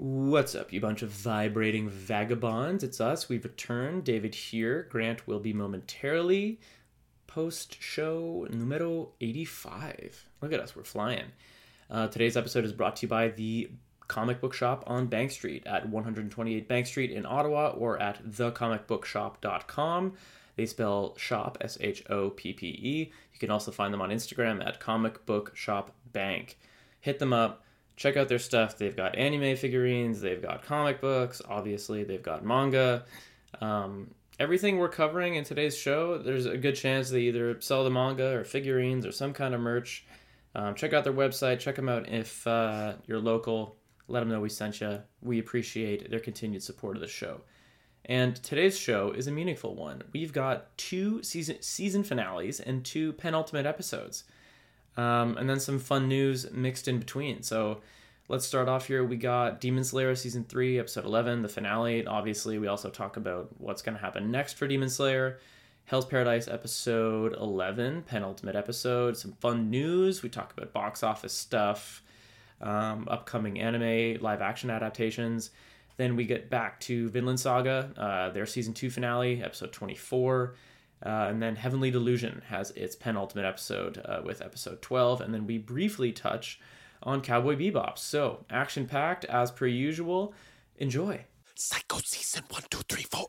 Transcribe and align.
What's 0.00 0.54
up, 0.54 0.72
you 0.72 0.80
bunch 0.80 1.02
of 1.02 1.10
vibrating 1.10 1.90
vagabonds? 1.90 2.84
It's 2.84 3.00
us. 3.00 3.28
We've 3.28 3.42
returned. 3.42 4.04
David 4.04 4.32
here. 4.32 4.86
Grant 4.90 5.26
will 5.26 5.40
be 5.40 5.52
momentarily. 5.52 6.60
Post 7.26 7.82
show 7.82 8.46
numero 8.48 9.08
85. 9.20 10.26
Look 10.40 10.52
at 10.52 10.60
us, 10.60 10.76
we're 10.76 10.84
flying. 10.84 11.24
Uh, 11.90 12.06
today's 12.06 12.36
episode 12.36 12.64
is 12.64 12.72
brought 12.72 12.94
to 12.94 13.06
you 13.06 13.08
by 13.08 13.30
the 13.30 13.72
comic 14.06 14.40
book 14.40 14.54
shop 14.54 14.84
on 14.86 15.06
Bank 15.06 15.32
Street 15.32 15.66
at 15.66 15.88
128 15.88 16.68
Bank 16.68 16.86
Street 16.86 17.10
in 17.10 17.26
Ottawa 17.26 17.70
or 17.70 18.00
at 18.00 18.24
thecomicbookshop.com. 18.24 20.12
They 20.54 20.66
spell 20.66 21.16
shop 21.16 21.58
S 21.60 21.76
H 21.80 22.04
O 22.08 22.30
P 22.30 22.52
P 22.52 22.68
E. 22.68 23.12
You 23.32 23.38
can 23.40 23.50
also 23.50 23.72
find 23.72 23.92
them 23.92 24.00
on 24.00 24.10
Instagram 24.10 24.64
at 24.64 24.78
Comic 24.78 25.26
Book 25.26 25.56
Shop 25.56 25.92
Bank. 26.12 26.56
Hit 27.00 27.18
them 27.18 27.32
up 27.32 27.64
check 27.98 28.16
out 28.16 28.28
their 28.28 28.38
stuff. 28.38 28.78
They've 28.78 28.96
got 28.96 29.18
anime 29.18 29.56
figurines, 29.56 30.20
they've 30.20 30.40
got 30.40 30.62
comic 30.62 31.00
books, 31.00 31.42
obviously, 31.46 32.04
they've 32.04 32.22
got 32.22 32.44
manga. 32.44 33.04
Um, 33.60 34.14
everything 34.38 34.78
we're 34.78 34.88
covering 34.88 35.34
in 35.34 35.44
today's 35.44 35.76
show, 35.76 36.16
there's 36.16 36.46
a 36.46 36.56
good 36.56 36.76
chance 36.76 37.10
they 37.10 37.22
either 37.22 37.60
sell 37.60 37.82
the 37.82 37.90
manga 37.90 38.36
or 38.36 38.44
figurines 38.44 39.04
or 39.04 39.10
some 39.12 39.32
kind 39.34 39.52
of 39.52 39.60
merch. 39.60 40.06
Um, 40.54 40.76
check 40.76 40.92
out 40.92 41.02
their 41.02 41.12
website, 41.12 41.58
check 41.58 41.74
them 41.74 41.88
out 41.88 42.08
if 42.08 42.46
uh, 42.46 42.94
you're 43.06 43.18
local. 43.18 43.76
Let 44.06 44.20
them 44.20 44.30
know 44.30 44.40
we 44.40 44.48
sent 44.48 44.80
you. 44.80 45.02
We 45.20 45.40
appreciate 45.40 46.08
their 46.08 46.20
continued 46.20 46.62
support 46.62 46.96
of 46.96 47.02
the 47.02 47.08
show. 47.08 47.42
And 48.04 48.36
today's 48.36 48.78
show 48.78 49.10
is 49.10 49.26
a 49.26 49.32
meaningful 49.32 49.74
one. 49.74 50.02
We've 50.14 50.32
got 50.32 50.76
two 50.78 51.22
season 51.22 51.60
season 51.60 52.04
finales 52.04 52.60
and 52.60 52.84
two 52.84 53.12
penultimate 53.14 53.66
episodes 53.66 54.24
um, 54.98 55.38
and 55.38 55.48
then 55.48 55.60
some 55.60 55.78
fun 55.78 56.08
news 56.08 56.50
mixed 56.50 56.88
in 56.88 56.98
between. 56.98 57.42
So 57.42 57.80
let's 58.26 58.44
start 58.44 58.68
off 58.68 58.88
here. 58.88 59.04
We 59.04 59.16
got 59.16 59.60
Demon 59.60 59.84
Slayer 59.84 60.14
season 60.16 60.44
three, 60.44 60.78
episode 60.78 61.04
eleven, 61.04 61.40
the 61.40 61.48
finale. 61.48 62.04
Obviously, 62.04 62.58
we 62.58 62.66
also 62.66 62.90
talk 62.90 63.16
about 63.16 63.48
what's 63.58 63.80
going 63.80 63.96
to 63.96 64.00
happen 64.00 64.32
next 64.32 64.54
for 64.54 64.66
Demon 64.66 64.90
Slayer. 64.90 65.38
Hell's 65.84 66.04
Paradise 66.04 66.48
episode 66.48 67.34
11, 67.40 68.02
penultimate 68.02 68.56
episode. 68.56 69.16
Some 69.16 69.32
fun 69.32 69.70
news. 69.70 70.22
We 70.22 70.28
talk 70.28 70.52
about 70.52 70.74
box 70.74 71.02
office 71.02 71.32
stuff, 71.32 72.02
um, 72.60 73.08
upcoming 73.08 73.58
anime 73.58 74.20
live 74.20 74.42
action 74.42 74.68
adaptations. 74.68 75.50
Then 75.96 76.14
we 76.14 76.26
get 76.26 76.50
back 76.50 76.78
to 76.80 77.08
Vinland 77.08 77.40
Saga, 77.40 77.90
uh, 77.96 78.30
their 78.30 78.44
season 78.44 78.74
two 78.74 78.90
finale, 78.90 79.42
episode 79.42 79.72
24. 79.72 80.56
Uh, 81.04 81.26
and 81.30 81.40
then 81.42 81.56
Heavenly 81.56 81.90
Delusion 81.90 82.42
has 82.48 82.70
its 82.72 82.96
penultimate 82.96 83.44
episode 83.44 84.02
uh, 84.04 84.20
with 84.24 84.42
episode 84.42 84.82
12. 84.82 85.20
And 85.20 85.32
then 85.32 85.46
we 85.46 85.58
briefly 85.58 86.12
touch 86.12 86.60
on 87.02 87.20
Cowboy 87.20 87.56
Bebop. 87.56 87.98
So, 87.98 88.44
action 88.50 88.86
packed 88.86 89.24
as 89.26 89.50
per 89.50 89.66
usual. 89.66 90.34
Enjoy. 90.76 91.24
Psycho 91.54 91.98
season 92.04 92.44
one, 92.50 92.62
two, 92.70 92.80
three, 92.88 93.04
four. 93.10 93.26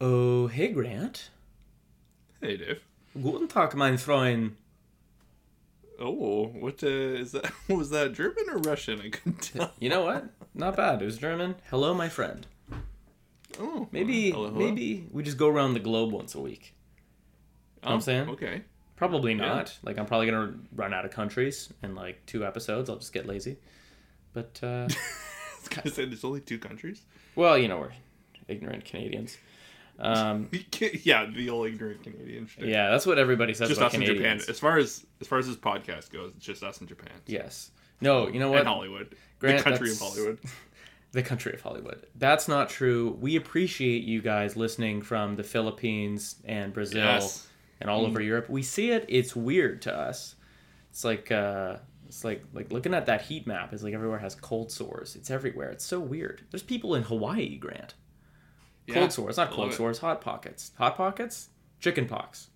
Oh, 0.00 0.48
hey, 0.48 0.72
Grant. 0.72 1.30
Hey, 2.40 2.56
Dave. 2.56 2.82
Guten 3.14 3.48
Tag, 3.48 3.74
mein 3.74 3.96
Freund. 3.96 4.56
Oh, 6.00 6.46
what 6.46 6.82
uh, 6.82 6.86
is 6.88 7.32
that? 7.32 7.50
Was 7.68 7.90
that 7.90 8.12
German 8.14 8.44
or 8.50 8.58
Russian? 8.58 9.00
I 9.00 9.10
couldn't 9.10 9.40
tell. 9.52 9.72
You 9.78 9.88
know 9.88 10.04
what? 10.04 10.26
Not 10.54 10.76
bad. 10.76 11.02
It 11.02 11.04
was 11.04 11.18
German. 11.18 11.54
Hello, 11.70 11.94
my 11.94 12.08
friend. 12.08 12.46
Oh, 13.60 13.88
Maybe, 13.92 14.32
hello, 14.32 14.48
hello. 14.48 14.58
maybe 14.58 15.06
we 15.12 15.22
just 15.22 15.36
go 15.36 15.48
around 15.48 15.74
the 15.74 15.80
globe 15.80 16.10
once 16.12 16.34
a 16.34 16.40
week. 16.40 16.74
know 17.84 17.90
what 17.90 17.94
I'm 17.94 18.00
saying? 18.00 18.28
Okay. 18.30 18.62
Probably 18.96 19.34
not. 19.34 19.76
Like, 19.84 19.96
I'm 19.98 20.06
probably 20.06 20.26
gonna 20.26 20.54
run 20.74 20.92
out 20.92 21.04
of 21.04 21.12
countries 21.12 21.72
in 21.82 21.94
like 21.94 22.24
two 22.26 22.44
episodes. 22.44 22.90
I'll 22.90 22.96
just 22.96 23.12
get 23.12 23.26
lazy. 23.26 23.58
But, 24.32 24.58
uh, 24.62 24.66
I 24.90 25.58
was 25.60 25.68
gonna 25.70 25.90
say 25.94 26.04
there's 26.04 26.24
only 26.24 26.40
two 26.40 26.58
countries. 26.58 27.02
well, 27.36 27.56
you 27.56 27.68
know, 27.68 27.78
we're 27.78 27.92
ignorant 28.48 28.84
Canadians. 28.84 29.36
Um, 29.98 30.50
yeah, 31.02 31.26
the 31.26 31.50
old 31.50 31.68
ignorant 31.68 32.02
Canadian 32.02 32.46
shit. 32.46 32.66
yeah, 32.66 32.90
that's 32.90 33.06
what 33.06 33.18
everybody 33.18 33.54
says 33.54 33.68
just 33.68 33.80
about 33.80 33.88
us 33.88 33.94
in 33.94 34.04
Japan. 34.04 34.40
As 34.48 34.58
far 34.58 34.76
as 34.78 35.06
as 35.20 35.26
far 35.26 35.38
as 35.38 35.46
this 35.46 35.56
podcast 35.56 36.10
goes, 36.10 36.32
it's 36.36 36.44
just 36.44 36.62
us 36.62 36.80
in 36.80 36.86
Japan. 36.86 37.12
Yes. 37.26 37.70
No, 38.00 38.28
you 38.28 38.40
know 38.40 38.50
what? 38.50 38.60
And 38.60 38.68
Hollywood, 38.68 39.14
Grant, 39.38 39.58
the 39.58 39.64
country 39.64 39.90
of 39.92 39.98
Hollywood. 39.98 40.38
the 41.12 41.22
country 41.22 41.52
of 41.54 41.60
Hollywood. 41.60 42.06
That's 42.16 42.48
not 42.48 42.68
true. 42.68 43.16
We 43.20 43.36
appreciate 43.36 44.02
you 44.02 44.20
guys 44.20 44.56
listening 44.56 45.00
from 45.00 45.36
the 45.36 45.44
Philippines 45.44 46.36
and 46.44 46.72
Brazil 46.72 47.04
Yes. 47.04 47.46
and 47.80 47.88
all 47.88 48.04
over 48.04 48.20
Europe. 48.20 48.50
We 48.50 48.62
see 48.62 48.90
it. 48.90 49.04
It's 49.08 49.36
weird 49.36 49.80
to 49.82 49.94
us. 49.96 50.34
It's 50.90 51.04
like 51.04 51.30
uh, 51.30 51.76
it's 52.06 52.24
like 52.24 52.42
like 52.52 52.72
looking 52.72 52.94
at 52.94 53.06
that 53.06 53.22
heat 53.22 53.46
map. 53.46 53.72
It's 53.72 53.84
like 53.84 53.94
everywhere 53.94 54.18
has 54.18 54.34
cold 54.34 54.72
sores. 54.72 55.14
It's 55.14 55.30
everywhere. 55.30 55.70
It's 55.70 55.84
so 55.84 56.00
weird. 56.00 56.42
There's 56.50 56.62
people 56.64 56.96
in 56.96 57.04
Hawaii, 57.04 57.56
Grant. 57.56 57.94
Yeah, 58.86 58.94
Cold 58.94 59.12
sores, 59.12 59.36
not 59.36 59.50
cold 59.50 59.72
sores. 59.72 59.98
Hot 59.98 60.20
pockets. 60.20 60.72
Hot 60.78 60.96
pockets. 60.96 61.48
Chicken 61.80 62.06
pox. 62.06 62.48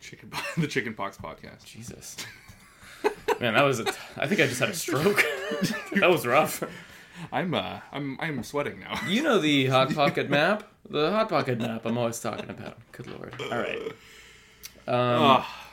Chicken, 0.00 0.30
po- 0.30 0.40
the 0.60 0.66
Chicken 0.66 0.94
Pox 0.94 1.16
podcast. 1.16 1.64
Jesus. 1.64 2.16
Man, 3.40 3.54
that 3.54 3.62
was 3.62 3.80
a. 3.80 3.86
I 4.16 4.26
think 4.26 4.40
I 4.40 4.46
just 4.46 4.60
had 4.60 4.68
a 4.68 4.74
stroke. 4.74 5.24
that 5.94 6.08
was 6.10 6.26
rough. 6.26 6.62
I'm 7.32 7.54
uh, 7.54 7.80
I'm 7.92 8.16
I'm 8.20 8.42
sweating 8.42 8.80
now. 8.80 8.98
You 9.08 9.22
know 9.22 9.38
the 9.38 9.66
hot 9.74 9.94
pocket 9.94 10.28
map, 10.30 10.64
the 10.88 11.10
hot 11.10 11.28
pocket 11.28 11.58
map. 11.58 11.84
I'm 11.84 11.98
always 11.98 12.18
talking 12.20 12.50
about. 12.50 12.78
Good 12.92 13.06
lord. 13.08 13.34
All 13.50 13.58
right. 13.58 13.78
Um, 14.88 15.22
Ah, 15.22 15.68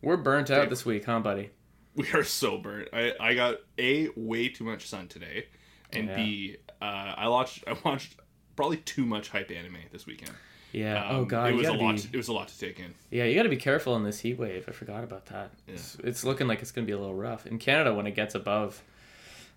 we're 0.00 0.16
burnt 0.16 0.50
out 0.50 0.70
this 0.70 0.84
week, 0.84 1.04
huh, 1.04 1.20
buddy? 1.20 1.50
we 1.94 2.10
are 2.12 2.24
so 2.24 2.58
burnt. 2.58 2.88
I 2.92 3.12
I 3.20 3.34
got 3.34 3.56
a 3.78 4.08
way 4.16 4.48
too 4.48 4.64
much 4.64 4.88
sun 4.88 5.08
today, 5.08 5.46
and 5.92 6.08
Yeah. 6.08 6.16
b 6.16 6.56
uh, 6.80 6.84
I 7.16 7.28
watched 7.28 7.64
I 7.66 7.76
watched 7.84 8.16
probably 8.62 8.76
too 8.76 9.04
much 9.04 9.28
hype 9.30 9.50
anime 9.50 9.78
this 9.90 10.06
weekend. 10.06 10.30
Yeah. 10.70 11.04
Um, 11.04 11.16
oh 11.16 11.24
god. 11.24 11.50
it 11.50 11.56
was 11.56 11.66
a 11.66 11.72
lot. 11.72 11.96
Be, 11.96 12.02
It 12.12 12.16
was 12.16 12.28
a 12.28 12.32
lot 12.32 12.46
to 12.46 12.56
take 12.56 12.78
in. 12.78 12.94
yeah, 13.10 13.24
you 13.24 13.34
got 13.34 13.42
to 13.42 13.48
be 13.48 13.56
careful 13.56 13.96
in 13.96 14.04
this 14.04 14.20
heat 14.20 14.38
wave. 14.38 14.66
I 14.68 14.70
forgot 14.70 15.02
about 15.02 15.26
that. 15.26 15.50
It's, 15.66 15.96
it's 16.04 16.22
looking 16.22 16.46
like 16.46 16.62
it's 16.62 16.70
gonna 16.70 16.86
be 16.86 16.92
a 16.92 16.98
little 16.98 17.16
rough 17.16 17.44
in 17.44 17.58
Canada 17.58 17.92
when 17.92 18.06
it 18.06 18.14
gets 18.14 18.36
above 18.36 18.80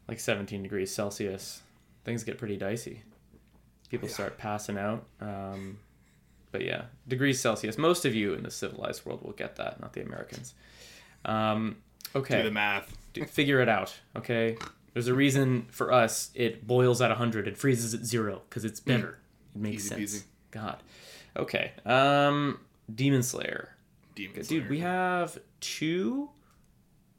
like 0.07 0.19
17 0.19 0.63
degrees 0.63 0.91
Celsius. 0.93 1.61
Things 2.03 2.23
get 2.23 2.39
pretty 2.39 2.57
dicey. 2.57 3.03
People 3.91 4.09
start 4.09 4.39
passing 4.39 4.77
out. 4.79 5.05
Um, 5.21 5.77
but 6.51 6.65
yeah, 6.65 6.85
degrees 7.07 7.39
Celsius. 7.39 7.77
Most 7.77 8.05
of 8.05 8.15
you 8.15 8.33
in 8.33 8.41
the 8.41 8.49
civilized 8.49 9.05
world 9.05 9.21
will 9.21 9.33
get 9.33 9.57
that, 9.57 9.79
not 9.79 9.93
the 9.93 10.01
Americans. 10.01 10.55
Um, 11.25 11.77
okay. 12.15 12.37
Do 12.37 12.43
the 12.43 12.51
math. 12.51 12.97
D- 13.13 13.23
figure 13.23 13.61
it 13.61 13.69
out 13.69 13.93
okay 14.17 14.57
there's 14.95 15.07
a 15.09 15.13
reason 15.13 15.67
for 15.69 15.91
us 15.91 16.31
it 16.33 16.65
boils 16.65 17.01
at 17.01 17.09
100 17.09 17.47
and 17.47 17.55
freezes 17.57 17.93
at 17.93 18.05
zero 18.05 18.41
because 18.49 18.63
it's 18.65 18.79
better. 18.79 19.19
It 19.53 19.61
makes. 19.61 19.83
Easy 19.85 19.89
sense. 19.89 20.01
peasy. 20.01 20.23
god. 20.51 20.77
Okay 21.37 21.73
um 21.85 22.59
demon 22.93 23.21
slayer. 23.21 23.75
Demon 24.15 24.35
dude 24.37 24.45
Slayer. 24.47 24.67
we 24.69 24.79
have 24.79 25.37
two 25.59 26.29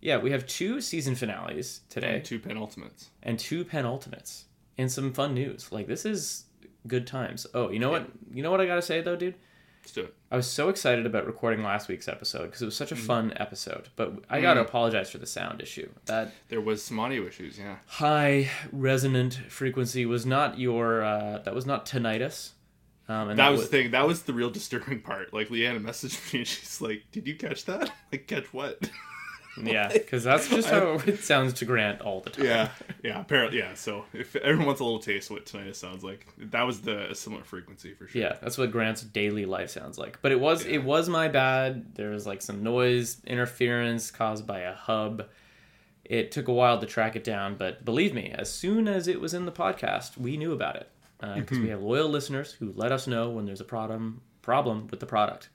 yeah 0.01 0.17
we 0.17 0.31
have 0.31 0.47
two 0.47 0.81
season 0.81 1.15
finales 1.15 1.83
today. 1.91 2.17
And 2.17 2.25
two 2.25 2.39
penultimates. 2.41 3.09
and 3.23 3.39
two 3.39 3.65
penultimates. 3.65 4.45
And 4.79 4.91
some 4.91 5.13
fun 5.13 5.35
news. 5.35 5.71
Like 5.71 5.87
this 5.87 6.05
is 6.07 6.45
good 6.87 7.07
times. 7.07 7.47
Oh 7.53 7.71
you 7.71 7.79
know 7.79 7.91
what 7.91 8.09
you 8.33 8.43
know 8.43 8.51
what 8.51 8.61
i 8.63 8.67
gotta 8.67 8.81
say 8.83 9.03
though 9.03 9.17
dude 9.17 9.35
Let's 9.87 9.95
do 9.95 10.01
it. 10.03 10.15
I 10.33 10.37
was 10.37 10.49
so 10.51 10.69
excited 10.69 11.07
about 11.07 11.27
recording 11.27 11.63
last 11.63 11.87
week's 11.87 12.09
episode 12.09 12.47
because 12.47 12.61
it 12.61 12.65
was 12.65 12.75
such 12.77 12.91
Mm-hmm. 12.91 13.03
a 13.05 13.07
fun 13.07 13.33
episode. 13.37 13.89
But 13.95 14.15
I 14.29 14.41
got 14.41 14.55
to 14.55 14.61
apologize 14.63 15.11
for 15.11 15.19
the 15.19 15.29
sound 15.29 15.61
issue. 15.63 15.89
That 16.07 16.33
There 16.49 16.61
was 16.61 16.83
some 16.83 16.99
audio 16.99 17.25
issues. 17.25 17.57
Yeah. 17.57 17.77
high 17.87 18.51
resonant 18.73 19.35
frequency 19.49 20.05
was 20.05 20.27
not 20.27 20.59
your 20.59 21.05
uh, 21.05 21.39
that 21.45 21.55
was 21.55 21.67
not 21.67 21.87
tinnitus 21.87 22.51
um, 23.09 23.29
and 23.29 23.39
That 23.39 23.51
was 23.53 23.61
the 23.61 23.67
thing. 23.69 23.93
That 23.93 24.09
was 24.09 24.23
the 24.23 24.33
real 24.33 24.51
disturbing 24.51 25.03
part. 25.03 25.33
Like 25.33 25.51
Leanna 25.51 25.79
messaged 25.79 26.33
me 26.33 26.41
and 26.41 26.49
she's 26.49 26.81
like, 26.81 27.05
"Did 27.13 27.29
you 27.29 27.37
catch 27.37 27.65
that? 27.67 27.89
Like 28.11 28.27
catch 28.27 28.53
what?" 28.53 28.91
yeah 29.65 29.89
because 29.93 30.25
that's 30.25 30.49
just 30.49 30.69
how 30.69 31.01
it 31.07 31.21
sounds 31.25 31.53
to 31.55 31.65
grant 31.65 32.01
all 32.01 32.21
the 32.21 32.31
time 32.31 32.45
yeah. 32.45 32.69
Yeah. 33.03 33.21
Apparently. 33.21 33.59
Yeah. 33.59 33.75
So 33.75 34.05
if 34.13 34.35
everyone 34.37 34.67
wants 34.67 34.81
a 34.81 34.85
little 34.85 34.99
taste 34.99 35.31
of 35.31 35.37
what 35.37 35.47
tinnitus 35.47 35.77
sounds 35.77 36.03
like, 36.03 36.27
that 36.39 36.63
was 36.63 36.81
the 36.81 37.11
a 37.11 37.15
similar 37.15 37.45
frequency 37.45 37.95
for 37.95 38.09
sure. 38.09 38.21
yeah 38.21 38.37
that's 38.41 38.59
what 38.59 38.71
grant's 38.73 39.03
daily 39.03 39.47
life 39.47 39.71
sounds 39.71 39.97
like 39.99 40.19
but 40.23 40.33
it 40.33 40.41
was 40.41 40.65
Yeah. 40.65 40.75
it 40.75 40.85
was 40.85 41.09
my 41.09 41.29
bad 41.29 41.95
there 41.95 42.11
was 42.11 42.27
like 42.27 42.43
some 42.43 42.63
noise 42.63 43.19
interference 43.27 44.11
caused 44.11 44.47
by 44.47 44.61
a 44.61 44.75
hub 44.75 45.27
it 46.05 46.31
took 46.33 46.49
a 46.49 46.53
while 46.53 46.79
to 46.81 46.87
track 46.87 47.17
it 47.17 47.25
down 47.25 47.57
but 47.57 47.85
believe 47.85 48.15
me 48.15 48.33
as 48.37 48.51
soon 48.53 48.87
as 48.89 49.09
it 49.09 49.21
was 49.21 49.35
in 49.35 49.47
the 49.47 49.53
podcast 49.53 50.17
we 50.17 50.37
knew 50.37 50.53
about 50.53 50.77
it 50.77 50.91
uh, 51.21 51.35
because 51.35 51.57
mm-hmm. 51.59 51.65
we 51.67 51.71
have 51.71 51.83
loyal 51.83 52.09
listeners 52.09 52.53
who 52.53 52.73
let 52.77 52.93
us 52.93 53.07
know 53.07 53.31
when 53.31 53.47
there's 53.47 53.61
a 53.61 53.65
problem 53.65 54.21
problem 54.43 54.87
with 54.91 55.01
the 55.01 55.07
product 55.07 55.49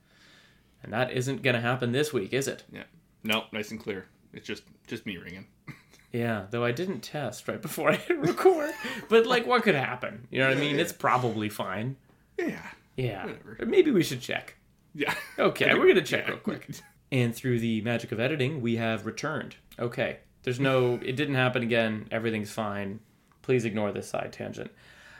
and 0.83 0.91
that 0.93 1.11
isn't 1.11 1.41
going 1.43 1.53
to 1.55 1.61
happen 1.61 1.91
this 1.91 2.11
week 2.13 2.33
is 2.33 2.47
it 2.47 2.63
Yeah. 2.71 2.83
No, 3.23 3.45
nice 3.51 3.71
and 3.71 3.79
clear. 3.79 4.05
It's 4.33 4.45
just 4.47 4.63
just 4.87 5.05
me 5.05 5.17
ringing. 5.17 5.47
Yeah, 6.13 6.47
though 6.49 6.65
I 6.65 6.73
didn't 6.73 6.99
test 6.99 7.47
right 7.47 7.61
before 7.61 7.89
I 7.89 7.95
hit 7.95 8.17
record. 8.19 8.71
but 9.07 9.25
like, 9.25 9.47
what 9.47 9.63
could 9.63 9.75
happen? 9.75 10.27
You 10.29 10.39
know 10.39 10.49
what 10.49 10.57
I 10.57 10.59
mean? 10.59 10.75
Yeah, 10.75 10.81
It's 10.81 10.91
probably 10.91 11.47
fine. 11.47 11.95
Yeah. 12.37 12.59
Yeah. 12.97 13.27
Whatever. 13.27 13.57
Maybe 13.65 13.91
we 13.91 14.03
should 14.03 14.19
check. 14.19 14.55
Yeah. 14.93 15.13
Okay, 15.39 15.73
we're 15.79 15.87
gonna 15.87 16.01
check 16.01 16.25
Yeah. 16.25 16.31
real 16.31 16.39
quick. 16.41 16.67
And 17.13 17.33
through 17.33 17.59
the 17.61 17.79
magic 17.79 18.11
of 18.11 18.19
editing, 18.19 18.59
we 18.59 18.75
have 18.75 19.05
returned. 19.05 19.55
Okay. 19.79 20.17
There's 20.43 20.59
no 20.59 20.95
it 21.01 21.15
didn't 21.15 21.35
happen 21.35 21.63
again. 21.63 22.09
Everything's 22.11 22.51
fine. 22.51 22.99
Please 23.41 23.63
ignore 23.63 23.93
this 23.93 24.09
side 24.09 24.33
tangent. 24.33 24.71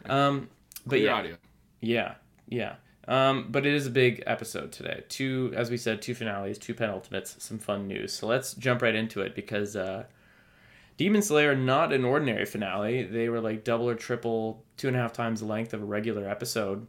Um 0.07 0.49
but 0.85 0.89
Clear 0.97 1.05
yeah. 1.05 1.13
audio. 1.13 1.37
Yeah, 1.79 2.15
yeah. 2.49 2.75
Um, 3.07 3.47
but 3.49 3.65
it 3.65 3.73
is 3.73 3.87
a 3.87 3.89
big 3.91 4.23
episode 4.27 4.71
today. 4.71 5.03
Two, 5.09 5.51
as 5.55 5.71
we 5.71 5.77
said, 5.77 6.01
two 6.01 6.13
finales, 6.13 6.57
two 6.57 6.73
penultimates, 6.73 7.39
some 7.41 7.57
fun 7.57 7.87
news. 7.87 8.13
So 8.13 8.27
let's 8.27 8.53
jump 8.53 8.81
right 8.83 8.93
into 8.95 9.21
it 9.21 9.33
because 9.33 9.75
uh, 9.75 10.03
Demon 10.97 11.21
Slayer 11.23 11.55
not 11.55 11.91
an 11.93 12.05
ordinary 12.05 12.45
finale. 12.45 13.03
They 13.03 13.27
were 13.29 13.41
like 13.41 13.63
double 13.63 13.89
or 13.89 13.95
triple, 13.95 14.63
two 14.77 14.87
and 14.87 14.95
a 14.95 14.99
half 14.99 15.13
times 15.13 15.39
the 15.39 15.47
length 15.47 15.73
of 15.73 15.81
a 15.81 15.85
regular 15.85 16.29
episode. 16.29 16.85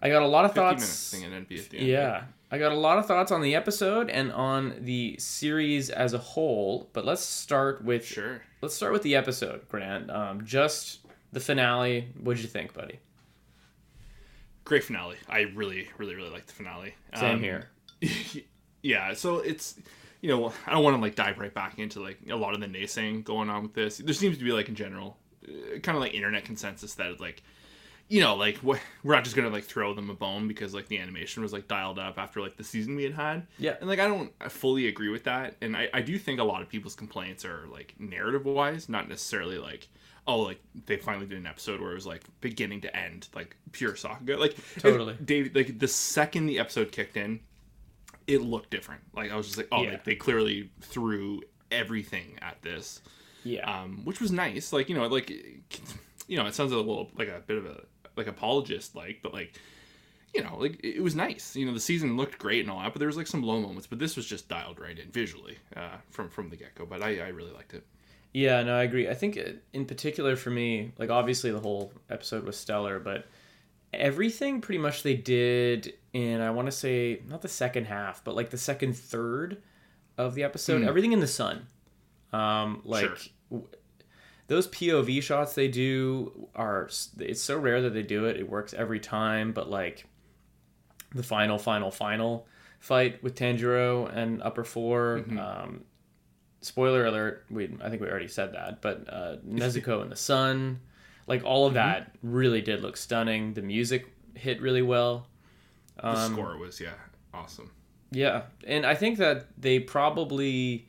I 0.00 0.08
got 0.08 0.22
a 0.22 0.28
lot 0.28 0.44
of 0.44 0.54
thoughts. 0.54 1.10
thing 1.10 1.24
and 1.24 1.32
then 1.32 1.44
be 1.48 1.58
at 1.58 1.74
end. 1.74 1.86
Yeah. 1.86 2.22
I 2.52 2.58
got 2.58 2.70
a 2.72 2.76
lot 2.76 2.98
of 2.98 3.06
thoughts 3.06 3.32
on 3.32 3.42
the 3.42 3.54
episode 3.56 4.08
and 4.10 4.30
on 4.32 4.74
the 4.80 5.16
series 5.18 5.90
as 5.90 6.14
a 6.14 6.18
whole, 6.18 6.88
but 6.92 7.04
let's 7.04 7.22
start 7.22 7.84
with 7.84 8.04
Sure. 8.04 8.42
let's 8.60 8.74
start 8.74 8.92
with 8.92 9.02
the 9.02 9.16
episode, 9.16 9.68
Grant. 9.68 10.08
Um, 10.10 10.44
just 10.44 11.00
the 11.32 11.40
finale. 11.40 12.08
What'd 12.20 12.42
you 12.42 12.48
think, 12.48 12.72
buddy? 12.74 13.00
Great 14.70 14.84
finale. 14.84 15.16
I 15.28 15.40
really, 15.40 15.88
really, 15.98 16.14
really 16.14 16.30
like 16.30 16.46
the 16.46 16.52
finale. 16.54 16.94
Same 17.14 17.34
Um, 17.34 17.42
here. 17.42 17.68
yeah 18.82 19.12
so 19.12 19.40
it's 19.40 19.74
you 20.22 20.30
know 20.30 20.50
i 20.66 20.72
don't 20.72 20.82
want 20.82 20.96
to 20.96 21.02
like 21.02 21.14
dive 21.14 21.38
right 21.38 21.52
back 21.52 21.78
into 21.78 22.00
like 22.00 22.18
a 22.30 22.34
lot 22.34 22.54
of 22.54 22.60
the 22.60 22.66
naysaying 22.66 23.22
going 23.22 23.50
on 23.50 23.62
with 23.62 23.74
this 23.74 23.98
there 23.98 24.14
seems 24.14 24.38
to 24.38 24.44
be 24.44 24.52
like 24.52 24.70
in 24.70 24.74
general 24.74 25.18
uh, 25.46 25.78
kind 25.80 25.96
of 25.96 26.00
like 26.00 26.14
internet 26.14 26.44
consensus 26.46 26.94
that 26.94 27.10
it's 27.10 27.20
like 27.20 27.42
you 28.08 28.22
know 28.22 28.34
like 28.36 28.58
we're 28.62 28.78
not 29.04 29.22
just 29.22 29.36
gonna 29.36 29.50
like 29.50 29.64
throw 29.64 29.92
them 29.92 30.08
a 30.08 30.14
bone 30.14 30.48
because 30.48 30.72
like 30.72 30.88
the 30.88 30.96
animation 30.98 31.42
was 31.42 31.52
like 31.52 31.68
dialed 31.68 31.98
up 31.98 32.16
after 32.18 32.40
like 32.40 32.56
the 32.56 32.64
season 32.64 32.96
we 32.96 33.04
had 33.04 33.12
had 33.12 33.46
Yeah. 33.58 33.74
and 33.80 33.88
like 33.88 33.98
i 33.98 34.06
don't 34.08 34.32
fully 34.50 34.88
agree 34.88 35.10
with 35.10 35.24
that 35.24 35.56
and 35.60 35.76
i, 35.76 35.90
I 35.92 36.00
do 36.00 36.16
think 36.18 36.40
a 36.40 36.44
lot 36.44 36.62
of 36.62 36.70
people's 36.70 36.94
complaints 36.94 37.44
are 37.44 37.66
like 37.70 37.94
narrative 37.98 38.46
wise 38.46 38.88
not 38.88 39.10
necessarily 39.10 39.58
like 39.58 39.88
oh 40.30 40.40
like 40.40 40.60
they 40.86 40.96
finally 40.96 41.26
did 41.26 41.38
an 41.38 41.46
episode 41.46 41.80
where 41.80 41.90
it 41.92 41.94
was 41.94 42.06
like 42.06 42.22
beginning 42.40 42.80
to 42.80 42.96
end 42.96 43.28
like 43.34 43.56
pure 43.72 43.92
sakuga 43.92 44.38
like 44.38 44.54
Totally. 44.78 45.16
Like 45.54 45.78
the 45.78 45.88
second 45.88 46.46
the 46.46 46.58
episode 46.58 46.92
kicked 46.92 47.16
in 47.16 47.40
it 48.26 48.42
looked 48.42 48.70
different. 48.70 49.00
Like 49.14 49.32
I 49.32 49.36
was 49.36 49.46
just 49.46 49.58
like, 49.58 49.68
oh, 49.72 49.82
Yeah. 49.82 49.90
like 49.92 50.04
they 50.04 50.14
clearly 50.14 50.70
threw 50.80 51.42
everything 51.72 52.38
at 52.42 52.62
this, 52.62 53.00
Yeah. 53.42 53.68
um, 53.68 54.04
which 54.04 54.20
was 54.20 54.30
nice. 54.30 54.72
Like 54.72 54.88
you 54.88 54.94
know, 54.94 55.06
like 55.08 55.30
you 56.28 56.36
know, 56.36 56.46
it 56.46 56.54
sounds 56.54 56.70
a 56.72 56.76
little 56.76 57.10
like 57.18 57.28
a 57.28 57.40
bit 57.46 57.56
of 57.58 57.66
a 57.66 57.82
like 58.16 58.28
apologist 58.28 58.94
like, 58.94 59.18
but 59.22 59.32
like 59.32 59.54
you 60.32 60.44
know, 60.44 60.56
like 60.58 60.78
it 60.84 61.02
was 61.02 61.16
nice. 61.16 61.56
You 61.56 61.66
know, 61.66 61.72
the 61.74 61.80
season 61.80 62.16
looked 62.16 62.38
great 62.38 62.60
and 62.60 62.70
all 62.70 62.78
that, 62.80 62.92
but 62.92 63.00
there 63.00 63.08
was 63.08 63.16
like 63.16 63.26
some 63.26 63.42
low 63.42 63.60
moments. 63.60 63.88
But 63.88 63.98
this 63.98 64.14
was 64.14 64.26
just 64.26 64.48
dialed 64.48 64.78
right 64.78 64.96
in 64.96 65.10
visually 65.10 65.58
uh, 65.76 65.96
from 66.10 66.28
from 66.28 66.50
the 66.50 66.56
get 66.56 66.76
go. 66.76 66.86
But 66.86 67.02
I, 67.02 67.18
I 67.18 67.28
really 67.28 67.52
liked 67.52 67.74
it. 67.74 67.84
Yeah, 68.32 68.62
no, 68.62 68.76
I 68.76 68.82
agree. 68.84 69.08
I 69.08 69.14
think 69.14 69.38
in 69.72 69.86
particular 69.86 70.36
for 70.36 70.50
me, 70.50 70.92
like 70.98 71.10
obviously 71.10 71.50
the 71.50 71.60
whole 71.60 71.92
episode 72.08 72.44
was 72.44 72.56
stellar, 72.56 73.00
but 73.00 73.26
everything 73.92 74.60
pretty 74.60 74.78
much 74.78 75.02
they 75.02 75.14
did 75.16 75.94
in 76.12 76.40
I 76.40 76.50
want 76.50 76.66
to 76.66 76.72
say 76.72 77.22
not 77.28 77.42
the 77.42 77.48
second 77.48 77.86
half, 77.86 78.22
but 78.22 78.36
like 78.36 78.50
the 78.50 78.58
second 78.58 78.96
third 78.96 79.60
of 80.16 80.34
the 80.34 80.44
episode, 80.44 80.82
everything 80.84 81.12
in 81.12 81.20
the 81.20 81.26
sun. 81.26 81.66
Um 82.32 82.82
like 82.84 83.00
Sure. 83.16 83.16
w- 83.50 83.68
those 84.46 84.68
POV 84.68 85.22
shots 85.22 85.54
they 85.54 85.68
do 85.68 86.48
are 86.54 86.88
it's 87.18 87.40
so 87.40 87.58
rare 87.58 87.80
that 87.82 87.94
they 87.94 88.02
do 88.02 88.26
it. 88.26 88.36
It 88.36 88.48
works 88.48 88.72
every 88.74 89.00
time, 89.00 89.50
but 89.52 89.68
like 89.68 90.06
the 91.14 91.22
final 91.24 91.58
final 91.58 91.90
final 91.90 92.46
fight 92.78 93.20
with 93.24 93.34
Tanjiro 93.34 94.08
and 94.14 94.40
Upper 94.42 94.62
4 94.64 95.24
um 95.38 95.84
spoiler 96.60 97.06
alert 97.06 97.44
we 97.50 97.74
i 97.82 97.88
think 97.88 98.02
we 98.02 98.08
already 98.08 98.28
said 98.28 98.52
that 98.52 98.80
but 98.82 99.04
uh 99.08 99.36
nezuko 99.48 100.02
and 100.02 100.10
the 100.12 100.16
sun 100.16 100.80
like 101.26 101.42
all 101.44 101.66
of 101.66 101.74
that 101.74 102.14
really 102.22 102.60
did 102.60 102.80
look 102.82 102.96
stunning 102.96 103.54
the 103.54 103.62
music 103.62 104.06
hit 104.34 104.60
really 104.60 104.82
well 104.82 105.26
The 105.96 106.08
Um, 106.08 106.32
score 106.32 106.56
was 106.58 106.80
yeah 106.80 106.94
awesome. 107.32 107.70
yeah 108.10 108.42
and 108.66 108.84
i 108.84 108.94
think 108.94 109.18
that 109.18 109.46
they 109.56 109.78
probably 109.80 110.88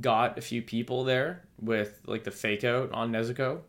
got 0.00 0.38
a 0.38 0.40
few 0.40 0.62
people 0.62 1.04
there 1.04 1.42
with 1.60 2.00
like 2.06 2.24
the 2.24 2.30
fake 2.30 2.64
out 2.64 2.90
on 2.92 3.12
nezuko 3.12 3.60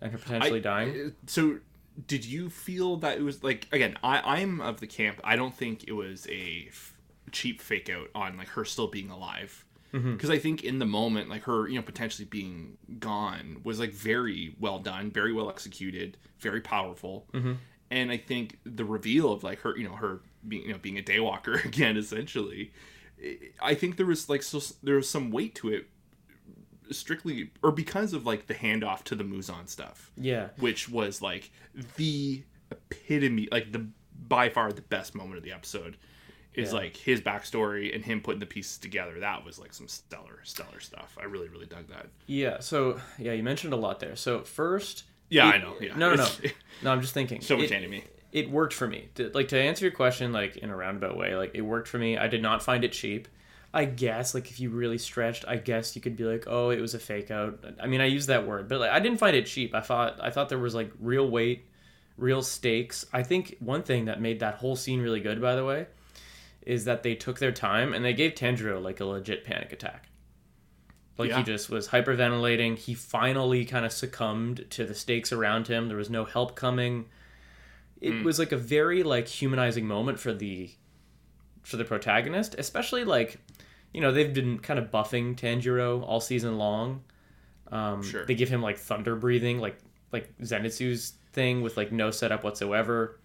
and 0.00 0.12
her 0.12 0.18
potentially 0.18 0.58
I- 0.60 0.62
dying 0.62 1.06
uh, 1.06 1.10
So, 1.26 1.58
did 2.06 2.24
you 2.24 2.48
feel 2.50 2.96
that 2.98 3.18
it 3.18 3.22
was 3.22 3.42
like 3.44 3.66
again? 3.72 3.96
I 4.02 4.20
I'm 4.40 4.60
of 4.62 4.80
the 4.80 4.86
camp. 4.86 5.20
I 5.22 5.36
don't 5.36 5.54
think 5.54 5.84
it 5.86 5.92
was 5.92 6.26
a 6.28 6.66
f- 6.68 6.94
cheap 7.32 7.60
fake 7.60 7.90
out 7.90 8.08
on 8.14 8.38
like 8.38 8.48
her 8.48 8.64
still 8.64 8.86
being 8.86 9.10
alive. 9.10 9.64
Mm-hmm. 9.92 10.12
Because 10.12 10.30
I 10.30 10.38
think 10.38 10.62
in 10.64 10.78
the 10.78 10.86
moment, 10.86 11.28
like 11.28 11.42
her, 11.44 11.68
you 11.68 11.74
know, 11.76 11.82
potentially 11.82 12.26
being 12.26 12.78
gone 12.98 13.60
was 13.64 13.78
like 13.80 13.92
very 13.92 14.54
well 14.60 14.78
done, 14.78 15.10
very 15.10 15.32
well 15.32 15.48
executed, 15.50 16.16
very 16.38 16.60
powerful. 16.60 17.26
Mm-hmm. 17.32 17.54
And 17.90 18.10
I 18.12 18.16
think 18.16 18.58
the 18.64 18.84
reveal 18.84 19.32
of 19.32 19.42
like 19.42 19.60
her, 19.60 19.76
you 19.76 19.84
know, 19.84 19.96
her 19.96 20.20
being, 20.46 20.62
you 20.66 20.72
know, 20.72 20.78
being 20.78 20.98
a 20.98 21.02
daywalker 21.02 21.64
again, 21.70 21.96
essentially, 21.96 22.72
I- 23.22 23.38
I 23.60 23.74
think 23.74 23.96
there 23.96 24.06
was 24.06 24.28
like 24.28 24.42
so 24.42 24.60
there 24.82 24.94
was 24.96 25.08
some 25.08 25.30
weight 25.30 25.54
to 25.56 25.68
it, 25.70 25.88
strictly 26.90 27.50
or 27.62 27.70
because 27.70 28.12
of 28.12 28.26
like 28.26 28.46
the 28.46 28.54
handoff 28.54 29.04
to 29.04 29.14
the 29.14 29.22
Muzan 29.22 29.68
stuff 29.68 30.10
yeah 30.16 30.48
which 30.58 30.88
was 30.88 31.22
like 31.22 31.50
the 31.96 32.42
epitome, 32.70 33.48
like 33.52 33.70
the 33.72 33.86
by 34.28 34.48
far 34.48 34.72
the 34.72 34.82
best 34.82 35.14
moment 35.14 35.38
of 35.38 35.42
the 35.44 35.52
episode. 35.52 35.96
Is 36.54 36.72
Yeah. 36.72 36.78
like 36.78 36.96
his 36.96 37.20
backstory 37.20 37.94
and 37.94 38.04
him 38.04 38.20
putting 38.20 38.40
the 38.40 38.46
pieces 38.46 38.76
together. 38.78 39.20
That 39.20 39.44
was 39.44 39.58
like 39.58 39.72
some 39.72 39.86
stellar, 39.88 40.40
stellar 40.42 40.80
stuff. 40.80 41.16
I 41.20 41.24
really, 41.24 41.48
really 41.48 41.66
dug 41.66 41.86
that. 41.88 42.06
yeah 42.26 42.58
so 42.60 43.00
yeah 43.18 43.32
you 43.32 43.42
mentioned 43.42 43.72
a 43.72 43.76
lot 43.76 44.00
there 44.00 44.16
so 44.16 44.42
first 44.42 45.04
Yeah, 45.28 45.48
it- 45.48 45.54
I 45.54 45.58
know. 45.58 45.74
Yeah, 45.80 45.94
no 45.96 46.14
no 46.14 46.24
no 46.24 46.28
no 46.82 46.90
i'm 46.92 47.00
just 47.02 47.14
thinking 47.14 47.40
so 47.40 47.56
much 47.56 47.66
It- 47.70 47.72
anime. 47.74 48.02
it 48.32 48.50
worked 48.50 48.74
for 48.74 48.86
me. 48.88 49.08
Like 49.34 49.48
to 49.48 49.58
answer 49.60 49.84
your 49.84 49.92
question, 49.94 50.32
like 50.32 50.56
in 50.56 50.70
a 50.70 50.76
roundabout 50.76 51.16
way, 51.16 51.34
like 51.36 51.52
it 51.54 51.62
worked 51.62 51.88
for 51.88 51.98
me. 51.98 52.16
I 52.18 52.26
did 52.28 52.42
not 52.42 52.62
find 52.62 52.84
it 52.84 52.92
cheap. 52.92 53.28
I 53.72 53.84
guess 53.84 54.34
like 54.34 54.50
if 54.50 54.58
you 54.58 54.70
really 54.70 54.98
stretched, 54.98 55.44
I 55.46 55.56
guess 55.56 55.94
you 55.94 56.02
could 56.02 56.16
be 56.16 56.24
like, 56.24 56.44
oh, 56.48 56.70
it 56.70 56.80
was 56.80 56.94
a 56.94 56.98
fake 56.98 57.30
out. 57.30 57.64
I 57.80 57.86
mean, 57.86 58.00
I 58.00 58.06
use 58.06 58.26
that 58.26 58.44
word, 58.46 58.68
but 58.68 58.80
like 58.80 58.90
I 58.90 58.98
didn't 58.98 59.18
find 59.18 59.36
it 59.36 59.46
cheap. 59.46 59.72
I 59.74 59.80
thought 59.80 60.18
I 60.20 60.30
thought 60.30 60.48
there 60.48 60.58
was 60.58 60.74
like 60.74 60.90
real 60.98 61.28
weight, 61.30 61.64
real 62.16 62.42
stakes. 62.42 63.06
I 63.12 63.22
think 63.22 63.56
one 63.60 63.82
thing 63.84 64.06
that 64.06 64.20
made 64.20 64.40
that 64.40 64.56
whole 64.56 64.74
scene 64.74 65.00
really 65.00 65.20
good, 65.20 65.40
by 65.40 65.54
the 65.54 65.64
way, 65.64 65.86
is 66.62 66.84
that 66.84 67.02
they 67.02 67.14
took 67.14 67.38
their 67.38 67.52
time 67.52 67.92
and 67.94 68.04
they 68.04 68.12
gave 68.12 68.32
Tanjiro 68.34 68.82
like 68.82 69.00
a 69.00 69.04
legit 69.04 69.44
panic 69.44 69.72
attack. 69.72 70.08
Like 71.18 71.30
Yeah. 71.30 71.38
he 71.38 71.42
just 71.44 71.68
was 71.70 71.88
hyperventilating. 71.88 72.78
He 72.78 72.94
finally 72.94 73.64
kind 73.64 73.84
of 73.84 73.92
succumbed 73.92 74.66
to 74.70 74.84
the 74.86 74.94
stakes 74.94 75.32
around 75.32 75.68
him. 75.68 75.88
There 75.88 75.96
was 75.96 76.10
no 76.10 76.24
help 76.24 76.54
coming 76.56 77.06
it 78.00 78.24
was 78.24 78.38
like 78.38 78.50
a 78.50 78.56
very 78.56 79.02
like 79.02 79.28
humanizing 79.28 79.86
moment 79.86 80.18
for 80.18 80.32
the 80.32 80.70
for 81.62 81.76
the 81.76 81.84
protagonist 81.84 82.54
especially 82.56 83.04
like 83.04 83.36
you 83.92 84.00
know 84.00 84.10
they've 84.10 84.32
been 84.32 84.58
kind 84.58 84.78
of 84.78 84.90
buffing 84.90 85.36
tanjiro 85.36 86.02
all 86.02 86.18
season 86.18 86.56
long 86.56 87.02
um 87.70 88.02
Sure. 88.02 88.24
they 88.24 88.34
give 88.34 88.48
him 88.48 88.62
like 88.62 88.78
thunder 88.78 89.14
breathing 89.16 89.58
like 89.58 89.76
like 90.12 90.32
zenitsu's 90.40 91.12
thing 91.34 91.60
with 91.60 91.76
like 91.76 91.92
no 91.92 92.10
setup 92.10 92.42
whatsoever 92.42 93.19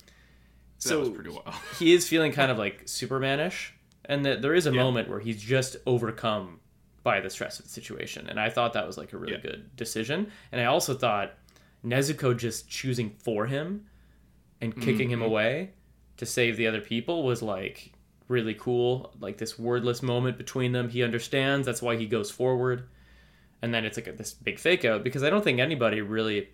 so 0.78 1.00
was 1.00 1.10
pretty 1.10 1.30
well. 1.30 1.54
he 1.80 1.94
is 1.94 2.08
feeling 2.08 2.32
kind 2.32 2.52
of 2.52 2.58
like 2.58 2.86
supermanish 2.86 3.70
and 4.06 4.26
that 4.26 4.42
there 4.42 4.54
is 4.54 4.68
a 4.68 4.72
Yeah. 4.74 4.84
moment 4.84 5.10
where 5.10 5.20
he's 5.20 5.42
just 5.42 5.78
overcome 5.86 6.60
by 7.04 7.20
the 7.22 7.30
stress 7.30 7.60
of 7.60 7.66
the 7.66 7.72
situation 7.72 8.28
and 8.30 8.40
i 8.40 8.50
thought 8.50 8.74
that 8.74 8.86
was 8.88 8.98
like 8.98 9.14
a 9.14 9.18
really 9.18 9.34
Yeah. 9.34 9.40
good 9.42 9.76
decision 9.76 10.32
and 10.52 10.60
i 10.62 10.66
also 10.66 10.94
thought 10.96 11.34
nezuko 11.86 12.36
just 12.36 12.68
choosing 12.70 13.12
for 13.20 13.46
him 13.46 13.86
and 14.62 14.74
kicking 14.76 15.10
Mm-hmm. 15.10 15.14
him 15.14 15.22
away 15.22 15.72
to 16.18 16.26
save 16.26 16.58
the 16.58 16.66
other 16.68 16.82
people 16.82 17.24
was 17.24 17.42
like 17.44 17.92
really 18.28 18.56
cool 18.56 19.14
like 19.20 19.38
this 19.38 19.60
wordless 19.60 20.02
moment 20.02 20.38
between 20.38 20.72
them 20.72 20.90
he 20.90 21.04
understands 21.04 21.66
that's 21.66 21.82
why 21.82 21.96
he 21.96 22.08
goes 22.08 22.32
forward 22.32 22.88
and 23.62 23.72
then 23.74 23.86
it's 23.86 23.98
like 23.98 24.08
a, 24.08 24.12
this 24.14 24.34
big 24.34 24.58
fake 24.58 24.84
out 24.84 25.04
because 25.04 25.22
i 25.24 25.30
don't 25.30 25.44
think 25.44 25.60
anybody 25.60 26.02
really 26.02 26.50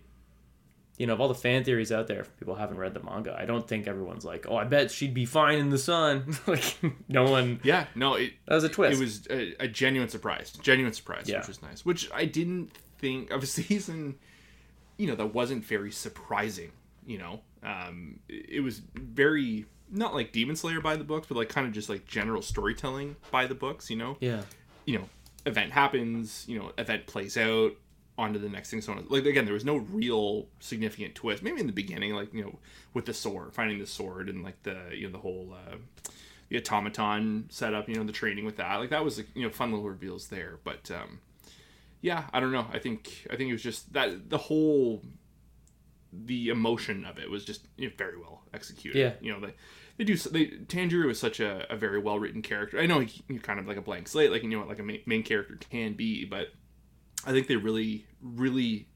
you 0.98 1.06
know, 1.06 1.14
of 1.14 1.20
all 1.20 1.28
the 1.28 1.34
fan 1.34 1.64
theories 1.64 1.90
out 1.90 2.06
there, 2.06 2.24
people 2.38 2.54
haven't 2.54 2.76
read 2.76 2.94
the 2.94 3.02
manga, 3.02 3.34
I 3.38 3.44
don't 3.46 3.66
think 3.66 3.86
everyone's 3.88 4.24
like, 4.24 4.46
"Oh, 4.48 4.56
I 4.56 4.64
bet 4.64 4.90
she'd 4.90 5.14
be 5.14 5.24
fine 5.24 5.58
in 5.58 5.70
the 5.70 5.78
sun." 5.78 6.36
like, 6.46 6.76
no 7.08 7.24
one. 7.24 7.60
Yeah, 7.64 7.86
no, 7.94 8.14
it 8.14 8.34
That 8.46 8.54
was 8.56 8.64
a 8.64 8.68
twist. 8.68 9.00
it 9.00 9.02
was 9.04 9.26
a, 9.30 9.64
a 9.64 9.68
genuine 9.68 10.08
surprise, 10.10 10.50
genuine 10.52 10.92
surprise, 10.92 11.28
Yeah. 11.28 11.38
which 11.38 11.48
was 11.48 11.62
nice. 11.62 11.84
Which 11.84 12.10
I 12.12 12.24
didn't 12.26 12.72
think 12.98 13.30
of 13.30 13.42
a 13.42 13.46
season, 13.58 14.16
you 14.98 15.06
know, 15.06 15.14
that 15.16 15.34
wasn't 15.34 15.64
very 15.64 15.90
surprising. 15.90 16.72
You 17.06 17.18
know, 17.18 17.40
um, 17.64 18.20
it 18.28 18.62
was 18.62 18.80
very 18.94 19.66
not 19.90 20.14
like 20.14 20.30
Demon 20.32 20.56
Slayer 20.56 20.80
by 20.80 20.96
the 20.96 21.04
books, 21.04 21.26
but 21.26 21.36
like 21.36 21.48
kind 21.48 21.66
of 21.66 21.72
just 21.72 21.88
like 21.88 22.06
general 22.06 22.42
storytelling 22.42 23.16
by 23.30 23.46
the 23.46 23.54
books. 23.54 23.90
You 23.90 23.96
know, 23.96 24.16
Yeah, 24.20 24.42
you 24.84 24.98
know, 24.98 25.08
event 25.46 25.72
happens, 25.72 26.44
you 26.48 26.58
know, 26.58 26.70
event 26.78 27.06
plays 27.06 27.36
out, 27.36 27.72
onto 28.18 28.38
the 28.38 28.48
next 28.48 28.70
thing. 28.70 28.80
So 28.80 28.92
on. 28.92 29.06
like 29.08 29.24
again, 29.24 29.44
there 29.44 29.54
was 29.54 29.64
no 29.64 29.76
real 29.76 30.46
significant 30.60 31.14
twist. 31.14 31.42
Maybe 31.42 31.60
in 31.60 31.66
the 31.66 31.72
beginning, 31.72 32.14
like 32.14 32.32
you 32.32 32.42
know, 32.42 32.58
with 32.94 33.06
the 33.06 33.14
sword, 33.14 33.54
finding 33.54 33.78
the 33.78 33.86
sword, 33.86 34.28
and 34.28 34.42
like 34.42 34.62
the 34.62 34.78
you 34.92 35.06
know 35.06 35.12
the 35.12 35.18
whole 35.18 35.54
uh, 35.54 35.76
the 36.48 36.58
automaton 36.58 37.46
setup. 37.50 37.88
You 37.88 37.96
know, 37.96 38.04
the 38.04 38.12
training 38.12 38.44
with 38.44 38.56
that. 38.56 38.76
Like 38.76 38.90
that 38.90 39.04
was 39.04 39.18
like, 39.18 39.28
you 39.34 39.42
know 39.42 39.50
fun 39.50 39.72
little 39.72 39.88
reveals 39.88 40.28
there. 40.28 40.58
But 40.64 40.90
um, 40.90 41.20
yeah, 42.00 42.24
I 42.32 42.40
don't 42.40 42.52
know. 42.52 42.66
I 42.72 42.78
think 42.78 43.26
I 43.30 43.36
think 43.36 43.48
it 43.48 43.52
was 43.52 43.62
just 43.62 43.92
that 43.92 44.28
the 44.30 44.38
whole 44.38 45.02
the 46.12 46.48
emotion 46.48 47.06
of 47.06 47.18
it 47.18 47.30
was 47.30 47.44
just 47.44 47.66
you 47.76 47.88
know, 47.88 47.94
very 47.96 48.18
well 48.18 48.42
executed. 48.52 48.98
Yeah. 48.98 49.12
you 49.20 49.32
know 49.32 49.40
they 49.40 49.54
they 49.96 50.04
do 50.04 50.16
they 50.16 50.46
Tanjiro 50.46 51.10
is 51.10 51.18
such 51.18 51.40
a, 51.40 51.66
a 51.72 51.76
very 51.76 51.98
well 51.98 52.18
written 52.18 52.42
character. 52.42 52.78
I 52.78 52.86
know 52.86 53.00
he, 53.00 53.22
he's 53.28 53.40
kind 53.40 53.58
of 53.58 53.66
like 53.66 53.78
a 53.78 53.82
blank 53.82 54.08
slate, 54.08 54.30
like 54.30 54.42
you 54.42 54.50
know 54.50 54.58
what 54.58 54.68
like 54.68 54.78
a 54.78 54.82
main, 54.82 55.00
main 55.06 55.22
character 55.22 55.56
can 55.70 55.94
be, 55.94 56.24
but 56.24 56.48
I 57.26 57.32
think 57.32 57.46
they 57.46 57.56
really 57.56 58.04
really 58.22 58.86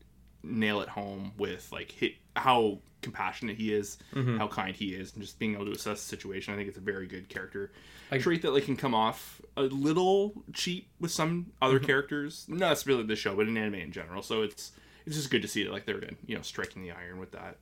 nail 0.42 0.80
it 0.80 0.88
home 0.88 1.32
with 1.38 1.70
like 1.72 1.90
hit 1.90 2.12
how 2.36 2.78
compassionate 3.02 3.56
he 3.56 3.72
is, 3.72 3.98
how 4.14 4.48
kind 4.48 4.74
he 4.74 4.88
is, 4.94 5.12
and 5.14 5.22
just 5.22 5.38
being 5.38 5.54
able 5.54 5.64
to 5.66 5.72
assess 5.72 6.02
the 6.02 6.08
situation. 6.08 6.52
I 6.52 6.56
think 6.56 6.68
it's 6.68 6.78
a 6.78 6.80
very 6.82 7.06
good 7.06 7.28
character 7.28 7.72
I- 8.10 8.18
trait 8.18 8.42
that 8.42 8.52
like 8.52 8.64
can 8.64 8.76
come 8.76 8.94
off 8.94 9.40
a 9.56 9.62
little 9.62 10.42
cheap 10.52 10.88
with 11.00 11.10
some 11.10 11.46
other 11.62 11.76
Mm-hmm. 11.78 11.86
characters. 11.86 12.44
Not 12.48 12.58
necessarily 12.70 13.04
the 13.04 13.16
show, 13.16 13.34
but 13.34 13.48
in 13.48 13.56
anime 13.56 13.74
in 13.76 13.92
general. 13.92 14.22
So 14.22 14.42
it's 14.42 14.72
it's 15.06 15.16
just 15.16 15.30
good 15.30 15.42
to 15.42 15.48
see 15.48 15.62
that 15.64 15.72
like 15.72 15.86
they're 15.86 16.02
you 16.26 16.34
know 16.36 16.42
striking 16.42 16.82
the 16.82 16.90
iron 16.92 17.18
with 17.18 17.32
that 17.32 17.56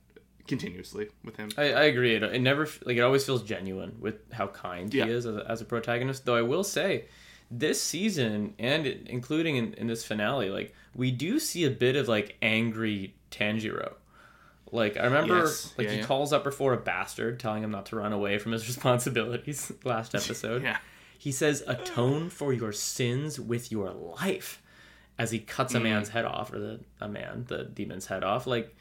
continuously 0.47 1.07
with 1.23 1.37
him. 1.37 1.49
I, 1.57 1.73
I 1.73 1.83
agree. 1.85 2.15
It, 2.15 2.23
it 2.23 2.39
never 2.41 2.67
like 2.85 2.97
it 2.97 3.01
always 3.01 3.25
feels 3.25 3.43
genuine 3.43 3.95
with 3.99 4.15
how 4.33 4.47
kind 4.47 4.93
Yeah. 4.93 5.05
he 5.05 5.11
is 5.11 5.25
as 5.25 5.35
a, 5.35 5.45
as 5.49 5.61
a 5.61 5.65
protagonist. 5.65 6.25
Though 6.25 6.35
I 6.35 6.41
will 6.43 6.63
say, 6.63 7.05
this 7.51 7.81
season 7.81 8.53
and 8.59 8.85
including 8.87 9.55
in, 9.57 9.73
in 9.75 9.87
this 9.87 10.03
finale, 10.05 10.49
like 10.49 10.73
we 10.95 11.11
do 11.11 11.39
see 11.39 11.65
a 11.65 11.71
bit 11.71 11.95
of 11.95 12.07
like 12.07 12.37
angry 12.41 13.15
Tanjiro. 13.31 13.93
Like 14.71 14.97
I 14.97 15.03
remember, 15.05 15.39
Yes. 15.39 15.73
like 15.77 15.85
Yeah, 15.87 15.93
he 15.93 15.99
yeah. 15.99 16.05
calls 16.05 16.33
Upper 16.33 16.51
Four 16.51 16.73
a 16.73 16.77
bastard, 16.77 17.39
telling 17.39 17.63
him 17.63 17.71
not 17.71 17.85
to 17.87 17.95
run 17.97 18.13
away 18.13 18.37
from 18.39 18.51
his 18.51 18.65
responsibilities. 18.67 19.71
Last 19.83 20.15
episode, 20.21 20.63
Yeah. 20.63 20.77
he 21.17 21.31
says, 21.31 21.63
"Atone 21.67 22.29
for 22.29 22.51
your 22.51 22.71
sins 22.71 23.39
with 23.39 23.71
your 23.71 23.91
life," 23.91 24.61
as 25.19 25.31
he 25.31 25.39
cuts 25.39 25.73
Mm. 25.73 25.77
a 25.77 25.79
man's 25.81 26.09
head 26.09 26.25
off, 26.25 26.51
or 26.51 26.59
the 26.59 26.79
a 26.99 27.07
man, 27.07 27.45
the 27.47 27.63
demon's 27.63 28.07
head 28.07 28.23
off. 28.23 28.47
Like 28.47 28.75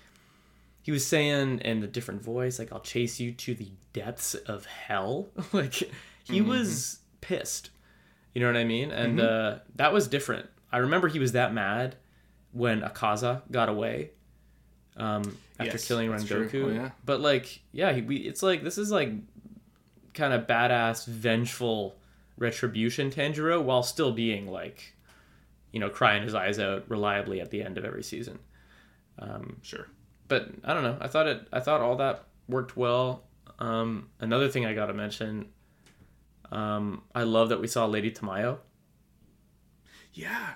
he 0.83 0.90
was 0.90 1.06
saying 1.06 1.61
in 1.61 1.83
a 1.83 1.87
different 1.87 2.23
voice, 2.23 2.59
like 2.59 2.73
"I'll 2.73 2.80
chase 2.80 3.21
you 3.21 3.30
to 3.33 3.54
the 3.54 3.68
depths 3.92 4.35
of 4.35 4.64
hell." 4.66 5.28
like 5.52 5.75
he 5.75 5.90
Mm-hmm. 6.40 6.49
was 6.49 7.00
pissed. 7.21 7.71
You 8.35 8.41
know 8.41 8.49
what 8.49 8.57
I 8.57 8.64
mean? 8.64 8.91
And 8.91 9.21
uh, 9.21 9.59
that 9.76 9.93
was 9.93 10.09
different. 10.09 10.49
I 10.73 10.79
remember 10.79 11.09
he 11.09 11.21
was 11.21 11.33
that 11.33 11.55
mad 11.55 11.97
when 12.53 12.83
Akaza 12.83 13.43
got 13.50 13.69
away 13.69 14.11
um, 14.97 15.38
after 15.59 15.73
Yes, 15.73 15.87
killing. 15.87 16.11
Rengoku. 16.11 16.64
Oh, 16.64 16.69
yeah. 16.69 16.91
But 17.05 17.21
like, 17.21 17.61
yeah, 17.73 17.93
he, 17.93 18.03
we, 18.03 18.17
it's 18.17 18.43
like 18.43 18.64
this 18.64 18.76
is 18.76 18.91
like 18.91 19.12
kind 20.14 20.33
of 20.33 20.47
badass, 20.47 21.07
vengeful 21.07 21.97
retribution 22.37 23.11
Tanjiro, 23.11 23.62
while 23.62 23.83
still 23.85 24.11
being 24.11 24.50
like, 24.50 24.95
you 25.71 25.79
know, 25.79 25.88
crying 25.88 26.23
his 26.25 26.35
eyes 26.35 26.59
out 26.59 26.85
reliably 26.88 27.41
at 27.41 27.50
the 27.50 27.62
end 27.62 27.79
of 27.79 27.85
every 27.85 28.03
season. 28.03 28.38
Sure. 29.62 29.87
But 30.26 30.49
I 30.64 30.75
don't 30.75 30.83
know. 30.83 30.97
I 31.00 31.07
thought 31.07 31.26
it. 31.26 31.47
I 31.53 31.61
thought 31.61 31.81
all 31.81 31.97
that 31.97 32.25
worked 32.49 32.76
well. 32.76 33.25
Um, 33.59 34.09
another 34.21 34.49
thing 34.49 34.67
I 34.67 34.75
got 34.75 34.87
to 34.87 34.95
mention. 34.95 35.47
Um, 36.52 37.02
I 37.14 37.22
love 37.24 37.48
that 37.50 37.60
we 37.60 37.66
saw 37.66 37.86
Lady 37.86 38.10
Tamayo. 38.10 38.58
Yeah. 40.12 40.54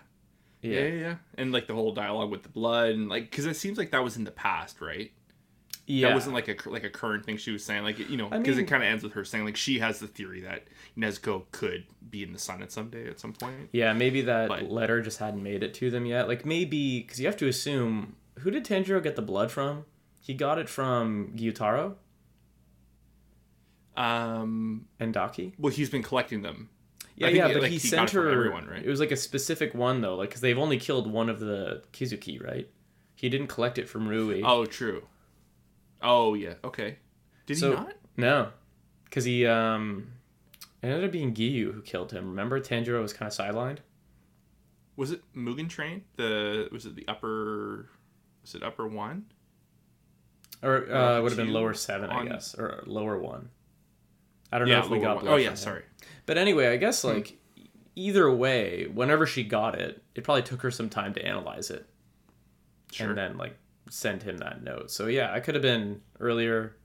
Yeah, 0.62 0.80
yeah, 0.80 0.86
yeah. 0.94 1.14
And 1.36 1.52
like 1.52 1.66
the 1.66 1.74
whole 1.74 1.92
dialogue 1.92 2.30
with 2.30 2.42
the 2.42 2.48
blood 2.48 2.90
and 2.90 3.08
like 3.08 3.30
cuz 3.30 3.46
it 3.46 3.54
seems 3.56 3.78
like 3.78 3.90
that 3.92 4.02
was 4.02 4.16
in 4.16 4.24
the 4.24 4.30
past, 4.30 4.80
right? 4.80 5.12
yeah. 5.86 6.08
That 6.08 6.14
wasn't 6.14 6.34
like 6.34 6.48
a 6.48 6.68
like 6.68 6.84
a 6.84 6.90
current 6.90 7.24
thing 7.24 7.36
she 7.38 7.50
was 7.50 7.64
saying 7.64 7.82
like 7.82 7.98
you 8.10 8.16
know 8.16 8.26
I 8.30 8.38
because 8.38 8.56
mean- 8.56 8.66
it 8.66 8.68
kind 8.68 8.82
of 8.82 8.88
ends 8.88 9.02
with 9.02 9.12
her 9.14 9.24
saying 9.24 9.44
like 9.44 9.56
she 9.56 9.78
has 9.78 10.00
the 10.00 10.06
theory 10.08 10.40
that 10.42 10.64
Nezuko 10.98 11.44
could 11.52 11.86
be 12.10 12.22
in 12.22 12.32
the 12.32 12.38
sun 12.38 12.60
at 12.62 12.70
some 12.72 12.90
day 12.90 13.06
at 13.06 13.18
some 13.20 13.32
point. 13.32 13.70
Yeah, 13.72 13.92
maybe 13.94 14.20
that 14.22 14.48
But- 14.48 14.70
letter 14.70 15.00
just 15.00 15.18
hadn't 15.18 15.42
made 15.42 15.62
it 15.62 15.74
to 15.74 15.90
them 15.90 16.04
yet. 16.06 16.28
Like 16.28 16.44
maybe 16.44 17.00
because 17.00 17.20
you 17.20 17.26
have 17.26 17.36
to 17.38 17.48
assume 17.48 18.16
who 18.40 18.50
did 18.50 18.64
Tanjiro 18.64 19.02
get 19.02 19.16
the 19.16 19.22
blood 19.22 19.50
from? 19.50 19.84
He 20.20 20.34
got 20.34 20.58
it 20.58 20.68
from 20.68 21.32
Gyutaro 21.36 21.94
Um 23.98 24.86
and 25.00 25.12
Daki. 25.12 25.54
well 25.58 25.72
he's 25.72 25.90
been 25.90 26.02
collecting 26.02 26.42
them. 26.42 26.70
Yeah, 27.16 27.28
yeah, 27.28 27.48
but 27.48 27.62
like, 27.62 27.70
he, 27.72 27.78
he 27.78 27.88
sent 27.88 28.10
her. 28.10 28.28
everyone, 28.28 28.66
right? 28.66 28.84
It 28.84 28.88
was 28.88 29.00
like 29.00 29.10
a 29.10 29.16
specific 29.16 29.74
one 29.74 30.00
though, 30.00 30.14
like 30.14 30.28
because 30.28 30.40
they've 30.40 30.58
only 30.58 30.78
killed 30.78 31.10
one 31.10 31.28
of 31.28 31.40
the 31.40 31.82
Kizuki, 31.92 32.42
right? 32.42 32.68
He 33.16 33.28
didn't 33.28 33.48
collect 33.48 33.78
it 33.78 33.88
from 33.88 34.06
Rui. 34.06 34.42
Oh, 34.44 34.64
true. 34.64 35.02
Oh 36.00 36.34
yeah. 36.34 36.54
Okay. 36.62 36.98
Did 37.46 37.58
so 37.58 37.70
he 37.70 37.76
not? 37.76 37.92
no, 38.16 38.48
because 39.04 39.24
he 39.24 39.44
um, 39.46 40.12
it 40.82 40.86
ended 40.86 41.04
up 41.04 41.10
being 41.10 41.34
Giyu 41.34 41.74
who 41.74 41.82
killed 41.82 42.12
him. 42.12 42.28
Remember, 42.28 42.60
Tanjiro 42.60 43.02
was 43.02 43.12
kind 43.12 43.30
of 43.30 43.36
sidelined. 43.36 43.78
Was 44.96 45.10
it 45.10 45.22
Mugen 45.34 45.68
Train? 45.68 46.04
The 46.16 46.68
was 46.70 46.86
it 46.86 46.94
the 46.94 47.06
upper? 47.08 47.88
Was 48.42 48.54
it 48.54 48.62
upper 48.62 48.86
one? 48.86 49.26
Or 50.62 50.92
uh, 50.92 51.18
it 51.18 51.22
would 51.22 51.32
have 51.32 51.36
been 51.36 51.52
lower 51.52 51.74
seven, 51.74 52.10
I 52.10 52.24
guess, 52.24 52.54
or 52.54 52.82
lower 52.86 53.18
one. 53.18 53.50
I 54.52 54.58
don't 54.58 54.68
know 54.68 54.78
if 54.80 54.88
we 54.88 54.98
got 54.98 55.20
blood 55.20 55.32
Oh 55.32 55.36
yeah, 55.36 55.54
sorry. 55.54 55.82
But 56.26 56.38
anyway, 56.38 56.68
I 56.68 56.76
guess 56.76 57.02
Hmm. 57.02 57.08
like 57.08 57.36
either 57.96 58.30
way, 58.32 58.86
whenever 58.92 59.26
she 59.26 59.42
got 59.44 59.78
it, 59.78 60.02
it 60.14 60.24
probably 60.24 60.42
took 60.42 60.62
her 60.62 60.70
some 60.70 60.88
time 60.88 61.12
to 61.14 61.24
analyze 61.24 61.70
it 61.70 61.86
Sure. 62.92 63.08
and 63.08 63.18
then 63.18 63.36
like 63.36 63.56
send 63.90 64.22
him 64.22 64.38
that 64.38 64.62
note. 64.62 64.90
So 64.90 65.06
yeah, 65.06 65.32
I 65.32 65.40
could 65.40 65.54
have 65.54 65.62
been 65.62 66.00
earlier, 66.20 66.76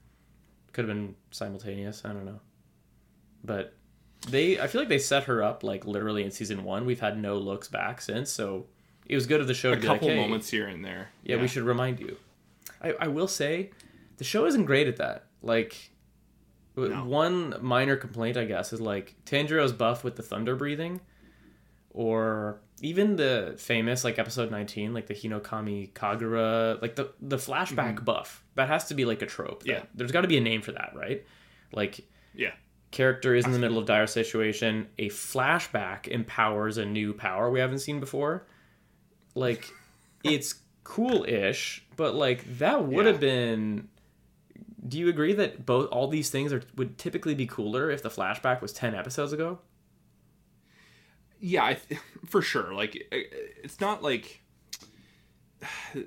could 0.72 0.88
have 0.88 0.96
been 0.96 1.16
simultaneous. 1.32 2.02
I 2.04 2.10
don't 2.10 2.26
know, 2.26 2.40
but 3.44 3.76
they, 4.30 4.60
I 4.60 4.68
feel 4.68 4.82
like 4.82 4.90
they 4.90 5.00
set 5.00 5.26
her 5.26 5.44
up 5.44 5.64
like 5.64 5.86
literally 5.86 6.24
in 6.24 6.32
season 6.32 6.64
one. 6.64 6.86
We've 6.86 7.00
had 7.00 7.18
no 7.22 7.38
looks 7.38 7.68
back 7.68 8.02
since, 8.02 8.32
so 8.32 8.66
it 9.06 9.16
was 9.16 9.28
good 9.28 9.42
of 9.42 9.48
the 9.48 9.54
show 9.54 9.72
a 9.72 9.76
to 9.76 9.82
be 9.82 9.88
like, 9.88 10.00
couple 10.00 10.10
hey, 10.10 10.16
moments 10.20 10.50
here 10.50 10.68
and 10.68 10.84
there. 10.84 11.10
yeah, 11.24 11.36
we 11.40 11.48
should 11.48 11.64
remind 11.64 12.00
you. 12.00 12.18
I, 12.82 12.94
I 13.02 13.08
will 13.08 13.28
say, 13.28 13.72
the 14.18 14.24
show 14.24 14.46
isn't 14.46 14.66
great 14.66 14.88
at 14.88 14.96
that. 14.98 15.26
Like, 15.42 15.92
No. 16.76 17.06
one 17.06 17.56
minor 17.62 17.96
complaint, 17.96 18.36
I 18.38 18.46
guess, 18.46 18.74
is 18.74 18.82
like 18.82 19.16
Tanjiro's 19.26 19.72
buff 19.74 20.04
with 20.04 20.16
the 20.16 20.24
thunder 20.24 20.56
breathing, 20.56 21.02
or 21.92 22.60
even 22.82 23.16
the 23.16 23.56
famous 23.58 24.04
like 24.04 24.18
episode 24.20 24.50
nineteen, 24.52 24.94
like 24.94 25.08
the 25.08 25.14
Hinokami 25.14 25.92
Kagura, 25.94 26.82
like 26.82 26.96
the 26.96 27.12
the 27.22 27.38
flashback 27.38 28.04
buff. 28.04 28.44
That 28.56 28.68
has 28.68 28.86
to 28.90 28.94
be 28.96 29.06
like 29.06 29.22
a 29.22 29.26
trope. 29.26 29.62
Mm-hmm. 29.62 29.70
Yeah. 29.70 29.84
there's 29.94 30.12
got 30.12 30.22
to 30.22 30.28
be 30.28 30.38
a 30.38 30.42
name 30.42 30.62
for 30.62 30.72
that, 30.72 30.94
right? 30.96 31.24
Like 31.72 32.06
Yeah. 32.34 32.52
character 32.92 33.36
is 33.36 33.46
in 33.46 33.52
the 33.52 33.60
middle 33.60 33.78
of 33.78 33.86
dire 33.86 34.08
situation 34.08 34.88
a 34.98 35.10
flashback 35.10 36.08
empowers 36.08 36.78
a 36.78 36.86
new 36.86 37.14
power 37.14 37.50
we 37.50 37.60
haven't 37.60 37.80
seen 37.80 38.00
before 38.00 38.46
like 39.36 39.72
it's 40.24 40.56
cool-ish 40.84 41.84
but 41.96 42.14
like 42.14 42.44
that 42.60 42.86
would 42.86 43.06
Yeah. 43.06 43.12
have 43.12 43.20
been 43.20 43.88
do 44.88 45.00
you 45.00 45.10
agree 45.10 45.34
that 45.34 45.66
both 45.66 45.90
all 45.92 46.08
these 46.08 46.30
things 46.30 46.52
are 46.52 46.62
would 46.76 46.98
typically 46.98 47.36
be 47.36 47.46
cooler 47.46 47.90
if 47.90 48.02
the 48.04 48.10
flashback 48.10 48.62
was 48.62 48.74
10 48.74 48.96
episodes 48.96 49.34
ago 49.34 49.60
Yeah, 51.40 51.66
I 51.66 51.74
th- 51.74 52.00
for 52.26 52.42
sure. 52.42 52.74
Like 52.74 52.96
uh, 53.12 53.18
it's 53.64 53.80
not 53.80 54.02
like 54.02 54.42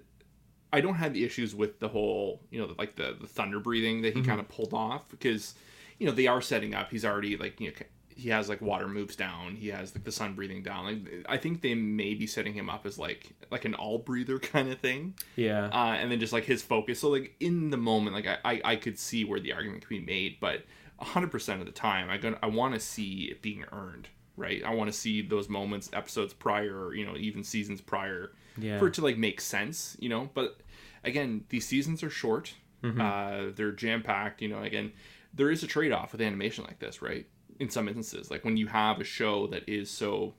I 0.72 0.80
don't 0.80 0.96
have 0.96 1.14
the 1.14 1.24
issues 1.24 1.54
with 1.54 1.78
the 1.78 1.88
whole, 1.88 2.42
you 2.50 2.60
know, 2.60 2.74
like 2.78 2.96
the 2.96 3.16
the 3.20 3.26
thunder 3.26 3.60
breathing 3.60 4.02
that 4.02 4.14
he 4.14 4.20
mm-hmm. 4.20 4.28
kind 4.28 4.40
of 4.40 4.48
pulled 4.48 4.74
off 4.74 5.08
because 5.08 5.54
you 5.98 6.06
know, 6.06 6.12
they 6.12 6.26
are 6.26 6.40
setting 6.40 6.74
up. 6.74 6.90
He's 6.90 7.04
already 7.04 7.36
like, 7.36 7.60
you 7.60 7.68
know, 7.68 7.74
he 8.18 8.30
has 8.30 8.48
like 8.48 8.60
water 8.62 8.88
moves 8.88 9.14
down. 9.14 9.54
He 9.56 9.68
has 9.68 9.94
like 9.94 10.02
the 10.04 10.10
sun 10.10 10.34
breathing 10.34 10.62
down. 10.62 10.86
Like 10.86 11.26
I 11.28 11.36
think 11.36 11.60
they 11.60 11.74
may 11.74 12.14
be 12.14 12.26
setting 12.26 12.54
him 12.54 12.68
up 12.70 12.86
as 12.86 12.98
like 12.98 13.30
like 13.50 13.64
an 13.66 13.74
all 13.74 13.98
breather 13.98 14.38
kind 14.52 14.70
of 14.72 14.78
thing. 14.80 15.14
yeah 15.36 15.66
uh, 15.66 15.94
and 15.94 16.10
then 16.10 16.18
just 16.18 16.32
like 16.32 16.44
his 16.44 16.62
focus. 16.62 17.00
So 17.00 17.10
like 17.10 17.34
in 17.40 17.70
the 17.70 17.76
moment, 17.76 18.16
like 18.16 18.26
I, 18.26 18.38
I, 18.44 18.60
I 18.72 18.76
could 18.76 18.98
see 18.98 19.24
where 19.24 19.38
the 19.38 19.52
argument 19.52 19.82
could 19.82 19.90
be 19.90 20.00
made, 20.00 20.38
but 20.40 20.64
hundred 20.98 21.30
percent 21.30 21.60
of 21.60 21.66
the 21.66 21.72
time, 21.72 22.08
I 22.08 22.16
gonna 22.16 22.38
I 22.42 22.46
want 22.46 22.72
to 22.74 22.80
see 22.80 23.28
it 23.30 23.42
being 23.42 23.64
earned, 23.70 24.08
right? 24.36 24.62
I 24.64 24.74
want 24.74 24.90
to 24.90 24.96
see 24.98 25.20
those 25.20 25.48
moments, 25.50 25.90
episodes 25.92 26.32
prior, 26.32 26.94
you 26.94 27.04
know, 27.04 27.16
even 27.18 27.44
seasons 27.44 27.82
prior, 27.82 28.32
Yeah. 28.56 28.78
for 28.78 28.86
it 28.86 28.94
to 28.94 29.02
like 29.02 29.18
make 29.18 29.42
sense, 29.42 29.94
you 30.00 30.08
know. 30.08 30.30
But 30.32 30.56
again, 31.04 31.44
these 31.50 31.66
seasons 31.66 32.02
are 32.02 32.08
short. 32.10 32.54
Uh, 32.82 33.46
they're 33.54 33.72
jam 33.72 34.00
packed. 34.02 34.40
You 34.40 34.48
know, 34.48 34.62
again, 34.62 34.92
there 35.34 35.50
is 35.50 35.62
a 35.62 35.66
trade 35.66 35.92
off 35.92 36.12
with 36.12 36.20
animation 36.22 36.64
like 36.64 36.78
this, 36.78 37.02
right? 37.02 37.26
In 37.58 37.70
some 37.70 37.88
instances, 37.88 38.30
like 38.30 38.44
when 38.44 38.56
you 38.56 38.66
have 38.66 39.00
a 39.00 39.04
show 39.04 39.46
that 39.48 39.68
is 39.68 39.90
so 39.90 40.34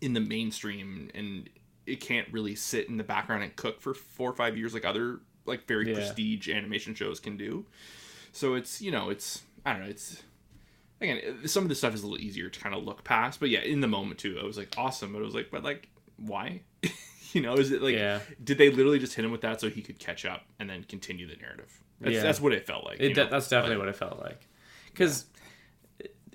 in 0.00 0.12
the 0.12 0.20
mainstream 0.20 1.10
and 1.14 1.48
it 1.86 2.00
can't 2.00 2.28
really 2.32 2.54
sit 2.54 2.88
in 2.88 2.96
the 2.96 3.02
background 3.04 3.42
and 3.42 3.56
cook 3.56 3.80
for 3.80 3.94
four 3.94 4.30
or 4.30 4.34
five 4.34 4.56
years 4.56 4.72
like 4.74 4.84
other 4.84 5.20
like 5.46 5.66
very 5.66 5.88
Yeah. 5.88 5.94
prestige 5.94 6.48
animation 6.48 6.94
shows 6.94 7.18
can 7.18 7.36
do. 7.36 7.66
So 8.32 8.54
it's 8.54 8.80
you 8.80 8.90
know 8.92 9.10
it's 9.10 9.42
I 9.66 9.72
don't 9.72 9.82
know 9.82 9.88
it's 9.88 10.22
again 11.00 11.48
some 11.48 11.62
of 11.64 11.68
the 11.68 11.74
stuff 11.74 11.94
is 11.94 12.02
a 12.02 12.06
little 12.06 12.24
easier 12.24 12.48
to 12.48 12.60
kind 12.60 12.74
of 12.74 12.84
look 12.84 13.02
past, 13.04 13.40
but 13.40 13.48
yeah, 13.48 13.60
in 13.60 13.80
the 13.80 13.88
moment 13.88 14.18
too, 14.20 14.38
I 14.40 14.44
was 14.44 14.56
like 14.58 14.74
awesome, 14.76 15.12
but 15.12 15.20
it 15.20 15.24
was 15.24 15.34
like 15.34 15.50
but 15.50 15.64
like 15.64 15.88
why? 16.16 16.60
you 17.32 17.40
know, 17.40 17.54
is 17.54 17.72
it 17.72 17.82
like 17.82 17.94
Yeah. 17.96 18.20
did 18.44 18.58
they 18.58 18.70
literally 18.70 18.98
just 19.00 19.14
hit 19.14 19.24
him 19.24 19.30
with 19.32 19.40
that 19.40 19.60
so 19.60 19.68
he 19.70 19.82
could 19.82 19.98
catch 19.98 20.24
up 20.24 20.42
and 20.60 20.68
then 20.70 20.84
continue 20.84 21.26
the 21.26 21.36
narrative? 21.36 21.72
That's, 22.00 22.14
Yeah. 22.14 22.22
that's 22.22 22.40
what 22.40 22.52
it 22.52 22.66
felt 22.66 22.84
like. 22.84 23.00
It, 23.00 23.14
that's 23.14 23.48
definitely 23.48 23.78
what 23.78 23.88
it 23.88 23.96
felt 23.96 24.20
like. 24.20 24.46
Because 24.92 25.26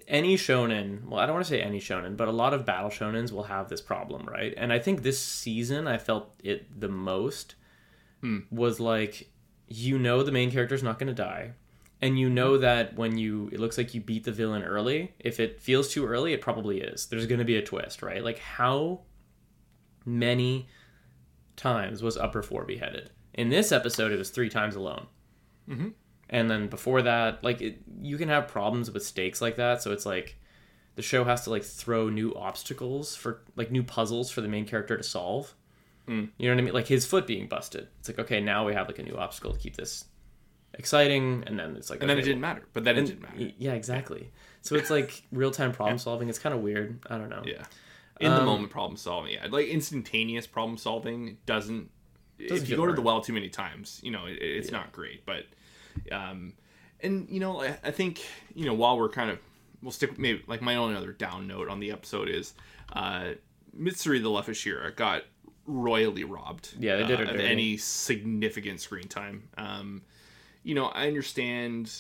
any 0.08 0.36
shonen, 0.36 1.06
well, 1.06 1.20
I 1.20 1.26
don't 1.26 1.36
want 1.36 1.46
to 1.46 1.50
say 1.50 1.62
any 1.62 1.80
shonen, 1.80 2.18
but 2.18 2.28
a 2.28 2.32
lot 2.32 2.54
of 2.54 2.66
battle 2.66 2.90
shonens 2.90 3.32
will 3.32 3.44
have 3.44 3.70
this 3.70 3.82
problem, 3.82 4.26
right? 4.26 4.54
And 4.58 4.72
I 4.72 4.80
think 4.80 5.02
this 5.02 5.20
season 5.20 5.88
I 5.88 5.98
felt 5.98 6.34
it 6.44 6.80
the 6.80 6.90
most 6.90 7.56
hmm. 8.22 8.40
was 8.52 8.80
like, 8.80 9.30
you 9.68 10.00
know, 10.00 10.24
the 10.24 10.32
main 10.32 10.52
character's 10.52 10.84
not 10.84 11.00
going 11.00 11.08
to 11.08 11.14
die. 11.14 11.54
And 12.02 12.20
you 12.20 12.30
know 12.30 12.58
that 12.58 12.96
when 12.96 13.18
you, 13.18 13.50
it 13.54 13.60
looks 13.60 13.78
like 13.78 13.94
you 13.94 14.02
beat 14.02 14.26
the 14.26 14.32
villain 14.32 14.64
early. 14.64 15.14
If 15.20 15.40
it 15.40 15.62
feels 15.62 15.90
too 15.90 16.06
early, 16.06 16.34
it 16.34 16.42
probably 16.42 16.82
is. 16.82 17.06
There's 17.06 17.28
going 17.28 17.40
to 17.40 17.46
be 17.46 17.56
a 17.56 17.62
twist, 17.62 18.02
right? 18.02 18.22
Like, 18.22 18.40
how 18.40 19.02
many 20.06 20.68
times 21.56 22.04
was 22.04 22.18
Upper 22.18 22.44
Four 22.44 22.66
beheaded? 22.66 23.12
In 23.34 23.50
this 23.50 23.72
episode, 23.72 24.12
it 24.12 24.18
was 24.18 24.32
three 24.32 24.50
times 24.50 24.76
alone 24.76 25.08
mm-hmm. 25.70 25.90
And 26.34 26.50
then 26.52 26.68
before 26.68 27.02
that 27.04 27.42
like 27.44 27.62
it, 27.62 27.76
you 28.02 28.18
can 28.18 28.28
have 28.28 28.48
problems 28.48 28.92
with 28.92 29.04
stakes 29.06 29.40
like 29.42 29.56
that 29.56 29.82
so 29.82 29.92
it's 29.94 30.06
like 30.06 30.38
the 30.96 31.02
show 31.02 31.24
has 31.24 31.44
to 31.46 31.50
like 31.50 31.64
throw 31.64 32.10
new 32.10 32.34
obstacles 32.36 33.16
for 33.16 33.42
like 33.56 33.72
new 33.72 33.84
puzzles 33.84 34.30
for 34.32 34.42
the 34.42 34.48
main 34.50 34.66
character 34.66 34.98
to 34.98 35.04
solve 35.04 35.54
you 36.38 36.50
know 36.50 36.54
what 36.54 36.60
i 36.60 36.62
mean 36.62 36.74
like 36.74 36.88
his 36.88 37.06
foot 37.06 37.26
being 37.26 37.48
busted 37.48 37.88
it's 38.00 38.10
like 38.10 38.20
okay 38.20 38.42
now 38.42 38.66
we 38.66 38.74
have 38.74 38.88
like 38.88 39.00
a 39.00 39.04
new 39.04 39.16
obstacle 39.16 39.54
to 39.54 39.60
keep 39.60 39.78
this 39.78 40.06
exciting 40.74 41.44
and 41.48 41.58
then 41.60 41.76
it's 41.78 41.90
like 41.90 42.02
and 42.02 42.10
then 42.10 42.18
it 42.18 42.24
didn't 42.24 42.42
matter. 42.42 42.64
But 42.74 42.84
then 42.84 42.98
it 42.98 43.06
didn't 43.06 43.22
matter. 43.22 43.52
yeah 43.58 43.74
exactly 43.74 44.32
so 44.62 44.76
it's 44.76 44.90
like 44.90 45.24
real-time 45.32 45.72
problem 45.72 45.98
solving 45.98 46.30
it's 46.30 46.40
kind 46.40 46.54
of 46.56 46.62
weird 46.62 47.00
i 47.10 47.18
don't 47.18 47.30
know 47.30 47.44
Yeah. 47.46 47.64
In 48.20 48.32
the 48.32 48.40
Um, 48.42 48.46
moment 48.46 48.70
problem 48.70 48.96
solving, 48.96 49.34
yeah. 49.34 49.48
Like 49.50 49.68
instantaneous 49.68 50.46
problem 50.46 50.78
solving 50.78 51.38
doesn't. 51.48 51.90
Doesn't 52.38 52.64
if 52.64 52.70
you 52.70 52.76
go 52.78 52.86
to 52.86 52.94
the 52.94 53.02
well 53.02 53.22
too 53.22 53.34
many 53.34 53.50
times, 53.50 54.00
you 54.04 54.12
know, 54.12 54.26
it, 54.28 54.38
it's 54.40 54.72
not 54.72 54.92
great. 54.92 55.26
But, 55.26 55.46
um, 56.12 56.54
and 57.02 57.28
you 57.30 57.40
know, 57.40 57.62
I, 57.62 57.78
I 57.84 57.92
think 57.92 58.22
you 58.56 58.66
know 58.66 58.74
while 58.74 58.98
we're 58.98 59.10
kind 59.10 59.30
of 59.30 59.40
we'll 59.82 59.92
stick 59.92 60.18
maybe 60.18 60.44
like 60.48 60.62
my 60.62 60.76
only 60.76 60.96
other 60.96 61.12
down 61.12 61.48
note 61.48 61.70
on 61.70 61.80
the 61.80 61.92
episode 61.92 62.30
is, 62.30 62.54
uh, 62.94 63.32
Mitsuri 63.78 64.22
the 64.22 64.30
Love 64.30 64.48
Hashira 64.48 64.96
got 64.96 65.24
royally 65.66 66.24
robbed. 66.24 66.76
Yeah, 66.80 66.98
they 66.98 67.06
did 67.06 67.20
uh, 67.20 67.32
of 67.32 67.40
any 67.40 67.78
significant 67.78 68.80
screen 68.80 69.08
time. 69.08 69.50
Um, 69.58 70.02
you 70.64 70.76
know, 70.76 70.86
I 70.88 71.08
understand 71.08 71.92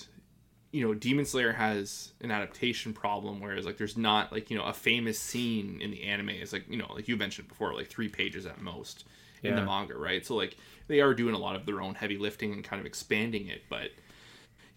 you 0.73 0.83
know, 0.83 0.95
Demon 0.95 1.23
Slayer 1.23 1.53
has 1.53 2.13
an 2.21 2.31
adaptation 2.31 2.93
problem, 2.93 3.39
whereas 3.39 3.63
like 3.63 3.77
there's 3.77 3.95
not 3.95 4.31
like 4.31 4.49
you 4.49 4.57
know 4.57 4.63
a 4.63 4.73
famous 4.73 5.19
scene 5.19 5.79
in 5.81 5.91
the 5.91 6.03
anime 6.03 6.29
is 6.29 6.51
like 6.51 6.65
you 6.67 6.77
know 6.77 6.91
like 6.93 7.07
you 7.07 7.15
mentioned 7.15 7.47
before 7.47 7.73
like 7.75 7.87
three 7.87 8.09
pages 8.09 8.47
at 8.47 8.59
most 8.59 9.05
in 9.43 9.55
the 9.55 9.61
manga, 9.61 9.95
right? 9.95 10.25
So 10.25 10.35
like 10.35 10.57
they 10.87 11.01
are 11.01 11.13
doing 11.13 11.33
a 11.35 11.37
lot 11.37 11.55
of 11.55 11.65
their 11.65 11.81
own 11.81 11.95
heavy 11.95 12.17
lifting 12.17 12.51
and 12.53 12.63
kind 12.63 12.79
of 12.79 12.85
expanding 12.85 13.47
it, 13.47 13.63
but 13.69 13.91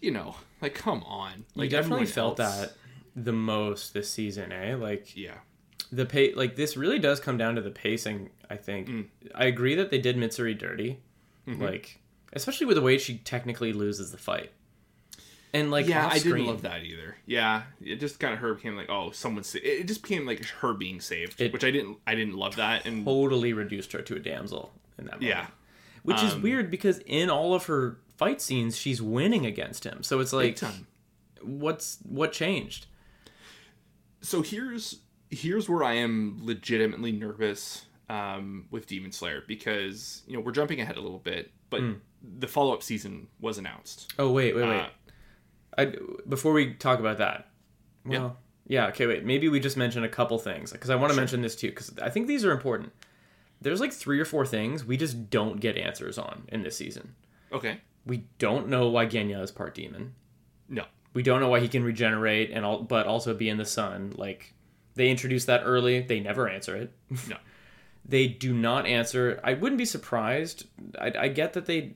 you 0.01 0.11
know, 0.11 0.35
like 0.61 0.73
come 0.75 1.03
on, 1.03 1.45
you 1.55 1.67
definitely 1.69 2.05
felt 2.05 2.39
else- 2.39 2.59
that 2.59 2.73
the 3.15 3.33
most 3.33 3.93
this 3.95 4.09
season 4.11 4.51
eh 4.51 4.75
like 4.75 5.17
Yeah, 5.17 5.37
the 5.91 6.05
pay 6.05 6.33
like 6.35 6.55
this 6.55 6.77
really 6.77 6.99
does 6.99 7.19
come 7.19 7.35
down 7.37 7.55
to 7.55 7.61
the 7.61 7.71
pacing 7.71 8.29
i 8.47 8.55
think 8.55 8.87
Mm. 8.87 9.05
i 9.33 9.45
agree 9.45 9.73
that 9.73 9.89
they 9.89 9.97
did 9.97 10.15
mitsuri 10.17 10.55
dirty 10.55 10.99
Mm-hmm. 11.47 11.63
like 11.63 11.99
especially 12.33 12.67
with 12.67 12.75
the 12.75 12.81
way 12.83 12.99
she 12.99 13.17
technically 13.17 13.73
loses 13.73 14.11
the 14.11 14.17
fight 14.19 14.51
and 15.53 15.71
like 15.71 15.87
yeah, 15.87 16.07
I 16.11 16.19
didn't 16.19 16.45
love 16.45 16.61
that 16.63 16.83
either. 16.83 17.15
Yeah, 17.25 17.63
it 17.81 17.95
just 18.01 18.19
kind 18.19 18.33
of 18.33 18.39
her 18.41 18.53
became 18.53 18.75
like 18.75 18.89
oh 18.89 19.11
someone 19.11 19.43
sa- 19.43 19.59
it 19.63 19.87
just 19.87 20.03
became 20.03 20.25
like 20.27 20.43
her 20.45 20.73
being 20.73 20.99
saved, 20.99 21.39
It- 21.41 21.53
which 21.53 21.63
I 21.63 21.71
didn't 21.71 21.97
I 22.05 22.15
didn't 22.15 22.35
love 22.35 22.57
that 22.57 22.85
and 22.85 23.05
totally 23.05 23.53
reduced 23.53 23.93
her 23.93 24.01
to 24.03 24.15
a 24.15 24.19
damsel 24.19 24.73
in 24.99 25.05
that 25.05 25.13
moment. 25.21 25.29
yeah. 25.29 25.47
Which 26.07 26.23
is 26.23 26.33
Um, 26.33 26.41
weird 26.41 26.71
because 26.71 26.99
in 27.05 27.29
all 27.29 27.53
of 27.53 27.65
her 27.65 27.99
fight 28.17 28.41
scenes 28.41 28.77
she's 28.77 29.01
winning 29.01 29.45
against 29.45 29.83
him. 29.83 30.03
So 30.03 30.19
it's 30.19 30.33
like 30.33 30.57
what's 31.41 31.99
what 32.03 32.31
changed? 32.31 32.87
So 34.21 34.41
here's 34.41 34.99
here's 35.29 35.67
where 35.69 35.83
I 35.83 35.93
am 35.95 36.39
legitimately 36.41 37.11
nervous 37.11 37.85
um, 38.09 38.67
with 38.71 38.87
Demon 38.87 39.11
Slayer 39.11 39.43
because 39.47 40.23
you 40.27 40.33
know 40.35 40.39
we're 40.39 40.51
jumping 40.53 40.79
ahead 40.81 40.97
a 40.97 41.01
little 41.01 41.19
bit, 41.19 41.51
but 41.69 41.81
Hmm. 41.81 41.93
the 42.39 42.47
follow 42.47 42.73
up 42.73 42.81
season 42.83 43.27
was 43.39 43.57
announced. 43.57 44.13
oh 44.17 44.31
wait 44.31 44.55
wait 44.55 44.67
wait. 44.67 44.79
Uh, 44.81 44.87
I, 45.77 45.93
before 46.27 46.53
we 46.53 46.73
talk 46.73 46.99
about 46.99 47.17
that 47.19 47.49
Yeah. 48.09 48.19
well 48.19 48.37
yeah 48.65 48.87
okay 48.87 49.05
wait. 49.05 49.25
Maybe 49.25 49.47
we 49.49 49.59
just 49.59 49.77
mention 49.77 50.03
a 50.03 50.09
couple 50.09 50.39
things 50.39 50.71
because 50.71 50.89
i 50.89 50.95
want 50.95 51.11
to 51.11 51.15
mention 51.17 51.41
this 51.43 51.55
too 51.55 51.67
because 51.69 51.91
i 52.01 52.09
think 52.09 52.25
these 52.27 52.43
are 52.43 52.51
important 52.51 52.91
there's 53.61 53.79
like 53.79 53.93
three 53.93 54.19
or 54.19 54.25
four 54.25 54.45
things 54.45 54.85
we 54.85 54.97
just 54.97 55.29
don't 55.29 55.59
get 55.59 55.77
answers 55.77 56.17
on 56.17 56.43
in 56.49 56.63
this 56.63 56.77
season. 56.77 57.15
Okay, 57.51 57.79
we 58.05 58.25
don't 58.39 58.67
know 58.67 58.89
why 58.89 59.05
genya 59.05 59.41
is 59.41 59.51
part 59.51 59.75
demon. 59.75 60.13
No, 60.69 60.85
we 61.13 61.23
don't 61.23 61.39
know 61.39 61.49
why 61.49 61.59
he 61.59 61.67
can 61.67 61.83
regenerate 61.83 62.51
and 62.51 62.65
all 62.65 62.83
but 62.83 63.07
also 63.07 63.33
be 63.33 63.49
in 63.49 63.57
the 63.57 63.65
sun. 63.65 64.13
Like 64.15 64.53
they 64.95 65.09
introduced 65.09 65.47
that 65.47 65.61
early 65.63 66.01
they 66.01 66.19
never 66.19 66.47
answer 66.47 66.75
it. 66.75 66.91
No, 67.29 67.37
they 68.05 68.27
do 68.27 68.53
not 68.53 68.85
answer. 68.85 69.39
I 69.43 69.53
wouldn't 69.53 69.79
be 69.79 69.85
surprised. 69.85 70.67
I, 70.99 71.11
I 71.17 71.27
get 71.29 71.53
that 71.53 71.65
they 71.65 71.93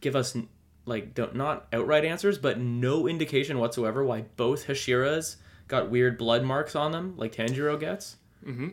give 0.00 0.16
us 0.16 0.36
like 0.84 1.14
don't, 1.14 1.34
not 1.34 1.66
outright 1.72 2.04
answers 2.04 2.38
but 2.38 2.60
no 2.60 3.08
indication 3.08 3.58
whatsoever 3.58 4.04
why 4.04 4.22
both 4.36 4.66
hashiras 4.66 5.36
got 5.68 5.90
weird 5.90 6.16
blood 6.16 6.44
marks 6.44 6.76
on 6.76 6.92
them 6.92 7.14
like 7.16 7.34
tanjiro 7.34 7.78
gets. 7.78 8.16
Mm-hmm. 8.46 8.68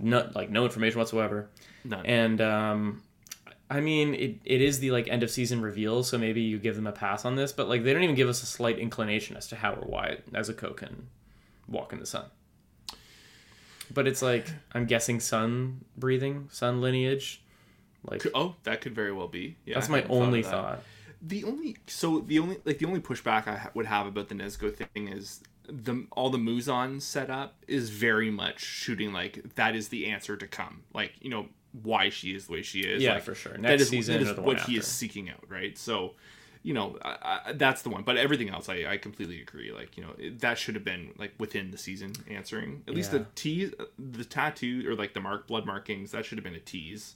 Not 0.00 0.34
like 0.34 0.50
no 0.50 0.64
information 0.64 0.98
whatsoever 0.98 1.48
none. 1.84 2.04
and 2.06 2.40
um 2.40 3.02
i 3.70 3.80
mean 3.80 4.14
it, 4.14 4.38
it 4.44 4.60
is 4.60 4.80
the 4.80 4.90
like 4.90 5.08
end 5.08 5.22
of 5.22 5.30
season 5.30 5.60
reveal 5.60 6.02
so 6.02 6.18
maybe 6.18 6.40
you 6.40 6.58
give 6.58 6.76
them 6.76 6.86
a 6.86 6.92
pass 6.92 7.24
on 7.24 7.36
this 7.36 7.52
but 7.52 7.68
like 7.68 7.84
they 7.84 7.92
don't 7.92 8.02
even 8.02 8.16
give 8.16 8.28
us 8.28 8.42
a 8.42 8.46
slight 8.46 8.78
inclination 8.78 9.36
as 9.36 9.46
to 9.46 9.56
how 9.56 9.72
or 9.72 9.86
why 9.86 10.18
Nezuko 10.30 10.76
can 10.76 11.08
walk 11.68 11.92
in 11.92 12.00
the 12.00 12.06
sun 12.06 12.24
but 13.92 14.06
it's 14.08 14.22
like 14.22 14.46
i'm 14.72 14.86
guessing 14.86 15.20
sun 15.20 15.84
breathing 15.96 16.48
sun 16.50 16.80
lineage 16.80 17.42
like 18.04 18.26
oh, 18.34 18.54
that 18.64 18.80
could 18.80 18.94
very 18.94 19.12
well 19.12 19.28
be. 19.28 19.56
Yeah, 19.64 19.74
that's 19.74 19.88
my 19.88 20.02
only 20.04 20.42
thought 20.42 20.82
The 21.22 21.44
only 21.44 21.76
so 21.86 22.20
the 22.20 22.38
only 22.38 22.58
like 22.64 22.78
the 22.78 22.86
only 22.86 23.00
pushback 23.00 23.46
I 23.46 23.68
would 23.74 23.86
have 23.86 24.06
about 24.06 24.28
the 24.28 24.34
Nezuko 24.34 24.74
thing 24.74 25.08
is 25.08 25.42
the 25.70 26.06
all 26.12 26.30
the 26.30 26.38
Muzan 26.38 27.00
setup 27.00 27.54
is 27.68 27.90
very 27.90 28.30
much 28.30 28.60
shooting 28.60 29.12
like 29.12 29.54
that 29.54 29.74
is 29.76 29.88
the 29.88 30.06
answer 30.06 30.36
to 30.36 30.46
come. 30.46 30.82
Like 30.92 31.12
you 31.20 31.30
know 31.30 31.46
why 31.82 32.08
she 32.08 32.34
is 32.34 32.46
the 32.46 32.52
way 32.54 32.62
she 32.62 32.80
is. 32.80 33.02
Yeah, 33.02 33.14
like, 33.14 33.22
for 33.22 33.34
sure. 33.34 33.56
Next 33.56 33.82
is, 33.82 33.88
season 33.90 34.22
that 34.24 34.32
is 34.32 34.38
what 34.38 34.60
he 34.62 34.76
is 34.76 34.86
seeking 34.86 35.30
out, 35.30 35.44
right? 35.48 35.76
So. 35.78 36.14
You 36.62 36.74
know, 36.74 36.98
I, 37.00 37.40
I, 37.46 37.52
that's 37.54 37.80
the 37.80 37.88
one. 37.88 38.02
But 38.02 38.18
everything 38.18 38.50
else, 38.50 38.68
I, 38.68 38.84
I 38.86 38.98
completely 38.98 39.40
agree. 39.40 39.72
Like, 39.72 39.96
you 39.96 40.02
know, 40.02 40.10
it, 40.18 40.40
that 40.40 40.58
should 40.58 40.74
have 40.74 40.84
been 40.84 41.14
like 41.16 41.32
within 41.38 41.70
the 41.70 41.78
season 41.78 42.12
answering. 42.28 42.82
At 42.86 42.92
least 42.94 43.14
Yeah. 43.14 43.20
the 43.20 43.26
tease, 43.34 43.72
the 43.98 44.26
tattoo 44.26 44.84
or 44.86 44.94
like 44.94 45.14
the 45.14 45.22
mark 45.22 45.46
blood 45.46 45.64
markings, 45.64 46.10
that 46.10 46.26
should 46.26 46.36
have 46.36 46.44
been 46.44 46.54
a 46.54 46.60
tease 46.60 47.14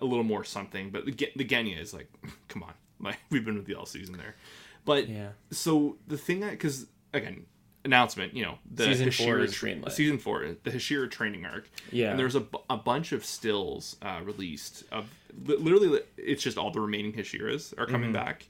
a 0.00 0.04
little 0.04 0.22
more 0.22 0.44
something. 0.44 0.90
But 0.90 1.06
the, 1.06 1.12
the 1.34 1.44
Genya 1.44 1.80
is 1.82 1.92
like, 1.92 2.08
come 2.48 2.62
on, 2.62 2.74
like 3.00 3.18
we've 3.30 3.44
been 3.44 3.56
with 3.56 3.68
you 3.68 3.76
all 3.76 3.84
season 3.84 4.16
there. 4.16 4.36
But 4.84 5.08
Yeah. 5.08 5.30
so 5.50 5.96
the 6.06 6.16
thing 6.16 6.38
that 6.38 6.52
because 6.52 6.86
again 7.12 7.46
announcement, 7.84 8.34
you 8.34 8.44
know, 8.44 8.58
the 8.70 8.84
Season 8.84 9.10
four 9.10 9.36
Hashira 9.38 9.82
tra- 9.82 9.90
season 9.90 10.18
four, 10.18 10.44
the 10.64 10.70
Hashira 10.70 11.10
training 11.10 11.44
arc. 11.46 11.70
Yeah. 11.92 12.10
and 12.10 12.18
there's 12.18 12.34
a, 12.36 12.44
a 12.68 12.76
bunch 12.76 13.12
of 13.12 13.24
stills 13.24 13.96
uh, 14.02 14.20
released 14.24 14.84
of 14.92 15.06
li- 15.46 15.56
literally 15.56 16.00
it's 16.16 16.42
just 16.42 16.58
all 16.58 16.70
the 16.70 16.80
remaining 16.80 17.12
Hashiras 17.12 17.72
are 17.78 17.86
coming 17.86 18.12
Mm-hmm. 18.12 18.24
back. 18.24 18.46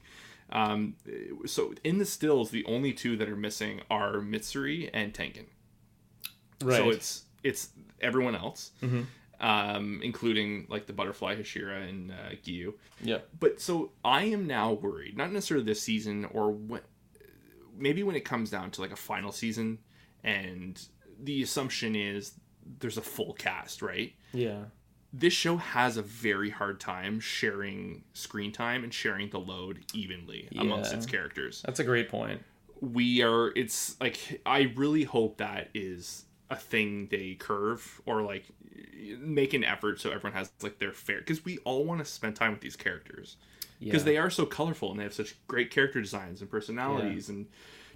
Um, 0.51 0.95
so 1.47 1.75
in 1.85 1.99
the 1.99 2.07
stills, 2.07 2.51
the 2.51 2.65
only 2.65 2.93
two 2.95 3.17
that 3.19 3.29
are 3.29 3.37
missing 3.37 3.83
are 3.91 4.15
Mitsuri 4.15 4.89
and 4.95 5.13
Tengen. 5.13 5.45
right 6.63 6.77
So 6.79 6.91
it's 6.91 7.25
it's 7.43 7.69
everyone 8.01 8.35
else, 8.35 8.71
Mm-hmm. 8.83 9.03
um, 9.47 10.01
including 10.03 10.67
like 10.71 10.87
the 10.87 10.93
butterfly 10.93 11.37
Hashira 11.37 11.89
and 11.89 12.11
uh, 12.11 12.15
Giyu. 12.45 12.75
yeah 13.03 13.19
But 13.39 13.61
so 13.61 13.93
I 14.05 14.25
am 14.25 14.47
now 14.47 14.73
worried, 14.73 15.17
not 15.17 15.33
necessarily 15.33 15.67
this 15.67 15.83
season 15.83 16.25
or 16.25 16.51
when, 16.51 16.81
maybe 17.79 18.03
when 18.03 18.17
it 18.17 18.25
comes 18.25 18.51
down 18.51 18.71
to 18.73 18.81
like 18.81 18.93
a 18.93 18.97
final 18.97 19.33
season, 19.33 19.79
and 20.25 20.81
the 21.23 21.43
assumption 21.43 21.95
is 21.97 22.33
there's 22.81 22.97
a 22.99 23.03
full 23.03 23.33
cast, 23.35 23.83
right? 23.83 24.13
yeah. 24.33 24.65
This 25.11 25.33
show 25.33 25.57
has 25.57 25.97
a 25.97 26.03
very 26.03 26.51
hard 26.51 26.81
time 26.81 27.19
sharing 27.19 28.05
screen 28.13 28.53
time 28.53 28.85
and 28.85 28.93
sharing 28.93 29.31
the 29.31 29.39
load 29.41 29.79
evenly 29.95 30.49
amongst 30.59 30.93
its 30.93 31.07
characters. 31.07 31.63
That's 31.65 31.81
a 31.81 31.85
great 31.85 32.11
point. 32.11 32.43
We 32.83 33.23
are 33.23 33.51
it's 33.57 33.99
like 34.01 34.41
i 34.47 34.71
really 34.77 35.05
hope 35.05 35.39
that 35.39 35.71
is 35.75 36.27
a 36.51 36.57
thing 36.57 37.09
they 37.11 37.35
curve 37.35 38.01
or 38.07 38.23
like 38.23 38.45
make 39.19 39.53
an 39.55 39.65
effort 39.65 40.01
so 40.01 40.11
everyone 40.11 40.33
has 40.33 40.53
like 40.63 40.79
their 40.79 40.93
fair 40.93 41.19
because 41.19 41.45
we 41.45 41.59
all 41.65 41.85
want 41.85 41.99
to 41.99 42.05
spend 42.05 42.37
time 42.37 42.53
with 42.53 42.61
these 42.61 42.77
characters 42.77 43.37
because 43.81 44.03
Yeah. 44.03 44.05
they 44.07 44.17
are 44.19 44.31
so 44.31 44.45
colorful 44.47 44.91
and 44.91 44.99
they 45.01 45.05
have 45.05 45.15
such 45.15 45.35
great 45.47 45.71
character 45.71 46.01
designs 46.01 46.41
and 46.41 46.51
personalities 46.51 47.29
and 47.29 47.47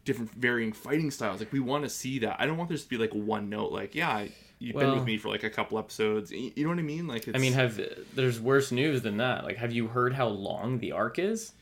different 0.05 0.33
varying 0.35 0.73
fighting 0.73 1.11
styles 1.11 1.39
like 1.41 1.53
we 1.53 1.61
want 1.61 1.85
to 1.85 1.89
see 1.89 2.19
that 2.19 2.37
i 2.41 2.47
don't 2.47 2.57
want 2.57 2.69
this 2.69 2.83
to 2.83 2.89
be 2.89 2.97
like 2.97 3.13
one 3.13 3.49
note 3.49 3.71
like 3.71 3.95
yeah 3.95 4.25
you've 4.59 4.77
been 4.77 4.95
with 4.95 5.05
me 5.05 5.17
for 5.19 5.29
like 5.29 5.43
a 5.43 5.51
couple 5.51 5.77
episodes. 5.79 6.31
You 6.31 6.53
know 6.59 6.69
what 6.69 6.79
I 6.79 6.83
mean? 6.83 7.09
Like, 7.09 7.27
it's, 7.27 7.37
I 7.37 7.41
mean, 7.41 7.53
have 7.55 7.81
there's 8.15 8.41
worse 8.41 8.71
news 8.71 9.03
than 9.03 9.17
that. 9.17 9.43
Like, 9.43 9.57
have 9.57 9.73
you 9.73 9.89
heard 9.89 10.13
how 10.15 10.29
long 10.29 10.79
the 10.79 10.93
arc 10.93 11.19
is? 11.19 11.53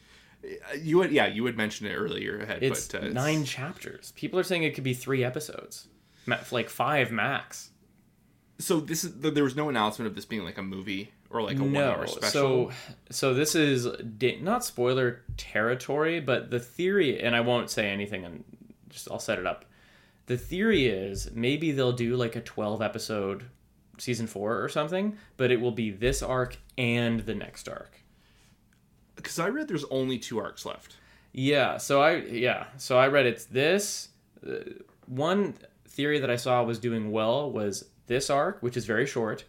you 0.78 1.00
had 1.00 1.10
yeah, 1.10 1.26
you 1.26 1.46
had 1.46 1.56
mentioned 1.56 1.88
it 1.90 1.94
earlier 1.94 2.40
ahead, 2.40 2.62
It's 2.62 2.88
but 2.88 2.96
uh, 2.96 2.98
it's- 3.06 3.14
nine 3.14 3.44
chapters. 3.46 4.12
People 4.16 4.38
are 4.38 4.42
saying 4.42 4.64
it 4.64 4.74
could 4.74 4.84
be 4.84 4.92
three 4.92 5.24
episodes, 5.24 5.88
like 6.50 6.68
five 6.68 7.10
max. 7.10 7.70
So 8.58 8.80
this 8.80 9.02
is 9.04 9.14
there 9.20 9.44
was 9.44 9.56
no 9.56 9.70
announcement 9.70 10.06
of 10.06 10.14
this 10.14 10.26
being 10.26 10.44
like 10.44 10.58
a 10.58 10.62
movie 10.62 11.10
or 11.30 11.42
like 11.42 11.58
a 11.58 11.62
one 11.62 11.72
no, 11.72 11.90
hour 11.90 12.06
special. 12.06 12.30
so 12.30 12.70
so 13.10 13.34
this 13.34 13.54
is 13.54 13.86
da- 14.18 14.40
not 14.40 14.64
spoiler 14.64 15.22
territory, 15.36 16.20
but 16.20 16.50
the 16.50 16.58
theory, 16.60 17.20
and 17.22 17.34
I 17.36 17.40
won't 17.40 17.70
say 17.70 17.88
anything, 17.88 18.24
and 18.24 18.44
just 18.88 19.10
I'll 19.10 19.18
set 19.18 19.38
it 19.38 19.46
up. 19.46 19.64
The 20.26 20.36
theory 20.36 20.86
is 20.86 21.30
maybe 21.32 21.72
they'll 21.72 21.92
do 21.92 22.16
like 22.16 22.36
a 22.36 22.40
twelve 22.40 22.82
episode 22.82 23.44
season 23.98 24.26
four 24.26 24.62
or 24.62 24.68
something, 24.68 25.16
but 25.36 25.50
it 25.50 25.60
will 25.60 25.72
be 25.72 25.90
this 25.90 26.22
arc 26.22 26.56
and 26.78 27.20
the 27.20 27.34
next 27.34 27.68
arc. 27.68 28.02
because 29.16 29.38
I 29.38 29.48
read 29.48 29.68
there's 29.68 29.84
only 29.90 30.18
two 30.18 30.38
arcs 30.38 30.64
left. 30.64 30.96
Yeah, 31.32 31.76
so 31.76 32.02
I 32.02 32.16
yeah, 32.16 32.64
so 32.76 32.98
I 32.98 33.06
read 33.08 33.26
it's 33.26 33.44
this 33.44 34.08
uh, 34.46 34.54
one 35.06 35.54
theory 35.86 36.18
that 36.18 36.30
I 36.30 36.36
saw 36.36 36.62
was 36.64 36.78
doing 36.78 37.10
well 37.12 37.50
was 37.50 37.84
this 38.06 38.30
arc, 38.30 38.62
which 38.62 38.76
is 38.76 38.86
very 38.86 39.06
short, 39.06 39.44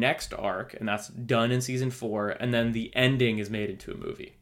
next 0.00 0.34
arc, 0.34 0.74
and 0.74 0.88
that's 0.88 1.08
done 1.08 1.50
in 1.50 1.60
season 1.60 1.90
4, 1.90 2.30
and 2.30 2.52
then 2.52 2.72
the 2.72 2.90
ending 2.94 3.38
is 3.38 3.50
made 3.50 3.70
into 3.70 3.92
a 3.92 3.96
movie. 3.96 4.36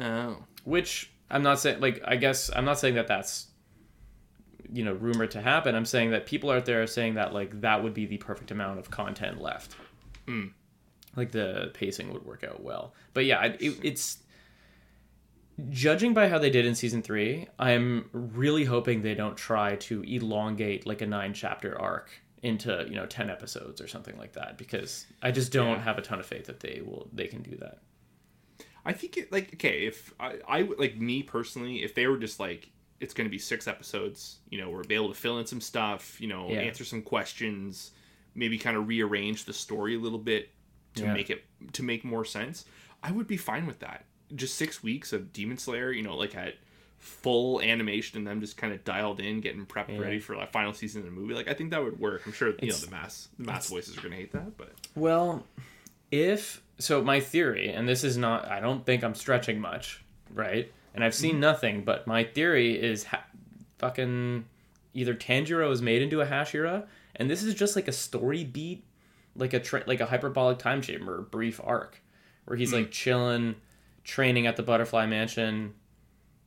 Oh, 0.00 0.44
Which 0.64 1.12
I'm 1.30 1.42
not 1.42 1.58
saying 1.58 1.80
like 1.80 2.00
I 2.04 2.16
guess 2.16 2.50
I'm 2.54 2.64
not 2.64 2.78
saying 2.78 2.94
that 2.94 3.08
that's 3.08 3.48
you 4.72 4.84
know 4.84 4.92
rumored 4.92 5.32
to 5.32 5.40
happen. 5.40 5.74
I'm 5.74 5.84
saying 5.84 6.10
that 6.10 6.26
people 6.26 6.50
out 6.50 6.66
there 6.66 6.82
are 6.82 6.86
saying 6.86 7.14
that 7.14 7.34
like 7.34 7.60
that 7.62 7.82
would 7.82 7.94
be 7.94 8.06
the 8.06 8.18
perfect 8.18 8.50
amount 8.50 8.78
of 8.78 8.90
content 8.90 9.40
left. 9.40 9.76
Hmm. 10.26 10.48
Like 11.16 11.32
the 11.32 11.70
pacing 11.74 12.12
would 12.12 12.24
work 12.24 12.44
out 12.44 12.62
well. 12.62 12.94
But 13.12 13.26
yeah, 13.26 13.44
it, 13.44 13.60
it, 13.60 13.78
it's 13.82 14.18
judging 15.68 16.14
by 16.14 16.28
how 16.28 16.38
they 16.38 16.50
did 16.50 16.64
in 16.64 16.74
season 16.74 17.02
three. 17.02 17.48
I'm 17.58 18.08
really 18.12 18.64
hoping 18.64 19.02
they 19.02 19.14
don't 19.14 19.36
try 19.36 19.76
to 19.76 20.02
elongate 20.02 20.86
like 20.86 21.02
a 21.02 21.06
nine 21.06 21.34
chapter 21.34 21.78
arc 21.78 22.10
into 22.42 22.84
you 22.88 22.96
know 22.96 23.06
ten 23.06 23.30
episodes 23.30 23.80
or 23.80 23.86
something 23.86 24.18
like 24.18 24.32
that 24.32 24.58
because 24.58 25.06
I 25.22 25.30
just 25.30 25.52
don't 25.52 25.76
Yeah. 25.78 25.82
have 25.84 25.98
a 25.98 26.02
ton 26.02 26.18
of 26.18 26.26
faith 26.26 26.46
that 26.46 26.60
they 26.60 26.82
will 26.84 27.08
they 27.12 27.28
can 27.28 27.42
do 27.42 27.56
that. 27.58 27.78
I 28.84 28.92
think 28.92 29.16
it 29.16 29.30
like 29.30 29.54
okay 29.54 29.86
if 29.86 30.12
I 30.18 30.38
I 30.48 30.62
like 30.62 30.96
me 30.98 31.22
personally 31.22 31.82
if 31.84 31.94
they 31.94 32.06
were 32.06 32.18
just 32.18 32.40
like 32.40 32.68
it's 33.00 33.14
going 33.14 33.26
to 33.26 33.30
be 33.30 33.38
six 33.38 33.66
episodes 33.68 34.38
you 34.50 34.58
know 34.60 34.70
we're 34.70 34.82
able 34.90 35.08
to 35.08 35.14
fill 35.14 35.38
in 35.38 35.46
some 35.46 35.60
stuff 35.60 36.20
you 36.20 36.26
know 36.28 36.48
Yeah. 36.50 36.60
answer 36.60 36.84
some 36.84 37.02
questions 37.02 37.92
maybe 38.34 38.58
kind 38.58 38.76
of 38.76 38.88
rearrange 38.88 39.44
the 39.44 39.52
story 39.52 39.94
a 39.94 39.98
little 39.98 40.18
bit 40.18 40.50
to 40.94 41.04
Yeah. 41.04 41.14
make 41.14 41.30
it 41.30 41.44
to 41.74 41.82
make 41.84 42.04
more 42.04 42.24
sense 42.24 42.64
I 43.04 43.12
would 43.12 43.26
be 43.28 43.36
fine 43.36 43.66
with 43.66 43.78
that 43.80 44.04
just 44.34 44.56
six 44.56 44.82
weeks 44.82 45.12
of 45.12 45.32
Demon 45.32 45.58
Slayer 45.58 45.92
you 45.92 46.02
know 46.02 46.16
like 46.16 46.34
at 46.34 46.54
full 47.02 47.60
animation 47.60 48.16
and 48.18 48.26
them 48.26 48.40
just 48.40 48.56
kind 48.56 48.72
of 48.72 48.82
dialed 48.84 49.20
in 49.20 49.40
getting 49.40 49.66
prepped 49.66 49.90
Yeah. 49.90 49.98
ready 49.98 50.20
for 50.20 50.36
like 50.36 50.52
final 50.52 50.72
season 50.72 51.00
of 51.00 51.06
the 51.06 51.10
movie 51.10 51.34
like 51.34 51.48
I 51.48 51.54
think 51.54 51.70
that 51.70 51.82
would 51.82 51.98
work 51.98 52.22
I'm 52.24 52.32
sure 52.32 52.54
you 52.62 52.70
know 52.70 52.76
the 52.76 52.90
mass 52.90 53.28
the 53.38 53.44
mass 53.44 53.68
voices 53.68 53.98
are 53.98 54.00
going 54.00 54.12
to 54.12 54.18
hate 54.18 54.32
that 54.32 54.56
but 54.56 54.72
Well, 54.94 55.44
if 56.12 56.62
so, 56.82 57.02
my 57.02 57.20
theory, 57.20 57.70
and 57.70 57.88
this 57.88 58.02
is 58.02 58.16
not, 58.16 58.48
I 58.48 58.58
don't 58.58 58.84
think 58.84 59.04
I'm 59.04 59.14
stretching 59.14 59.60
much, 59.60 60.02
right? 60.34 60.72
And 60.94 61.04
I've 61.04 61.14
seen 61.14 61.32
mm-hmm. 61.32 61.40
nothing, 61.40 61.84
but 61.84 62.06
my 62.06 62.24
theory 62.24 62.80
is 62.80 63.04
ha- 63.04 63.24
fucking 63.78 64.44
either 64.92 65.14
Tanjiro 65.14 65.70
is 65.70 65.80
made 65.80 66.02
into 66.02 66.20
a 66.20 66.26
Hashira, 66.26 66.86
and 67.16 67.30
this 67.30 67.42
is 67.42 67.54
just 67.54 67.76
like 67.76 67.88
a 67.88 67.92
story 67.92 68.42
beat, 68.42 68.84
like 69.36 69.52
a 69.52 69.60
tra- 69.60 69.84
like 69.86 70.00
a 70.00 70.06
hyperbolic 70.06 70.58
time 70.58 70.82
chamber 70.82 71.22
brief 71.22 71.60
arc, 71.62 72.02
where 72.44 72.56
he's 72.56 72.72
like 72.72 72.84
mm-hmm. 72.84 72.90
chilling, 72.90 73.54
training 74.02 74.46
at 74.46 74.56
the 74.56 74.62
Butterfly 74.62 75.06
Mansion, 75.06 75.74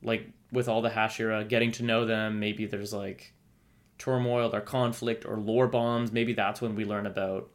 like 0.04 0.30
with 0.56 0.68
all 0.68 0.82
the 0.82 0.90
Hashira, 0.90 1.48
getting 1.48 1.72
to 1.74 1.84
know 1.84 2.06
them. 2.06 2.40
Maybe 2.40 2.66
there's 2.66 2.94
like 2.94 3.34
turmoil 3.98 4.54
or 4.54 4.62
conflict 4.62 5.26
or 5.26 5.38
lore 5.38 5.68
bombs. 5.68 6.12
Maybe 6.12 6.34
that's 6.34 6.62
when 6.62 6.76
we 6.76 6.86
learn 6.86 7.06
about 7.06 7.50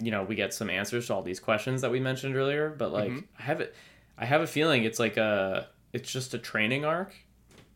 you 0.00 0.10
know 0.10 0.22
we 0.22 0.34
get 0.34 0.54
some 0.54 0.70
answers 0.70 1.06
to 1.06 1.14
all 1.14 1.22
these 1.22 1.38
questions 1.38 1.82
that 1.82 1.90
we 1.90 2.00
mentioned 2.00 2.34
earlier 2.34 2.70
but 2.70 2.90
like 2.90 3.10
mm-hmm. 3.10 3.26
i 3.38 3.42
have 3.42 3.60
it 3.60 3.74
i 4.16 4.24
have 4.24 4.40
a 4.40 4.46
feeling 4.46 4.84
it's 4.84 4.98
like 4.98 5.18
a 5.18 5.68
it's 5.92 6.10
just 6.10 6.32
a 6.32 6.38
training 6.38 6.82
arc 6.82 7.14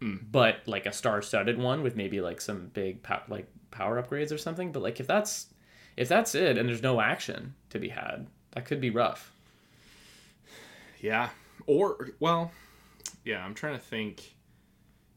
hmm. 0.00 0.16
but 0.32 0.60
like 0.64 0.86
a 0.86 0.92
star-studded 0.92 1.58
one 1.58 1.82
with 1.82 1.94
maybe 1.94 2.22
like 2.22 2.40
some 2.40 2.68
big 2.72 3.02
pow- 3.02 3.20
like 3.28 3.46
power 3.70 4.02
upgrades 4.02 4.32
or 4.32 4.38
something 4.38 4.72
but 4.72 4.80
like 4.80 4.98
if 4.98 5.06
that's 5.06 5.48
if 5.98 6.08
that's 6.08 6.34
it 6.34 6.56
and 6.56 6.66
there's 6.66 6.82
no 6.82 7.02
action 7.02 7.54
to 7.68 7.78
be 7.78 7.90
had 7.90 8.26
that 8.52 8.64
could 8.64 8.80
be 8.80 8.88
rough 8.88 9.36
Yeah. 11.00 11.28
Or 11.66 12.10
well, 12.20 12.52
yeah. 13.26 13.44
I'm 13.44 13.52
trying 13.54 13.74
to 13.74 13.82
think 13.84 14.34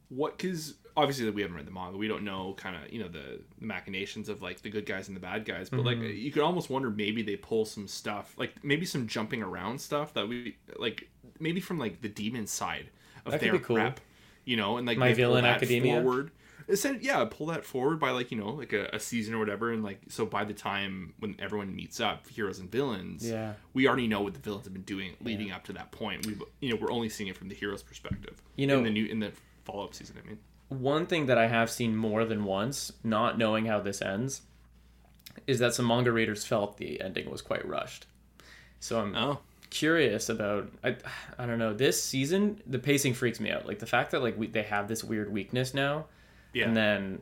what 0.09 0.37
because 0.37 0.75
obviously 0.97 1.29
we 1.29 1.41
haven't 1.41 1.55
read 1.55 1.67
the 1.67 1.71
manga. 1.71 1.97
We 1.97 2.07
don't 2.07 2.23
know 2.23 2.55
kind 2.57 2.75
of 2.75 2.91
you 2.91 2.99
know 2.99 3.07
the, 3.07 3.39
the 3.59 3.65
machinations 3.65 4.27
of 4.27 4.41
like 4.41 4.61
the 4.61 4.69
good 4.69 4.85
guys 4.85 5.07
and 5.07 5.15
the 5.15 5.21
bad 5.21 5.45
guys. 5.45 5.69
But 5.69 5.81
Mm-hmm. 5.81 6.01
like 6.03 6.13
you 6.15 6.31
could 6.31 6.41
almost 6.41 6.69
wonder 6.69 6.89
maybe 6.89 7.21
they 7.21 7.35
pull 7.35 7.63
some 7.65 7.87
stuff 7.87 8.33
like 8.37 8.61
maybe 8.63 8.85
some 8.85 9.07
jumping 9.07 9.41
around 9.43 9.79
stuff 9.79 10.13
that 10.15 10.27
we 10.27 10.57
like 10.77 11.07
maybe 11.39 11.59
from 11.61 11.77
like 11.79 12.01
the 12.01 12.09
demon 12.09 12.47
side 12.47 12.89
of 13.25 13.31
That 13.33 13.41
their 13.41 13.53
be 13.53 13.59
cool. 13.59 13.75
prep. 13.77 13.99
You 14.45 14.57
know, 14.57 14.77
and 14.77 14.87
like 14.87 14.97
My 14.97 15.13
Villain 15.13 15.45
Academia? 15.45 16.01
forward. 16.01 16.31
Instead, 16.69 17.01
yeah, 17.01 17.25
pull 17.25 17.47
that 17.47 17.65
forward 17.65 17.99
by 17.99 18.11
like 18.11 18.31
you 18.31 18.37
know 18.37 18.49
like 18.51 18.71
a, 18.73 18.87
a 18.93 18.99
season 18.99 19.33
or 19.33 19.39
whatever, 19.39 19.71
and 19.73 19.83
like 19.83 19.99
so 20.07 20.25
by 20.25 20.43
the 20.45 20.53
time 20.53 21.13
when 21.19 21.35
everyone 21.39 21.75
meets 21.75 21.99
up, 21.99 22.27
heroes 22.29 22.59
and 22.59 22.71
villains, 22.71 23.27
Yeah. 23.27 23.53
we 23.73 23.87
already 23.87 24.07
know 24.07 24.21
what 24.21 24.33
the 24.35 24.39
villains 24.39 24.65
have 24.65 24.73
been 24.73 24.83
doing 24.83 25.15
leading 25.21 25.51
up 25.51 25.63
to 25.65 25.73
that 25.73 25.91
point. 25.91 26.25
We, 26.25 26.37
you 26.61 26.69
know, 26.69 26.79
we're 26.81 26.91
only 26.91 27.09
seeing 27.09 27.27
it 27.27 27.35
from 27.35 27.49
the 27.49 27.55
hero's 27.55 27.83
perspective. 27.83 28.41
You 28.55 28.67
know- 28.67 28.77
in 28.77 28.83
the 28.83 28.91
new 28.91 29.05
in 29.05 29.19
the 29.19 29.31
follow 29.65 29.83
up 29.83 29.93
season. 29.93 30.15
I 30.23 30.27
mean, 30.27 30.37
one 30.69 31.07
thing 31.07 31.25
that 31.25 31.37
i 31.39 31.47
have 31.47 31.69
seen 31.71 31.95
more 31.95 32.25
than 32.25 32.43
once 32.43 32.91
not 33.03 33.39
knowing 33.39 33.65
how 33.65 33.79
this 33.79 34.03
ends 34.03 34.43
is 35.47 35.57
that 35.57 35.73
some 35.73 35.87
manga 35.87 36.11
readers 36.11 36.45
felt 36.45 36.77
the 36.77 37.01
ending 37.01 37.29
was 37.29 37.41
quite 37.41 37.67
rushed 37.67 38.05
so 38.79 38.99
i'm 39.01 39.15
oh, 39.15 39.39
curious 39.71 40.29
about 40.29 40.69
I 40.83 40.95
I 41.39 41.45
don't 41.47 41.57
know 41.59 41.73
this 41.73 42.01
season 42.03 42.61
the 42.67 42.77
pacing 42.79 43.15
freaks 43.15 43.39
me 43.39 43.49
out 43.51 43.65
like 43.67 43.79
the 43.79 43.87
fact 43.87 44.11
that 44.11 44.21
like 44.21 44.37
we, 44.37 44.45
they 44.45 44.61
have 44.63 44.87
this 44.87 45.03
weird 45.03 45.31
weakness 45.31 45.73
now 45.73 46.05
yeah, 46.53 46.65
and 46.65 46.75
then 46.75 47.21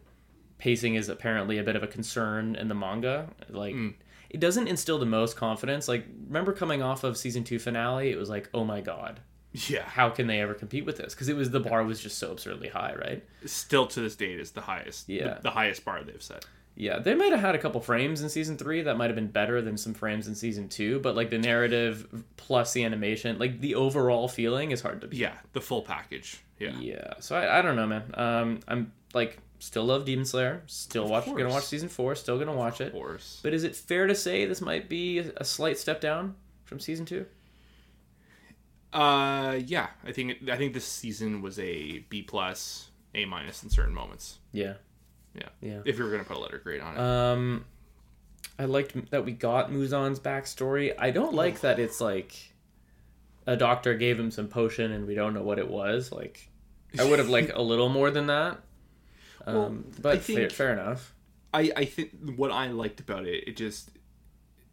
pacing 0.58 0.96
is 0.96 1.10
apparently 1.10 1.58
a 1.58 1.63
bit 1.63 1.76
of 1.76 1.84
a 1.84 1.88
concern 1.88 2.56
in 2.56 2.68
the 2.68 2.76
manga 2.76 3.30
like 3.50 3.74
Hmm. 3.74 3.90
it 4.30 4.40
doesn't 4.40 4.68
instill 4.68 4.98
the 4.98 5.06
most 5.06 5.36
confidence 5.38 5.88
like 5.88 6.06
remember 6.28 6.52
coming 6.54 6.82
off 6.82 7.04
of 7.04 7.16
season 7.18 7.44
2 7.44 7.60
finale 7.60 8.12
it 8.12 8.18
was 8.18 8.30
like 8.30 8.50
oh 8.54 8.63
my 8.63 8.82
god 8.82 9.20
yeah. 9.68 9.84
how 9.84 10.10
can 10.10 10.28
they 10.28 10.40
ever 10.42 10.54
compete 10.54 10.86
with 10.86 10.98
this 10.98 11.13
because 11.13 11.30
it 11.30 11.36
was 11.36 11.52
the 11.52 11.60
bar 11.60 11.84
was 11.84 12.00
just 12.00 12.18
so 12.18 12.32
absurdly 12.32 12.70
high 12.70 12.94
right 12.96 13.24
Still 13.46 13.86
to 13.88 14.02
this 14.02 14.16
date 14.16 14.40
is 14.40 14.52
the 14.52 14.62
highest. 14.62 15.08
Yeah. 15.10 15.36
the, 15.36 15.44
the 15.44 15.52
highest 15.52 15.86
bar 15.86 16.04
they've 16.04 16.22
set. 16.22 16.46
Yeah, 16.76 17.00
they 17.00 17.16
might 17.16 17.32
have 17.32 17.40
had 17.40 17.56
a 17.56 17.58
couple 17.58 17.82
frames 17.82 18.22
in 18.22 18.30
season 18.30 18.56
three 18.58 18.84
that 18.84 18.98
might 18.98 19.08
have 19.08 19.16
been 19.16 19.32
better 19.32 19.62
than 19.63 19.78
some 19.78 19.96
frames 19.96 20.28
in 20.28 20.36
season 20.36 20.70
two, 20.70 21.00
but 21.00 21.16
like 21.16 21.32
the 21.32 21.40
narrative 21.40 22.06
plus 22.36 22.74
the 22.74 22.84
animation, 22.84 23.40
like 23.40 23.62
the 23.62 23.74
overall 23.74 24.28
feeling 24.28 24.70
is 24.70 24.82
hard 24.82 25.02
to 25.02 25.08
beat. 25.08 25.20
Yeah, 25.20 25.34
the 25.54 25.62
full 25.62 25.82
package. 25.82 26.44
Yeah, 26.60 26.78
Yeah, 26.80 27.13
so 27.20 27.36
I, 27.36 27.60
I 27.60 27.62
don't 27.63 27.76
know, 27.78 27.88
man. 27.88 28.04
Um, 28.13 28.60
I'm 28.68 28.92
like 29.18 29.40
still 29.60 29.86
love 29.86 30.06
Demon 30.06 30.26
Slayer, 30.26 30.64
still 30.68 31.08
watch, 31.08 31.26
gonna 31.26 31.50
watch 31.50 31.66
season 31.66 31.90
four, 31.90 32.16
still 32.16 32.38
gonna 32.40 32.54
watch 32.54 32.80
of 32.80 32.88
it. 32.88 32.94
course. 32.94 33.40
But 33.44 33.54
is 33.54 33.64
it 33.64 33.76
fair 33.76 34.08
to 34.08 34.16
say 34.16 34.46
this 34.46 34.62
might 34.62 34.88
be 34.88 35.20
a 35.20 35.44
slight 35.44 35.78
step 35.78 36.00
down 36.00 36.36
from 36.66 36.80
season 36.80 37.06
two? 37.06 37.26
Uh, 38.94 39.60
yeah, 39.66 39.88
I 40.06 40.12
think 40.12 40.50
I 40.50 40.56
think 40.58 40.74
this 40.74 40.86
season 40.86 41.42
was 41.42 41.60
a 41.60 42.00
B 42.10 42.22
plus, 42.24 42.90
A 43.16 43.26
minus 43.26 43.64
in 43.64 43.70
certain 43.70 43.94
moments. 43.94 44.40
Yeah. 44.52 44.76
Yeah, 45.36 45.50
Yeah. 45.62 45.82
If 45.86 45.98
you 46.00 46.04
were 46.04 46.10
gonna 46.10 46.24
put 46.24 46.38
a 46.38 46.40
letter 46.40 46.58
grade 46.58 46.82
on 46.82 46.96
it, 46.96 47.00
Um, 47.00 47.66
I 48.58 48.66
liked 48.66 49.12
that 49.12 49.24
we 49.26 49.34
got 49.34 49.72
Muzan's 49.72 50.20
backstory. 50.20 50.96
I 50.98 51.12
don't 51.12 51.34
like 51.36 51.60
that 51.62 51.78
it's 51.80 52.02
like 52.02 52.54
a 53.46 53.56
doctor 53.56 53.94
gave 53.96 54.20
him 54.20 54.32
some 54.32 54.48
potion 54.48 54.92
and 54.92 55.06
we 55.06 55.14
don't 55.16 55.34
know 55.34 55.44
what 55.44 55.60
it 55.60 55.70
was. 55.70 56.12
Like, 56.12 56.50
I 57.00 57.04
would 57.06 57.20
have 57.20 57.30
liked 57.30 57.52
a 57.54 57.62
little 57.62 57.88
more 57.90 58.10
than 58.10 58.28
that. 58.28 58.60
Um, 59.48 59.56
Well, 59.56 59.84
but 60.02 60.16
I 60.16 60.20
fair, 60.20 60.36
think- 60.36 60.52
fair 60.52 60.74
enough. 60.74 61.14
I 61.54 61.72
I 61.76 61.86
think 61.86 62.12
what 62.36 62.52
I 62.52 62.68
liked 62.68 63.00
about 63.00 63.26
it, 63.26 63.48
it 63.48 63.56
just 63.58 63.92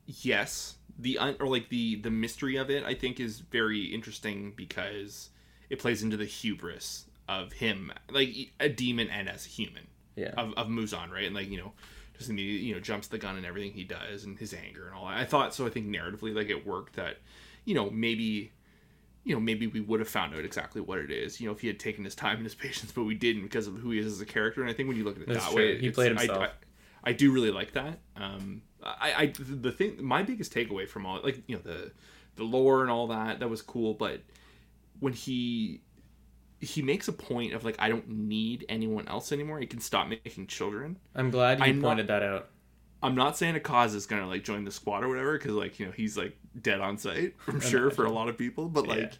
yes, 0.07 0.77
the 0.99 1.19
un, 1.19 1.37
or 1.41 1.47
like 1.49 1.69
the 1.69 1.97
the 1.97 2.11
mystery 2.11 2.57
of 2.57 2.71
it, 2.71 2.85
I 2.85 2.95
think 2.95 3.21
is 3.21 3.41
very 3.41 3.85
interesting 3.85 4.53
because 4.57 5.31
it 5.71 5.79
plays 5.79 6.03
into 6.03 6.17
the 6.17 6.25
hubris 6.27 7.07
of 7.29 7.53
him, 7.55 7.93
like 8.11 8.35
a 8.61 8.69
demon 8.69 9.09
and 9.09 9.29
as 9.29 9.47
a 9.47 9.49
human 9.49 9.87
Yeah. 10.17 10.33
of 10.37 10.53
of 10.55 10.67
Muzan, 10.69 11.11
right? 11.11 11.25
And 11.25 11.35
like 11.35 11.49
you 11.49 11.59
know, 11.59 11.73
just 12.19 12.29
immediately 12.29 12.67
you 12.69 12.75
know 12.75 12.81
jumps 12.81 13.09
the 13.09 13.19
gun 13.19 13.37
and 13.37 13.47
everything 13.47 13.73
he 13.73 13.85
does 13.85 14.25
and 14.25 14.39
his 14.39 14.53
anger 14.53 14.87
and 14.87 14.95
all 14.97 15.07
that. 15.07 15.17
I 15.17 15.25
thought 15.25 15.55
so. 15.55 15.67
I 15.67 15.71
think 15.71 15.87
narratively, 15.87 16.35
like 16.35 16.51
it 16.51 16.67
worked 16.67 16.97
that 16.97 17.19
you 17.65 17.75
know 17.75 17.89
maybe. 17.91 18.53
You 19.25 19.35
know, 19.35 19.41
maybe 19.41 19.67
we 19.67 19.81
would 19.81 20.01
have 20.01 20.09
found 20.09 20.35
out 20.35 20.45
exactly 20.45 20.81
what 20.83 20.99
it 20.99 21.11
is. 21.11 21.41
You 21.41 21.47
know, 21.49 21.53
if 21.55 21.61
he 21.61 21.67
had 21.67 21.81
taken 21.81 22.05
his 22.05 22.15
time 22.15 22.37
and 22.37 22.45
his 22.45 22.55
patience, 22.67 22.93
but 22.93 23.05
we 23.05 23.15
didn't 23.15 23.43
because 23.43 23.67
of 23.67 23.77
who 23.77 23.91
he 23.91 23.99
is 23.99 24.07
as 24.07 24.21
a 24.21 24.27
character. 24.27 24.61
And 24.61 24.71
I 24.71 24.75
think 24.75 24.87
when 24.89 24.97
you 24.99 25.05
look 25.05 25.17
at 25.17 25.23
it 25.23 25.29
That's 25.29 25.45
that 25.45 25.53
true. 25.53 25.63
way, 25.63 25.79
He 25.81 25.91
played 25.91 26.13
I- 26.17 26.21
himself. 26.21 26.43
I, 27.05 27.11
I 27.11 27.13
do 27.13 27.33
really 27.33 27.51
like 27.51 27.73
that. 27.73 27.99
Um, 28.17 28.63
I, 28.83 29.13
I 29.15 29.33
the 29.39 29.73
thing, 29.73 29.97
my 30.03 30.23
biggest 30.23 30.55
takeaway 30.55 30.89
from 30.89 31.05
all 31.07 31.21
like 31.23 31.43
you 31.47 31.57
know 31.57 31.63
the 31.63 31.91
the 32.37 32.45
lore 32.45 32.83
and 32.83 32.91
all 32.91 33.07
that 33.09 33.41
that 33.41 33.49
was 33.49 33.61
cool, 33.63 33.95
but 33.95 34.21
when 35.01 35.13
he 35.13 35.81
he 36.61 36.81
makes 36.83 37.09
a 37.09 37.13
point 37.13 37.53
of 37.53 37.65
like 37.65 37.77
I 37.79 37.89
don't 37.91 38.09
need 38.09 38.65
anyone 38.71 39.07
else 39.09 39.33
anymore. 39.33 39.59
He 39.61 39.67
can 39.67 39.81
stop 39.81 40.09
making 40.09 40.47
children. 40.47 40.99
I'm 41.15 41.31
glad 41.31 41.59
you 41.59 41.65
I'm 41.67 41.81
not- 41.81 41.89
pointed 41.89 42.07
that 42.09 42.23
out. 42.23 42.49
I'm 43.03 43.15
not 43.15 43.37
saying 43.37 43.55
Akaza 43.57 43.97
is 43.97 44.07
gonna 44.07 44.27
like 44.27 44.45
join 44.45 44.65
the 44.65 44.71
squad 44.71 45.05
or 45.05 45.09
whatever 45.09 45.37
because 45.37 45.53
like 45.53 45.79
you 45.79 45.87
know 45.87 45.93
he's 45.93 46.17
like 46.17 46.37
dead 46.61 46.81
on 46.81 46.99
sight. 46.99 47.35
I'm 47.49 47.61
sure 47.61 47.91
for 47.91 48.05
a 48.05 48.11
lot 48.11 48.29
of 48.29 48.37
people, 48.39 48.69
but 48.69 48.87
like 48.87 49.15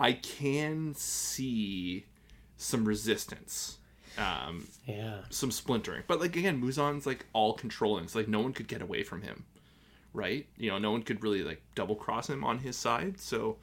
I 0.00 0.12
can 0.14 0.94
see 0.94 2.06
some 2.56 2.84
resistance, 2.84 3.78
um, 4.18 4.66
Yeah. 4.86 5.20
some 5.30 5.50
splintering. 5.50 6.02
But 6.06 6.20
like 6.20 6.36
again, 6.36 6.60
Muzan's 6.60 7.06
like 7.06 7.26
all 7.32 7.54
controlling. 7.54 8.04
It's 8.04 8.14
like 8.14 8.28
no 8.28 8.40
one 8.40 8.52
could 8.52 8.68
get 8.68 8.82
away 8.82 9.02
from 9.02 9.22
him, 9.22 9.44
right? 10.12 10.46
You 10.56 10.70
know, 10.70 10.78
no 10.78 10.90
one 10.92 11.02
could 11.02 11.22
really 11.22 11.42
like 11.42 11.62
double 11.74 11.96
cross 11.96 12.28
him 12.30 12.44
on 12.44 12.58
his 12.58 12.76
side. 12.76 13.20
So 13.20 13.58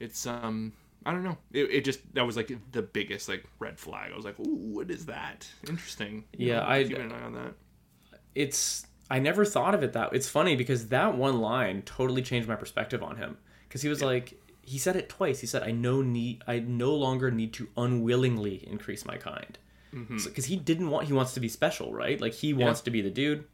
it's 0.00 0.26
um. 0.26 0.72
I 1.06 1.12
don't 1.12 1.22
know. 1.22 1.38
It, 1.52 1.70
it 1.70 1.84
just 1.84 2.00
that 2.14 2.26
was 2.26 2.36
like 2.36 2.50
the 2.72 2.82
biggest 2.82 3.28
like 3.28 3.44
red 3.60 3.78
flag. 3.78 4.10
I 4.12 4.16
was 4.16 4.24
like, 4.24 4.38
"Ooh, 4.40 4.74
what 4.74 4.90
is 4.90 5.06
that? 5.06 5.48
Interesting." 5.68 6.24
You 6.36 6.48
Yeah, 6.48 6.56
know, 6.56 6.66
I- 6.66 6.84
keep 6.84 6.98
an 6.98 7.12
eye 7.12 7.22
on 7.22 7.32
that. 7.34 7.54
it's 8.34 8.84
I 9.10 9.18
never 9.18 9.44
thought 9.44 9.74
of 9.74 9.82
it 9.82 9.92
that 9.94 10.10
it's 10.12 10.28
funny 10.28 10.54
because 10.56 10.88
that 10.88 11.16
one 11.16 11.40
line 11.40 11.82
totally 11.82 12.22
changed 12.22 12.48
my 12.48 12.56
perspective 12.56 13.02
on 13.02 13.16
him 13.16 13.38
because 13.66 13.82
he 13.82 13.88
was 13.88 14.02
like 14.02 14.38
he 14.62 14.76
said 14.78 14.96
it 14.96 15.08
twice 15.08 15.40
he 15.40 15.46
said 15.46 15.62
I 15.62 15.70
no 15.70 16.02
need 16.02 16.42
I 16.46 16.58
no 16.58 16.94
longer 16.94 17.30
need 17.30 17.52
to 17.54 17.68
unwillingly 17.76 18.66
increase 18.68 19.04
my 19.06 19.16
kind 19.16 19.58
because 20.24 20.44
he 20.46 20.56
didn't 20.56 20.90
want 20.90 21.06
he 21.06 21.12
wants 21.14 21.32
to 21.34 21.40
be 21.40 21.48
special 21.48 21.92
right 21.94 22.20
like 22.20 22.34
he 22.34 22.52
wants 22.52 22.82
to 22.82 22.90
be 22.90 23.00
the 23.00 23.10
dude 23.10 23.44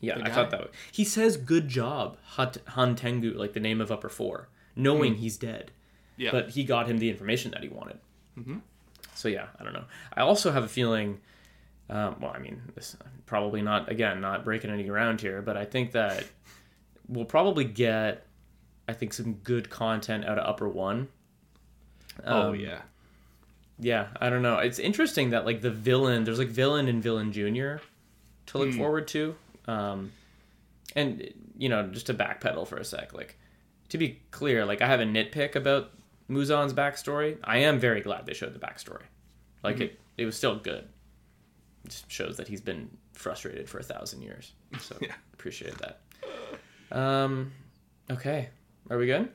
yeah 0.00 0.18
I 0.20 0.30
thought 0.30 0.50
that 0.50 0.60
was, 0.60 0.70
he 0.90 1.04
says 1.04 1.36
good 1.36 1.68
job 1.68 2.16
Han, 2.34 2.50
Hantengu 2.70 3.36
like 3.36 3.52
the 3.52 3.60
name 3.60 3.80
of 3.80 3.92
upper 3.92 4.08
four 4.08 4.48
knowing 4.74 5.14
he's 5.16 5.36
dead 5.36 5.70
Yeah. 6.16 6.32
but 6.32 6.50
he 6.50 6.64
got 6.64 6.88
him 6.88 6.98
the 6.98 7.08
information 7.10 7.52
that 7.52 7.62
he 7.62 7.68
wanted. 7.68 7.98
Mm-hmm. 8.38 8.58
So 9.14 9.28
yeah, 9.28 9.46
I 9.60 9.62
don't 9.64 9.72
know. 9.74 9.84
I 10.16 10.22
also 10.22 10.50
have 10.50 10.64
a 10.64 10.68
feeling. 10.68 11.20
Um, 11.92 12.16
well, 12.20 12.32
I 12.34 12.38
mean, 12.38 12.62
this 12.74 12.96
probably 13.26 13.60
not 13.60 13.90
again 13.90 14.20
not 14.22 14.44
breaking 14.44 14.70
any 14.70 14.84
ground 14.84 15.20
here, 15.20 15.42
but 15.42 15.58
I 15.58 15.66
think 15.66 15.92
that 15.92 16.24
we'll 17.06 17.26
probably 17.26 17.64
get, 17.64 18.26
I 18.88 18.94
think, 18.94 19.12
some 19.12 19.34
good 19.34 19.68
content 19.68 20.24
out 20.24 20.38
of 20.38 20.48
Upper 20.48 20.68
One. 20.68 21.08
oh 22.24 22.48
Um, 22.48 22.54
yeah. 22.54 22.80
Yeah, 23.78 24.06
I 24.20 24.30
don't 24.30 24.42
know. 24.42 24.58
It's 24.58 24.78
interesting 24.78 25.30
that 25.30 25.44
like 25.44 25.60
the 25.60 25.70
villain, 25.70 26.24
there's 26.24 26.38
like 26.38 26.48
villain 26.48 26.88
and 26.88 27.02
villain 27.02 27.30
junior 27.30 27.82
to 28.46 28.58
look 28.58 28.72
forward 28.72 29.08
to. 29.08 29.34
Um, 29.66 30.12
and 30.96 31.28
you 31.58 31.68
know, 31.68 31.88
just 31.88 32.06
to 32.06 32.14
backpedal 32.14 32.66
for 32.66 32.76
a 32.76 32.84
sec, 32.84 33.12
like 33.12 33.36
to 33.90 33.98
be 33.98 34.20
clear, 34.30 34.64
like 34.64 34.80
I 34.80 34.86
have 34.86 35.00
a 35.00 35.04
nitpick 35.04 35.56
about 35.56 35.90
Muzan's 36.28 36.72
backstory. 36.72 37.36
I 37.44 37.58
am 37.58 37.78
very 37.78 38.00
glad 38.00 38.24
they 38.24 38.34
showed 38.34 38.54
the 38.54 38.58
backstory. 38.58 39.02
Like 39.62 39.80
it, 39.80 40.00
it 40.16 40.24
was 40.24 40.36
still 40.36 40.56
good. 40.56 40.88
Just 41.88 42.10
shows 42.10 42.36
that 42.36 42.48
he's 42.48 42.60
been 42.60 42.88
frustrated 43.12 43.68
for 43.68 43.78
a 43.78 43.82
thousand 43.82 44.22
years. 44.22 44.52
So 44.80 44.96
Yeah. 45.00 45.12
appreciate 45.34 45.74
that. 45.78 46.00
Um, 46.96 47.52
okay, 48.10 48.48
are 48.90 48.98
we 48.98 49.06
good? 49.06 49.30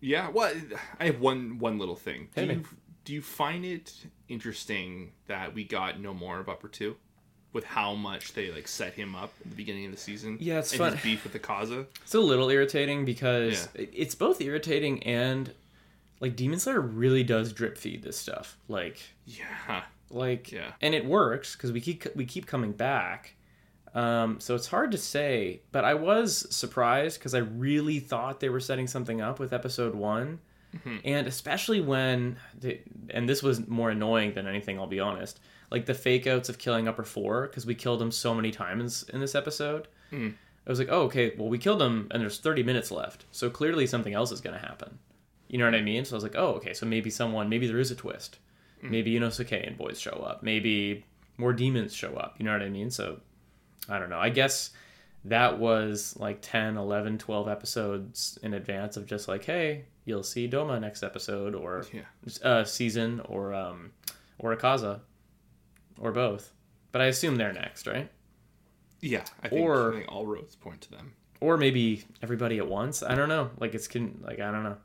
Yeah, 0.00 0.28
well, 0.30 0.52
I 1.00 1.06
have 1.06 1.20
one 1.20 1.58
one 1.58 1.78
little 1.78 1.96
thing. 1.96 2.28
Do 2.34 2.44
you 2.44 2.64
do 3.04 3.12
you 3.14 3.22
find 3.22 3.64
it 3.64 3.92
interesting 4.28 5.12
that 5.26 5.54
we 5.54 5.64
got 5.64 6.00
no 6.00 6.12
more 6.14 6.38
of 6.40 6.48
Upper 6.48 6.68
Two, 6.68 6.96
with 7.52 7.64
how 7.64 7.94
much 7.94 8.32
they 8.34 8.50
like 8.52 8.68
set 8.68 8.94
him 8.94 9.16
up 9.16 9.32
at 9.42 9.50
the 9.50 9.56
beginning 9.56 9.86
of 9.86 9.92
the 9.92 9.98
season? 9.98 10.36
Yeah, 10.40 10.58
it's 10.58 10.72
and 10.72 10.78
fun. 10.78 10.92
his 10.92 11.02
beef 11.02 11.24
with 11.24 11.32
the 11.32 11.38
Kaza. 11.40 11.86
It's 12.02 12.14
a 12.14 12.20
little 12.20 12.48
irritating 12.50 13.04
because 13.04 13.68
Yeah. 13.74 13.86
it's 13.92 14.14
both 14.14 14.40
irritating 14.40 15.02
and 15.04 15.52
like 16.20 16.36
Demon 16.36 16.58
Slayer 16.58 16.80
really 16.80 17.22
does 17.24 17.52
drip 17.52 17.76
feed 17.78 18.02
this 18.02 18.16
stuff. 18.18 18.56
Like 18.68 18.98
Yeah, 19.26 19.82
like 20.10 20.50
Yeah. 20.52 20.72
and 20.80 20.94
it 20.94 21.04
works 21.04 21.54
because 21.54 21.72
we 21.72 21.80
keep 21.80 22.04
we 22.16 22.24
keep 22.24 22.46
coming 22.46 22.72
back. 22.72 23.34
Um, 23.94 24.38
so 24.38 24.54
it's 24.54 24.66
hard 24.66 24.92
to 24.92 24.98
say, 24.98 25.62
but 25.72 25.84
I 25.84 25.94
was 25.94 26.46
surprised 26.54 27.18
because 27.18 27.34
I 27.34 27.38
really 27.38 28.00
thought 28.00 28.38
they 28.40 28.48
were 28.50 28.60
setting 28.60 28.86
something 28.86 29.20
up 29.20 29.38
with 29.40 29.52
episode 29.52 29.94
one, 29.94 30.40
and 31.04 31.26
especially 31.26 31.80
when 31.80 32.36
the, 32.60 32.78
and 33.10 33.26
this 33.28 33.42
was 33.42 33.66
more 33.66 33.90
annoying 33.90 34.34
than 34.34 34.46
anything. 34.46 34.78
I'll 34.78 34.86
be 34.86 35.00
honest, 35.00 35.40
like 35.70 35.86
the 35.86 35.94
fake 35.94 36.26
outs 36.26 36.48
of 36.50 36.58
killing 36.58 36.86
Upper 36.86 37.02
Four 37.02 37.46
because 37.48 37.64
we 37.64 37.74
killed 37.74 38.00
him 38.02 38.10
so 38.12 38.34
many 38.34 38.50
times 38.50 39.04
in 39.12 39.20
this 39.20 39.34
episode. 39.34 39.88
I 40.12 40.70
was 40.70 40.78
like, 40.78 40.88
oh, 40.90 41.02
okay, 41.04 41.32
well, 41.38 41.48
we 41.48 41.56
killed 41.58 41.80
him 41.80 42.08
and 42.10 42.22
there's 42.22 42.38
30 42.38 42.62
minutes 42.62 42.90
left. 42.90 43.24
So 43.32 43.48
clearly 43.48 43.86
something 43.86 44.12
else 44.12 44.30
is 44.30 44.42
going 44.42 44.58
to 44.60 44.64
happen. 44.66 44.98
You 45.48 45.56
know 45.58 45.64
what 45.64 45.74
I 45.74 45.80
mean? 45.80 46.04
So 46.04 46.14
I 46.14 46.18
was 46.18 46.22
like, 46.22 46.36
oh, 46.36 46.52
okay, 46.56 46.74
so 46.74 46.84
maybe 46.84 47.08
someone, 47.08 47.48
maybe 47.48 47.66
there 47.66 47.78
is 47.78 47.90
a 47.90 47.94
twist. 47.96 48.38
Maybe 48.82 49.12
Inosuke 49.18 49.66
and 49.66 49.76
boys 49.76 50.00
show 50.00 50.10
up. 50.26 50.42
Maybe 50.42 51.04
more 51.36 51.52
demons 51.52 51.94
show 51.94 52.14
up. 52.14 52.36
You 52.38 52.44
know 52.44 52.52
what 52.52 52.62
I 52.62 52.68
mean? 52.68 52.90
So 52.90 53.20
I 53.88 53.98
don't 53.98 54.10
know. 54.10 54.18
I 54.18 54.28
guess 54.30 54.70
that 55.24 55.58
was 55.58 56.16
like 56.18 56.38
10, 56.42 56.76
11, 56.76 57.18
12 57.18 57.48
episodes 57.48 58.38
in 58.42 58.54
advance 58.54 58.96
of 58.96 59.06
just 59.06 59.26
like, 59.28 59.44
hey, 59.44 59.84
you'll 60.04 60.22
see 60.22 60.48
Doma 60.48 60.80
next 60.80 61.02
episode 61.02 61.54
or 61.54 61.84
Yeah. 61.92 62.02
uh, 62.42 62.64
season 62.64 63.20
or 63.26 63.52
um, 63.54 63.90
or 64.38 64.56
Akaza 64.56 65.00
or 66.00 66.12
both. 66.12 66.52
But 66.92 67.02
I 67.02 67.06
assume 67.06 67.36
they're 67.36 67.52
next, 67.52 67.86
right? 67.86 68.10
yeah. 69.00 69.24
I 69.42 69.48
think, 69.48 69.62
Or- 69.62 69.92
I 69.92 69.96
think 69.98 70.12
all 70.12 70.26
roads 70.26 70.56
point 70.56 70.80
to 70.82 70.90
them. 70.90 71.12
or 71.40 71.56
maybe 71.56 72.04
everybody 72.22 72.58
at 72.58 72.66
once. 72.66 73.02
I 73.02 73.14
don't 73.14 73.28
know. 73.28 73.50
Like 73.60 73.74
it's 73.74 73.86
can 73.88 74.20
like 74.26 74.40
I 74.40 74.50
don't 74.50 74.64
know. 74.64 74.76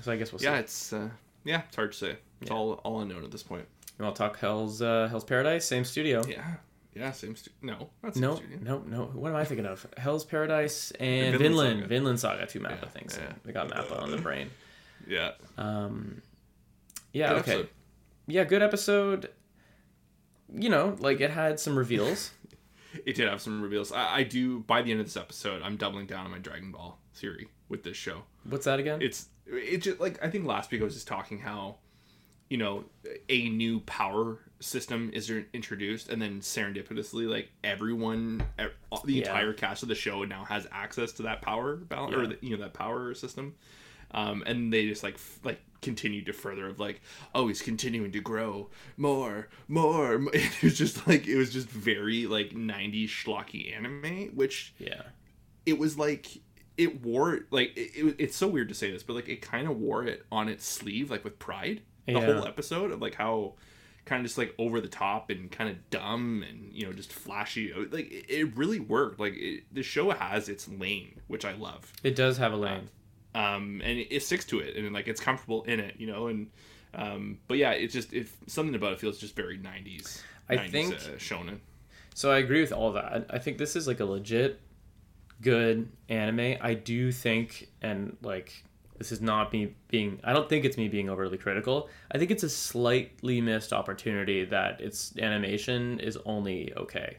So 0.00 0.10
I 0.12 0.16
guess 0.16 0.32
we'll 0.32 0.38
see. 0.40 0.46
Yeah, 0.46 0.58
it's 0.58 0.92
uh, 0.92 1.10
yeah, 1.44 1.62
it's 1.68 1.76
hard 1.76 1.92
to 1.92 1.98
say. 1.98 2.16
It's 2.40 2.50
all 2.50 2.74
all 2.84 3.00
unknown 3.00 3.24
at 3.24 3.30
this 3.30 3.42
point. 3.42 3.66
You 3.98 4.04
want 4.04 4.16
to 4.16 4.22
talk 4.22 4.38
Hell's 4.38 4.82
uh, 4.82 5.08
Hell's 5.10 5.24
Paradise? 5.24 5.64
Same 5.64 5.84
studio. 5.84 6.22
Yeah, 6.28 6.54
yeah, 6.94 7.12
same. 7.12 7.36
Stu- 7.36 7.50
no, 7.62 7.90
not 8.02 8.16
No, 8.16 8.36
studio. 8.36 8.58
no, 8.62 8.78
no. 8.86 9.04
What 9.14 9.30
am 9.30 9.36
I 9.36 9.44
thinking 9.44 9.66
of? 9.66 9.86
Hell's 9.96 10.24
Paradise 10.24 10.90
and 10.98 11.36
Vinland 11.38 11.38
Vinland. 11.38 11.78
Saga. 11.80 11.88
Vinland 11.88 12.20
Saga, 12.20 12.46
two 12.46 12.60
Mappa 12.60 12.82
Yeah, 12.82 12.88
things. 12.88 13.18
yeah. 13.20 13.32
They 13.44 13.52
got 13.52 13.68
Mappa 13.68 14.00
on 14.00 14.10
the 14.10 14.18
brain. 14.18 14.50
Yeah, 15.06 15.32
Um, 15.58 16.22
yeah, 17.12 17.28
Good 17.30 17.38
okay. 17.40 17.50
episode. 17.52 17.68
Yeah, 18.26 18.44
good 18.44 18.62
episode. 18.62 19.30
You 20.54 20.68
know, 20.68 20.96
like 20.98 21.20
it 21.20 21.30
had 21.30 21.58
some 21.58 21.76
reveals. 21.78 22.30
it 23.06 23.14
did 23.16 23.28
have 23.28 23.40
some 23.40 23.62
reveals. 23.62 23.90
I, 23.92 24.16
I 24.18 24.22
do. 24.22 24.60
By 24.60 24.82
the 24.82 24.90
end 24.90 25.00
of 25.00 25.06
this 25.06 25.16
episode, 25.16 25.62
I'm 25.62 25.76
doubling 25.76 26.06
down 26.06 26.24
on 26.26 26.30
my 26.30 26.38
Dragon 26.38 26.70
Ball 26.72 26.98
theory 27.14 27.48
with 27.68 27.82
this 27.84 27.96
show. 27.96 28.22
What's 28.48 28.64
that 28.66 28.78
again? 28.80 29.00
it's 29.02 29.28
it 29.46 29.78
just 29.78 30.00
like 30.00 30.22
I 30.24 30.30
think 30.30 30.46
last 30.46 30.70
week 30.70 30.80
I 30.80 30.84
was 30.84 30.94
just 30.94 31.08
talking 31.08 31.38
how 31.38 31.76
you 32.48 32.58
know 32.58 32.84
a 33.28 33.48
new 33.48 33.80
power 33.80 34.38
system 34.60 35.10
is 35.12 35.30
introduced 35.52 36.08
and 36.10 36.20
then 36.22 36.40
serendipitously 36.40 37.28
like 37.28 37.50
everyone 37.64 38.44
the 39.04 39.12
Yeah. 39.14 39.20
entire 39.22 39.52
cast 39.52 39.82
of 39.82 39.88
the 39.88 39.94
show 39.94 40.22
now 40.24 40.44
has 40.44 40.66
access 40.70 41.12
to 41.12 41.22
that 41.24 41.42
power 41.42 41.76
balance 41.76 42.14
or 42.14 42.26
the, 42.28 42.38
you 42.40 42.56
know 42.56 42.62
that 42.62 42.72
power 42.74 43.14
system 43.14 43.54
um, 44.12 44.42
and 44.46 44.72
they 44.72 44.86
just 44.86 45.02
like 45.02 45.14
f- 45.14 45.40
like 45.42 45.60
continued 45.80 46.26
to 46.26 46.32
further 46.32 46.68
of 46.68 46.78
like 46.78 47.00
oh 47.34 47.48
he's 47.48 47.62
continuing 47.62 48.12
to 48.12 48.20
grow 48.20 48.68
more 48.96 49.48
more 49.66 50.22
it 50.32 50.62
was 50.62 50.76
just 50.78 51.08
like 51.08 51.26
it 51.26 51.36
was 51.36 51.52
just 51.52 51.68
very 51.68 52.26
like 52.26 52.50
90s 52.50 53.08
schlocky 53.08 53.74
anime 53.76 54.30
which 54.34 54.74
yeah. 54.78 55.02
it 55.66 55.78
was 55.78 55.98
like 55.98 56.28
it 56.76 57.02
wore 57.02 57.40
like 57.50 57.76
it, 57.76 57.90
it, 57.94 58.16
it's 58.18 58.36
so 58.36 58.48
weird 58.48 58.68
to 58.68 58.74
say 58.74 58.90
this 58.90 59.02
but 59.02 59.14
like 59.14 59.28
it 59.28 59.42
kind 59.42 59.68
of 59.68 59.76
wore 59.78 60.04
it 60.04 60.24
on 60.32 60.48
its 60.48 60.66
sleeve 60.66 61.10
like 61.10 61.22
with 61.24 61.38
pride 61.38 61.82
the 62.06 62.12
Yeah. 62.12 62.20
whole 62.34 62.46
episode 62.46 62.90
of 62.92 63.00
like 63.02 63.14
how 63.14 63.54
kind 64.04 64.20
of 64.20 64.26
just 64.26 64.38
like 64.38 64.54
over 64.58 64.80
the 64.80 64.88
top 64.88 65.30
and 65.30 65.50
kind 65.52 65.70
of 65.70 65.76
dumb 65.90 66.44
and 66.48 66.72
you 66.72 66.84
know 66.86 66.92
just 66.92 67.12
flashy 67.12 67.72
like 67.92 68.10
it, 68.10 68.24
it 68.28 68.56
really 68.56 68.80
worked 68.80 69.20
like 69.20 69.34
it, 69.36 69.64
the 69.72 69.82
show 69.82 70.10
has 70.10 70.48
its 70.48 70.66
lane 70.68 71.20
which 71.28 71.44
i 71.44 71.52
love 71.52 71.92
It 72.02 72.16
does 72.16 72.38
have 72.38 72.52
a 72.52 72.56
lane. 72.56 72.88
um 73.34 73.80
and 73.84 73.98
it, 73.98 74.08
it 74.10 74.20
sticks 74.22 74.44
to 74.46 74.58
it 74.60 74.76
and 74.76 74.92
like 74.92 75.06
it's 75.08 75.20
comfortable 75.20 75.62
in 75.64 75.78
it 75.78 75.96
you 75.98 76.06
know 76.06 76.26
and 76.28 76.48
um 76.94 77.38
but 77.48 77.58
yeah 77.58 77.70
it's 77.72 77.92
just 77.92 78.12
if 78.12 78.36
something 78.46 78.74
about 78.74 78.92
it 78.94 79.00
feels 79.00 79.18
just 79.18 79.36
very 79.36 79.58
90s 79.58 80.20
I 80.48 80.56
90s, 80.56 80.70
think- 80.70 80.94
uh, 80.94 80.98
shonen 81.18 81.58
So 82.14 82.30
I 82.32 82.38
agree 82.38 82.60
with 82.60 82.72
all 82.72 82.92
that. 82.92 83.26
I 83.30 83.38
think 83.38 83.56
this 83.56 83.76
is 83.76 83.86
like 83.86 84.00
a 84.00 84.04
legit 84.04 84.60
good 85.42 85.88
anime. 86.08 86.56
I 86.60 86.74
do 86.74 87.12
think 87.12 87.68
and 87.82 88.16
like 88.22 88.64
this 88.98 89.12
is 89.12 89.20
not 89.20 89.52
me 89.52 89.74
being 89.88 90.20
I 90.24 90.32
don't 90.32 90.48
think 90.48 90.64
it's 90.64 90.76
me 90.76 90.88
being 90.88 91.10
overly 91.10 91.36
critical. 91.38 91.88
I 92.10 92.18
think 92.18 92.30
it's 92.30 92.42
a 92.44 92.48
slightly 92.48 93.40
missed 93.40 93.72
opportunity 93.72 94.44
that 94.46 94.80
its 94.80 95.12
animation 95.18 96.00
is 96.00 96.16
only 96.24 96.72
okay. 96.76 97.18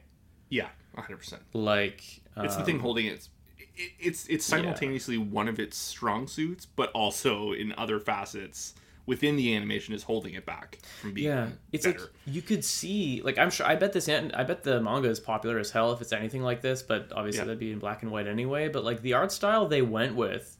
yeah 0.49 0.69
100% 0.97 1.39
Like 1.53 2.01
It's 2.37 2.55
the 2.55 2.59
um, 2.61 2.65
thing 2.65 2.79
holding 2.79 3.05
it. 3.07 3.27
it- 3.75 3.91
It's 3.99 4.27
it's 4.27 4.45
simultaneously 4.45 5.17
one 5.17 5.47
of 5.47 5.59
its 5.59 5.75
strong 5.77 6.27
suits, 6.27 6.65
but 6.65 6.89
also 6.91 7.51
in 7.53 7.73
other 7.77 7.99
facets 7.99 8.75
within 9.05 9.35
the 9.35 9.53
animation 9.55 9.93
is 9.93 10.03
holding 10.03 10.33
it 10.33 10.45
back 10.45 10.79
from 11.01 11.13
being 11.13 11.27
Yeah, 11.27 11.49
it's 11.71 11.85
better. 11.85 11.99
like 11.99 12.09
you 12.25 12.41
could 12.41 12.63
see, 12.63 13.21
like 13.23 13.37
I'm 13.37 13.49
sure, 13.49 13.65
I 13.65 13.75
bet 13.75 13.91
this, 13.93 14.07
I 14.07 14.43
bet 14.43 14.63
the 14.63 14.79
manga 14.81 15.09
is 15.09 15.19
popular 15.19 15.59
as 15.59 15.71
hell 15.71 15.91
if 15.91 15.99
it's 16.01 16.13
anything 16.13 16.41
like 16.41 16.61
this, 16.61 16.81
but 16.81 17.11
obviously 17.13 17.39
Yeah. 17.39 17.45
that'd 17.45 17.59
be 17.59 17.71
in 17.73 17.79
black 17.79 18.01
and 18.03 18.11
white 18.11 18.27
anyway. 18.27 18.69
But 18.69 18.83
like 18.85 19.01
the 19.01 19.13
art 19.13 19.31
style 19.31 19.67
they 19.67 19.81
went 19.81 20.15
with 20.15 20.57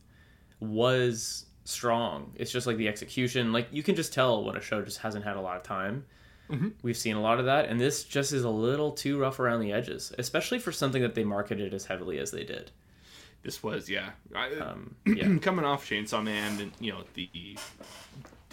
was 0.60 1.46
strong. 1.66 2.34
It's 2.36 2.52
just 2.52 2.68
like 2.68 2.78
the 2.78 2.88
execution, 2.88 3.52
like 3.54 3.68
you 3.72 3.84
can 3.84 3.96
just 3.96 4.14
tell 4.14 4.44
when 4.44 4.56
a 4.58 4.62
show 4.62 4.82
just 4.82 4.98
hasn't 5.00 5.24
had 5.26 5.38
a 5.38 5.42
lot 5.42 5.58
of 5.58 5.64
time. 5.64 6.06
Mm-hmm. 6.50 6.70
We've 6.82 6.98
seen 6.98 7.16
a 7.16 7.22
lot 7.22 7.40
of 7.40 7.46
that, 7.46 7.70
and 7.70 7.80
this 7.80 8.04
just 8.04 8.34
is 8.34 8.44
a 8.44 8.50
little 8.50 8.92
too 8.92 9.18
rough 9.18 9.40
around 9.40 9.62
the 9.62 9.72
edges, 9.72 10.14
especially 10.20 10.60
for 10.60 10.74
something 10.74 11.02
that 11.02 11.16
they 11.16 11.24
marketed 11.24 11.74
as 11.74 11.86
heavily 11.86 12.20
as 12.20 12.32
they 12.32 12.44
did. 12.44 12.72
This 13.44 13.64
was 13.64 13.90
yeah. 13.90 14.12
I, 14.36 14.52
Um, 14.56 14.96
yeah, 15.06 15.38
coming 15.38 15.66
off 15.66 15.88
Chainsaw 15.90 16.24
Man 16.24 16.60
and 16.62 16.72
you 16.80 16.92
know 16.92 17.04
the 17.14 17.58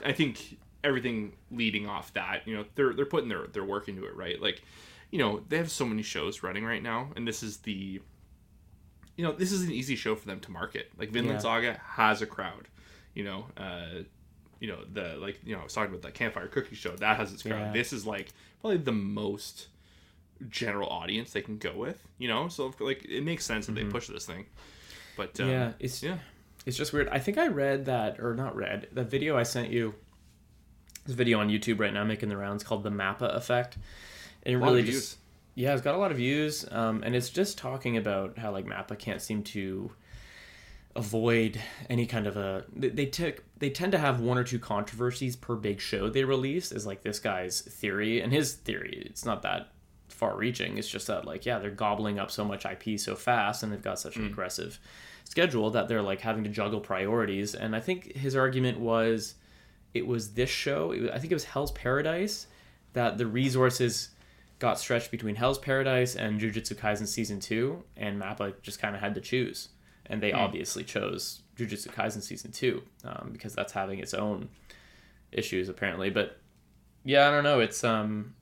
I 0.05 0.13
think 0.13 0.59
everything 0.83 1.33
leading 1.51 1.87
off 1.87 2.13
that, 2.15 2.47
you 2.47 2.57
know, 2.57 2.65
they're 2.75 2.93
they're 2.95 3.07
putting 3.07 3.29
their 3.29 3.47
their 3.47 3.65
work 3.65 3.89
into 3.89 4.05
it, 4.07 4.15
right? 4.17 4.41
Like, 4.41 4.63
you 5.11 5.19
know, 5.19 5.43
they 5.49 5.57
have 5.59 5.71
so 5.71 5.85
many 5.85 6.03
shows 6.03 6.43
running 6.43 6.65
right 6.65 6.83
now 6.83 7.11
and 7.17 7.27
this 7.27 7.43
is 7.43 7.59
the 7.59 8.01
you 9.17 9.25
know, 9.27 9.33
this 9.33 9.53
is 9.53 9.63
an 9.63 9.71
easy 9.71 9.97
show 9.97 10.15
for 10.17 10.27
them 10.27 10.41
to 10.41 10.51
market. 10.51 10.91
Like 10.97 11.11
Vinland 11.11 11.37
Yeah. 11.39 11.43
Saga 11.43 11.81
has 11.85 12.23
a 12.23 12.27
crowd. 12.27 12.69
You 13.15 13.25
know, 13.25 13.47
uh 13.57 14.03
you 14.61 14.69
know, 14.69 14.79
the 14.93 15.17
like 15.17 15.41
you 15.45 15.55
know, 15.55 15.61
I 15.61 15.65
was 15.65 15.73
talking 15.75 15.91
about 15.91 16.03
that 16.03 16.15
campfire 16.15 16.47
cookie 16.49 16.75
show, 16.77 16.97
that 16.97 17.17
has 17.17 17.33
its 17.33 17.43
crowd. 17.43 17.59
Yeah. 17.59 17.73
This 17.73 17.93
is 17.93 18.07
like 18.07 18.29
probably 18.61 18.79
the 18.79 18.93
most 18.93 19.69
general 20.49 20.89
audience 20.89 21.33
they 21.33 21.43
can 21.43 21.59
go 21.59 21.77
with, 21.77 21.99
you 22.19 22.29
know? 22.29 22.49
So 22.49 22.73
like 22.81 23.05
it 23.05 23.23
makes 23.23 23.45
sense 23.45 23.67
that 23.67 23.75
they 23.75 23.85
push 23.85 24.07
this 24.09 24.25
thing. 24.27 24.47
But 25.17 25.39
um, 25.41 25.47
Mm-hmm. 25.47 25.51
yeah, 25.51 25.73
it's 25.81 26.03
yeah. 26.03 26.19
It's 26.67 26.77
just 26.77 26.93
weird. 26.93 27.09
I 27.09 27.19
think 27.19 27.39
I 27.39 27.49
read 27.49 27.87
that, 27.87 28.21
or 28.21 28.35
not 28.35 28.55
read, 28.55 28.89
the 28.93 29.05
video 29.05 29.37
I 29.37 29.45
sent 29.45 29.71
you. 29.71 29.95
This 31.07 31.17
video 31.17 31.41
on 31.41 31.49
YouTube 31.49 31.81
right 31.81 31.93
now 31.93 32.05
making 32.05 32.29
the 32.29 32.37
rounds 32.37 32.63
called 32.63 32.83
the 32.83 32.91
Mappa 32.91 33.35
effect. 33.35 33.79
And 34.43 34.55
it 34.55 34.59
really 34.59 34.83
just 34.83 35.17
views. 35.17 35.17
yeah, 35.55 35.73
it's 35.73 35.83
got 35.83 35.95
a 35.95 35.99
lot 35.99 36.11
of 36.11 36.19
views, 36.19 36.67
um, 36.71 37.03
and 37.03 37.17
it's 37.17 37.31
just 37.31 37.57
talking 37.57 37.97
about 37.97 38.39
how 38.39 38.53
like 38.53 38.67
Mappa 38.67 38.99
can't 38.99 39.23
seem 39.23 39.43
to 39.45 39.91
avoid 40.97 41.61
any 41.89 42.05
kind 42.05 42.27
of 42.27 42.37
a 42.37 42.65
they, 42.75 42.89
they 42.89 43.07
took 43.07 43.45
they 43.59 43.71
tend 43.71 43.93
to 43.93 43.99
have 43.99 44.21
one 44.21 44.37
or 44.37 44.43
two 44.43 44.59
controversies 44.59 45.37
per 45.37 45.55
big 45.55 45.81
show 45.81 46.11
they 46.11 46.25
release 46.25 46.73
is 46.73 46.85
like 46.85 47.03
this 47.03 47.21
guy's 47.21 47.61
theory 47.61 48.21
and 48.21 48.33
his 48.33 48.55
theory 48.55 49.05
it's 49.07 49.25
not 49.25 49.43
that 49.43 49.69
far 50.09 50.37
reaching 50.37 50.79
it's 50.79 50.89
just 50.89 51.07
that 51.07 51.25
like 51.25 51.47
yeah 51.47 51.61
they're 51.61 51.71
gobbling 51.71 52.19
up 52.19 52.29
so 52.29 52.45
much 52.45 52.67
ip 52.67 52.99
so 52.99 53.15
fast 53.15 53.63
and 53.63 53.73
they've 53.73 53.83
got 53.83 54.01
such 54.01 54.17
an 54.17 54.27
aggressive 54.27 54.81
schedule 55.31 55.71
that 55.71 55.87
they're 55.87 56.03
like 56.03 56.21
having 56.21 56.43
to 56.43 56.51
juggle 56.51 56.81
priorities 56.81 57.55
and 57.55 57.77
i 57.77 57.79
think 57.79 58.17
his 58.17 58.35
argument 58.35 58.81
was 58.81 59.37
it 59.95 60.05
was 60.05 60.33
this 60.33 60.51
show 60.51 60.91
it 60.91 61.03
was, 61.03 61.11
i 61.11 61.19
think 61.21 61.31
it 61.31 61.37
was 61.37 61.45
hell's 61.45 61.71
paradise 61.71 62.49
that 62.95 63.17
the 63.17 63.25
resources 63.25 64.09
got 64.59 64.77
stretched 64.77 65.13
between 65.13 65.37
hell's 65.37 65.57
paradise 65.59 66.17
and 66.17 66.41
jujutsu 66.41 66.75
kaisen 66.75 67.07
season 67.07 67.39
2 67.39 67.81
and 67.97 68.21
mappa 68.21 68.53
just 68.61 68.81
kind 68.81 68.97
of 68.97 69.01
had 69.01 69.15
to 69.15 69.21
choose 69.21 69.69
and 70.07 70.21
they 70.21 70.33
obviously 70.33 70.83
chose 70.83 71.43
jujutsu 71.57 71.87
kaisen 71.87 72.21
season 72.21 72.51
2 72.51 72.83
um, 73.05 73.29
because 73.31 73.55
that's 73.55 73.73
having 73.73 74.01
its 74.01 74.15
own 74.15 74.49
issues 75.31 75.69
apparently 75.69 76.11
but 76.11 76.41
yeah 77.05 77.29
i 77.29 77.31
don't 77.31 77.45
know 77.45 77.61
it's 77.61 77.85
um 77.85 78.35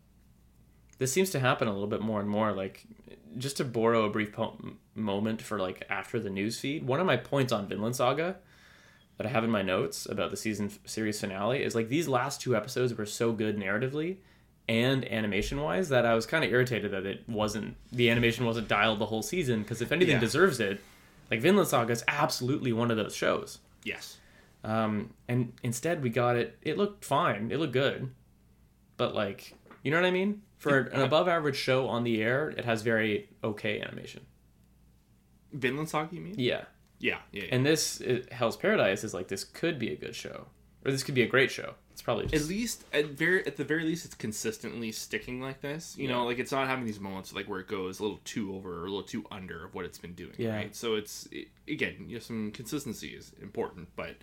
this 0.97 1.13
seems 1.13 1.29
to 1.29 1.39
happen 1.39 1.69
a 1.69 1.73
little 1.73 1.87
bit 1.87 2.01
more 2.01 2.19
and 2.19 2.31
more 2.31 2.51
like 2.53 2.87
just 3.37 3.59
to 3.59 3.65
borrow 3.65 4.07
a 4.07 4.11
brief 4.11 4.33
po- 4.33 4.57
moment 4.99 5.41
for 5.43 5.59
like 5.59 5.85
after 5.89 6.19
the 6.21 6.31
news 6.31 6.59
feed 6.61 6.87
one 6.87 7.01
of 7.01 7.07
my 7.07 7.17
points 7.17 7.53
on 7.53 7.67
vinland 7.69 7.97
saga 7.97 8.37
that 9.17 9.27
i 9.27 9.31
have 9.31 9.45
in 9.45 9.51
my 9.51 9.63
notes 9.63 10.07
about 10.07 10.31
the 10.31 10.37
season 10.37 10.67
f- 10.67 10.79
series 10.85 11.21
finale 11.21 11.63
is 11.63 11.75
like 11.75 11.89
these 11.89 12.09
last 12.09 12.41
two 12.41 12.55
episodes 12.57 12.95
were 12.95 13.07
so 13.07 13.33
good 13.33 13.57
narratively 13.59 14.17
and 14.69 15.11
animation 15.11 15.61
wise 15.61 15.89
that 15.89 16.05
i 16.05 16.15
was 16.15 16.27
kind 16.27 16.45
of 16.45 16.51
irritated 16.51 16.91
that 16.91 17.07
it 17.07 17.23
wasn't 17.29 17.75
the 17.93 18.11
animation 18.11 18.45
wasn't 18.45 18.69
dialed 18.69 18.99
the 18.99 19.07
whole 19.07 19.23
season 19.23 19.63
because 19.63 19.81
if 19.81 19.91
anything 19.93 20.15
Yeah. 20.15 20.21
deserves 20.21 20.61
it 20.61 20.81
like 21.31 21.41
vinland 21.41 21.69
saga 21.69 21.93
is 21.93 22.05
absolutely 22.09 22.73
one 22.73 22.91
of 22.91 22.97
those 22.97 23.15
shows 23.15 23.59
Yes. 23.85 24.19
um, 24.65 25.15
and 25.29 25.53
instead 25.63 26.03
we 26.03 26.11
got 26.11 26.37
it. 26.37 26.59
It 26.63 26.77
looked 26.77 27.05
fine. 27.05 27.51
It 27.53 27.59
looked 27.59 27.73
good, 27.73 28.11
but 28.97 29.15
like, 29.15 29.55
you 29.83 29.91
know 29.91 29.97
what 29.97 30.05
I 30.07 30.11
mean? 30.11 30.43
For 30.59 30.79
an 30.79 31.01
above 31.01 31.29
average 31.29 31.57
show 31.57 31.87
on 31.87 32.03
the 32.03 32.21
air, 32.21 32.51
it 32.51 32.65
has 32.65 32.83
very 32.83 33.29
okay 33.43 33.81
animation. 33.81 34.27
Vinland 35.53 35.89
Saga, 35.89 36.15
you 36.15 36.21
mean? 36.21 36.35
Yeah, 36.37 36.65
Yeah, 37.01 37.19
yeah. 37.33 37.45
yeah. 37.45 37.49
and 37.55 37.65
this 37.67 38.01
it, 38.01 38.33
Hell's 38.33 38.57
Paradise 38.57 39.05
is 39.05 39.15
like 39.15 39.29
this 39.29 39.45
could 39.45 39.79
be 39.79 39.93
a 39.93 39.97
good 39.97 40.15
show, 40.15 40.47
or 40.85 40.91
this 40.91 41.03
could 41.03 41.15
be 41.15 41.23
a 41.23 41.27
great 41.29 41.51
show. 41.51 41.75
It's 41.93 42.03
probably 42.03 42.27
at 42.27 42.45
least 42.47 42.85
at 42.93 43.07
very 43.07 43.45
at 43.47 43.57
the 43.57 43.65
very 43.65 43.83
least 43.85 44.05
it's 44.05 44.15
consistently 44.15 44.93
sticking 44.93 45.41
like 45.41 45.61
this 45.63 45.97
you 45.99 46.07
know 46.07 46.25
like 46.27 46.39
it's 46.39 46.53
not 46.53 46.69
having 46.69 46.85
these 46.85 47.01
moments 47.01 47.33
like 47.35 47.49
where 47.49 47.59
it 47.59 47.67
goes 47.67 47.99
a 47.99 48.03
little 48.05 48.21
too 48.25 48.55
over 48.55 48.73
or 48.83 48.87
a 48.87 48.89
little 48.89 49.03
too 49.03 49.25
under 49.33 49.65
of 49.65 49.75
what 49.75 49.85
it's 49.85 49.99
been 49.99 50.15
doing 50.15 50.31
Yeah. 50.39 50.55
right 50.55 50.77
so 50.77 50.95
it's 50.95 51.27
it, 51.33 51.49
again 51.67 52.05
you 52.07 52.15
know 52.15 52.21
some 52.21 52.53
consistency 52.53 53.09
is 53.09 53.33
important 53.43 53.89
but 53.97 54.15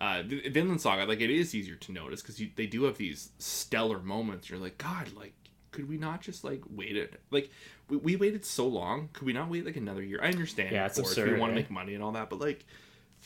uh 0.00 0.22
vinland 0.24 0.80
saga 0.80 1.04
like 1.04 1.20
it 1.20 1.30
is 1.30 1.52
easier 1.52 1.74
to 1.74 1.90
notice 1.90 2.22
because 2.22 2.40
they 2.54 2.66
do 2.66 2.84
have 2.84 2.96
these 2.96 3.30
stellar 3.40 3.98
moments 3.98 4.48
you're 4.48 4.60
like 4.60 4.78
god 4.78 5.10
like 5.16 5.34
could 5.76 5.88
we 5.88 5.96
not 5.98 6.20
just 6.20 6.42
like 6.42 6.62
wait 6.70 6.96
it 6.96 7.20
like 7.30 7.50
we, 7.88 7.96
we 7.98 8.16
waited 8.16 8.44
so 8.44 8.66
long 8.66 9.08
could 9.12 9.26
we 9.26 9.32
not 9.32 9.48
wait 9.48 9.64
like 9.64 9.76
another 9.76 10.02
year 10.02 10.18
i 10.22 10.28
understand 10.28 10.72
Yeah, 10.72 10.86
it's 10.86 10.98
course, 10.98 11.16
we 11.16 11.34
want 11.38 11.50
to 11.52 11.58
eh? 11.58 11.62
make 11.62 11.70
money 11.70 11.94
and 11.94 12.02
all 12.02 12.12
that 12.12 12.30
but 12.30 12.40
like 12.40 12.64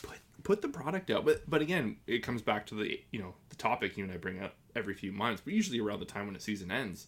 put 0.02 0.18
put 0.42 0.62
the 0.62 0.68
product 0.68 1.10
out. 1.10 1.24
But 1.24 1.48
but 1.48 1.60
again, 1.60 1.96
it 2.06 2.20
comes 2.22 2.40
back 2.42 2.66
to 2.66 2.74
the 2.74 2.98
you 3.10 3.20
know 3.20 3.34
the 3.50 3.56
topic 3.56 3.96
you 3.96 4.04
and 4.04 4.12
I 4.12 4.16
bring 4.16 4.42
up 4.42 4.54
every 4.74 4.94
few 4.94 5.12
months, 5.12 5.42
but 5.44 5.52
usually 5.52 5.80
around 5.80 6.00
the 6.00 6.06
time 6.06 6.26
when 6.26 6.34
a 6.36 6.40
season 6.40 6.70
ends, 6.70 7.06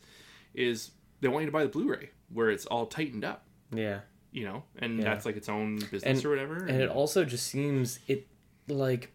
is 0.55 0.91
they 1.21 1.29
want 1.29 1.43
you 1.43 1.47
to 1.47 1.53
buy 1.53 1.63
the 1.63 1.69
Blu-ray 1.71 2.11
where 2.33 2.51
it's 2.51 2.67
all 2.67 2.87
tightened 2.87 3.25
up, 3.25 3.45
yeah. 3.73 4.01
you 4.33 4.45
know, 4.45 4.65
and 4.79 4.99
Yeah. 4.99 5.05
that's 5.05 5.25
like 5.25 5.37
its 5.37 5.49
own 5.49 5.77
business 5.77 6.05
And- 6.05 6.25
or 6.27 6.31
whatever. 6.31 6.57
And 6.67 6.81
it 6.83 6.91
also 6.91 7.25
just 7.25 7.47
seems 7.47 8.01
it 8.07 8.27
like 8.69 9.13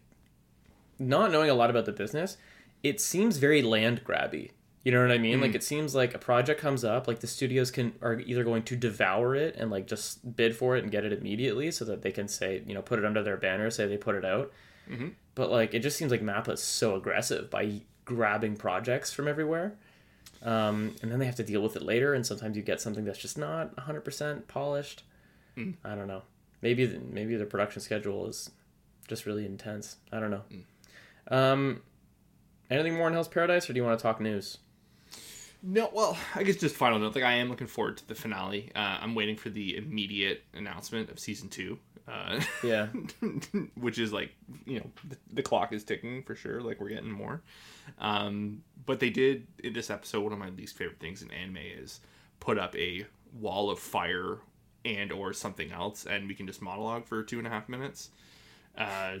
not 0.98 1.30
knowing 1.30 1.50
a 1.50 1.54
lot 1.54 1.70
about 1.70 1.84
the 1.84 1.92
business, 1.92 2.36
it 2.82 3.00
seems 3.00 3.36
very 3.36 3.62
land 3.62 4.02
grabby. 4.04 4.50
You 4.88 4.94
know 4.94 5.02
what 5.02 5.10
I 5.12 5.18
mean? 5.18 5.42
Like 5.42 5.54
it 5.54 5.62
seems 5.62 5.94
like 5.94 6.14
a 6.14 6.18
project 6.18 6.58
comes 6.58 6.82
up, 6.82 7.06
like 7.06 7.20
the 7.20 7.26
studios 7.26 7.70
can 7.70 7.92
are 8.00 8.20
either 8.20 8.42
going 8.42 8.62
to 8.62 8.74
devour 8.74 9.34
it 9.36 9.54
and 9.56 9.70
like 9.70 9.86
just 9.86 10.34
bid 10.34 10.56
for 10.56 10.76
it 10.78 10.82
and 10.82 10.90
get 10.90 11.04
it 11.04 11.12
immediately, 11.12 11.70
so 11.70 11.84
that 11.84 12.00
they 12.00 12.10
can 12.10 12.26
say 12.26 12.62
you 12.66 12.72
know 12.72 12.80
put 12.80 12.98
it 12.98 13.04
under 13.04 13.22
their 13.22 13.36
banner, 13.36 13.68
say 13.70 13.86
they 13.86 13.98
put 13.98 14.14
it 14.14 14.24
out. 14.24 14.50
But 15.34 15.50
like 15.50 15.74
it 15.74 15.80
just 15.80 15.98
seems 15.98 16.10
like 16.10 16.22
Mappa 16.22 16.52
is 16.54 16.62
so 16.62 16.94
aggressive 16.96 17.50
by 17.50 17.82
grabbing 18.06 18.56
projects 18.56 19.12
from 19.12 19.28
everywhere, 19.28 19.74
um, 20.42 20.94
and 21.02 21.12
then 21.12 21.18
they 21.18 21.26
have 21.26 21.36
to 21.36 21.44
deal 21.44 21.60
with 21.60 21.76
it 21.76 21.82
later. 21.82 22.14
And 22.14 22.24
sometimes 22.24 22.56
you 22.56 22.62
get 22.62 22.80
something 22.80 23.04
that's 23.04 23.18
just 23.18 23.36
not 23.36 23.78
hundred 23.78 24.06
percent 24.06 24.48
polished. 24.48 25.02
I 25.84 25.94
don't 25.96 26.08
know. 26.08 26.22
Maybe 26.62 26.86
the, 26.86 26.98
maybe 26.98 27.36
their 27.36 27.44
production 27.44 27.82
schedule 27.82 28.26
is 28.26 28.50
just 29.06 29.26
really 29.26 29.44
intense. 29.44 29.96
I 30.10 30.18
don't 30.18 30.30
know. 30.30 30.44
Um, 31.30 31.82
anything 32.70 32.94
more 32.94 33.04
on 33.08 33.12
Hell's 33.12 33.28
Paradise, 33.28 33.68
or 33.68 33.74
do 33.74 33.80
you 33.80 33.84
want 33.84 33.98
to 33.98 34.02
talk 34.02 34.18
news? 34.18 34.56
No, 35.62 35.90
well, 35.92 36.16
I 36.34 36.44
guess 36.44 36.56
just 36.56 36.76
final 36.76 36.98
note. 36.98 37.14
Like 37.14 37.24
I 37.24 37.34
am 37.34 37.48
looking 37.48 37.66
forward 37.66 37.96
to 37.98 38.06
the 38.08 38.14
finale. 38.14 38.70
Uh, 38.74 38.98
I'm 39.00 39.14
waiting 39.14 39.36
for 39.36 39.50
the 39.50 39.76
immediate 39.76 40.42
announcement 40.54 41.10
of 41.10 41.18
season 41.18 41.48
two. 41.48 41.78
Uh, 42.06 42.40
Yeah. 42.64 42.86
which 43.74 43.98
is 43.98 44.12
like 44.12 44.34
you 44.64 44.78
know 44.78 44.90
the, 45.08 45.16
the 45.34 45.42
clock 45.42 45.72
is 45.74 45.84
ticking 45.84 46.22
for 46.22 46.34
sure 46.34 46.62
like 46.62 46.80
we're 46.80 46.88
getting 46.88 47.10
more 47.10 47.42
um 47.98 48.62
but 48.86 48.98
they 48.98 49.10
did 49.10 49.46
in 49.62 49.74
this 49.74 49.90
episode 49.90 50.22
one 50.22 50.32
of 50.32 50.38
my 50.38 50.48
least 50.48 50.74
favorite 50.74 50.98
things 51.00 51.20
in 51.20 51.30
anime 51.30 51.58
is 51.58 52.00
put 52.40 52.58
up 52.58 52.74
a 52.76 53.04
wall 53.38 53.68
of 53.68 53.78
fire 53.78 54.38
and 54.86 55.12
or 55.12 55.34
something 55.34 55.70
else 55.70 56.06
and 56.06 56.26
we 56.28 56.34
can 56.34 56.46
just 56.46 56.62
monologue 56.62 57.04
for 57.04 57.22
two 57.22 57.36
and 57.36 57.46
a 57.46 57.50
half 57.50 57.68
minutes 57.68 58.08
uh 58.78 59.16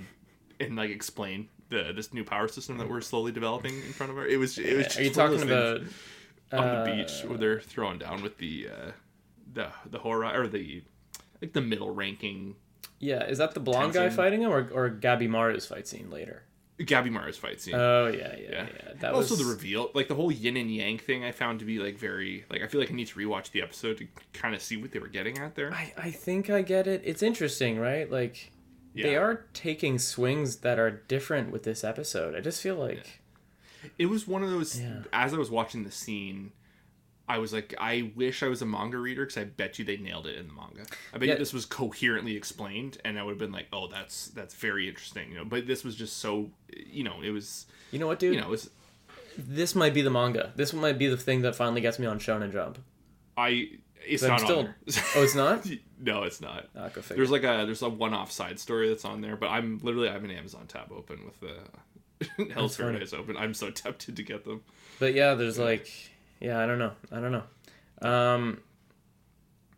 and 0.58 0.74
like 0.76 0.88
explain 0.88 1.46
the 1.68 1.92
this 1.94 2.14
new 2.14 2.24
power 2.24 2.48
system 2.48 2.78
that 2.78 2.88
we're 2.88 3.02
slowly 3.02 3.32
developing 3.32 3.74
in 3.74 3.92
front 3.92 4.10
of 4.10 4.16
our 4.16 4.26
it 4.26 4.38
was 4.38 4.56
it 4.56 4.74
was 4.76 4.86
just 4.86 4.98
Are 4.98 5.02
you 5.02 5.10
talking 5.10 5.42
about? 5.42 5.82
On 6.52 6.60
uh, 6.60 6.84
the 6.84 6.90
beach 6.90 7.22
where 7.24 7.36
they're 7.38 7.60
throwing 7.60 7.98
down 7.98 8.22
with 8.22 8.38
the 8.38 8.68
uh 8.68 8.90
the 9.52 9.68
the 9.90 9.98
horror 9.98 10.32
or 10.34 10.46
the 10.46 10.82
like 11.42 11.52
the 11.52 11.60
middle 11.60 11.90
ranking 11.90 12.56
Yeah, 12.98 13.24
is 13.24 13.38
that 13.38 13.54
the 13.54 13.60
blonde 13.60 13.92
guy 13.92 14.08
fighting 14.10 14.42
him, 14.42 14.50
or 14.50 14.68
or 14.72 14.90
Gabimaru's 14.90 15.66
fight 15.66 15.86
scene 15.86 16.10
later? 16.10 16.44
Gabimaru's 16.78 17.36
fight 17.36 17.60
scene 17.60 17.74
Oh 17.74 18.06
yeah, 18.06 18.36
yeah, 18.36 18.50
yeah. 18.50 18.66
Yeah. 18.72 18.92
That 19.00 19.12
also 19.14 19.34
was 19.34 19.44
the 19.44 19.50
reveal 19.50 19.90
like 19.94 20.08
the 20.08 20.14
whole 20.14 20.30
yin 20.30 20.56
and 20.56 20.72
yang 20.72 20.96
thing 20.98 21.24
i 21.24 21.32
found 21.32 21.58
to 21.58 21.64
be 21.64 21.80
like 21.80 21.98
very 21.98 22.44
like 22.50 22.62
i 22.62 22.68
feel 22.68 22.80
like 22.80 22.90
i 22.90 22.94
need 22.94 23.08
to 23.08 23.18
rewatch 23.18 23.50
the 23.50 23.62
episode 23.62 23.98
to 23.98 24.06
kind 24.32 24.54
of 24.54 24.62
see 24.62 24.76
what 24.76 24.92
they 24.92 25.00
were 25.00 25.08
getting 25.08 25.38
at 25.38 25.56
there 25.56 25.74
I, 25.74 25.92
I 25.96 26.10
think 26.12 26.50
I 26.50 26.62
get 26.62 26.86
it. 26.86 27.02
It's 27.04 27.22
interesting, 27.22 27.78
right? 27.80 28.08
Like 28.10 28.52
they 28.94 29.16
are 29.16 29.46
taking 29.54 29.98
swings 29.98 30.56
that 30.58 30.78
are 30.78 30.90
different 30.90 31.50
with 31.52 31.62
this 31.64 31.84
episode. 31.84 32.34
I 32.34 32.40
just 32.40 32.60
feel 32.60 32.74
like 32.76 33.17
it 33.98 34.06
was 34.06 34.26
one 34.26 34.42
of 34.42 34.50
those 34.50 34.80
Yeah. 34.80 35.02
as 35.12 35.32
i 35.34 35.36
was 35.36 35.50
watching 35.50 35.84
the 35.84 35.90
scene 35.92 36.52
I 37.30 37.36
was 37.36 37.52
like, 37.52 37.74
I 37.78 38.10
wish 38.16 38.42
I 38.42 38.48
was 38.48 38.62
a 38.62 38.64
manga 38.64 38.96
reader 38.96 39.26
because 39.26 39.36
I 39.36 39.44
bet 39.44 39.78
you 39.78 39.84
they 39.84 39.98
nailed 39.98 40.26
it 40.26 40.38
in 40.38 40.46
the 40.48 40.54
manga. 40.54 40.86
I 41.12 41.18
bet 41.18 41.28
Yeah. 41.28 41.34
you 41.34 41.38
this 41.38 41.52
was 41.52 41.66
coherently 41.66 42.34
explained, 42.36 42.96
and 43.04 43.18
I 43.18 43.22
would 43.22 43.32
have 43.32 43.38
been 43.38 43.52
like, 43.52 43.66
oh, 43.70 43.86
that's 43.86 44.28
that's 44.28 44.54
very 44.54 44.88
interesting, 44.88 45.28
you 45.28 45.34
know. 45.36 45.44
But 45.44 45.66
this 45.66 45.84
was 45.84 45.94
just 45.94 46.16
so, 46.16 46.48
you 46.74 47.04
know, 47.04 47.20
it 47.22 47.28
was, 47.28 47.66
You 47.90 47.98
know 47.98 48.06
what, 48.06 48.18
dude? 48.18 48.32
you 48.32 48.40
know, 48.40 48.46
it 48.46 48.50
was 48.50 48.70
this 49.36 49.74
might 49.74 49.92
be 49.92 50.00
the 50.00 50.08
manga. 50.08 50.54
This 50.56 50.72
might 50.72 50.96
be 50.98 51.06
the 51.06 51.18
thing 51.18 51.42
that 51.42 51.54
finally 51.54 51.82
gets 51.82 51.98
me 51.98 52.06
on 52.06 52.18
Shonen 52.18 52.50
Jump. 52.50 52.78
I. 53.36 53.72
It's 54.06 54.22
But 54.22 54.30
I'm 54.30 54.36
not 54.38 54.40
still- 54.46 54.58
on 54.60 54.64
there. 54.64 55.04
Oh, 55.16 55.22
it's 55.22 55.34
not. 55.34 55.66
no, 56.00 56.22
it's 56.22 56.40
not. 56.40 56.66
Ah, 56.74 56.88
go 56.88 57.02
figure. 57.02 57.16
There's 57.16 57.30
like 57.30 57.42
a 57.44 57.66
there's 57.66 57.82
a 57.82 57.90
one-off 57.90 58.32
side 58.32 58.58
story 58.58 58.88
that's 58.88 59.04
on 59.04 59.20
there, 59.20 59.36
but 59.36 59.48
I'm 59.50 59.80
literally 59.82 60.08
I 60.08 60.12
have 60.14 60.24
an 60.24 60.30
Amazon 60.30 60.66
tab 60.66 60.90
open 60.92 61.26
with 61.26 61.38
the 61.40 61.58
Hell's. 62.54 62.76
Paradise 62.76 63.12
open. 63.12 63.36
I'm 63.36 63.54
so 63.54 63.70
tempted 63.70 64.16
to 64.16 64.22
get 64.22 64.44
them. 64.44 64.62
But 64.98 65.14
yeah, 65.14 65.34
there's 65.34 65.58
like, 65.58 65.88
yeah, 66.40 66.58
I 66.60 66.66
don't 66.66 66.78
know, 66.78 66.92
I 67.12 67.20
don't 67.20 67.32
know. 67.32 68.08
Um, 68.08 68.60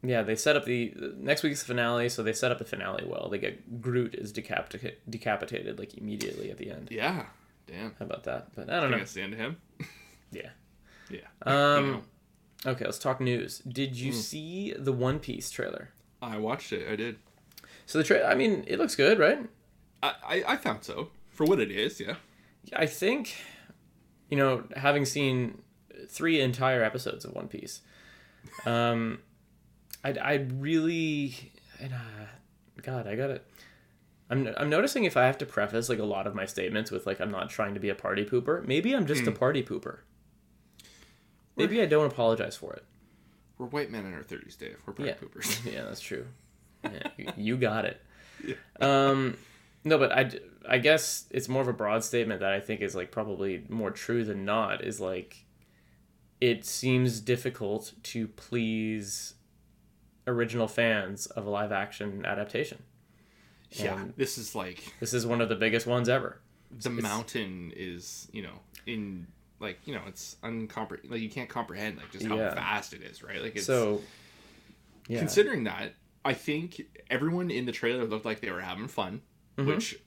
yeah, 0.02 0.22
they 0.22 0.34
set 0.36 0.56
up 0.56 0.64
the 0.64 0.94
next 1.18 1.42
week's 1.42 1.62
finale, 1.62 2.08
so 2.08 2.22
they 2.22 2.32
set 2.32 2.50
up 2.50 2.58
the 2.58 2.64
finale 2.64 3.04
well. 3.06 3.28
They 3.30 3.38
get 3.38 3.80
Groot 3.82 4.14
is 4.14 4.32
decapita- 4.32 4.94
decapitated 5.08 5.78
like 5.78 5.96
immediately 5.98 6.50
at 6.50 6.56
the 6.58 6.70
end. 6.70 6.88
Yeah, 6.90 7.26
damn. 7.66 7.94
How 7.98 8.06
about 8.06 8.24
that? 8.24 8.54
But 8.54 8.70
I 8.70 8.78
I 8.78 8.80
don't 8.80 8.84
think 8.84 8.92
know. 8.92 8.98
that's 8.98 9.12
the 9.12 9.22
end 9.22 9.32
of 9.34 9.38
him. 9.38 9.56
Yeah. 10.32 10.50
Yeah. 11.10 11.26
Um. 11.42 11.90
Know. 11.90 12.02
Okay, 12.72 12.84
let's 12.84 12.98
talk 12.98 13.20
news. 13.22 13.60
Did 13.60 13.96
you 13.96 14.12
see 14.12 14.74
the 14.78 14.92
One 14.92 15.18
Piece 15.18 15.50
trailer? 15.50 15.88
I 16.20 16.36
watched 16.36 16.72
it. 16.74 16.86
I 16.92 16.94
did. 16.94 17.16
So 17.86 17.96
the 17.98 18.04
trailer, 18.04 18.26
I 18.26 18.34
mean, 18.34 18.64
it 18.66 18.78
looks 18.78 18.94
good, 18.94 19.18
right? 19.18 19.38
I, 20.02 20.14
I 20.22 20.44
I 20.46 20.56
found 20.56 20.84
so 20.84 21.08
for 21.30 21.46
what 21.46 21.58
it 21.58 21.70
is. 21.70 21.98
Yeah. 21.98 22.16
I 22.74 22.86
think, 22.86 23.36
you 24.28 24.36
know, 24.36 24.64
having 24.76 25.04
seen 25.04 25.62
three 26.08 26.40
entire 26.40 26.82
episodes 26.82 27.24
of 27.24 27.32
One 27.34 27.48
Piece, 27.48 27.80
um, 28.66 29.20
I 30.04 30.10
I 30.12 30.34
really, 30.54 31.52
and, 31.80 31.92
uh, 31.92 32.26
God, 32.82 33.06
I 33.06 33.16
got 33.16 33.30
it. 33.30 33.46
I'm 34.30 34.48
I'm 34.56 34.70
noticing 34.70 35.04
if 35.04 35.16
I 35.16 35.24
have 35.26 35.38
to 35.38 35.46
preface 35.46 35.88
like 35.88 35.98
a 35.98 36.04
lot 36.04 36.26
of 36.28 36.34
my 36.36 36.46
statements 36.46 36.90
with 36.92 37.04
like 37.06 37.20
I'm 37.20 37.32
not 37.32 37.50
trying 37.50 37.74
to 37.74 37.80
be 37.80 37.88
a 37.88 37.94
party 37.96 38.24
pooper. 38.24 38.64
Maybe 38.66 38.94
I'm 38.94 39.06
just 39.06 39.26
a 39.26 39.32
party 39.32 39.62
pooper. 39.62 39.98
Maybe 41.56 41.82
I 41.82 41.86
don't 41.86 42.06
apologize 42.06 42.56
for 42.56 42.72
it. 42.74 42.84
We're 43.58 43.66
white 43.66 43.90
men 43.90 44.06
in 44.06 44.14
our 44.14 44.22
thirties, 44.22 44.54
Dave. 44.56 44.76
We're 44.86 44.92
party 44.94 45.10
Yeah. 45.10 45.16
poopers. 45.16 45.64
Yeah, 45.72 45.84
that's 45.84 46.00
true. 46.00 46.26
Yeah, 46.84 47.08
you, 47.18 47.32
you 47.36 47.56
got 47.58 47.84
it. 47.84 48.00
Um, 48.80 49.36
no, 49.84 49.98
but 49.98 50.12
I, 50.12 50.30
I 50.68 50.78
guess 50.78 51.26
it's 51.30 51.48
more 51.48 51.62
of 51.62 51.68
a 51.68 51.72
broad 51.72 52.04
statement 52.04 52.40
that 52.40 52.52
I 52.52 52.60
think 52.60 52.80
is 52.80 52.94
like 52.94 53.10
probably 53.10 53.64
more 53.68 53.90
true 53.90 54.24
than 54.24 54.44
not. 54.44 54.84
Is 54.84 55.00
like, 55.00 55.44
it 56.40 56.64
seems 56.64 57.20
difficult 57.20 57.92
to 58.04 58.28
please 58.28 59.34
original 60.26 60.68
fans 60.68 61.26
of 61.26 61.46
a 61.46 61.50
live 61.50 61.72
action 61.72 62.24
adaptation. 62.26 62.82
yeah. 63.70 63.98
And 64.00 64.14
This 64.16 64.38
is 64.38 64.54
like 64.54 64.94
this 65.00 65.14
is 65.14 65.26
one 65.26 65.40
of 65.40 65.48
the 65.48 65.56
biggest 65.56 65.86
ones 65.86 66.08
ever. 66.08 66.40
the 66.70 66.90
mountain 66.90 67.72
is 67.74 68.28
you 68.32 68.42
know 68.42 68.54
in 68.86 69.26
like 69.58 69.78
you 69.86 69.94
know 69.94 70.02
it's 70.06 70.36
uncompre 70.44 70.98
like 71.10 71.20
you 71.20 71.28
can't 71.28 71.48
comprehend 71.48 71.96
like 71.96 72.10
just 72.12 72.24
how 72.26 72.36
Yeah. 72.36 72.54
vast 72.54 72.92
it 72.94 73.02
is 73.02 73.22
right 73.24 73.42
like 73.42 73.56
it's 73.56 73.66
So, 73.66 74.00
yeah, 75.08 75.18
considering 75.18 75.64
that 75.64 75.94
i 76.24 76.32
think 76.32 76.80
everyone 77.10 77.50
in 77.50 77.66
the 77.66 77.72
trailer 77.72 78.04
looked 78.04 78.24
like 78.24 78.40
they 78.40 78.50
were 78.52 78.60
having 78.60 78.86
fun 78.88 79.20
Mm-hmm. 79.58 79.68
which 79.68 79.98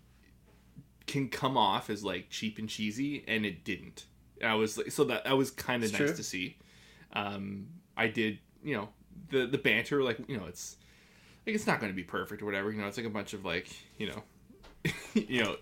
can 1.07 1.29
come 1.29 1.57
off 1.57 1.89
as 1.89 2.03
like 2.03 2.29
cheap 2.29 2.57
and 2.57 2.69
cheesy 2.69 3.23
and 3.27 3.45
it 3.45 3.63
didn't 3.63 4.05
i 4.43 4.53
was 4.53 4.77
like 4.77 4.91
so 4.91 5.03
that 5.03 5.23
that 5.25 5.35
was 5.37 5.51
kind 5.51 5.83
of 5.83 5.91
nice 5.91 5.99
true. 5.99 6.15
to 6.15 6.23
see 6.23 6.57
um 7.13 7.67
i 7.97 8.07
did 8.07 8.39
you 8.63 8.75
know 8.75 8.89
the 9.29 9.45
the 9.45 9.57
banter 9.57 10.03
like 10.03 10.17
you 10.27 10.37
know 10.37 10.45
it's 10.45 10.77
like 11.45 11.55
it's 11.55 11.67
not 11.67 11.79
going 11.79 11.91
to 11.91 11.95
be 11.95 12.03
perfect 12.03 12.41
or 12.41 12.45
whatever 12.45 12.71
you 12.71 12.79
know 12.81 12.87
it's 12.87 12.97
like 12.97 13.05
a 13.05 13.09
bunch 13.09 13.33
of 13.33 13.45
like 13.45 13.67
you 13.97 14.07
know 14.07 14.23
you 15.13 15.43
know 15.43 15.55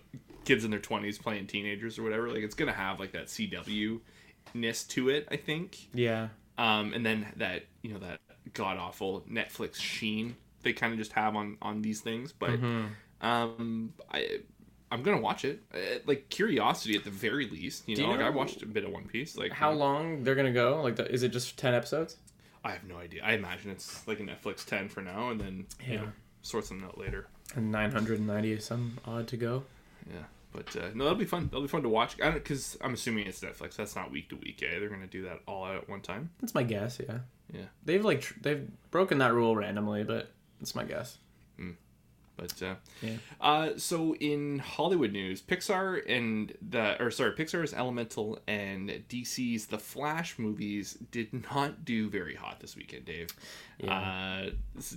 kids 0.44 0.64
in 0.64 0.70
their 0.70 0.80
20s 0.80 1.20
playing 1.20 1.46
teenagers 1.46 1.98
or 1.98 2.02
whatever 2.02 2.28
like 2.28 2.42
it's 2.42 2.54
going 2.54 2.70
to 2.70 2.76
have 2.76 2.98
like 2.98 3.12
that 3.12 3.26
cw 3.26 4.00
ness 4.54 4.84
to 4.84 5.08
it 5.08 5.26
i 5.30 5.36
think 5.36 5.88
yeah, 5.94 6.28
um, 6.58 6.92
and 6.92 7.04
then 7.06 7.26
that 7.36 7.64
you 7.82 7.92
know 7.92 7.98
that 7.98 8.20
god 8.52 8.76
awful 8.76 9.22
Netflix 9.30 9.76
sheen 9.76 10.36
they 10.62 10.72
kind 10.72 10.92
of 10.92 10.98
just 10.98 11.12
have 11.12 11.36
on 11.36 11.56
on 11.62 11.82
these 11.82 12.00
things. 12.00 12.32
But 12.32 12.50
Mm-hmm. 12.50 13.26
um, 13.26 13.92
I 14.12 14.40
I'm 14.92 15.02
gonna 15.02 15.20
watch 15.20 15.44
it. 15.44 15.62
Uh, 15.74 15.78
like 16.06 16.28
curiosity 16.28 16.94
at 16.96 17.04
the 17.04 17.10
very 17.10 17.48
least. 17.48 17.88
You 17.88 17.96
know, 17.96 18.04
you 18.04 18.10
like 18.10 18.20
I 18.20 18.28
watched 18.28 18.62
a 18.62 18.66
bit 18.66 18.84
of 18.84 18.90
One 18.92 19.04
Piece. 19.04 19.36
Like 19.38 19.52
how 19.52 19.70
you 19.70 19.78
know, 19.78 19.84
long 19.84 20.22
they're 20.22 20.34
gonna 20.34 20.52
go? 20.52 20.82
Like, 20.82 20.96
the, 20.96 21.10
is 21.10 21.22
it 21.22 21.30
just 21.30 21.56
ten 21.56 21.74
episodes? 21.74 22.16
I 22.62 22.72
have 22.72 22.84
no 22.84 22.98
idea. 22.98 23.22
I 23.24 23.32
imagine 23.32 23.70
it's 23.70 24.06
like 24.06 24.20
a 24.20 24.22
Netflix 24.22 24.66
ten 24.66 24.88
for 24.88 25.00
now, 25.00 25.30
and 25.30 25.40
then 25.40 25.66
you 25.86 25.96
know 25.96 26.08
sort 26.42 26.66
something 26.66 26.86
out 26.86 26.98
later. 26.98 27.26
And 27.56 27.72
nine 27.72 27.90
hundred 27.90 28.18
and 28.18 28.28
ninety 28.28 28.58
some 28.60 28.98
odd 29.06 29.28
to 29.28 29.36
go. 29.36 29.64
Yeah. 30.06 30.24
But 30.52 30.76
uh, 30.76 30.90
no, 30.94 31.04
that'll 31.04 31.18
be 31.18 31.24
fun. 31.24 31.44
That'll 31.46 31.62
be 31.62 31.68
fun 31.68 31.82
to 31.82 31.88
watch. 31.88 32.18
Because 32.18 32.76
I'm 32.82 32.92
assuming 32.92 33.26
it's 33.26 33.40
Netflix. 33.40 33.76
That's 33.76 33.96
not 33.96 34.10
week 34.10 34.28
to 34.28 34.36
week. 34.36 34.62
Eh? 34.62 34.78
They're 34.78 34.90
gonna 34.90 35.06
do 35.06 35.22
that 35.22 35.40
all 35.48 35.64
out 35.64 35.76
at 35.76 35.88
one 35.88 36.02
time. 36.02 36.28
That's 36.40 36.54
my 36.54 36.62
guess. 36.62 37.00
Yeah. 37.00 37.20
Yeah. 37.50 37.64
They've 37.84 38.04
like 38.04 38.20
tr- 38.20 38.34
they've 38.42 38.68
broken 38.90 39.18
that 39.18 39.32
rule 39.32 39.56
randomly, 39.56 40.04
but 40.04 40.30
it's 40.60 40.74
my 40.74 40.84
guess. 40.84 41.16
But 42.36 42.62
uh, 42.62 42.74
Yeah. 43.02 43.16
uh, 43.40 43.68
so 43.76 44.14
in 44.16 44.58
Hollywood 44.58 45.12
news, 45.12 45.42
Pixar 45.42 46.02
and 46.08 46.52
the 46.66 47.00
or 47.00 47.10
sorry, 47.10 47.32
Pixar's 47.32 47.74
Elemental 47.74 48.38
and 48.48 48.88
DC's 49.08 49.66
The 49.66 49.78
Flash 49.78 50.38
movies 50.38 50.94
did 51.10 51.32
not 51.52 51.84
do 51.84 52.08
very 52.08 52.34
hot 52.34 52.58
this 52.60 52.74
weekend, 52.74 53.04
Dave. 53.04 53.28
Uh, 53.86 54.46
s- 54.78 54.96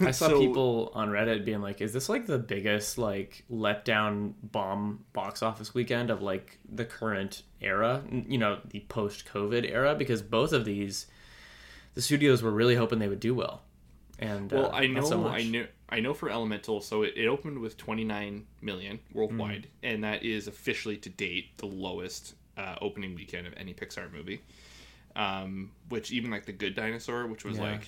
I 0.00 0.10
saw 0.12 0.28
so- 0.30 0.38
people 0.40 0.92
on 0.94 1.08
Reddit 1.08 1.44
being 1.44 1.60
like, 1.60 1.80
"Is 1.80 1.92
this 1.92 2.08
like 2.08 2.26
the 2.26 2.38
biggest 2.38 2.98
like 2.98 3.44
letdown 3.50 4.34
bomb 4.42 5.04
box 5.12 5.42
office 5.42 5.74
weekend 5.74 6.10
of 6.10 6.22
like 6.22 6.58
the 6.72 6.84
current 6.84 7.42
era? 7.60 8.02
You 8.10 8.38
know, 8.38 8.60
the 8.64 8.80
post-COVID 8.88 9.68
era? 9.70 9.94
Because 9.96 10.22
both 10.22 10.52
of 10.52 10.64
these, 10.64 11.06
the 11.94 12.02
studios 12.02 12.42
were 12.42 12.50
really 12.52 12.76
hoping 12.76 13.00
they 13.00 13.08
would 13.08 13.20
do 13.20 13.34
well, 13.34 13.62
and 14.18 14.52
Well, 14.52 14.66
uh, 14.66 14.76
I 14.76 14.86
know, 14.86 15.00
so. 15.04 15.26
I 15.26 15.42
know, 15.44 15.66
I 15.88 16.00
know 16.00 16.14
for 16.14 16.28
Elemental. 16.30 16.80
So 16.80 17.02
it, 17.02 17.14
it 17.16 17.26
opened 17.26 17.58
with 17.60 17.76
29 17.76 18.46
million 18.60 18.98
worldwide, 19.12 19.62
Mm. 19.82 19.94
and 19.94 20.04
that 20.04 20.22
is 20.24 20.48
officially 20.48 20.96
to 20.98 21.08
date 21.08 21.56
the 21.58 21.66
lowest 21.66 22.34
uh, 22.56 22.76
opening 22.80 23.14
weekend 23.14 23.46
of 23.46 23.54
any 23.56 23.72
Pixar 23.74 24.12
movie. 24.12 24.40
Um, 25.14 25.70
which 25.88 26.10
even 26.12 26.30
like 26.30 26.44
the 26.44 26.52
Good 26.52 26.74
Dinosaur, 26.74 27.26
which 27.26 27.44
was 27.44 27.56
Yeah. 27.56 27.78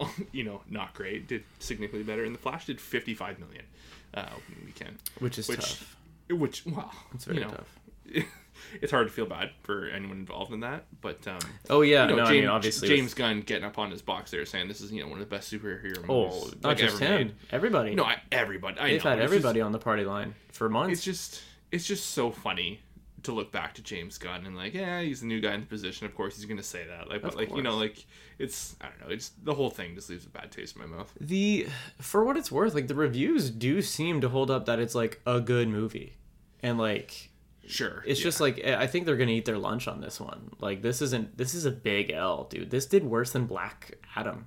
like, 0.00 0.10
you 0.32 0.44
know, 0.44 0.60
not 0.68 0.92
great, 0.94 1.26
did 1.28 1.44
significantly 1.58 2.04
better, 2.04 2.24
and 2.24 2.34
the 2.34 2.38
Flash 2.38 2.66
did 2.66 2.78
55 2.80 3.38
million 3.38 3.64
uh, 4.12 4.26
opening 4.36 4.66
weekend, 4.66 4.98
which 5.18 5.38
is 5.38 5.48
which, 5.48 5.60
tough. 5.60 5.96
which 6.30 6.66
wow, 6.66 6.90
It's 7.14 7.24
very 7.24 7.38
you 7.38 7.44
know, 7.44 7.50
tough. 7.50 8.26
it's 8.80 8.90
hard 8.92 9.06
to 9.06 9.12
feel 9.12 9.26
bad 9.26 9.50
for 9.62 9.86
anyone 9.86 10.16
involved 10.18 10.52
in 10.52 10.60
that, 10.60 10.84
but 11.00 11.26
um, 11.28 11.38
Oh 11.70 11.80
yeah, 11.82 12.04
you 12.08 12.10
know, 12.10 12.16
no, 12.22 12.24
James, 12.26 12.30
I 12.30 12.40
mean 12.40 12.48
obviously 12.48 12.88
with- 12.88 12.96
James 12.98 13.14
Gunn 13.14 13.40
getting 13.40 13.64
up 13.64 13.78
on 13.78 13.90
his 13.90 14.02
box 14.02 14.30
there 14.30 14.44
saying 14.46 14.68
this 14.68 14.80
is 14.80 14.92
you 14.92 15.02
know 15.02 15.08
one 15.08 15.20
of 15.20 15.28
the 15.28 15.34
best 15.34 15.52
superhero 15.52 15.96
movies 16.06 16.06
Oh, 16.08 16.50
not 16.62 16.64
like, 16.70 16.78
just 16.78 17.00
ever 17.02 17.04
him. 17.12 17.26
made. 17.28 17.34
Everybody. 17.50 17.94
No, 17.94 18.04
I, 18.04 18.20
everybody. 18.32 18.78
I 18.80 18.90
They've 18.90 19.04
know. 19.04 19.10
had 19.10 19.20
everybody 19.20 19.60
on 19.60 19.72
the 19.72 19.78
party 19.78 20.04
line 20.04 20.34
for 20.52 20.68
months. 20.68 20.92
it's 20.94 21.04
just, 21.04 21.42
it's 21.72 21.86
just 21.86 22.10
so 22.10 22.30
funny 22.30 22.80
to 23.22 23.32
look 23.32 23.50
back 23.50 23.72
to 23.72 23.82
James 23.82 24.18
Gunn 24.18 24.44
and 24.44 24.54
like, 24.54 24.74
yeah, 24.74 25.00
he's 25.00 25.20
the 25.20 25.26
new 25.26 25.40
guy 25.40 25.54
in 25.54 25.60
the 25.60 25.66
position. 25.66 26.04
Of 26.04 26.14
course, 26.14 26.36
he's 26.36 26.44
gonna 26.44 26.62
say 26.62 26.84
that. 26.86 27.08
Like, 27.08 27.22
but 27.22 27.32
Of 27.32 27.36
like, 27.38 27.56
you 27.56 27.62
know, 27.62 27.74
like, 27.78 28.04
it's, 28.38 28.76
I 28.82 28.88
don't 28.88 29.00
know. 29.08 29.14
It's 29.14 29.30
the 29.42 29.54
whole 29.54 29.70
thing 29.70 29.94
just 29.94 30.10
leaves 30.10 30.26
a 30.26 30.28
bad 30.28 30.52
taste 30.52 30.76
in 30.76 30.82
my 30.82 30.86
mouth. 30.94 31.10
the 31.20 31.66
for 32.02 32.22
what 32.22 32.36
it's 32.36 32.52
worth, 32.52 32.74
like 32.74 32.86
the 32.86 32.94
reviews 32.94 33.48
do 33.48 33.80
seem 33.80 34.20
to 34.20 34.28
hold 34.28 34.50
up 34.50 34.66
that 34.66 34.78
it's 34.78 34.94
like 34.94 35.22
a 35.26 35.40
good 35.40 35.68
movie, 35.68 36.16
and 36.62 36.76
like 36.78 37.30
Sure, 37.66 38.02
it's 38.06 38.20
yeah. 38.20 38.24
just 38.24 38.40
like 38.40 38.60
eh, 38.62 38.76
I 38.78 38.86
think 38.86 39.06
they're 39.06 39.16
gonna 39.16 39.32
eat 39.32 39.44
their 39.44 39.58
lunch 39.58 39.88
on 39.88 40.00
this 40.00 40.20
one. 40.20 40.50
Like 40.60 40.82
this 40.82 41.00
isn't 41.02 41.36
this 41.36 41.54
is 41.54 41.64
a 41.64 41.70
big 41.70 42.10
L, 42.10 42.44
dude. 42.44 42.70
This 42.70 42.86
did 42.86 43.04
worse 43.04 43.32
than 43.32 43.46
Black 43.46 43.98
Adam. 44.16 44.46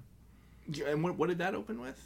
Yeah, 0.69 0.89
And 0.89 1.03
what, 1.03 1.17
what 1.17 1.29
did 1.29 1.37
that 1.39 1.55
open 1.55 1.79
with? 1.79 2.01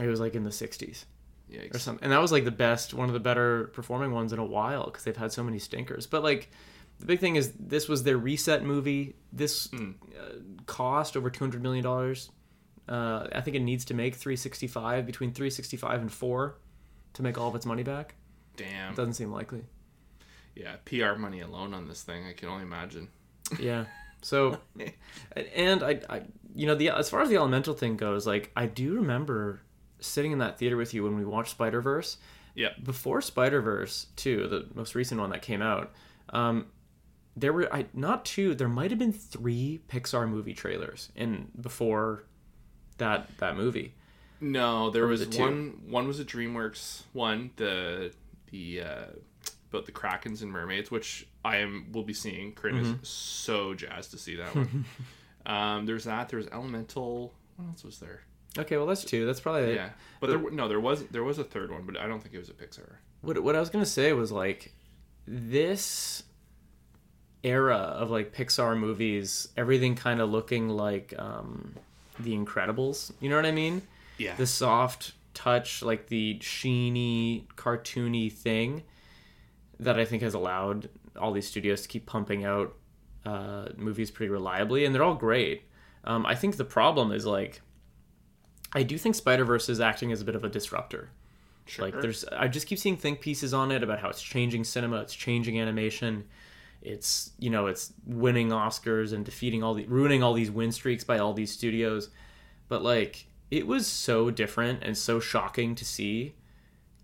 It 0.00 0.06
was 0.06 0.20
like 0.20 0.34
in 0.34 0.42
the 0.42 0.50
'60s 0.50 1.04
Yeah, 1.48 1.62
or 1.72 1.78
something, 1.78 2.02
and 2.02 2.12
that 2.12 2.20
was 2.20 2.32
like 2.32 2.44
the 2.44 2.50
best, 2.50 2.94
one 2.94 3.08
of 3.08 3.14
the 3.14 3.20
better 3.20 3.70
performing 3.74 4.12
ones 4.12 4.32
in 4.32 4.38
a 4.38 4.44
while 4.44 4.86
because 4.86 5.04
they've 5.04 5.16
had 5.16 5.32
so 5.32 5.42
many 5.42 5.58
stinkers. 5.58 6.06
But 6.06 6.22
like 6.22 6.50
the 6.98 7.06
big 7.06 7.20
thing 7.20 7.36
is 7.36 7.52
this 7.58 7.88
was 7.88 8.02
their 8.02 8.16
reset 8.18 8.64
movie. 8.64 9.16
This 9.32 9.68
uh, 9.72 10.38
cost 10.66 11.16
over 11.16 11.30
two 11.30 11.44
hundred 11.44 11.62
million 11.62 11.84
dollars. 11.84 12.30
Uh, 12.88 13.26
I 13.34 13.40
think 13.40 13.56
it 13.56 13.62
needs 13.62 13.84
to 13.86 13.94
make 13.94 14.14
365 14.14 15.06
between 15.06 15.32
365 15.32 16.02
and 16.02 16.12
four 16.12 16.58
to 17.14 17.22
make 17.22 17.36
all 17.36 17.48
of 17.48 17.56
its 17.56 17.66
money 17.66 17.82
back. 17.82 18.14
Damn. 18.56 18.94
Doesn't 18.94 19.14
seem 19.14 19.32
likely. 19.32 19.64
Yeah, 20.56 20.76
PR 20.84 21.18
money 21.18 21.40
alone 21.40 21.74
on 21.74 21.86
this 21.86 22.02
thing, 22.02 22.26
I 22.26 22.32
can 22.32 22.48
only 22.48 22.62
imagine. 22.64 23.08
Yeah. 23.60 23.84
So, 24.22 24.58
and 25.54 25.84
I, 25.84 26.00
I, 26.10 26.22
you 26.52 26.66
know, 26.66 26.74
the 26.74 26.88
as 26.88 27.08
far 27.08 27.20
as 27.20 27.28
the 27.28 27.36
elemental 27.36 27.74
thing 27.74 27.96
goes, 27.96 28.26
like 28.26 28.50
I 28.56 28.66
do 28.66 28.94
remember 28.96 29.60
sitting 30.00 30.32
in 30.32 30.38
that 30.38 30.58
theater 30.58 30.76
with 30.76 30.94
you 30.94 31.04
when 31.04 31.16
we 31.16 31.24
watched 31.24 31.50
Spider 31.50 31.80
Verse. 31.80 32.16
Yeah, 32.54 32.70
Before 32.82 33.20
Spider 33.20 33.60
Verse, 33.60 34.06
too, 34.16 34.48
the 34.48 34.66
most 34.74 34.96
recent 34.96 35.20
one 35.20 35.30
that 35.30 35.42
came 35.42 35.62
out. 35.62 35.92
Um, 36.30 36.66
there 37.36 37.52
were 37.52 37.72
I 37.72 37.86
not 37.92 38.24
two. 38.24 38.54
There 38.54 38.68
might 38.68 38.90
have 38.90 38.98
been 38.98 39.12
three 39.12 39.80
Pixar 39.88 40.28
movie 40.28 40.54
trailers 40.54 41.10
in 41.14 41.48
before 41.60 42.24
that 42.98 43.28
that 43.38 43.56
movie. 43.56 43.94
No, 44.40 44.90
there 44.90 45.06
was 45.06 45.24
one. 45.38 45.82
One 45.88 46.08
was 46.08 46.18
a 46.18 46.24
DreamWorks 46.24 47.02
one. 47.12 47.50
The 47.56 48.12
the 48.50 48.80
uh, 48.80 49.04
about 49.76 49.86
the 49.86 49.92
krakens 49.92 50.42
and 50.42 50.50
mermaids, 50.50 50.90
which 50.90 51.26
I 51.44 51.58
am 51.58 51.86
will 51.92 52.02
be 52.04 52.14
seeing. 52.14 52.52
Corinne 52.52 52.76
Mm-hmm. 52.82 53.02
is 53.02 53.08
so 53.08 53.74
jazzed 53.74 54.10
to 54.12 54.18
see 54.18 54.36
that 54.36 54.54
one. 54.56 54.84
um, 55.46 55.86
there's 55.86 56.04
that. 56.04 56.28
There's 56.28 56.46
Elemental. 56.48 57.32
What 57.56 57.68
else 57.68 57.84
was 57.84 57.98
there? 57.98 58.22
Okay, 58.58 58.76
well 58.78 58.86
that's 58.86 59.04
two. 59.04 59.26
That's 59.26 59.40
probably 59.40 59.74
Yeah, 59.74 59.90
but 60.20 60.28
there 60.30 60.50
no, 60.50 60.66
there 60.68 60.80
was 60.80 61.04
there 61.06 61.24
was 61.24 61.38
a 61.38 61.44
third 61.44 61.70
one, 61.70 61.82
but 61.84 61.96
I 61.98 62.06
don't 62.06 62.22
think 62.22 62.34
it 62.34 62.38
was 62.38 62.48
a 62.48 62.54
Pixar. 62.54 62.96
what 63.20 63.42
what 63.42 63.54
I 63.54 63.60
was 63.60 63.68
gonna 63.70 63.84
say 63.86 64.12
was 64.14 64.32
like 64.32 64.72
this 65.26 66.22
era 67.42 67.76
of 67.76 68.10
like 68.10 68.32
Pixar 68.34 68.78
movies, 68.78 69.48
everything 69.56 69.94
kind 69.94 70.20
of 70.20 70.30
looking 70.30 70.68
like 70.68 71.14
um, 71.18 71.74
The 72.18 72.34
Incredibles. 72.36 73.12
You 73.20 73.28
know 73.30 73.36
what 73.36 73.46
I 73.46 73.52
mean? 73.52 73.82
Yeah, 74.18 74.34
The 74.36 74.46
soft 74.46 75.12
touch, 75.34 75.82
like 75.82 76.06
the 76.08 76.38
sheeny, 76.40 77.44
cartoony 77.56 78.32
thing 78.32 78.82
that 79.80 79.98
I 79.98 80.04
think 80.04 80.22
has 80.22 80.34
allowed 80.34 80.88
all 81.18 81.32
these 81.32 81.46
studios 81.46 81.82
to 81.82 81.88
keep 81.88 82.06
pumping 82.06 82.44
out 82.44 82.74
uh, 83.24 83.68
movies 83.76 84.10
pretty 84.10 84.30
reliably, 84.30 84.84
and 84.84 84.94
they're 84.94 85.02
all 85.02 85.14
great. 85.14 85.64
Um, 86.04 86.24
I 86.24 86.34
think 86.34 86.56
the 86.56 86.64
problem 86.64 87.12
is 87.12 87.26
like, 87.26 87.60
I 88.72 88.82
do 88.82 88.96
think 88.96 89.14
Spider 89.14 89.44
Verse 89.44 89.68
is 89.68 89.80
acting 89.80 90.12
as 90.12 90.20
a 90.20 90.24
bit 90.24 90.36
of 90.36 90.44
a 90.44 90.48
disruptor. 90.48 91.10
sure. 91.66 91.86
Like 91.86 92.00
there's 92.00 92.24
I 92.26 92.48
just 92.48 92.66
keep 92.66 92.78
seeing 92.78 92.96
think 92.96 93.20
pieces 93.20 93.52
on 93.52 93.72
it 93.72 93.82
about 93.82 93.98
how 93.98 94.08
it's 94.08 94.22
changing 94.22 94.64
cinema, 94.64 95.00
it's 95.00 95.14
changing 95.14 95.60
animation. 95.60 96.24
It's 96.82 97.32
you 97.38 97.50
know, 97.50 97.66
it's 97.66 97.92
winning 98.06 98.50
Oscars 98.50 99.12
and 99.12 99.24
defeating 99.24 99.62
all 99.62 99.74
the 99.74 99.86
ruining 99.86 100.22
all 100.22 100.34
these 100.34 100.50
win 100.50 100.70
streaks 100.72 101.04
by 101.04 101.18
all 101.18 101.32
these 101.32 101.52
studios. 101.52 102.10
But 102.68 102.82
like 102.82 103.26
it 103.50 103.66
was 103.66 103.86
so 103.86 104.30
different 104.30 104.82
and 104.82 104.96
so 104.96 105.18
shocking 105.20 105.74
to 105.76 105.84
see 105.84 106.34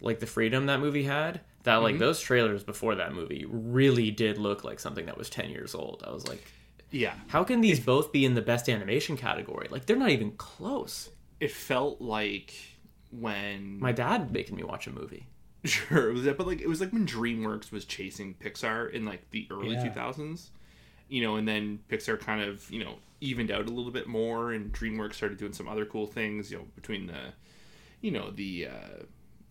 like 0.01 0.21
the 0.21 0.27
freedom 0.27 0.67
that 0.67 0.81
movie 0.81 1.05
had 1.05 1.41
that 1.65 1.77
like 1.77 1.99
those 1.99 2.21
trailers 2.21 2.65
before 2.65 2.95
that 2.97 3.13
movie 3.15 3.45
really 3.49 4.11
did 4.11 4.39
look 4.39 4.65
like 4.65 4.81
something 4.81 5.07
that 5.07 5.17
was 5.17 5.31
10 5.31 5.51
years 5.51 5.75
old. 5.75 6.03
I 6.07 6.11
was 6.13 6.27
like 6.29 6.45
yeah, 6.91 7.15
how 7.29 7.43
can 7.43 7.63
these 7.63 7.81
both 7.81 8.13
be 8.13 8.25
in 8.27 8.35
the 8.35 8.43
best 8.43 8.69
animation 8.69 9.17
category? 9.17 9.67
Like 9.71 9.87
they're 9.87 9.97
not 9.97 10.11
even 10.11 10.33
close. 10.33 11.09
it 11.41 11.51
felt 11.51 12.01
like 12.03 12.53
when 13.11 13.79
My 13.81 13.93
dad 13.93 14.33
making 14.33 14.57
me 14.57 14.63
watch 14.63 14.87
a 14.87 14.91
movie. 14.91 15.27
Sure, 15.65 16.11
it 16.11 16.13
was 16.13 16.25
that, 16.25 16.37
but 16.37 16.47
like 16.49 16.61
it 16.61 16.67
was 16.69 16.81
like 16.81 16.93
when 16.93 17.07
DreamWorks 17.07 17.71
was 17.71 17.85
chasing 17.85 18.35
Pixar 18.35 18.91
in 18.93 19.05
like 19.05 19.31
the 19.31 19.47
early 19.51 19.75
Yeah. 19.77 19.85
two 19.85 19.91
thousands, 19.91 20.51
you 21.09 21.23
know, 21.23 21.37
and 21.37 21.47
then 21.47 21.79
Pixar 21.89 22.19
kind 22.19 22.43
of 22.43 22.69
you 22.69 22.83
know 22.83 22.97
evened 23.21 23.53
out 23.53 23.67
a 23.69 23.73
little 23.73 23.93
bit 23.93 24.09
more, 24.09 24.51
and 24.53 24.73
DreamWorks 24.73 25.15
started 25.15 25.39
doing 25.39 25.53
some 25.53 25.69
other 25.69 25.87
cool 25.87 26.09
things, 26.09 26.51
you 26.51 26.59
know, 26.59 26.65
between 26.75 27.07
the, 27.07 27.33
you 28.01 28.11
know, 28.11 28.33
the 28.33 28.67
uh, 28.67 29.05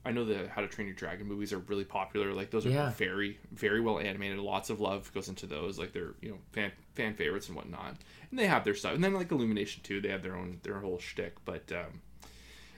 I 0.04 0.12
know 0.12 0.26
the 0.26 0.48
How 0.50 0.62
to 0.62 0.68
Train 0.68 0.88
Your 0.88 0.96
Dragon 0.96 1.28
movies 1.28 1.54
are 1.54 1.60
really 1.60 1.84
popular. 1.86 2.34
Like 2.34 2.50
those 2.50 2.66
are 2.66 2.70
Yeah. 2.70 2.90
very 2.92 3.38
very 3.52 3.82
well 3.82 4.00
animated. 4.00 4.40
Lots 4.40 4.70
of 4.70 4.80
love 4.80 5.12
goes 5.14 5.30
into 5.30 5.46
those. 5.46 5.78
Like 5.78 5.94
they're 5.94 6.14
you 6.22 6.32
know 6.32 6.38
fan 6.52 6.72
fan 6.96 7.14
favorites 7.16 7.48
and 7.48 7.56
whatnot, 7.56 7.96
and 8.32 8.40
they 8.40 8.48
have 8.48 8.64
their 8.64 8.74
stuff. 8.76 8.96
And 8.96 9.04
then 9.04 9.14
like 9.14 9.32
Illumination 9.32 9.84
too, 9.84 10.02
they 10.02 10.10
have 10.10 10.24
their 10.24 10.36
own 10.36 10.60
their 10.64 10.80
whole 10.80 10.98
shtick. 11.00 11.36
But 11.46 11.72
um, 11.72 12.02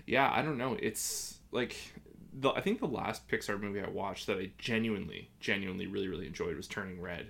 yeah, 0.06 0.32
I 0.34 0.42
don't 0.42 0.58
know. 0.58 0.78
It's 0.82 1.38
like 1.52 1.76
the 2.34 2.50
I 2.52 2.62
think 2.62 2.80
the 2.80 2.88
last 2.88 3.28
Pixar 3.30 3.60
movie 3.60 3.80
I 3.82 3.88
watched 3.90 4.28
that 4.28 4.38
I 4.38 4.52
genuinely, 4.58 5.30
genuinely, 5.40 5.88
really, 5.88 6.08
really 6.10 6.28
enjoyed 6.28 6.58
was 6.58 6.68
Turning 6.68 7.00
Red. 7.02 7.28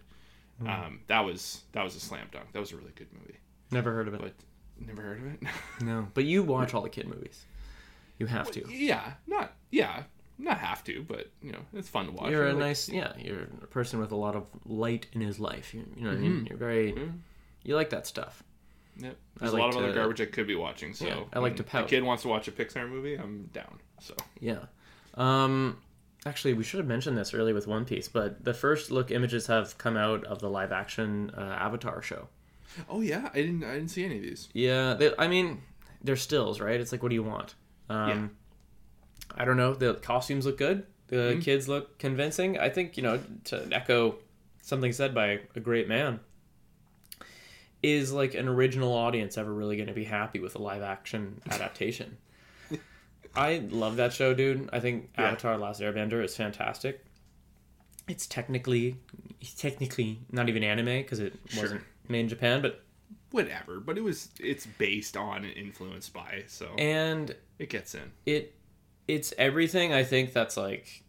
Um, 0.66 1.02
that 1.08 1.20
was 1.22 1.62
that 1.74 1.84
was 1.84 1.96
a 1.96 2.00
slam 2.00 2.28
dunk. 2.32 2.52
That 2.54 2.60
was 2.60 2.72
a 2.72 2.78
really 2.78 2.94
good 2.96 3.08
movie. 3.14 3.38
Never 3.70 3.92
heard 3.92 4.08
of 4.08 4.14
it. 4.14 4.22
But 4.22 4.34
never 4.80 5.02
heard 5.02 5.18
of 5.20 5.26
it. 5.34 5.40
No, 5.84 6.08
but 6.14 6.24
you 6.26 6.42
watch 6.42 6.74
all 6.74 6.82
the 6.82 6.90
kid 6.90 7.08
movies. 7.08 7.44
You 8.24 8.28
have 8.28 8.52
to. 8.52 8.64
yeah, 8.70 9.14
not 9.28 9.54
yeah, 9.72 10.04
not 10.38 10.58
have 10.60 10.84
to, 10.86 11.04
but 11.08 11.30
you 11.42 11.52
know, 11.52 11.60
it's 11.74 11.90
fun 11.90 12.06
to 12.08 12.12
watch. 12.12 12.32
You're 12.32 12.48
a 12.48 12.54
Like, 12.54 12.60
nice, 12.60 12.90
yeah. 12.90 13.14
You're 13.18 13.44
a 13.62 13.68
person 13.68 14.00
with 14.00 14.12
a 14.12 14.16
lot 14.16 14.36
of 14.36 14.46
light 14.66 15.08
in 15.14 15.22
his 15.22 15.40
life. 15.40 15.74
You, 15.74 15.86
you 15.98 16.04
know 16.04 16.10
what 16.12 16.20
Mm-hmm. 16.20 16.36
mean? 16.36 16.46
You're 16.48 16.58
very, 16.58 16.96
you 17.64 17.76
like 17.76 17.90
that 17.90 18.08
stuff. 18.08 18.44
Yep. 18.98 19.16
There's 19.40 19.54
I 19.54 19.58
a 19.58 19.60
lot 19.60 19.70
of 19.72 19.78
other 19.78 19.94
garbage 19.94 20.22
I 20.22 20.26
could 20.26 20.46
be 20.48 20.56
watching. 20.56 20.94
So 20.94 21.06
Yeah, 21.08 21.20
I 21.34 21.40
like 21.40 21.56
to 21.58 21.80
A 21.80 21.84
kid 21.86 22.04
wants 22.04 22.22
to 22.24 22.30
watch 22.30 22.48
a 22.48 22.52
Pixar 22.52 22.88
movie. 22.90 23.16
I'm 23.16 23.50
down. 23.54 23.80
So 24.00 24.16
Yeah. 24.40 24.66
Um, 25.16 25.78
actually, 26.26 26.54
we 26.54 26.64
should 26.64 26.78
have 26.80 26.88
mentioned 26.88 27.18
this 27.18 27.34
early 27.34 27.54
with 27.54 27.68
One 27.68 27.86
Piece, 27.86 28.08
but 28.08 28.44
the 28.44 28.54
first 28.54 28.92
look 28.92 29.12
images 29.12 29.48
have 29.48 29.78
come 29.78 29.98
out 29.98 30.24
of 30.26 30.40
the 30.40 30.50
live 30.50 30.72
action 30.72 31.32
uh, 31.38 31.42
Avatar 31.42 32.02
show. 32.02 32.28
oh 32.90 33.02
yeah, 33.02 33.30
I 33.34 33.38
didn't 33.42 33.64
I 33.64 33.74
didn't 33.76 33.90
see 33.90 34.04
any 34.06 34.18
of 34.18 34.22
these. 34.24 34.50
Yeah, 34.54 34.94
they, 34.96 35.12
I 35.18 35.28
mean, 35.28 35.62
they're 36.04 36.16
stills, 36.16 36.60
right? 36.60 36.80
It's 36.80 36.92
like, 36.92 37.02
what 37.04 37.10
do 37.10 37.16
you 37.16 37.24
want? 37.24 37.54
Um, 37.94 38.32
I 39.36 39.46
don't 39.46 39.58
know. 39.58 39.74
The 39.74 39.94
costumes 39.96 40.46
look 40.46 40.58
good. 40.58 40.86
The 41.08 41.16
Mm-hmm. 41.16 41.40
kids 41.42 41.68
look 41.68 41.98
convincing. 42.00 42.58
I 42.58 42.70
think 42.70 42.98
you 42.98 43.04
know 43.04 43.20
to 43.46 43.68
echo 43.72 44.16
something 44.62 44.92
said 44.92 45.14
by 45.14 45.40
a 45.56 45.60
great 45.60 45.88
man. 45.88 46.20
Is 47.82 48.14
like 48.14 48.34
an 48.34 48.48
original 48.48 48.94
audience 48.94 49.38
ever 49.38 49.54
really 49.54 49.76
going 49.76 49.88
to 49.90 49.94
be 49.94 50.06
happy 50.06 50.40
with 50.40 50.56
a 50.56 50.60
live 50.62 50.82
action 50.82 51.42
adaptation? 51.52 52.18
I 53.36 53.64
love 53.70 53.98
that 53.98 54.14
show, 54.14 54.34
dude. 54.34 54.70
I 54.72 54.80
think 54.80 55.10
Yeah. 55.18 55.26
Avatar: 55.28 55.58
Last 55.58 55.82
Airbender 55.82 56.24
is 56.24 56.36
fantastic. 56.36 57.04
It's 58.08 58.26
technically, 58.28 58.98
technically 59.58 60.20
not 60.32 60.50
even 60.50 60.64
anime 60.64 60.86
because 60.86 61.20
it 61.20 61.34
Sure. 61.50 61.64
wasn't 61.64 61.82
made 62.08 62.22
in 62.22 62.30
Japan, 62.30 62.62
but 62.62 62.83
Whatever, 63.34 63.80
but 63.80 63.98
it 63.98 64.04
was 64.04 64.30
it's 64.40 64.68
based 64.68 65.18
on 65.18 65.44
and 65.44 65.58
influenced 65.58 66.14
by, 66.14 66.44
so 66.46 66.68
and 66.78 67.36
it 67.58 67.68
gets 67.70 67.96
in. 67.96 68.12
it 68.28 68.54
it's 69.08 69.34
everything 69.40 69.92
I 69.92 70.04
think 70.04 70.34
that's 70.34 70.56
like 70.56 71.04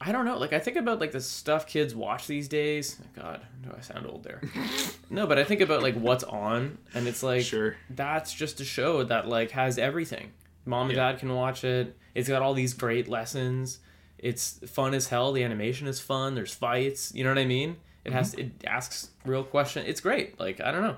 I 0.00 0.10
don't 0.10 0.24
know. 0.24 0.36
Like 0.38 0.52
I 0.52 0.58
think 0.58 0.76
about 0.76 0.98
like 0.98 1.12
the 1.12 1.20
stuff 1.20 1.68
kids 1.68 1.94
watch 1.94 2.26
these 2.26 2.48
days. 2.48 3.00
God, 3.14 3.42
do 3.62 3.70
I 3.76 3.80
sound 3.80 4.06
old 4.08 4.24
there? 4.24 4.42
no, 5.10 5.28
but 5.28 5.38
I 5.38 5.44
think 5.44 5.60
about 5.60 5.84
like 5.84 5.94
what's 5.94 6.24
on, 6.24 6.78
and 6.94 7.06
it's 7.06 7.22
like 7.22 7.42
Sure. 7.42 7.76
that's 7.90 8.32
just 8.34 8.58
a 8.60 8.64
show 8.64 9.04
that 9.04 9.28
like 9.28 9.52
has 9.52 9.78
everything. 9.78 10.32
Mom 10.66 10.88
and 10.88 10.96
Yeah. 10.96 11.12
dad 11.12 11.20
can 11.20 11.32
watch 11.32 11.62
it. 11.62 11.96
It's 12.12 12.28
got 12.28 12.42
all 12.42 12.54
these 12.54 12.74
great 12.74 13.06
lessons. 13.06 13.78
It's 14.18 14.58
fun 14.68 14.94
as 14.94 15.06
hell. 15.10 15.30
The 15.30 15.44
animation 15.44 15.86
is 15.86 16.00
fun. 16.00 16.34
There's 16.34 16.52
fights. 16.54 17.14
You 17.14 17.22
know 17.22 17.30
what 17.30 17.38
I 17.38 17.44
mean? 17.44 17.76
It 18.04 18.12
has 18.12 18.32
mm-hmm. 18.32 18.40
it 18.40 18.64
asks 18.66 19.10
real 19.24 19.44
question. 19.44 19.84
It's 19.86 20.00
great. 20.00 20.40
Like 20.40 20.60
I 20.60 20.70
don't 20.72 20.82
know. 20.82 20.96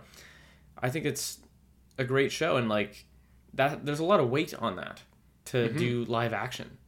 I 0.83 0.91
think 0.91 1.05
it's 1.05 1.39
a 1.99 2.05
great 2.05 2.33
show, 2.33 2.57
and 2.57 2.69
like 2.69 3.05
that. 3.55 3.85
There's 3.85 4.01
a 4.01 4.05
lot 4.05 4.21
of 4.21 4.31
weight 4.31 4.55
on 4.55 4.77
that 4.77 5.03
to 5.47 5.69
mm-hmm. 5.69 5.79
do 5.79 6.05
live 6.05 6.33
action. 6.33 6.79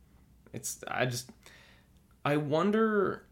It's 0.52 0.82
I 0.88 1.06
just 1.06 1.30
I 2.24 2.36
wonder 2.36 3.26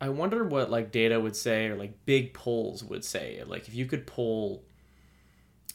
I 0.00 0.08
wonder 0.08 0.44
what 0.44 0.70
like 0.70 0.90
data 0.90 1.18
would 1.20 1.36
say 1.36 1.66
or 1.66 1.76
like 1.76 2.04
big 2.04 2.34
polls 2.34 2.82
would 2.84 3.04
say. 3.04 3.42
Like 3.46 3.68
if 3.68 3.74
you 3.74 3.86
could 3.86 4.06
poll 4.06 4.64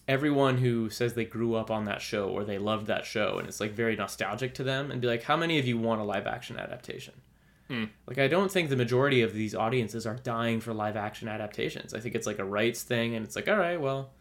everyone 0.08 0.58
who 0.58 0.90
says 0.90 1.14
they 1.14 1.26
grew 1.26 1.56
up 1.56 1.72
on 1.72 1.86
that 1.86 2.02
show 2.02 2.30
or 2.30 2.44
they 2.44 2.58
loved 2.58 2.88
that 2.88 3.06
show 3.06 3.38
and 3.38 3.48
it's 3.48 3.60
like 3.60 3.72
very 3.72 3.96
nostalgic 3.96 4.54
to 4.56 4.64
them 4.64 4.92
and 4.92 5.00
be 5.02 5.08
like 5.08 5.24
how 5.24 5.38
many 5.38 5.60
of 5.60 5.68
you 5.68 5.78
want 5.78 6.02
a 6.02 6.04
live 6.04 6.28
action 6.28 6.58
adaptation? 6.58 7.14
Like 8.08 8.18
I 8.18 8.28
don't 8.28 8.52
think 8.52 8.70
the 8.70 8.76
majority 8.76 9.22
of 9.22 9.34
these 9.34 9.54
audiences 9.54 10.06
are 10.08 10.16
dying 10.16 10.60
for 10.60 10.74
live 10.74 10.96
action 10.98 11.28
adaptations. 11.28 11.94
I 11.94 12.00
think 12.00 12.16
it's 12.16 12.26
like 12.26 12.40
a 12.40 12.44
rights 12.46 12.82
thing 12.84 13.16
and 13.16 13.24
it's 13.26 13.36
like 13.36 13.48
all 13.48 13.58
right, 13.58 13.80
well 13.80 14.12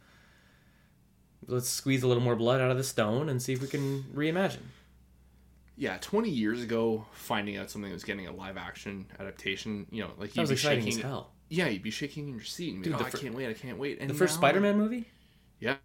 let's 1.47 1.69
squeeze 1.69 2.03
a 2.03 2.07
little 2.09 2.23
more 2.23 2.37
blood 2.37 2.61
out 2.61 2.71
of 2.71 2.77
the 2.77 2.85
stone 2.85 3.29
and 3.29 3.41
see 3.41 3.53
if 3.53 3.63
we 3.63 3.69
can 3.69 4.03
reimagine. 4.15 4.67
Yeah, 5.77 5.97
20 6.01 6.29
years 6.29 6.63
ago, 6.63 7.07
finding 7.13 7.57
out 7.57 7.71
something 7.71 7.91
was 7.93 8.03
getting 8.05 8.27
a 8.27 8.33
live 8.33 8.57
action 8.57 9.07
adaptation, 9.21 9.87
you 9.91 10.03
know, 10.03 10.11
like 10.19 10.31
That 10.31 10.37
you'd 10.37 10.41
was 10.43 10.51
be 10.51 10.57
shaking. 10.57 10.89
as 10.89 10.97
hell. 10.99 11.31
Yeah, 11.49 11.69
you'd 11.69 11.83
be 11.85 11.91
shaking 11.91 12.27
in 12.29 12.35
your 12.35 12.43
seat 12.43 12.75
and 12.75 12.83
be 12.83 12.91
Dude, 12.91 12.99
like, 12.99 13.07
oh, 13.07 13.11
fir- 13.11 13.19
I 13.19 13.21
can't 13.23 13.35
wait, 13.35 13.49
I 13.49 13.53
can't 13.55 13.79
wait. 13.79 13.99
And 14.01 14.11
The 14.11 14.15
first 14.15 14.35
now- 14.35 14.41
Spider-Man 14.41 14.77
movie? 14.77 15.07
Yeah. 15.61 15.77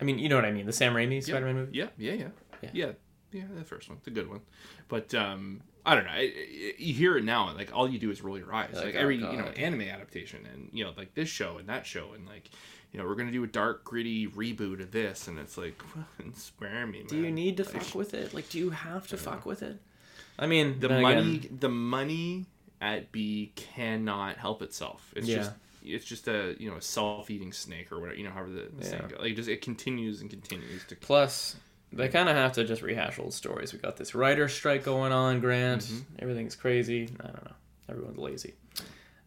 I 0.00 0.04
mean, 0.04 0.18
you 0.18 0.28
know 0.28 0.36
what 0.36 0.44
I 0.44 0.52
mean, 0.52 0.66
the 0.66 0.72
Sam 0.72 0.94
Raimi 0.94 1.16
Yeah. 1.16 1.20
Spider-Man 1.20 1.54
movie. 1.56 1.76
Yeah, 1.76 1.88
yeah, 1.98 2.12
yeah, 2.12 2.28
Yeah. 2.62 2.70
yeah, 2.72 2.92
yeah. 3.32 3.42
The 3.56 3.64
first 3.64 3.88
one, 3.88 3.98
the 4.04 4.10
good 4.10 4.30
one. 4.30 4.40
But 4.88 5.12
um, 5.14 5.60
I 5.86 5.94
don't 5.94 6.04
know. 6.04 6.10
I, 6.10 6.32
I- 6.34 6.74
you 6.78 6.94
hear 6.94 7.16
it 7.16 7.24
now, 7.24 7.48
and 7.48 7.56
like 7.58 7.70
all 7.74 7.88
you 7.88 7.98
do 7.98 8.10
is 8.10 8.22
roll 8.22 8.38
your 8.38 8.52
eyes. 8.54 8.70
Like, 8.74 8.86
Like, 8.86 8.94
oh, 8.96 8.98
every 9.00 9.16
you 9.16 9.22
know 9.22 9.44
anime 9.56 9.82
adaptation, 9.82 10.46
and 10.52 10.68
you 10.72 10.84
know 10.84 10.92
like 10.96 11.14
this 11.14 11.28
show 11.28 11.58
and 11.58 11.68
that 11.68 11.86
show, 11.86 12.12
and 12.14 12.26
like 12.26 12.50
you 12.92 12.98
know 13.00 13.06
we're 13.06 13.14
gonna 13.16 13.32
do 13.32 13.44
a 13.44 13.48
dark, 13.48 13.84
gritty 13.84 14.26
reboot 14.28 14.80
of 14.80 14.90
this, 14.92 15.28
and 15.28 15.38
it's 15.38 15.56
like 15.58 15.80
fucking 16.18 16.34
spare 16.34 16.86
me, 16.86 16.98
man. 17.00 17.06
Do 17.08 17.16
you 17.18 17.30
need 17.30 17.56
to 17.58 17.64
Like, 17.64 17.82
fuck 17.82 17.94
with 17.94 18.14
it? 18.14 18.32
Like, 18.34 18.48
do 18.48 18.58
you 18.58 18.70
have 18.70 19.06
to 19.08 19.16
fuck 19.16 19.44
with 19.44 19.62
it? 19.62 19.78
I 20.38 20.46
mean, 20.46 20.80
the 20.80 20.88
money? 20.88 21.36
again, 21.36 21.58
The 21.60 21.68
money 21.68 22.46
at 22.80 23.12
B 23.12 23.52
cannot 23.54 24.36
help 24.36 24.62
itself. 24.62 25.12
It's 25.16 25.26
Yeah. 25.28 25.36
just. 25.36 25.50
It's 25.86 26.04
just 26.06 26.28
a 26.28 26.56
you 26.58 26.70
know 26.70 26.76
a 26.78 26.80
self-eating 26.80 27.52
snake 27.52 27.92
or 27.92 28.00
whatever 28.00 28.16
you 28.18 28.24
know 28.24 28.30
however 28.30 28.48
the, 28.48 28.70
the 28.74 28.84
Yeah. 28.84 28.88
saying 28.90 29.02
goes. 29.08 29.18
like 29.20 29.32
it 29.32 29.36
just 29.36 29.48
it 29.50 29.60
continues 29.60 30.22
and 30.22 30.30
continues 30.30 30.82
to 30.86 30.96
plus 30.96 31.56
they 31.96 32.08
kind 32.08 32.28
of 32.28 32.36
have 32.36 32.52
to 32.52 32.64
just 32.64 32.82
rehash 32.82 33.18
old 33.18 33.34
stories. 33.34 33.72
We 33.72 33.78
got 33.78 33.96
this 33.96 34.14
writer 34.14 34.48
strike 34.48 34.84
going 34.84 35.12
on, 35.12 35.40
Grant. 35.40 35.82
Mm-hmm. 35.82 35.98
Everything's 36.18 36.56
crazy. 36.56 37.08
I 37.20 37.26
don't 37.26 37.44
know. 37.44 37.52
Everyone's 37.88 38.18
lazy. 38.18 38.54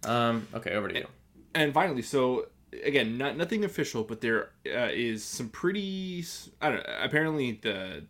Um, 0.06 0.48
okay, 0.54 0.72
over 0.72 0.88
to 0.88 0.96
you. 0.96 1.08
And 1.56 1.74
finally, 1.74 2.02
so 2.02 2.48
again, 2.84 3.18
not 3.18 3.38
nothing 3.38 3.66
official, 3.66 4.04
but 4.04 4.22
there 4.22 4.50
uh, 4.66 4.90
is 4.92 5.24
some 5.24 5.50
pretty. 5.50 6.24
I 6.62 6.70
don't 6.70 6.78
know. 6.78 6.98
Apparently, 7.02 7.60
the 7.62 8.04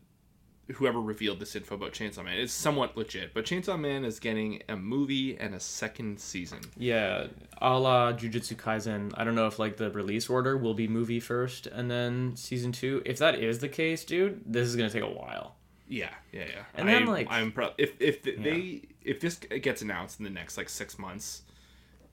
whoever 0.76 1.00
revealed 1.00 1.40
this 1.40 1.56
info 1.56 1.76
about 1.76 1.94
Chainsaw 1.94 2.24
Man 2.26 2.38
is 2.38 2.52
somewhat 2.52 2.98
legit, 2.98 3.34
but 3.34 3.46
Chainsaw 3.46 3.80
Man 3.80 4.04
is 4.04 4.20
getting 4.20 4.62
a 4.68 4.76
movie 4.76 5.38
and 5.38 5.56
a 5.56 5.60
second 5.60 6.20
season. 6.20 6.60
Yeah, 6.78 7.28
a 7.62 7.78
la 7.80 8.14
Jujutsu 8.14 8.56
Kaisen. 8.56 9.14
I 9.16 9.24
don't 9.24 9.36
know 9.36 9.48
if 9.48 9.60
like 9.60 9.78
the 9.78 9.90
release 9.92 10.30
order 10.30 10.58
will 10.58 10.74
be 10.74 10.88
movie 10.88 11.20
first 11.20 11.68
and 11.68 11.90
then 11.90 12.36
season 12.36 12.72
two. 12.72 13.02
If 13.06 13.18
that 13.20 13.40
is 13.40 13.60
the 13.60 13.70
case, 13.70 14.04
dude, 14.04 14.42
this 14.46 14.68
is 14.68 14.76
gonna 14.76 14.90
take 14.90 15.04
a 15.04 15.10
while. 15.10 15.56
Yeah, 15.88 16.10
yeah, 16.34 16.44
yeah. 16.50 16.64
And 16.76 16.90
then, 16.90 17.04
I, 17.04 17.12
like- 17.12 17.28
I'm 17.32 17.52
proud 17.52 17.74
if 17.78 17.94
if 18.02 18.24
the, 18.24 18.36
they 18.36 18.82
if 19.02 19.20
this 19.20 19.36
gets 19.36 19.82
announced 19.82 20.20
in 20.20 20.26
the 20.26 20.30
next 20.32 20.58
like 20.58 20.68
six 20.70 21.00
months, 21.00 21.44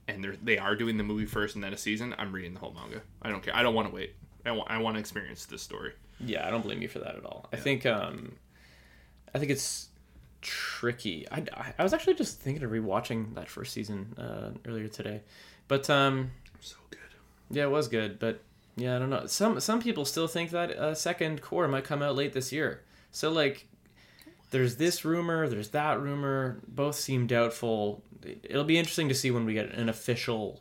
and 0.07 0.23
they 0.23 0.29
are 0.29 0.37
they 0.43 0.59
are 0.59 0.77
doing 0.77 0.97
the 0.97 1.05
movie 1.05 1.27
first 1.27 1.57
and 1.57 1.65
then 1.65 1.73
a 1.73 1.77
season, 1.77 2.15
I'm 2.19 2.33
reading 2.33 2.55
the 2.55 2.61
whole 2.61 2.73
manga. 2.73 3.03
I 3.21 3.31
don't 3.31 3.43
care. 3.43 3.55
I 3.57 3.63
don't 3.63 3.75
want 3.75 3.89
to 3.89 3.95
wait. 3.95 4.15
I 4.47 4.53
want 4.53 4.71
I 4.71 4.79
want 4.79 4.95
to 4.95 5.01
experience 5.01 5.47
this 5.47 5.63
story. 5.63 5.93
Yeah, 6.21 6.47
I 6.47 6.51
don't 6.51 6.63
blame 6.63 6.81
you 6.83 6.89
for 6.89 7.01
that 7.01 7.17
at 7.17 7.25
all. 7.25 7.49
I 7.53 7.57
think 7.57 7.85
um, 7.87 8.37
I 9.35 9.39
think 9.39 9.51
it's 9.51 9.89
tricky. 10.41 11.27
I, 11.31 11.45
I 11.79 11.83
was 11.83 11.93
actually 11.93 12.15
just 12.15 12.41
thinking 12.41 12.63
of 12.63 12.71
rewatching 12.71 13.35
that 13.35 13.49
first 13.49 13.73
season 13.73 14.15
uh, 14.19 14.51
earlier 14.69 14.89
today, 14.89 15.23
but 15.69 15.89
um, 15.91 16.31
So 16.61 16.77
good. 16.91 16.99
yeah, 17.51 17.65
it 17.65 17.71
was 17.71 17.89
good. 17.89 18.19
But 18.19 18.43
yeah, 18.77 18.97
I 18.97 18.99
don't 18.99 19.11
know. 19.11 19.27
Some 19.27 19.61
some 19.61 19.81
people 19.81 20.05
still 20.05 20.27
think 20.29 20.51
that 20.51 20.71
a 20.71 20.95
second 20.95 21.41
cour 21.43 21.67
might 21.69 21.85
come 21.85 22.03
out 22.03 22.15
late 22.17 22.33
this 22.33 22.53
year. 22.53 22.83
So 23.11 23.31
like, 23.31 23.67
there's 24.51 24.77
this 24.77 25.05
rumor, 25.05 25.49
there's 25.49 25.69
that 25.71 26.01
rumor. 26.01 26.61
Both 26.69 26.97
seem 26.97 27.27
doubtful. 27.27 28.03
It'll 28.43 28.65
be 28.65 28.79
interesting 28.79 29.09
to 29.09 29.15
see 29.15 29.31
when 29.31 29.45
we 29.45 29.55
get 29.55 29.73
an 29.73 29.89
official. 29.89 30.61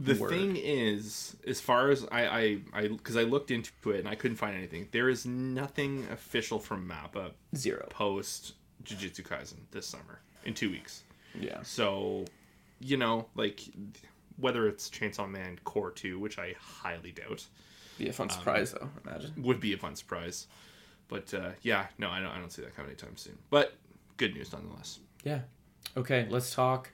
The 0.00 0.14
Word. 0.14 0.30
thing 0.30 0.56
is, 0.56 1.34
as 1.46 1.60
far 1.60 1.90
as 1.90 2.06
I 2.12 2.26
I 2.26 2.58
I 2.72 2.88
because 2.88 3.16
I 3.16 3.24
looked 3.24 3.50
into 3.50 3.72
it 3.90 3.98
and 3.98 4.08
I 4.08 4.14
couldn't 4.14 4.36
find 4.36 4.56
anything. 4.56 4.86
There 4.92 5.08
is 5.08 5.26
nothing 5.26 6.06
official 6.12 6.60
from 6.60 6.88
Mappa 6.88 7.32
Zero. 7.56 7.86
post 7.90 8.54
Jujutsu 8.84 9.22
Kaisen 9.26 9.56
this 9.72 9.86
summer 9.86 10.20
in 10.44 10.54
two 10.54 10.70
weeks. 10.70 11.02
Yeah. 11.38 11.62
So, 11.62 12.24
you 12.78 12.96
know, 12.96 13.26
like 13.34 13.60
whether 14.36 14.68
it's 14.68 14.88
Chainsaw 14.88 15.28
Man 15.28 15.58
Cour 15.64 15.90
Two, 15.90 16.20
which 16.20 16.38
I 16.38 16.54
highly 16.60 17.10
doubt, 17.10 17.44
Be 17.98 18.06
a 18.06 18.08
Um, 18.10 18.14
fun 18.14 18.30
surprise 18.30 18.70
though. 18.72 18.88
Imagine. 19.04 19.32
would 19.42 19.58
be 19.58 19.72
a 19.72 19.76
fun 19.78 19.96
surprise. 19.96 20.46
But 21.08 21.34
uh, 21.34 21.50
yeah, 21.62 21.86
no, 21.98 22.08
I 22.08 22.20
don't. 22.20 22.30
I 22.30 22.38
don't 22.38 22.52
see 22.52 22.62
that 22.62 22.76
coming 22.76 22.90
anytime 22.90 23.16
soon. 23.16 23.36
But 23.50 23.74
good 24.16 24.34
news 24.34 24.52
nonetheless. 24.52 25.00
Yeah. 25.24 25.40
Okay, 25.96 26.26
let's 26.30 26.54
talk 26.54 26.90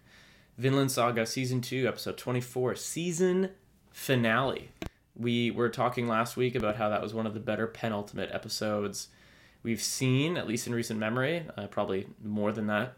Vinland 0.57 0.91
Saga 0.91 1.27
season 1.27 1.61
2 1.61 1.87
episode 1.89 2.17
24 2.17 2.77
season 2.77 3.51
finale. 3.91 4.71
We 5.17 5.51
were 5.51 5.69
talking 5.69 6.09
last 6.09 6.37
week 6.37 6.55
about 6.55 6.77
how 6.77 6.89
that 6.89 7.03
was 7.03 7.15
one 7.15 7.27
of 7.27 7.35
the 7.35 7.41
better 7.41 7.67
penultimate 7.67 8.31
episodes 8.33 9.09
we've 9.63 9.81
seen 9.83 10.37
at 10.37 10.47
least 10.47 10.67
in 10.67 10.75
recent 10.75 10.99
memory, 11.01 11.47
uh, 11.57 11.67
probably 11.69 12.07
more 12.23 12.53
than 12.53 12.67
that. 12.67 12.97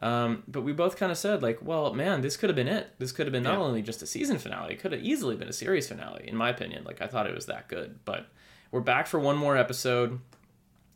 Um, 0.00 0.42
but 0.48 0.62
we 0.62 0.72
both 0.72 0.96
kind 0.96 1.12
of 1.12 1.18
said 1.18 1.42
like, 1.42 1.60
well, 1.62 1.94
man, 1.94 2.20
this 2.22 2.36
could 2.36 2.50
have 2.50 2.56
been 2.56 2.66
it. 2.68 2.90
This 2.98 3.12
could 3.12 3.26
have 3.26 3.32
been 3.32 3.44
not 3.44 3.54
Yeah. 3.58 3.64
only 3.64 3.82
just 3.82 4.02
a 4.02 4.06
season 4.06 4.38
finale, 4.38 4.74
it 4.74 4.80
could 4.80 4.92
have 4.92 5.02
easily 5.02 5.36
been 5.36 5.48
a 5.48 5.52
series 5.52 5.88
finale 5.88 6.24
in 6.28 6.36
my 6.36 6.50
opinion. 6.50 6.84
Like 6.84 7.00
I 7.00 7.06
thought 7.06 7.26
it 7.26 7.34
was 7.34 7.46
that 7.46 7.68
good, 7.68 8.00
but 8.04 8.26
we're 8.70 8.80
back 8.80 9.06
for 9.06 9.20
one 9.20 9.36
more 9.36 9.56
episode. 9.56 10.18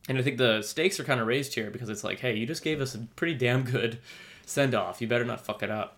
And 0.08 0.18
I 0.18 0.22
think 0.22 0.38
the 0.38 0.62
stakes 0.62 1.00
are 1.00 1.04
kind 1.04 1.20
of 1.20 1.26
raised 1.26 1.54
here 1.54 1.70
because 1.70 1.88
it's 1.88 2.04
like, 2.04 2.20
hey, 2.20 2.36
you 2.36 2.46
just 2.46 2.62
gave 2.62 2.80
us 2.80 2.94
a 2.94 2.98
pretty 3.16 3.34
damn 3.34 3.62
good 3.64 3.98
send 4.44 4.74
off. 4.74 5.00
You 5.00 5.08
better 5.08 5.24
not 5.24 5.40
fuck 5.44 5.62
it 5.62 5.70
up. 5.70 5.95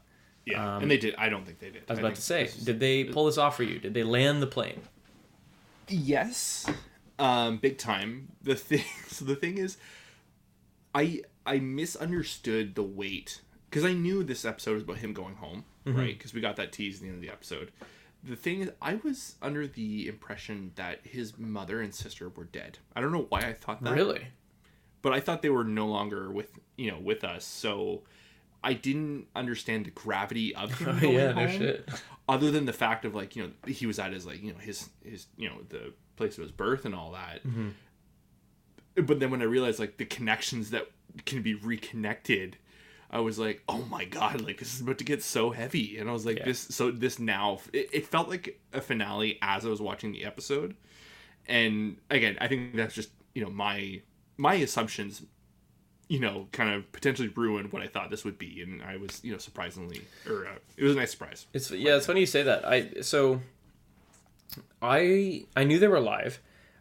Yeah, 0.51 0.79
and 0.79 0.91
they 0.91 0.97
did. 0.99 1.15
I 1.17 1.29
don't 1.29 1.45
think 1.45 1.59
they 1.59 1.71
did. 1.71 1.83
I 1.89 1.93
was 1.93 1.99
about 2.01 2.15
to 2.17 2.23
say, 2.23 2.51
did 2.65 2.81
they 2.81 3.05
pull 3.05 3.27
this 3.27 3.39
off 3.39 3.57
for 3.57 3.63
you? 3.65 3.79
Did 3.79 3.95
they 3.95 4.03
land 4.05 4.41
the 4.43 4.47
plane? 4.47 4.81
yes, 5.89 6.67
um, 7.19 7.57
big 7.59 7.79
time. 7.79 8.29
The 8.43 8.55
thing. 8.55 8.85
So 9.09 9.25
the 9.25 9.35
thing 9.37 9.59
is, 9.59 9.79
I 10.95 11.23
I 11.47 11.59
misunderstood 11.59 12.75
the 12.75 12.83
weight 12.83 13.41
because 13.69 13.85
I 13.85 13.93
knew 13.95 14.23
this 14.23 14.45
episode 14.45 14.75
was 14.75 14.83
about 14.85 14.99
him 14.99 15.13
going 15.13 15.37
home, 15.37 15.65
Mm-hmm. 15.87 15.99
right? 15.99 16.17
Because 16.19 16.33
we 16.35 16.41
got 16.41 16.57
that 16.57 16.73
tease 16.73 16.97
at 16.97 17.03
the 17.03 17.07
end 17.09 17.17
of 17.17 17.23
the 17.23 17.31
episode. 17.31 17.73
The 18.23 18.37
thing 18.37 18.61
is, 18.61 18.71
I 18.83 18.97
was 18.97 19.37
under 19.41 19.67
the 19.67 20.07
impression 20.09 20.73
that 20.75 21.01
his 21.05 21.39
mother 21.39 21.81
and 21.81 21.95
sister 21.95 22.29
were 22.29 22.45
dead. 22.45 22.79
I 22.95 23.01
don't 23.01 23.13
know 23.13 23.27
why 23.29 23.41
I 23.41 23.53
thought 23.55 23.83
that. 23.83 23.95
Really? 23.95 24.27
but 25.01 25.13
I 25.13 25.21
thought 25.21 25.43
they 25.43 25.49
were 25.51 25.65
no 25.65 25.87
longer 25.87 26.31
with 26.31 26.51
you 26.77 26.91
know 26.91 26.99
with 26.99 27.25
us, 27.25 27.45
so 27.45 28.03
I 28.63 28.73
didn't 28.73 29.27
understand 29.37 29.87
the 29.87 29.91
gravity 29.91 30.55
of 30.55 30.73
him 30.79 30.89
Oh, 30.97 31.01
going 31.01 31.15
yeah, 31.15 31.33
no 31.33 31.47
home. 31.47 31.59
shit. 31.59 31.89
Other 32.29 32.51
than 32.51 32.67
the 32.67 32.73
fact 32.73 33.05
of 33.05 33.15
like 33.15 33.37
you 33.37 33.45
know 33.45 33.51
he 33.67 33.87
was 33.87 33.99
at 33.99 34.13
his 34.13 34.27
like 34.27 34.43
you 34.43 34.53
know 34.53 34.59
his 34.59 34.91
his 35.05 35.27
you 35.37 35.49
know 35.49 35.57
the 35.69 35.93
place 36.17 36.37
of 36.37 36.43
his 36.43 36.51
birth 36.53 36.85
and 36.85 36.95
all 36.95 37.13
that. 37.13 37.47
Mm-hmm. 37.47 37.69
But 39.07 39.21
then 39.21 39.31
when 39.31 39.41
I 39.43 39.45
realized 39.45 39.79
like 39.79 39.97
the 39.97 40.05
connections 40.05 40.71
that 40.71 40.89
can 41.25 41.41
be 41.43 41.55
reconnected, 41.55 42.57
I 43.11 43.21
was 43.21 43.39
like, 43.39 43.63
oh 43.69 43.85
my 43.89 44.05
god, 44.05 44.41
like 44.41 44.59
this 44.59 44.75
is 44.75 44.81
about 44.81 44.99
to 44.99 45.05
get 45.05 45.23
so 45.23 45.51
heavy, 45.51 45.99
and 45.99 46.11
I 46.11 46.13
was 46.13 46.27
like 46.27 46.39
Yeah. 46.39 46.47
this 46.47 46.59
so 46.61 46.91
this 46.91 47.19
now 47.19 47.61
it, 47.73 47.89
it 47.93 48.07
felt 48.07 48.29
like 48.29 48.61
a 48.73 48.81
finale 48.81 49.39
as 49.41 49.65
I 49.65 49.69
was 49.69 49.81
watching 49.81 50.13
the 50.13 50.25
episode, 50.25 50.75
and 51.47 51.97
again 52.11 52.37
I 52.41 52.49
think 52.49 52.75
that's 52.75 52.95
just 52.95 53.11
you 53.35 53.43
know 53.45 53.51
my 53.51 54.03
my 54.37 54.55
assumptions 54.55 55.23
you 56.09 56.21
know, 56.21 56.49
kind 56.53 56.71
of 56.75 56.91
potentially 56.93 57.29
ruined 57.29 57.73
what 57.73 57.83
I 57.83 57.87
thought 57.87 58.11
this 58.11 58.25
would 58.25 58.39
be, 58.39 58.63
and 58.63 58.83
I 58.83 58.97
was, 58.97 59.23
you 59.23 59.31
know, 59.33 59.39
surprisingly, 59.39 60.03
or 60.29 60.47
uh, 60.47 60.55
it 60.77 60.85
was 60.85 60.95
a 60.95 60.97
nice 60.99 61.11
surprise. 61.11 61.47
It's 61.53 61.71
yeah, 61.71 61.97
it's 61.97 62.07
funny 62.07 62.21
you 62.21 62.27
say 62.27 62.43
that. 62.43 62.67
I 62.67 63.01
so 63.03 63.41
I 64.81 65.45
I 65.57 65.65
knew 65.65 65.79
they 65.79 65.89
were 65.89 66.01
live. 66.01 66.41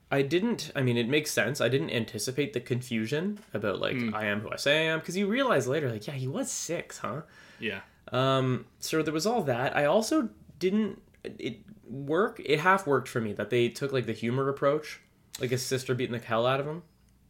I 0.09 0.21
didn't. 0.21 0.71
I 0.75 0.81
mean, 0.83 0.95
it 0.97 1.09
makes 1.09 1.31
sense. 1.31 1.59
I 1.59 1.67
didn't 1.67 1.89
anticipate 1.89 2.53
the 2.53 2.61
confusion 2.61 3.39
about 3.53 3.79
like 3.81 3.97
I 4.13 4.25
am 4.27 4.39
who 4.41 4.49
I 4.51 4.55
say 4.55 4.87
I 4.87 4.91
am 4.93 4.99
because 4.99 5.17
you 5.17 5.27
realize 5.27 5.67
later 5.67 5.89
like 5.91 6.07
yeah 6.07 6.13
he 6.13 6.27
was 6.27 6.49
six, 6.49 6.99
huh? 6.99 7.21
Yeah, 7.59 7.79
Um, 8.11 8.65
so 8.79 9.01
there 9.01 9.13
was 9.13 9.25
all 9.25 9.41
that. 9.43 9.75
I 9.75 9.85
also 9.85 10.29
didn't 10.59 11.01
it 11.23 11.59
work. 11.89 12.39
It 12.45 12.59
half 12.61 12.85
worked 12.87 13.07
for 13.09 13.19
me 13.19 13.33
that 13.33 13.49
they 13.49 13.67
took 13.69 13.91
like 13.91 14.05
the 14.05 14.13
humor 14.13 14.47
approach, 14.47 15.01
like 15.41 15.49
his 15.49 15.65
sister 15.65 15.93
beating 15.95 16.13
the 16.17 16.23
hell 16.25 16.45
out 16.45 16.59
of 16.59 16.67
him. 16.67 16.83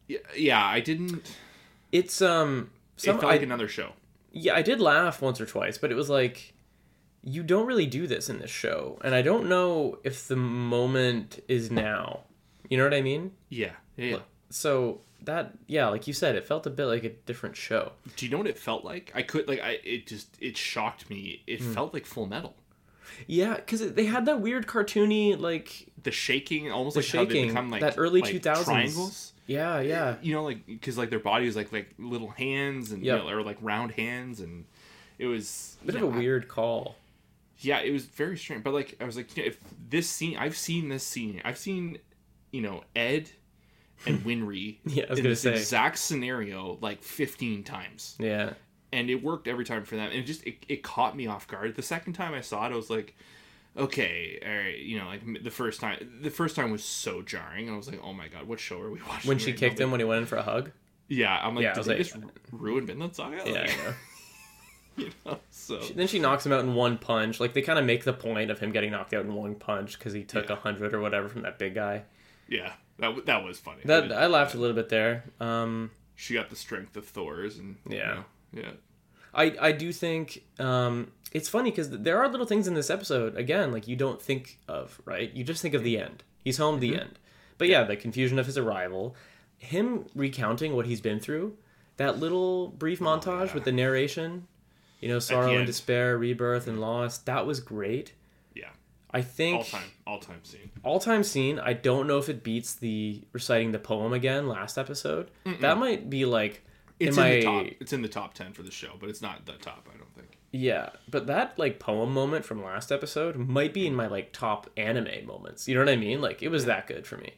yeah, 0.06 0.18
yeah. 0.36 0.64
I 0.64 0.80
didn't. 0.80 1.28
It's 1.92 2.20
um, 2.22 2.70
some, 2.96 3.16
it 3.16 3.20
felt 3.20 3.32
like 3.32 3.40
I, 3.40 3.44
another 3.44 3.68
show. 3.68 3.92
yeah, 4.32 4.54
I 4.54 4.62
did 4.62 4.80
laugh 4.80 5.22
once 5.22 5.40
or 5.40 5.46
twice, 5.46 5.78
but 5.78 5.90
it 5.90 5.94
was 5.94 6.10
like 6.10 6.52
you 7.22 7.42
don't 7.42 7.66
really 7.66 7.86
do 7.86 8.06
this 8.06 8.28
in 8.28 8.38
this 8.38 8.50
show, 8.50 8.98
and 9.02 9.14
I 9.14 9.22
don't 9.22 9.48
know 9.48 9.98
if 10.04 10.28
the 10.28 10.36
moment 10.36 11.42
is 11.48 11.70
now. 11.70 12.20
You 12.68 12.76
know 12.78 12.84
what 12.84 12.94
I 12.94 13.00
mean? 13.02 13.32
Yeah, 13.48 13.72
yeah. 13.96 14.06
yeah. 14.06 14.18
So 14.50 15.00
that 15.24 15.52
yeah, 15.66 15.88
like 15.88 16.06
you 16.06 16.12
said, 16.12 16.36
it 16.36 16.46
felt 16.46 16.66
a 16.66 16.70
bit 16.70 16.86
like 16.86 17.04
a 17.04 17.10
different 17.10 17.56
show. 17.56 17.92
Do 18.16 18.24
you 18.26 18.30
know 18.30 18.38
what 18.38 18.46
it 18.46 18.58
felt 18.58 18.84
like? 18.84 19.10
I 19.14 19.22
could 19.22 19.48
like 19.48 19.60
I. 19.60 19.78
It 19.84 20.06
just 20.06 20.36
it 20.40 20.56
shocked 20.56 21.08
me. 21.10 21.42
It 21.46 21.60
Hmm. 21.60 21.72
felt 21.72 21.94
like 21.94 22.06
Full 22.06 22.26
Metal. 22.26 22.54
Yeah, 23.26 23.56
because 23.56 23.94
they 23.94 24.04
had 24.04 24.26
that 24.26 24.40
weird 24.40 24.66
cartoony 24.66 25.38
like 25.38 25.88
The 26.02 26.10
shaking, 26.10 26.70
almost 26.70 26.94
The 26.94 27.00
like 27.00 27.08
how 27.10 27.24
they 27.24 27.34
shaking, 27.34 27.48
become 27.48 27.70
like 27.70 27.80
that 27.80 27.94
early 27.96 28.20
like 28.20 28.34
2000s. 28.34 28.64
triangles. 28.64 29.32
Yeah 29.48 29.78
eh, 29.78 29.80
yeah 29.82 30.16
You 30.22 30.34
know, 30.34 30.44
like 30.44 30.64
because 30.66 30.96
like 30.96 31.10
their 31.10 31.18
body 31.18 31.46
was 31.46 31.56
like 31.56 31.72
like 31.72 31.92
little 31.98 32.28
hands 32.28 32.92
and 32.92 33.02
Yep. 33.04 33.18
you 33.24 33.24
know, 33.30 33.36
or 33.36 33.42
like 33.42 33.58
round 33.60 33.90
hands, 33.92 34.38
and 34.40 34.64
it 35.18 35.26
was 35.26 35.76
a 35.82 35.86
bit 35.86 35.94
yeah, 35.96 36.02
of 36.02 36.14
a 36.14 36.18
weird 36.18 36.46
call. 36.46 36.94
yeah, 37.58 37.80
it 37.80 37.90
was 37.90 38.04
very 38.04 38.38
strange. 38.38 38.62
But 38.62 38.72
like, 38.74 38.96
I 39.00 39.04
was 39.04 39.16
like, 39.16 39.36
you 39.36 39.42
know, 39.42 39.48
if 39.48 39.58
this 39.90 40.08
scene, 40.08 40.36
I've 40.38 40.56
seen 40.56 40.88
this 40.88 41.02
scene, 41.02 41.42
I've 41.44 41.58
seen, 41.58 41.98
you 42.52 42.60
know, 42.62 42.84
Ed 42.94 43.28
and 44.06 44.20
Winry 44.24 44.76
Yeah, 44.84 45.06
I 45.08 45.10
was 45.10 45.18
in 45.18 45.24
this 45.24 45.40
say. 45.40 45.54
exact 45.56 45.98
scenario 45.98 46.78
like 46.80 47.02
15 47.02 47.64
times, 47.64 48.14
Yeah. 48.20 48.52
and 48.92 49.10
it 49.10 49.24
worked 49.24 49.48
every 49.48 49.64
time 49.64 49.84
for 49.84 49.96
them. 49.96 50.10
And 50.10 50.20
it 50.20 50.22
just 50.22 50.46
it, 50.46 50.64
it 50.68 50.82
caught 50.84 51.16
me 51.16 51.26
off 51.26 51.48
guard. 51.48 51.74
The 51.74 51.82
second 51.82 52.12
time 52.12 52.32
I 52.32 52.42
saw 52.42 52.64
it, 52.66 52.72
I 52.72 52.76
was 52.76 52.90
like, 52.90 53.16
okay, 53.76 54.38
all 54.44 54.56
right, 54.56 54.78
you 54.78 54.98
know, 54.98 55.06
like 55.06 55.42
the 55.44 55.50
first 55.50 55.80
time, 55.80 56.20
the 56.22 56.30
first 56.30 56.56
time 56.56 56.70
was 56.70 56.84
so 56.84 57.22
jarring, 57.22 57.66
and 57.66 57.74
I 57.74 57.76
was 57.76 57.88
like, 57.90 58.00
oh 58.02 58.12
my 58.12 58.28
god, 58.28 58.46
what 58.48 58.60
show 58.60 58.80
are 58.80 58.90
we 58.90 59.00
watching? 59.08 59.28
When 59.28 59.38
she 59.38 59.50
right 59.52 59.58
kicked 59.60 59.78
now? 59.78 59.84
him 59.86 59.90
when 59.90 60.00
he 60.00 60.04
went 60.04 60.20
in 60.20 60.26
for 60.26 60.36
a 60.36 60.42
hug. 60.42 60.70
yeah, 61.08 61.38
I'm 61.42 61.54
like, 61.54 61.62
Yeah, 61.64 61.70
I 61.70 61.74
did 61.74 61.78
was 61.78 61.86
they 61.86 61.94
like- 61.98 62.02
just 62.04 62.16
ruin 62.52 62.86
Vinland 62.86 63.14
Saga? 63.14 63.42
Yeah. 63.46 63.52
Like, 63.52 63.70
I 63.72 63.76
know. 63.84 63.94
you 64.96 65.10
know, 65.24 65.38
so 65.50 65.78
Then 65.78 66.08
she 66.08 66.18
knocks 66.18 66.44
him 66.44 66.52
out 66.52 66.60
in 66.64 66.74
one 66.74 66.98
punch. 66.98 67.38
Like 67.38 67.54
they 67.54 67.62
kind 67.62 67.78
of 67.78 67.84
make 67.84 68.02
the 68.04 68.12
point 68.12 68.50
of 68.50 68.58
him 68.58 68.72
getting 68.72 68.90
knocked 68.90 69.14
out 69.14 69.24
in 69.24 69.32
one 69.34 69.54
punch 69.54 69.96
because 69.98 70.12
he 70.12 70.24
took 70.24 70.46
a 70.50 70.54
Yeah. 70.54 70.58
hundred 70.58 70.92
or 70.92 71.00
whatever 71.00 71.28
from 71.28 71.42
that 71.42 71.58
big 71.58 71.74
guy. 71.76 72.02
yeah, 72.48 72.72
that 72.98 73.06
w- 73.06 73.24
that 73.26 73.44
was 73.44 73.58
funny. 73.60 73.82
That 73.84 74.10
I 74.12 74.26
laughed 74.26 74.54
a 74.54 74.58
little 74.58 74.74
bit 74.74 74.88
there. 74.88 75.24
Um, 75.38 75.92
she 76.16 76.34
got 76.34 76.50
the 76.50 76.56
strength 76.56 76.96
of 76.96 77.06
Thors, 77.06 77.58
and 77.58 77.76
you 77.88 77.98
Yeah. 77.98 78.06
know, 78.14 78.24
yeah. 78.54 78.70
I 79.34 79.54
I 79.60 79.72
do 79.72 79.92
think 79.92 80.44
um, 80.58 81.12
it's 81.32 81.48
funny 81.48 81.70
because 81.70 81.90
there 81.90 82.18
are 82.18 82.28
little 82.28 82.46
things 82.46 82.66
in 82.66 82.74
this 82.74 82.90
episode 82.90 83.36
again 83.36 83.72
like 83.72 83.86
you 83.88 83.96
don't 83.96 84.20
think 84.20 84.58
of 84.68 85.00
right. 85.04 85.32
You 85.32 85.44
just 85.44 85.62
think 85.62 85.74
of 85.74 85.82
the 85.84 85.98
end. 85.98 86.22
He's 86.44 86.56
home. 86.58 86.80
The 86.80 86.98
end. 86.98 87.18
But 87.58 87.68
yeah, 87.68 87.84
the 87.84 87.96
confusion 87.96 88.38
of 88.38 88.46
his 88.46 88.56
arrival, 88.56 89.16
him 89.58 90.06
recounting 90.14 90.76
what 90.76 90.86
he's 90.86 91.00
been 91.00 91.18
through, 91.20 91.56
that 91.96 92.18
little 92.18 92.68
brief 92.68 93.00
montage 93.00 93.52
with 93.54 93.64
the 93.64 93.72
narration. 93.72 94.46
You 95.00 95.08
know, 95.08 95.18
sorrow 95.20 95.56
and 95.56 95.66
despair, 95.66 96.18
rebirth 96.18 96.66
and 96.66 96.80
loss. 96.80 97.18
That 97.18 97.46
was 97.46 97.60
great. 97.60 98.14
Yeah, 98.54 98.70
I 99.12 99.22
think 99.22 99.58
all 99.58 99.64
time, 99.64 99.90
all 100.06 100.18
time 100.18 100.40
scene. 100.42 100.70
all 100.82 100.98
time 100.98 101.22
scene. 101.22 101.60
I 101.60 101.72
don't 101.72 102.08
know 102.08 102.18
if 102.18 102.28
it 102.28 102.42
beats 102.42 102.74
the 102.74 103.22
reciting 103.32 103.70
the 103.70 103.78
poem 103.78 104.12
again 104.12 104.48
last 104.48 104.76
episode. 104.76 105.30
That 105.60 105.78
might 105.78 106.10
be 106.10 106.24
like 106.24 106.64
It's 107.00 107.16
in 107.16 107.24
in, 107.24 107.30
my 107.30 107.36
the 107.36 107.42
top. 107.42 107.66
It's 107.80 107.92
in 107.92 108.02
the 108.02 108.08
top 108.08 108.34
ten 108.34 108.52
for 108.52 108.62
the 108.62 108.70
show, 108.70 108.92
but 108.98 109.08
it's 109.08 109.22
not 109.22 109.46
the 109.46 109.52
top. 109.52 109.88
I 109.92 109.96
don't 109.96 110.12
think. 110.14 110.38
yeah, 110.52 110.90
but 111.08 111.26
that 111.28 111.58
like 111.58 111.78
poem 111.78 112.12
moment 112.12 112.44
from 112.44 112.62
last 112.64 112.90
episode 112.90 113.36
might 113.36 113.72
be 113.72 113.86
in 113.86 113.94
my 113.94 114.06
like 114.06 114.32
top 114.32 114.68
anime 114.76 115.26
moments. 115.26 115.68
You 115.68 115.74
know 115.74 115.80
what 115.80 115.90
I 115.90 115.96
mean? 115.96 116.20
Like 116.20 116.42
it 116.42 116.48
was 116.48 116.64
that 116.66 116.86
good 116.86 117.06
for 117.06 117.16
me. 117.16 117.34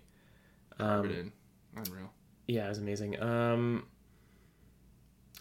Um. 0.78 1.32
Unreal. 1.76 2.10
Yeah, 2.46 2.66
it 2.66 2.70
was 2.70 2.78
amazing. 2.78 3.22
Um 3.22 3.84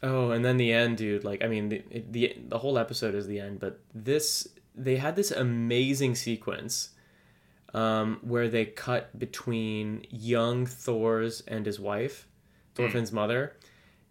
Oh, 0.01 0.32
and 0.32 0.45
then 0.45 0.57
the 0.57 0.72
end, 0.72 0.97
dude. 0.97 1.24
Like, 1.24 1.43
I 1.43 1.47
mean, 1.47 1.70
the 1.70 1.84
the 2.09 2.36
the 2.47 2.57
whole 2.57 2.78
episode 2.78 3.15
is 3.15 3.28
the 3.28 3.39
end, 3.39 3.59
but 3.59 3.80
this 3.93 4.47
they 4.76 4.95
had 4.95 5.15
this 5.15 5.32
amazing 5.32 6.15
sequence 6.15 6.91
um, 7.74 8.20
where 8.22 8.47
they 8.47 8.65
cut 8.65 9.17
between 9.17 10.05
young 10.09 10.65
Thors 10.65 11.41
and 11.47 11.65
his 11.65 11.80
wife, 11.80 12.28
Thorfinn's 12.76 13.11
mother, 13.11 13.57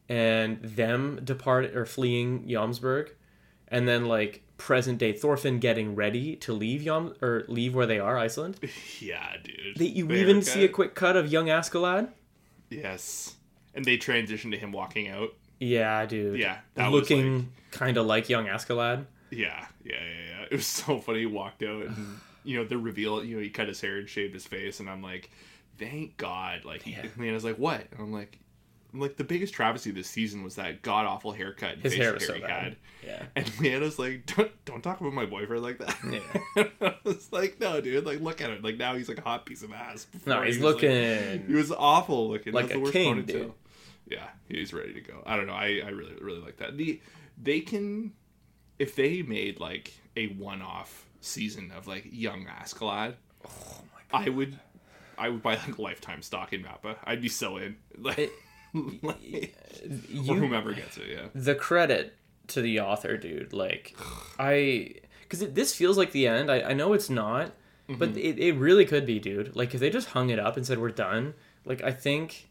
and 0.08 0.62
them 0.62 1.20
depart 1.22 1.76
or 1.76 1.84
fleeing 1.84 2.46
Jomsburg, 2.48 3.10
and 3.68 3.86
then 3.86 4.06
like 4.06 4.42
present 4.56 4.98
day 4.98 5.12
Thorfinn 5.12 5.58
getting 5.60 5.94
ready 5.94 6.36
to 6.36 6.52
leave 6.52 6.82
Yom 6.82 7.14
or 7.22 7.44
leave 7.48 7.74
where 7.74 7.86
they 7.86 7.98
are, 7.98 8.18
Iceland. 8.18 8.58
Yeah, 9.00 9.36
dude. 9.42 9.76
They, 9.76 9.86
you 9.86 10.10
even 10.12 10.42
see 10.42 10.64
a 10.64 10.68
quick 10.68 10.94
cut 10.94 11.16
of 11.16 11.30
young 11.30 11.46
Askeladd. 11.46 12.08
Yes, 12.70 13.36
and 13.74 13.84
they 13.84 13.96
transition 13.96 14.50
to 14.50 14.58
him 14.58 14.72
walking 14.72 15.08
out. 15.08 15.34
Yeah, 15.60 16.04
dude. 16.06 16.38
Yeah, 16.38 16.58
looking 16.76 17.52
kind 17.70 17.96
of 17.96 18.06
like 18.06 18.28
young 18.28 18.46
Askeladd. 18.46 19.06
Yeah, 19.30 19.66
yeah, 19.84 19.94
yeah, 19.94 20.38
yeah. 20.40 20.46
It 20.50 20.56
was 20.56 20.66
so 20.66 20.98
funny. 20.98 21.20
He 21.20 21.26
walked 21.26 21.62
out, 21.62 21.86
and 21.86 22.20
you 22.44 22.58
know 22.58 22.64
the 22.64 22.78
reveal. 22.78 23.22
You 23.24 23.36
know, 23.36 23.42
he 23.42 23.50
cut 23.50 23.68
his 23.68 23.80
hair 23.80 23.98
and 23.98 24.08
shaved 24.08 24.34
his 24.34 24.46
face, 24.46 24.80
and 24.80 24.90
I'm 24.90 25.02
like, 25.02 25.30
thank 25.78 26.16
God. 26.16 26.64
Like, 26.64 26.82
he, 26.82 26.96
I 27.28 27.32
was 27.32 27.44
like, 27.44 27.56
what? 27.56 27.86
And 27.92 28.00
I'm 28.00 28.12
like, 28.12 28.38
like 28.94 29.16
the 29.16 29.24
biggest 29.24 29.52
travesty 29.54 29.90
this 29.90 30.08
season 30.08 30.42
was 30.42 30.54
that 30.56 30.82
god 30.82 31.06
awful 31.06 31.32
haircut. 31.32 31.78
His 31.78 31.94
hair 31.94 32.14
was 32.14 32.26
so 32.26 32.40
bad. 32.40 32.48
had. 32.48 32.76
Yeah. 33.06 33.22
And 33.36 33.46
Leanna's 33.46 33.98
like, 33.98 34.26
don't, 34.34 34.64
don't 34.64 34.82
talk 34.82 35.00
about 35.00 35.12
my 35.12 35.26
boyfriend 35.26 35.62
like 35.62 35.78
that. 35.78 35.96
Yeah. 36.10 36.64
I 36.88 36.94
was 37.04 37.30
like, 37.32 37.60
no, 37.60 37.80
dude. 37.80 38.04
Like, 38.06 38.20
look 38.20 38.40
at 38.40 38.50
him. 38.50 38.62
Like 38.62 38.76
now 38.78 38.94
he's 38.96 39.08
like 39.08 39.18
a 39.18 39.22
hot 39.22 39.46
piece 39.46 39.62
of 39.62 39.72
ass. 39.72 40.06
No, 40.26 40.42
he's 40.42 40.56
he 40.56 40.62
was, 40.62 40.74
like- 40.74 40.82
looking. 40.82 41.46
he 41.46 41.54
was 41.54 41.70
awful 41.72 42.28
looking. 42.30 42.52
Like 42.52 42.66
That's 42.68 42.72
a 42.74 42.78
the 42.78 42.80
worst 42.82 42.92
king, 42.92 43.22
dude. 43.24 43.52
Yeah, 44.06 44.26
he's 44.48 44.72
ready 44.72 44.94
to 44.94 45.00
go. 45.02 45.22
I 45.26 45.36
don't 45.36 45.46
know. 45.46 45.52
I, 45.52 45.82
I 45.84 45.90
really 45.90 46.14
really 46.20 46.40
like 46.40 46.56
that. 46.58 46.76
The 46.78 47.00
they 47.40 47.60
can 47.60 48.12
if 48.78 48.96
they 48.96 49.20
made 49.22 49.60
like 49.60 49.92
a 50.16 50.28
one 50.28 50.62
off 50.62 51.04
season 51.20 51.72
of 51.76 51.86
like 51.86 52.06
young 52.10 52.46
Askeladd, 52.46 53.14
Oh 53.46 53.50
my 53.94 54.18
god. 54.18 54.26
I 54.26 54.30
would 54.30 54.58
I 55.18 55.28
would 55.28 55.42
buy 55.42 55.56
like 55.56 55.78
lifetime 55.78 56.22
stock 56.22 56.52
in 56.54 56.62
Mappa. 56.64 56.96
I'd 57.04 57.20
be 57.20 57.28
so 57.28 57.58
in. 57.58 57.76
Like, 57.98 58.18
It- 58.18 58.32
like- 59.02 59.54
or 60.28 60.34
whomever 60.36 60.72
gets 60.72 60.96
it, 60.98 61.04
yeah. 61.10 61.26
the 61.34 61.54
credit 61.54 62.14
to 62.48 62.60
the 62.60 62.80
author, 62.80 63.16
dude. 63.16 63.52
Like, 63.52 63.96
I. 64.38 64.94
Because 65.22 65.40
this 65.52 65.74
feels 65.74 65.98
like 65.98 66.12
the 66.12 66.26
end. 66.26 66.50
I, 66.50 66.62
I 66.70 66.72
know 66.72 66.92
it's 66.94 67.10
not, 67.10 67.52
but 67.88 68.10
Mm-hmm. 68.10 68.18
it, 68.18 68.38
it 68.38 68.52
really 68.54 68.84
could 68.86 69.04
be, 69.06 69.18
dude. 69.18 69.54
Like, 69.54 69.74
if 69.74 69.80
they 69.80 69.90
just 69.90 70.08
hung 70.08 70.30
it 70.30 70.38
up 70.38 70.56
and 70.56 70.66
said, 70.66 70.78
we're 70.78 70.88
done, 70.90 71.34
like, 71.66 71.82
I 71.82 71.92
think 71.92 72.48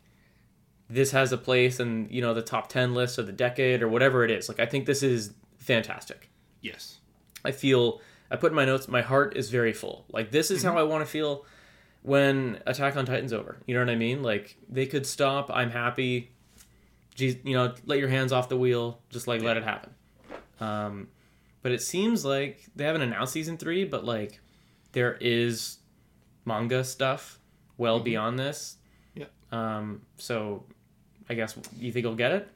this 0.90 1.12
has 1.12 1.32
a 1.32 1.38
place 1.38 1.80
in, 1.80 2.08
you 2.12 2.22
know, 2.22 2.34
the 2.36 2.42
top 2.44 2.70
10 2.70 2.94
list 2.94 3.18
of 3.18 3.26
the 3.26 3.32
decade 3.34 3.82
or 3.82 3.88
whatever 3.90 4.24
it 4.24 4.32
is. 4.32 4.48
Like, 4.48 4.60
I 4.60 4.66
think 4.68 4.86
this 4.86 5.02
is 5.04 5.34
fantastic. 5.58 6.30
Yes. 6.62 7.00
I 7.44 7.52
feel 7.52 8.00
I 8.32 8.36
put 8.36 8.52
in 8.52 8.56
my 8.56 8.66
notes. 8.66 8.88
My 8.88 9.02
heart 9.02 9.36
is 9.36 9.50
very 9.50 9.74
full. 9.74 10.06
Like 10.10 10.32
this 10.32 10.50
is 10.52 10.64
how 10.64 10.78
I 10.78 10.84
want 10.84 11.02
to 11.02 11.06
feel 11.10 11.46
when 12.08 12.62
Attack 12.66 12.96
on 12.96 13.06
Titan's 13.06 13.34
over. 13.34 13.58
You 13.66 13.74
know 13.74 13.82
what 13.82 13.90
I 13.90 13.96
mean? 13.96 14.24
Like 14.24 14.58
they 14.70 14.86
could 14.86 15.06
stop. 15.06 15.52
I'm 15.54 15.70
happy. 15.70 16.32
Geez, 17.16 17.36
you 17.44 17.54
know, 17.54 17.74
let 17.86 18.00
your 18.00 18.08
hands 18.08 18.32
off 18.32 18.48
the 18.48 18.56
wheel. 18.56 19.02
Just 19.10 19.28
like 19.28 19.42
let 19.42 19.58
it 19.58 19.64
happen. 19.64 19.94
Um, 20.62 21.10
but 21.62 21.74
it 21.74 21.82
seems 21.82 22.24
like 22.24 22.64
they 22.78 22.86
haven't 22.86 23.02
announced 23.02 23.34
season 23.34 23.58
three. 23.58 23.84
But 23.84 24.06
like 24.06 24.40
there 24.94 25.18
is 25.20 25.80
manga 26.46 26.86
stuff 26.86 27.40
well 27.78 28.00
beyond 28.00 28.40
this. 28.40 28.78
Yeah. 29.14 29.26
Um, 29.52 30.04
so 30.18 30.64
I 31.30 31.34
guess 31.34 31.58
you 31.78 31.92
think 31.92 32.06
we'll 32.06 32.16
get 32.16 32.32
it? 32.32 32.48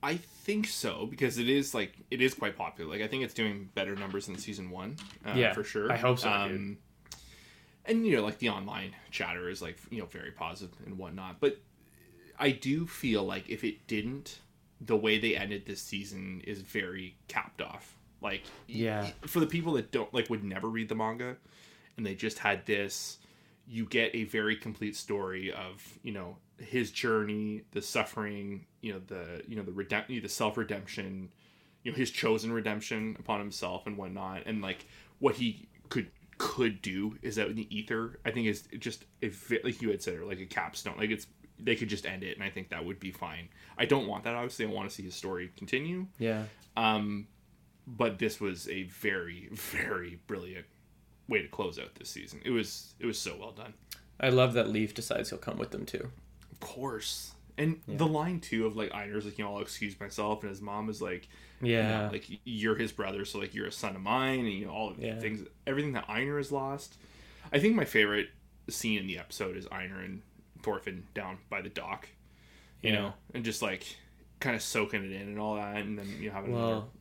I 0.00 0.18
think 0.18 0.68
so 0.68 1.06
because 1.06 1.38
it 1.38 1.48
is 1.48 1.74
like 1.74 1.92
it 2.12 2.22
is 2.22 2.34
quite 2.34 2.56
popular. 2.56 2.88
Like 2.88 3.02
I 3.02 3.08
think 3.08 3.24
it's 3.24 3.34
doing 3.34 3.68
better 3.74 3.96
numbers 3.96 4.26
than 4.26 4.38
season 4.38 4.70
one. 4.70 4.96
Uh, 5.26 5.32
Yeah, 5.34 5.52
for 5.52 5.64
sure. 5.64 5.90
I 5.90 5.96
hope 5.96 6.20
so. 6.20 6.30
Um, 6.30 6.78
and 7.86 8.06
you 8.06 8.16
know, 8.16 8.22
like 8.22 8.38
the 8.38 8.50
online 8.50 8.94
chatter 9.10 9.48
is 9.48 9.62
like 9.62 9.78
you 9.90 9.98
know 10.00 10.06
very 10.06 10.30
positive 10.30 10.74
and 10.84 10.98
whatnot. 10.98 11.40
But 11.40 11.58
I 12.38 12.50
do 12.50 12.86
feel 12.86 13.24
like 13.24 13.48
if 13.48 13.64
it 13.64 13.86
didn't, 13.86 14.40
the 14.80 14.96
way 14.96 15.18
they 15.18 15.36
ended 15.36 15.66
this 15.66 15.80
season 15.80 16.42
is 16.46 16.60
very 16.60 17.16
capped 17.28 17.62
off. 17.62 17.96
Like 18.20 18.42
Yeah. 18.66 19.10
for 19.26 19.40
the 19.40 19.46
people 19.46 19.74
that 19.74 19.90
don't 19.90 20.12
like 20.12 20.28
would 20.30 20.44
never 20.44 20.68
read 20.68 20.88
the 20.88 20.94
manga, 20.94 21.36
and 21.96 22.04
they 22.04 22.14
just 22.14 22.38
had 22.38 22.66
this, 22.66 23.18
you 23.66 23.86
get 23.86 24.14
a 24.14 24.24
very 24.24 24.56
complete 24.56 24.96
story 24.96 25.52
of 25.52 25.98
you 26.02 26.12
know 26.12 26.36
his 26.58 26.90
journey, 26.90 27.62
the 27.72 27.82
suffering, 27.82 28.66
you 28.80 28.92
know 28.92 29.00
the 29.06 29.42
you 29.46 29.56
know 29.56 29.62
the 29.62 29.72
redemption 29.72 30.22
the 30.22 30.28
self 30.28 30.56
redemption, 30.56 31.30
you 31.82 31.92
know 31.92 31.96
his 31.96 32.10
chosen 32.10 32.52
redemption 32.52 33.16
upon 33.18 33.38
himself 33.40 33.86
and 33.86 33.96
whatnot, 33.96 34.42
and 34.46 34.62
like 34.62 34.86
what 35.18 35.36
he 35.36 35.68
could 35.88 36.10
could 36.38 36.82
do 36.82 37.16
is 37.22 37.38
out 37.38 37.48
in 37.48 37.56
the 37.56 37.76
ether. 37.76 38.18
I 38.24 38.30
think 38.30 38.46
is 38.46 38.68
just 38.78 39.04
a 39.22 39.28
vi- 39.28 39.60
like 39.64 39.80
you 39.82 39.90
had 39.90 40.02
said, 40.02 40.14
or 40.14 40.24
like 40.24 40.40
a 40.40 40.46
capstone. 40.46 40.96
Like 40.98 41.10
it's 41.10 41.26
they 41.58 41.76
could 41.76 41.88
just 41.88 42.06
end 42.06 42.22
it, 42.22 42.36
and 42.36 42.44
I 42.44 42.50
think 42.50 42.70
that 42.70 42.84
would 42.84 43.00
be 43.00 43.10
fine. 43.10 43.48
I 43.78 43.86
don't 43.86 44.06
want 44.06 44.24
that. 44.24 44.34
Obviously, 44.34 44.66
I 44.66 44.68
want 44.68 44.88
to 44.88 44.94
see 44.94 45.02
his 45.02 45.14
story 45.14 45.50
continue. 45.56 46.06
Yeah. 46.18 46.44
Um, 46.76 47.28
but 47.86 48.18
this 48.18 48.40
was 48.40 48.68
a 48.68 48.84
very, 48.84 49.48
very 49.52 50.20
brilliant 50.26 50.66
way 51.28 51.42
to 51.42 51.48
close 51.48 51.78
out 51.78 51.94
this 51.94 52.10
season. 52.10 52.40
It 52.44 52.50
was 52.50 52.94
it 52.98 53.06
was 53.06 53.18
so 53.18 53.36
well 53.38 53.52
done. 53.52 53.74
I 54.18 54.30
love 54.30 54.54
that 54.54 54.68
Leif 54.68 54.94
decides 54.94 55.30
he'll 55.30 55.38
come 55.38 55.58
with 55.58 55.70
them 55.70 55.84
too. 55.84 56.10
Of 56.50 56.60
course. 56.60 57.32
And 57.58 57.80
the 57.88 58.06
line 58.06 58.40
too 58.40 58.66
of 58.66 58.76
like 58.76 58.90
Einar's 58.92 59.24
like, 59.24 59.38
you 59.38 59.44
know, 59.44 59.56
I'll 59.56 59.62
excuse 59.62 59.98
myself 59.98 60.42
and 60.42 60.50
his 60.50 60.60
mom 60.60 60.90
is 60.90 61.00
like 61.00 61.28
you 61.62 61.74
know, 61.74 61.80
Yeah. 61.80 62.08
like 62.10 62.26
you're 62.44 62.76
his 62.76 62.92
brother, 62.92 63.24
so 63.24 63.38
like 63.38 63.54
you're 63.54 63.66
a 63.66 63.72
son 63.72 63.96
of 63.96 64.02
mine 64.02 64.40
and 64.40 64.52
you 64.52 64.66
know, 64.66 64.72
all 64.72 64.90
of 64.90 64.96
the 64.98 65.06
Yeah. 65.06 65.18
things 65.20 65.46
everything 65.66 65.92
that 65.92 66.08
Einar 66.08 66.36
has 66.38 66.52
lost. 66.52 66.96
I 67.52 67.58
think 67.58 67.74
my 67.76 67.84
favorite 67.84 68.28
scene 68.68 68.98
in 68.98 69.06
the 69.06 69.18
episode 69.18 69.56
is 69.56 69.66
Einar 69.70 70.00
and 70.00 70.22
Thorfinn 70.62 71.06
down 71.14 71.38
by 71.48 71.60
the 71.62 71.68
dock. 71.68 72.08
You 72.82 72.90
Yeah. 72.90 72.94
know, 72.96 73.14
and 73.34 73.44
just 73.44 73.62
like 73.62 73.84
kind 74.40 74.54
of 74.56 74.62
soaking 74.62 75.04
it 75.04 75.12
in 75.12 75.22
and 75.28 75.38
all 75.38 75.54
that 75.56 75.76
and 75.76 75.98
then 75.98 76.06
you 76.20 76.30
have 76.30 76.44
another 76.44 76.62
Well, 76.62 76.92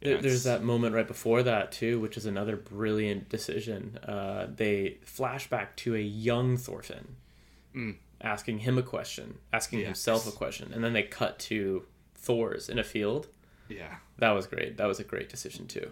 Yeah, 0.00 0.14
There, 0.14 0.22
there's 0.22 0.42
that 0.44 0.64
moment 0.64 0.96
right 0.96 1.06
before 1.06 1.44
that 1.44 1.70
too, 1.70 2.00
which 2.00 2.16
is 2.16 2.26
another 2.26 2.56
brilliant 2.56 3.28
decision. 3.28 3.98
Uh, 3.98 4.48
they 4.52 4.98
flash 5.04 5.48
back 5.48 5.76
to 5.76 5.94
a 5.94 6.00
young 6.00 6.56
Thorfinn, 6.56 7.14
Mm. 7.74 7.96
asking 8.20 8.58
him 8.58 8.78
a 8.78 8.82
question, 8.82 9.38
asking 9.52 9.78
Yes. 9.80 9.86
himself 9.86 10.26
a 10.26 10.32
question, 10.32 10.72
and 10.72 10.82
then 10.82 10.92
they 10.92 11.04
cut 11.04 11.38
to 11.40 11.86
Thors 12.16 12.68
in 12.68 12.78
a 12.80 12.84
field. 12.84 13.28
Yeah. 13.76 13.96
That 14.18 14.30
was 14.30 14.46
great. 14.46 14.76
That 14.76 14.86
was 14.86 15.00
a 15.00 15.04
great 15.04 15.28
decision 15.28 15.66
too. 15.66 15.90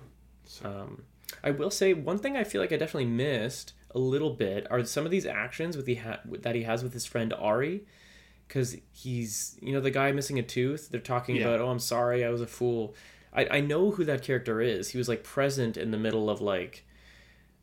Um, 0.64 1.03
I 1.45 1.51
will 1.51 1.70
say 1.70 1.95
one 1.95 2.18
thing 2.18 2.37
I 2.37 2.45
feel 2.45 2.61
like 2.61 2.72
I 2.72 2.76
definitely 2.76 3.07
missed 3.11 3.72
a 3.95 3.99
little 3.99 4.31
bit 4.35 4.66
are 4.70 4.85
some 4.85 5.05
of 5.05 5.11
these 5.11 5.26
actions 5.26 5.76
with 5.76 5.87
he 5.87 5.97
ha- 5.97 6.20
that 6.26 6.55
he 6.55 6.62
has 6.64 6.83
with 6.83 6.93
his 6.93 7.07
friend 7.07 7.33
Ari, 7.35 7.83
because 8.49 8.76
he's 8.93 9.57
you 9.62 9.72
know 9.72 9.81
the 9.81 9.91
guy 9.91 10.12
missing 10.12 10.39
a 10.39 10.43
tooth. 10.43 10.89
They're 10.91 11.01
talking 11.01 11.37
Yeah. 11.37 11.49
about 11.49 11.61
oh 11.61 11.68
I'm 11.70 11.78
sorry 11.78 12.24
I 12.24 12.31
was 12.31 12.41
a 12.41 12.47
fool. 12.47 12.95
I, 13.33 13.47
I 13.59 13.61
know 13.61 13.93
who 13.93 14.05
that 14.05 14.22
character 14.22 14.61
is. 14.61 14.91
He 14.91 14.99
was 14.99 15.09
like 15.09 15.22
present 15.22 15.76
in 15.76 15.93
the 15.93 15.99
middle 15.99 16.28
of 16.28 16.41
like 16.41 16.85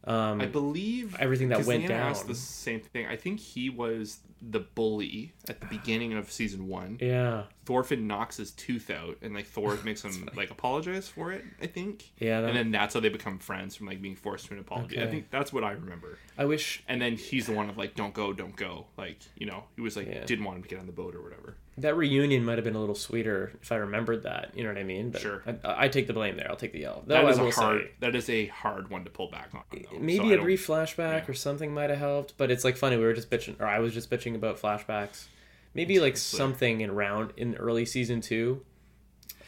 um 0.07 0.41
I 0.41 0.45
believe 0.45 1.15
everything 1.19 1.49
that 1.49 1.65
went 1.65 1.81
Leanna 1.81 1.93
asked 1.95 2.23
down. 2.23 2.29
the 2.29 2.35
same 2.35 2.79
thing. 2.79 3.05
I 3.07 3.15
think 3.15 3.39
he 3.39 3.69
was 3.69 4.19
the 4.41 4.59
bully 4.59 5.33
at 5.49 5.59
the 5.59 5.65
beginning 5.77 6.13
of 6.13 6.31
season 6.31 6.67
one. 6.67 6.97
yeah 7.01 7.43
Thorfinn 7.65 8.07
knocks 8.07 8.37
his 8.37 8.51
tooth 8.51 8.89
out, 8.89 9.17
and 9.21 9.33
like 9.35 9.45
Thor 9.45 9.77
makes 9.83 10.01
him 10.03 10.29
like 10.35 10.51
apologize 10.51 11.07
for 11.09 11.33
it. 11.33 11.43
I 11.61 11.67
think. 11.67 12.11
yeah. 12.19 12.39
That, 12.41 12.49
And 12.49 12.57
then 12.57 12.71
that's 12.71 12.93
how 12.93 13.01
they 13.01 13.09
become 13.09 13.39
friends 13.39 13.75
from 13.75 13.87
like 13.87 14.01
being 14.01 14.15
forced 14.15 14.45
to 14.47 14.53
an 14.53 14.59
apology. 14.59 15.01
I 15.01 15.07
think 15.07 15.29
that's 15.31 15.51
what 15.51 15.63
I 15.65 15.71
remember. 15.71 16.17
I 16.37 16.45
wish 16.45 16.83
And 16.87 17.01
then 17.01 17.17
he's 17.17 17.47
the 17.47 17.53
one 17.53 17.69
of 17.69 17.77
like, 17.77 17.95
"Don't 17.95 18.13
go, 18.13 18.31
don't 18.31 18.55
go." 18.55 18.85
Like 18.97 19.17
you 19.37 19.47
know, 19.47 19.65
he 19.75 19.81
was 19.81 19.97
like 19.97 20.07
Yeah. 20.07 20.23
didn't 20.23 20.45
want 20.45 20.57
him 20.57 20.63
to 20.63 20.69
get 20.69 20.79
on 20.79 20.85
the 20.85 20.91
boat 20.93 21.13
or 21.15 21.21
whatever. 21.21 21.57
That 21.80 21.95
reunion 21.95 22.43
might 22.43 22.57
have 22.57 22.65
been 22.65 22.75
a 22.75 22.80
little 22.80 22.95
sweeter 22.95 23.51
if 23.61 23.71
I 23.71 23.75
remembered 23.75 24.23
that. 24.23 24.51
You 24.55 24.63
know 24.63 24.69
what 24.69 24.78
I 24.80 24.84
mean? 24.84 25.11
But 25.11 25.21
Sure. 25.21 25.43
I, 25.63 25.86
I 25.86 25.88
take 25.89 26.07
the 26.07 26.13
blame 26.13 26.36
there. 26.38 26.49
I'll 26.49 26.55
take 26.57 26.73
the 26.73 26.86
L. 26.86 27.03
That 27.07 27.23
I 27.25 27.30
is 27.30 27.38
a 27.38 27.51
hard. 27.51 27.82
say. 27.82 27.91
That 27.99 28.15
is 28.15 28.30
a 28.30 28.47
hard 28.47 28.89
one 28.89 29.03
to 29.03 29.09
pull 29.09 29.30
back 29.30 29.49
on. 29.53 29.61
Though. 29.71 29.99
Maybe 29.99 30.32
I 30.32 30.38
a 30.38 30.41
brief 30.41 30.65
flashback 30.65 30.97
yeah. 30.97 31.25
or 31.28 31.34
something 31.34 31.73
might 31.73 31.89
have 31.89 31.99
helped, 31.99 32.34
but 32.38 32.49
it's 32.49 32.63
like 32.63 32.78
funny. 32.78 32.97
We 32.97 33.03
were 33.03 33.13
just 33.13 33.30
bitching, 33.30 33.59
or 33.59 33.65
I 33.67 33.80
was 33.80 33.93
just 33.93 34.09
bitching 34.09 34.36
about 34.36 34.59
flashbacks. 34.59 35.25
Maybe 35.73 35.99
like 35.99 36.17
Seriously. 36.17 36.38
something 36.38 36.82
in 36.82 36.91
round 36.95 37.34
in 37.38 37.55
early 37.55 37.86
season 37.86 38.21
two. 38.21 38.63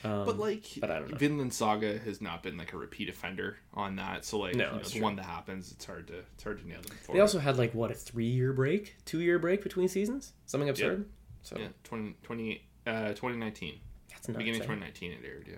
Um, 0.04 0.26
but 0.26 0.38
like, 0.38 0.64
but 0.80 0.92
I 0.92 1.00
don't 1.00 1.12
know. 1.12 1.18
Vinland 1.18 1.54
Saga 1.54 1.98
has 2.00 2.22
not 2.22 2.42
been 2.44 2.56
like 2.58 2.72
a 2.74 2.78
repeat 2.78 3.10
offender 3.10 3.58
on 3.74 3.96
that. 3.98 4.24
So 4.24 4.38
like, 4.40 4.56
No, 4.56 4.66
you 4.66 4.72
know, 4.72 4.78
the 4.84 4.90
true. 4.92 5.02
one 5.02 5.16
that 5.18 5.26
happens, 5.26 5.72
it's 5.72 5.84
hard 5.86 6.08
to 6.08 6.20
it's 6.36 6.44
hard 6.44 6.62
to 6.62 6.68
nail 6.68 6.82
them. 6.82 6.96
They 7.12 7.20
also 7.20 7.40
had 7.40 7.58
like 7.58 7.74
what 7.74 7.92
a 7.92 7.96
three 7.96 8.28
year 8.30 8.54
break, 8.54 8.96
two 9.04 9.20
year 9.20 9.40
break 9.40 9.62
between 9.64 9.88
seasons, 9.90 10.34
something 10.46 10.70
absurd. 10.70 11.06
So 11.50 11.58
yeah, 11.58 11.68
20, 11.84 12.16
20, 12.22 12.62
uh, 12.86 13.08
2019, 13.10 13.80
that's 14.12 14.28
nuts. 14.28 14.38
beginning 14.38 14.62
eh? 14.62 14.64
of 14.64 14.68
2019 14.70 15.12
it 15.14 15.18
aired. 15.26 15.48
Yeah, 15.50 15.56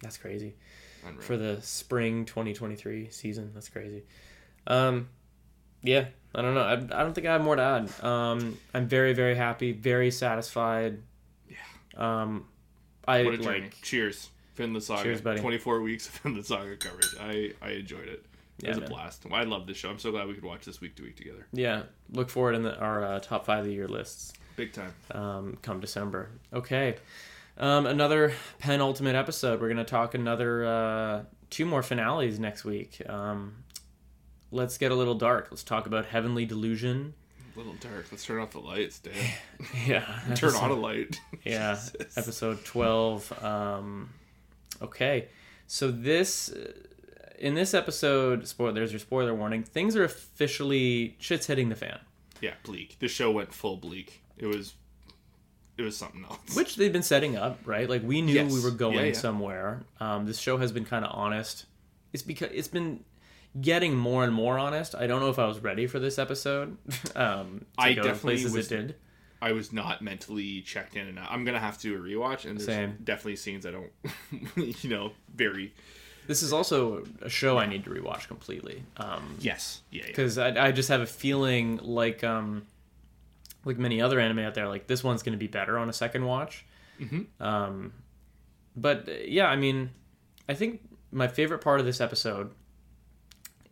That's 0.00 0.16
crazy. 0.16 0.54
Unreal. 1.04 1.20
for 1.22 1.36
the 1.36 1.60
spring 1.60 2.24
2023 2.24 3.08
season. 3.10 3.50
That's 3.52 3.68
crazy. 3.68 4.04
Um, 4.68 5.08
yeah, 5.82 6.06
I 6.34 6.40
don't 6.40 6.54
know. 6.54 6.62
I, 6.62 6.74
I 6.74 7.02
don't 7.02 7.12
think 7.14 7.26
I 7.26 7.32
have 7.32 7.42
more 7.42 7.56
to 7.56 7.62
add. 7.62 8.04
Um, 8.04 8.56
I'm 8.72 8.86
very 8.86 9.12
very 9.12 9.34
happy, 9.34 9.72
very 9.72 10.12
satisfied. 10.12 11.02
Yeah. 11.50 11.56
Um, 11.96 12.46
I 13.06 13.24
what 13.24 13.34
a 13.34 13.38
journey. 13.38 13.60
like. 13.62 13.82
Cheers, 13.82 14.30
Vinland 14.54 14.84
Saga. 14.84 15.02
Cheers, 15.02 15.20
buddy. 15.20 15.40
24 15.40 15.82
weeks 15.82 16.06
of 16.08 16.14
Vinland 16.14 16.46
Saga 16.46 16.76
coverage. 16.76 17.14
I 17.20 17.52
I 17.60 17.70
enjoyed 17.72 18.08
it. 18.08 18.24
It 18.60 18.64
Yeah, 18.66 18.68
was 18.68 18.78
a 18.78 18.80
man. 18.82 18.90
blast. 18.90 19.26
I 19.32 19.42
love 19.42 19.66
this 19.66 19.76
show. 19.76 19.90
I'm 19.90 19.98
so 19.98 20.12
glad 20.12 20.28
we 20.28 20.34
could 20.34 20.44
watch 20.44 20.64
this 20.64 20.80
week 20.80 20.94
to 20.96 21.02
week 21.02 21.16
together. 21.16 21.48
Yeah, 21.52 21.82
look 22.12 22.30
for 22.30 22.52
it 22.52 22.56
in 22.56 22.62
the, 22.62 22.78
our 22.78 23.04
uh, 23.04 23.18
top 23.18 23.44
five 23.44 23.58
of 23.58 23.64
the 23.66 23.72
year 23.72 23.88
lists. 23.88 24.32
Big 24.56 24.72
time. 24.72 24.92
um, 25.10 25.58
come 25.62 25.80
December. 25.80 26.30
Okay. 26.52 26.96
Um, 27.58 27.86
another 27.86 28.32
penultimate 28.58 29.14
episode. 29.14 29.60
We're 29.60 29.68
going 29.68 29.76
to 29.78 29.84
talk 29.84 30.14
another 30.14 30.64
uh, 30.64 31.22
two 31.50 31.64
more 31.66 31.82
finales 31.82 32.38
next 32.38 32.64
week. 32.64 33.00
Um, 33.08 33.54
let's 34.50 34.76
get 34.78 34.90
a 34.90 34.94
little 34.94 35.14
dark. 35.14 35.48
Let's 35.50 35.62
talk 35.62 35.86
about 35.86 36.06
Heavenly 36.06 36.46
Delusion. 36.46 37.14
A 37.54 37.58
little 37.58 37.74
dark. 37.74 38.06
Let's 38.10 38.24
turn 38.24 38.40
off 38.40 38.50
the 38.50 38.58
lights, 38.60 38.98
Dan. 38.98 39.12
Yeah. 39.86 40.00
turn 40.34 40.50
episode- 40.50 40.54
on 40.56 40.70
a 40.70 40.74
light. 40.74 41.20
Yeah. 41.44 41.74
Jesus. 41.74 42.16
Episode 42.16 42.64
12. 42.64 43.44
Um, 43.44 44.10
okay. 44.82 45.28
So 45.66 45.90
this. 45.90 46.52
In 47.38 47.54
this 47.54 47.74
episode, 47.74 48.46
spoiler, 48.48 48.72
there's 48.72 48.92
your 48.92 49.00
spoiler 49.00 49.34
warning. 49.34 49.64
Things 49.64 49.96
are 49.96 50.04
officially 50.04 51.16
shit's 51.18 51.46
hitting 51.46 51.68
the 51.68 51.74
fan, 51.74 51.98
Yeah, 52.40 52.54
bleak. 52.62 52.96
The 53.00 53.08
show 53.08 53.30
went 53.32 53.52
full 53.52 53.76
bleak. 53.76 54.22
It 54.38 54.46
was, 54.46 54.74
it 55.78 55.82
was 55.82 55.96
something 55.96 56.24
else. 56.24 56.54
which 56.56 56.76
they've 56.76 56.92
been 56.92 57.02
setting 57.02 57.36
up, 57.36 57.58
right? 57.64 57.88
Like 57.88 58.02
we 58.02 58.20
knew 58.22 58.34
Yes. 58.34 58.52
we 58.52 58.60
were 58.62 58.70
going 58.70 58.96
Yeah, 58.98 59.04
yeah. 59.04 59.12
somewhere. 59.12 59.82
Um, 60.00 60.26
this 60.26 60.38
show 60.38 60.56
has 60.58 60.72
been 60.72 60.84
kind 60.84 61.04
of 61.04 61.10
honest. 61.14 61.66
It's 62.12 62.22
because 62.22 62.50
it's 62.52 62.68
been 62.68 63.04
getting 63.60 63.94
more 63.96 64.24
and 64.24 64.32
more 64.34 64.58
honest. 64.58 64.94
I 64.94 65.06
don't 65.06 65.20
know 65.20 65.30
if 65.30 65.38
I 65.38 65.46
was 65.46 65.60
ready 65.60 65.86
for 65.86 65.98
this 65.98 66.18
episode. 66.18 66.76
um, 67.16 67.64
I 67.78 67.94
definitely 67.94 68.44
was- 68.44 68.68
did. 68.68 68.96
I 69.42 69.52
was 69.52 69.74
not 69.74 70.00
mentally 70.00 70.62
checked 70.62 70.96
in, 70.96 71.06
and. 71.06 71.18
I'm 71.18 71.44
gonna 71.44 71.60
have 71.60 71.76
to 71.78 71.82
do 71.82 71.96
a 71.96 71.98
rewatch. 71.98 72.46
And 72.46 72.56
there's 72.56 72.64
Same. 72.66 72.96
definitely 73.04 73.36
scenes 73.36 73.66
I 73.66 73.72
don't, 73.72 73.92
you 74.56 74.88
know, 74.88 75.12
very. 75.34 75.74
This 76.26 76.42
is 76.42 76.50
also 76.54 77.04
a 77.20 77.28
show 77.28 77.58
I 77.58 77.66
need 77.66 77.84
to 77.84 77.90
rewatch 77.90 78.26
completely. 78.26 78.82
Um, 78.96 79.36
Yes. 79.40 79.82
Yeah. 79.90 80.00
yeah. 80.02 80.06
because 80.06 80.38
I, 80.38 80.68
I 80.68 80.72
just 80.72 80.88
have 80.88 81.02
a 81.02 81.06
feeling 81.06 81.78
like 81.82 82.24
um 82.24 82.62
like 83.64 83.78
many 83.78 84.00
other 84.00 84.18
anime 84.20 84.40
out 84.40 84.54
there 84.54 84.68
like 84.68 84.86
this 84.86 85.02
one's 85.04 85.22
going 85.22 85.32
to 85.32 85.38
be 85.38 85.46
better 85.46 85.78
on 85.78 85.88
a 85.88 85.92
second 85.92 86.24
watch 86.24 86.64
Mhm. 87.00 87.26
um 87.40 87.92
but 88.76 89.28
yeah 89.28 89.46
i 89.46 89.56
mean 89.56 89.90
i 90.48 90.54
think 90.54 90.80
my 91.10 91.26
favorite 91.28 91.60
part 91.60 91.80
of 91.80 91.86
this 91.86 92.00
episode 92.00 92.50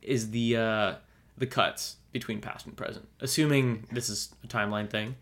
is 0.00 0.30
the 0.30 0.56
uh 0.56 0.94
the 1.38 1.46
cuts 1.46 1.96
between 2.12 2.40
past 2.40 2.66
and 2.66 2.76
present 2.76 3.08
assuming 3.20 3.86
this 3.92 4.08
is 4.08 4.34
a 4.44 4.46
timeline 4.46 4.88
thing 4.90 5.16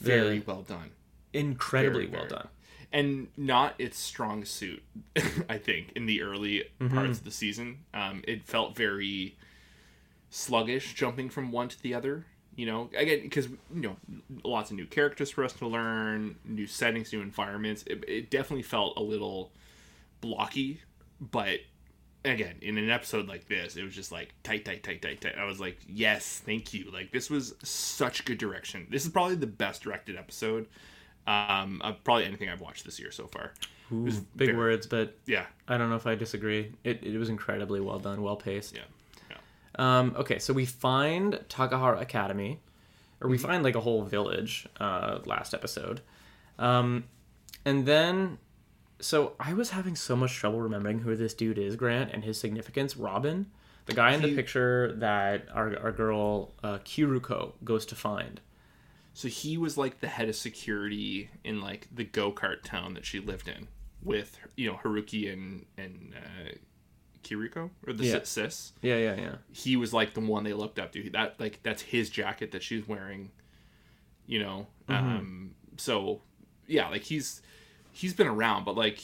Very 0.00 0.38
the- 0.38 0.44
well 0.46 0.62
done. 0.62 0.90
incredibly 1.32 2.06
Very, 2.06 2.12
well 2.18 2.28
very. 2.28 2.40
done 2.42 2.48
and 2.92 3.28
not 3.36 3.74
its 3.78 3.98
strong 3.98 4.44
suit 4.44 4.82
i 5.48 5.56
think 5.58 5.92
in 5.96 6.06
the 6.06 6.22
early 6.22 6.64
Mm-hmm. 6.80 6.94
parts 6.94 7.18
of 7.18 7.24
the 7.24 7.30
season 7.30 7.78
um, 7.94 8.22
it 8.26 8.42
felt 8.44 8.76
very 8.76 9.36
sluggish 10.30 10.94
jumping 10.94 11.28
from 11.28 11.50
one 11.52 11.68
to 11.68 11.80
the 11.82 11.94
other 11.94 12.26
you 12.56 12.66
know 12.66 12.90
again 12.96 13.20
because 13.22 13.48
you 13.48 13.56
know 13.80 13.96
lots 14.44 14.70
of 14.70 14.76
new 14.76 14.86
characters 14.86 15.30
for 15.30 15.44
us 15.44 15.52
to 15.54 15.66
learn 15.66 16.36
new 16.44 16.66
settings 16.66 17.12
new 17.12 17.20
environments. 17.20 17.82
It, 17.86 18.04
it 18.08 18.30
definitely 18.30 18.62
felt 18.64 18.96
a 18.96 19.02
little 19.02 19.50
blocky 20.20 20.80
but 21.20 21.60
again 22.24 22.56
in 22.60 22.76
an 22.76 22.90
episode 22.90 23.26
like 23.28 23.48
this 23.48 23.76
it 23.76 23.82
was 23.82 23.94
just 23.94 24.12
like 24.12 24.34
tight 24.42 24.64
tight 24.64 24.82
tight 24.82 25.00
tight 25.00 25.20
tight. 25.20 25.38
I 25.38 25.44
was 25.44 25.60
like 25.60 25.78
yes 25.86 26.42
thank 26.44 26.74
you. 26.74 26.90
Like 26.92 27.12
this 27.12 27.30
was 27.30 27.54
such 27.62 28.24
good 28.24 28.38
direction. 28.38 28.86
This 28.90 29.04
is 29.04 29.10
probably 29.12 29.36
the 29.36 29.46
best 29.46 29.82
directed 29.82 30.16
episode 30.16 30.66
um 31.26 31.80
of 31.84 32.02
probably 32.02 32.24
anything 32.24 32.48
i've 32.48 32.62
watched 32.62 32.84
this 32.84 32.98
year 32.98 33.10
so 33.12 33.26
far. 33.26 33.52
Ooh, 33.92 34.04
big 34.36 34.48
very- 34.48 34.56
words 34.56 34.86
but 34.86 35.16
yeah. 35.26 35.46
I 35.68 35.78
don't 35.78 35.88
know 35.88 35.96
if 35.96 36.06
i 36.06 36.14
disagree. 36.14 36.72
It, 36.84 37.02
it 37.04 37.16
was 37.16 37.28
incredibly 37.28 37.80
well 37.80 37.98
done 37.98 38.22
well 38.22 38.36
paced. 38.36 38.74
Yeah 38.74 38.82
Um, 39.76 40.14
okay, 40.18 40.38
so 40.38 40.52
we 40.52 40.66
find 40.66 41.34
Takahara 41.48 42.00
Academy, 42.00 42.60
or 43.20 43.28
we 43.30 43.38
find 43.38 43.62
like 43.62 43.76
a 43.76 43.80
whole 43.80 44.02
village 44.02 44.66
uh, 44.78 45.18
last 45.24 45.54
episode. 45.54 46.00
Um, 46.58 47.04
and 47.64 47.86
then, 47.86 48.38
so 49.00 49.34
I 49.38 49.52
was 49.54 49.70
having 49.70 49.96
so 49.96 50.16
much 50.16 50.34
trouble 50.34 50.60
remembering 50.60 51.00
who 51.00 51.14
this 51.16 51.34
dude 51.34 51.58
is, 51.58 51.76
Grant, 51.76 52.12
and 52.12 52.24
his 52.24 52.38
significance. 52.38 52.96
Robin, 52.96 53.46
the 53.86 53.94
guy 53.94 54.12
in 54.12 54.22
the 54.22 54.28
He- 54.28 54.34
picture 54.34 54.92
that 54.96 55.46
our, 55.54 55.78
our 55.78 55.92
girl 55.92 56.52
uh, 56.62 56.78
Kiruko 56.78 57.52
goes 57.64 57.86
to 57.86 57.94
find. 57.94 58.40
so 59.12 59.28
he 59.28 59.56
was 59.58 59.76
like 59.78 60.00
the 60.00 60.06
head 60.08 60.28
of 60.28 60.36
security 60.36 61.30
in 61.44 61.60
like 61.60 61.88
the 61.94 62.04
go-kart 62.04 62.62
town 62.62 62.94
that 62.94 63.04
she 63.04 63.18
lived 63.20 63.48
in 63.48 63.66
with 64.02 64.38
you 64.56 64.66
know 64.70 64.78
haruki 64.82 65.30
and 65.32 65.66
and 65.76 66.14
uh 66.16 66.52
kiriko 67.22 67.70
or 67.86 67.92
the 67.92 68.04
Yeah. 68.04 68.22
sis 68.22 68.72
Yeah, 68.82 68.96
yeah, 68.96 69.14
yeah. 69.16 69.34
he 69.52 69.76
was 69.76 69.92
like 69.92 70.14
the 70.14 70.20
one 70.20 70.44
they 70.44 70.52
looked 70.52 70.78
up 70.78 70.92
to. 70.92 71.10
That 71.10 71.38
like 71.38 71.60
that's 71.62 71.82
his 71.82 72.10
jacket 72.10 72.52
that 72.52 72.62
she's 72.62 72.86
wearing. 72.86 73.30
You 74.26 74.38
know, 74.40 74.66
um, 74.88 75.54
so 75.76 76.20
yeah, 76.68 76.88
like 76.88 77.02
he's 77.02 77.42
he's 77.92 78.14
been 78.14 78.28
around, 78.28 78.64
but 78.64 78.76
like, 78.76 79.00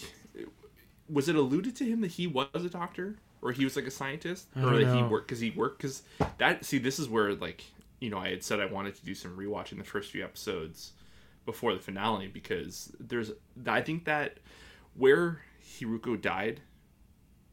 was 1.09 1.29
it 1.29 1.35
alluded 1.35 1.75
to 1.77 1.85
him 1.85 2.01
that 2.03 2.12
he 2.12 2.27
was 2.29 2.47
a 2.55 2.71
doctor 2.71 3.17
or 3.43 3.53
he 3.53 3.64
was 3.64 3.75
like 3.77 3.87
a 3.87 3.91
scientist 3.91 4.49
or 4.57 4.77
that 4.79 4.95
he 4.95 5.03
worked 5.03 5.27
because 5.29 5.41
he 5.41 5.51
worked 5.51 5.79
because 5.79 6.03
that 6.39 6.64
see 6.64 6.79
this 6.79 6.99
is 6.99 7.09
where 7.09 7.35
like 7.35 7.64
you 8.01 8.09
know 8.11 8.19
I 8.19 8.31
had 8.31 8.45
said 8.45 8.61
I 8.61 8.67
wanted 8.67 8.95
to 8.97 9.05
do 9.05 9.14
some 9.14 9.37
rewatching 9.37 9.79
the 9.79 9.85
first 9.85 10.11
few 10.12 10.23
episodes 10.25 10.93
before 11.45 11.75
the 11.75 11.81
finale 11.81 12.29
because 12.29 12.93
there's 13.01 13.33
I 13.67 13.81
think 13.83 14.05
that 14.05 14.39
where 14.95 15.41
Hiruko 15.64 16.21
died 16.21 16.61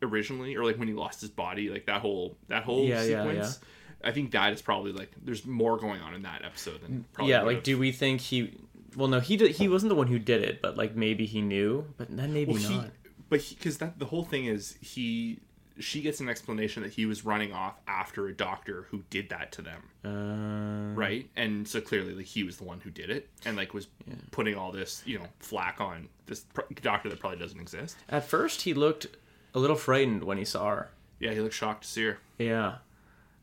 originally 0.04 0.56
or 0.56 0.64
like 0.64 0.78
when 0.78 0.88
he 0.88 0.94
lost 0.94 1.22
his 1.22 1.30
body 1.30 1.70
like 1.70 1.86
that 1.86 2.02
whole 2.02 2.38
that 2.48 2.64
whole 2.64 2.86
Yeah, 2.86 3.04
yeah, 3.04 3.24
sequence 3.24 3.60
i 4.04 4.12
think 4.12 4.32
that 4.32 4.52
is 4.54 4.62
probably 4.62 4.92
like 4.92 5.12
there's 5.24 5.46
more 5.46 5.78
going 5.78 6.02
on 6.02 6.14
in 6.14 6.24
that 6.24 6.44
episode 6.44 6.82
than 6.82 7.06
probably 7.14 7.32
yeah, 7.32 7.42
like, 7.44 7.64
do 7.64 7.78
we 7.78 7.92
think 7.92 8.22
he? 8.22 8.58
Well, 8.96 9.08
no, 9.08 9.20
he 9.20 9.38
did, 9.38 9.52
he 9.52 9.68
wasn't 9.68 9.90
the 9.90 9.96
one 9.96 10.06
who 10.06 10.20
did 10.20 10.44
it, 10.44 10.62
but 10.62 10.78
like 10.78 10.96
maybe 10.96 11.26
he 11.26 11.42
knew, 11.42 11.88
but 11.98 12.16
then 12.16 12.32
maybe 12.32 12.54
well, 12.54 12.62
he, 12.62 12.76
not. 12.76 12.90
but 13.30 13.42
because 13.50 13.80
that 13.80 13.98
the 13.98 14.06
whole 14.06 14.24
thing 14.24 14.46
is 14.46 14.76
he 14.82 15.40
she 15.80 16.02
gets 16.02 16.20
an 16.20 16.30
explanation 16.30 16.84
that 16.84 16.92
he 16.92 17.08
was 17.08 17.26
running 17.26 17.52
off 17.52 17.80
after 17.88 18.28
a 18.28 18.34
doctor 18.34 18.86
who 18.92 19.04
did 19.10 19.30
that 19.30 19.52
to 19.54 19.62
them. 19.64 19.82
Uh, 20.06 20.94
right? 21.00 21.28
And 21.36 21.68
so 21.68 21.82
clearly 21.82 22.14
like 22.14 22.26
he 22.28 22.44
was 22.44 22.58
the 22.58 22.64
one 22.66 22.80
who 22.80 22.92
did 22.92 23.10
it 23.10 23.30
and 23.46 23.58
like 23.58 23.74
was 23.74 23.88
putting 24.32 24.56
all 24.56 24.72
this 24.72 25.02
you 25.06 25.18
know 25.18 25.26
flack 25.40 25.82
on 25.82 26.08
this 26.28 26.42
pr- 26.54 26.62
doctor 26.82 27.10
that 27.10 27.20
probably 27.20 27.40
doesn't 27.40 27.60
exist. 27.60 27.98
At 28.10 28.26
first, 28.26 28.62
he 28.62 28.74
looked 28.74 29.08
a 29.54 29.60
little 29.60 29.76
frightened 29.76 30.24
when 30.24 30.38
he 30.38 30.46
saw 30.46 30.70
her. 30.70 30.90
yeah 31.20 31.32
he 31.32 31.40
looked 31.40 31.54
shocked 31.56 31.84
to 31.84 31.90
see 31.90 32.04
her 32.06 32.18
Yeah. 32.38 32.76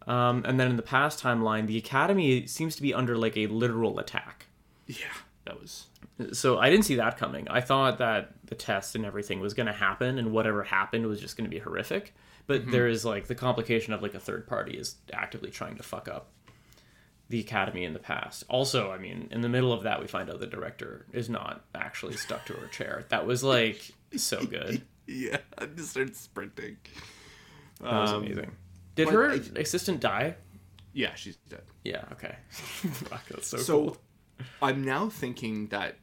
Um, 0.06 0.42
and 0.46 0.58
then 0.58 0.70
in 0.70 0.76
the 0.76 0.82
past 0.82 1.22
timeline, 1.22 1.66
the 1.66 1.76
Academy 1.76 2.46
seems 2.46 2.74
to 2.76 2.82
be 2.82 2.94
under 2.94 3.16
like 3.16 3.36
a 3.36 3.46
literal 3.48 3.98
attack. 3.98 4.46
yeah 4.86 5.06
that 5.44 5.60
was 5.60 5.86
So 6.32 6.58
I 6.58 6.70
didn't 6.70 6.84
see 6.84 6.96
that 6.96 7.16
coming. 7.16 7.46
I 7.48 7.60
thought 7.60 7.98
that 7.98 8.32
the 8.44 8.54
test 8.54 8.94
and 8.94 9.04
everything 9.04 9.40
was 9.40 9.54
going 9.54 9.66
to 9.68 9.72
happen, 9.72 10.18
and 10.18 10.32
whatever 10.32 10.62
happened 10.64 11.06
was 11.06 11.20
just 11.20 11.36
going 11.36 11.48
to 11.48 11.54
be 11.54 11.58
horrific. 11.60 12.14
But 12.46 12.70
there 12.70 12.88
is 12.88 13.04
like 13.04 13.26
the 13.28 13.34
complication 13.34 13.92
of 13.92 14.02
like 14.02 14.14
a 14.14 14.20
third 14.20 14.46
party 14.46 14.76
is 14.76 14.96
actively 15.12 15.50
trying 15.50 15.76
to 15.76 15.82
fuck 15.82 16.08
up 16.08 16.28
the 17.28 17.38
Academy 17.40 17.84
in 17.84 17.92
the 17.92 18.00
past. 18.00 18.42
Also, 18.48 18.90
I 18.90 18.98
mean, 18.98 19.28
in 19.30 19.40
the 19.40 19.48
middle 19.48 19.72
of 19.72 19.84
that, 19.84 20.00
we 20.00 20.08
find 20.08 20.28
out 20.28 20.40
the 20.40 20.46
director 20.48 21.06
is 21.12 21.30
not 21.30 21.64
actually 21.74 22.16
stuck 22.16 22.44
to 22.46 22.54
her 22.54 22.66
chair. 22.66 23.04
That 23.10 23.24
was 23.26 23.44
like 23.44 23.92
so 24.16 24.44
good. 24.44 24.82
Yeah 25.10 25.38
i 25.58 25.66
just 25.66 25.90
started 25.90 26.14
sprinting 26.16 26.76
That 27.80 27.92
was 27.92 28.10
Um, 28.12 28.24
amazing. 28.24 28.50
Did 28.94 29.08
her 29.08 29.30
I- 29.32 29.40
assistant 29.60 30.00
die? 30.00 30.36
yeah 30.92 31.14
she's 31.14 31.36
dead 31.48 31.62
Yeah. 31.84 32.04
Okay. 32.12 32.34
Fuck, 32.50 33.26
that's 33.28 33.46
so, 33.48 33.56
so 33.58 33.78
cool. 33.84 33.96
i'm 34.62 34.84
now 34.84 35.08
thinking 35.08 35.66
that 35.68 35.96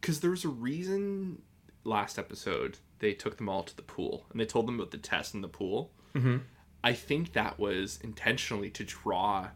because 0.00 0.20
there 0.20 0.30
was 0.30 0.44
a 0.44 0.48
reason 0.48 1.42
last 1.84 2.18
episode 2.18 2.78
they 3.00 3.12
took 3.14 3.36
them 3.36 3.48
all 3.48 3.62
to 3.62 3.74
the 3.76 3.82
pool 3.82 4.26
and 4.30 4.40
they 4.40 4.44
told 4.44 4.66
them 4.66 4.74
about 4.78 4.90
the 4.90 4.98
test 4.98 5.34
in 5.34 5.40
the 5.40 5.48
pool 5.48 5.92
Mhm. 6.14 6.40
i 6.84 6.92
think 6.92 7.32
that 7.34 7.58
was 7.58 7.98
intentionally 8.02 8.70
to 8.70 8.84
draw 8.84 9.48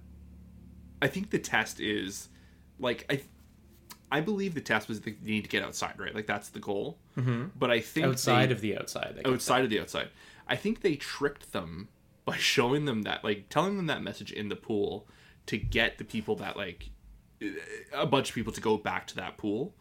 i 1.01 1.09
think 1.09 1.31
the 1.31 1.39
test 1.39 1.81
is 1.81 2.29
like 2.79 3.05
i 3.11 3.21
I 4.13 4.21
believe 4.21 4.55
the 4.55 4.61
test 4.61 4.89
was 4.89 5.01
they 5.01 5.15
need 5.23 5.43
to 5.45 5.49
get 5.51 5.63
outside, 5.65 5.95
right? 5.99 6.15
Like 6.15 6.27
that's 6.27 6.51
the 6.51 6.61
goal. 6.61 6.99
Mm-hmm. 7.17 7.47
But 7.59 7.71
I 7.71 7.81
think 7.81 8.07
outside 8.07 8.51
they- 8.51 8.53
of 8.53 8.61
the 8.61 8.77
outside. 8.79 9.23
outside 9.25 9.65
of 9.65 9.71
the 9.71 9.81
outside. 9.81 10.09
I 10.47 10.57
think 10.57 10.83
they 10.83 10.97
tricked 10.97 11.53
them 11.53 11.89
by 12.25 12.37
showing 12.53 12.85
them 12.85 13.03
that, 13.03 13.25
like, 13.25 13.49
telling 13.49 13.77
them 13.77 13.87
that 13.87 14.03
message 14.03 14.31
in 14.33 14.49
the 14.49 14.57
pool 14.57 15.07
to 15.47 15.57
get 15.57 15.99
the 15.99 16.05
people 16.05 16.37
that, 16.37 16.57
like, 16.57 16.91
a 17.93 18.07
bunch 18.07 18.29
of 18.29 18.35
people 18.35 18.53
to 18.53 18.61
go 18.61 18.77
back 18.77 19.07
to 19.09 19.17
that 19.17 19.37
pool. 19.37 19.75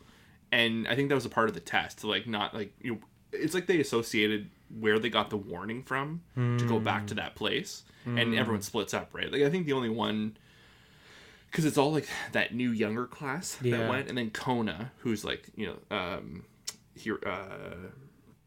And 0.51 0.87
I 0.87 0.95
think 0.95 1.09
that 1.09 1.15
was 1.15 1.25
a 1.25 1.29
part 1.29 1.49
of 1.49 1.53
the 1.55 1.61
test 1.61 1.99
to, 1.99 2.07
like, 2.07 2.27
not, 2.27 2.53
like, 2.53 2.73
you 2.81 2.93
know, 2.93 2.99
it's 3.31 3.53
like 3.53 3.67
they 3.67 3.79
associated 3.79 4.49
where 4.79 4.99
they 4.99 5.09
got 5.09 5.29
the 5.29 5.37
warning 5.37 5.83
from 5.83 6.21
to 6.35 6.65
go 6.67 6.79
back 6.79 7.07
to 7.07 7.13
that 7.15 7.35
place. 7.35 7.83
And 8.05 8.33
everyone 8.35 8.61
splits 8.61 8.93
up, 8.93 9.09
right? 9.13 9.31
Like, 9.31 9.43
I 9.43 9.49
think 9.49 9.65
the 9.67 9.73
only 9.73 9.89
one. 9.89 10.37
Because 11.51 11.65
it's 11.65 11.77
all 11.77 11.91
like 11.91 12.07
that 12.31 12.55
new 12.55 12.71
younger 12.71 13.05
class 13.05 13.57
Yeah. 13.61 13.77
that 13.77 13.89
went, 13.89 14.07
and 14.09 14.17
then 14.17 14.29
Kona, 14.31 14.91
who's 14.99 15.25
like 15.25 15.49
you 15.55 15.67
know, 15.67 15.95
um, 15.95 16.45
here, 16.95 17.19
uh, 17.25 17.89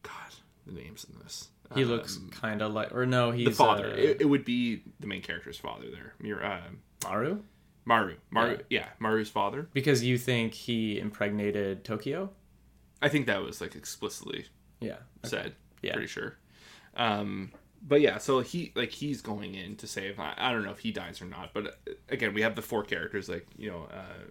God, 0.02 0.34
the 0.66 0.72
names 0.72 1.04
in 1.04 1.18
this. 1.22 1.48
He 1.74 1.82
Um, 1.82 1.88
looks 1.90 2.18
kind 2.30 2.62
of 2.62 2.72
like, 2.72 2.92
or 2.92 3.04
no, 3.06 3.30
he's 3.30 3.46
the 3.46 3.52
father. 3.52 3.86
uh, 3.90 3.96
it, 3.96 4.20
it 4.20 4.24
would 4.26 4.44
be 4.44 4.82
the 5.00 5.06
main 5.06 5.22
character's 5.22 5.56
father 5.58 5.90
there. 5.90 6.14
Mir, 6.20 6.42
uh, 6.42 6.60
Maru, 7.04 7.42
Maru. 7.84 8.16
Maru. 8.30 8.58
Yeah. 8.70 8.88
Maru's 8.98 9.28
father. 9.30 9.68
because 9.72 10.02
you 10.04 10.16
think 10.18 10.54
he 10.54 10.98
impregnated 10.98 11.84
Tokio. 11.84 12.30
I 13.02 13.08
think 13.10 13.26
that 13.26 13.42
was 13.42 13.60
like 13.60 13.74
explicitly 13.76 14.46
Yeah. 14.80 14.98
said. 15.24 15.54
Yeah. 15.82 15.92
Pretty 15.92 16.06
sure. 16.08 16.38
Um, 16.96 17.52
but 17.86 18.00
yeah, 18.00 18.18
so 18.18 18.40
he 18.40 18.72
like 18.74 18.90
he's 18.90 19.20
going 19.20 19.54
in 19.54 19.76
to 19.76 19.86
save. 19.86 20.18
I, 20.18 20.34
I 20.36 20.52
don't 20.52 20.64
know 20.64 20.70
if 20.70 20.78
he 20.78 20.90
dies 20.90 21.20
or 21.20 21.26
not, 21.26 21.52
but 21.52 21.66
uh, 21.66 21.92
again, 22.08 22.32
we 22.34 22.42
have 22.42 22.56
the 22.56 22.62
four 22.62 22.82
characters 22.82 23.28
like 23.28 23.46
you 23.56 23.70
know, 23.70 23.86
uh, 23.92 24.24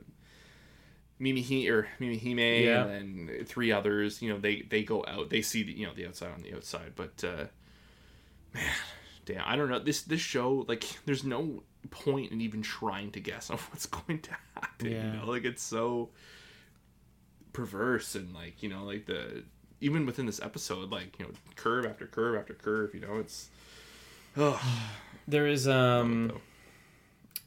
Mimi 1.20 1.42
he 1.42 1.70
or 1.70 1.88
Mimi 2.00 2.18
Hime 2.18 2.40
Yeah. 2.40 2.86
and 2.86 3.30
then 3.30 3.46
three 3.46 3.72
others. 3.72 4.22
You 4.22 4.34
know, 4.34 4.40
they 4.40 4.62
they 4.62 4.84
go 4.84 5.06
out. 5.08 5.30
They 5.30 5.42
see 5.42 5.64
the 5.64 5.72
you 5.72 5.86
know 5.86 5.94
the 5.94 6.08
outside 6.08 6.32
on 6.34 6.42
the 6.42 6.54
outside, 6.56 6.94
but 6.96 7.24
uh, 7.24 7.46
man, 8.54 8.64
damn, 9.26 9.44
I 9.46 9.56
don't 9.56 9.70
know. 9.70 9.80
This 9.80 10.02
this 10.02 10.22
show 10.22 10.66
like 10.68 10.84
there's 11.06 11.24
no 11.24 11.64
point 11.92 12.32
in 12.32 12.42
even 12.42 12.62
trying 12.62 13.12
to 13.12 13.20
guess 13.20 13.50
on 13.52 13.58
what's 13.70 13.86
going 13.86 14.20
to 14.22 14.32
happen. 14.56 14.92
Yeah. 14.92 15.14
You 15.14 15.20
know, 15.20 15.26
like 15.30 15.46
it's 15.46 15.62
so 15.64 16.10
perverse 17.54 18.16
and 18.16 18.34
like 18.34 18.64
you 18.64 18.70
know 18.70 18.84
like 18.84 19.06
the 19.06 19.44
even 19.84 20.06
within 20.06 20.26
this 20.26 20.42
episode 20.42 20.92
like 20.92 21.18
you 21.20 21.26
know 21.26 21.32
curve 21.56 21.86
after 21.86 22.06
curve 22.08 22.36
after 22.40 22.54
curve 22.54 22.94
you 22.94 23.00
know 23.02 23.18
it's 23.20 23.50
oh 24.38 24.60
There 25.28 25.48
is 25.48 25.68
um, 25.68 26.32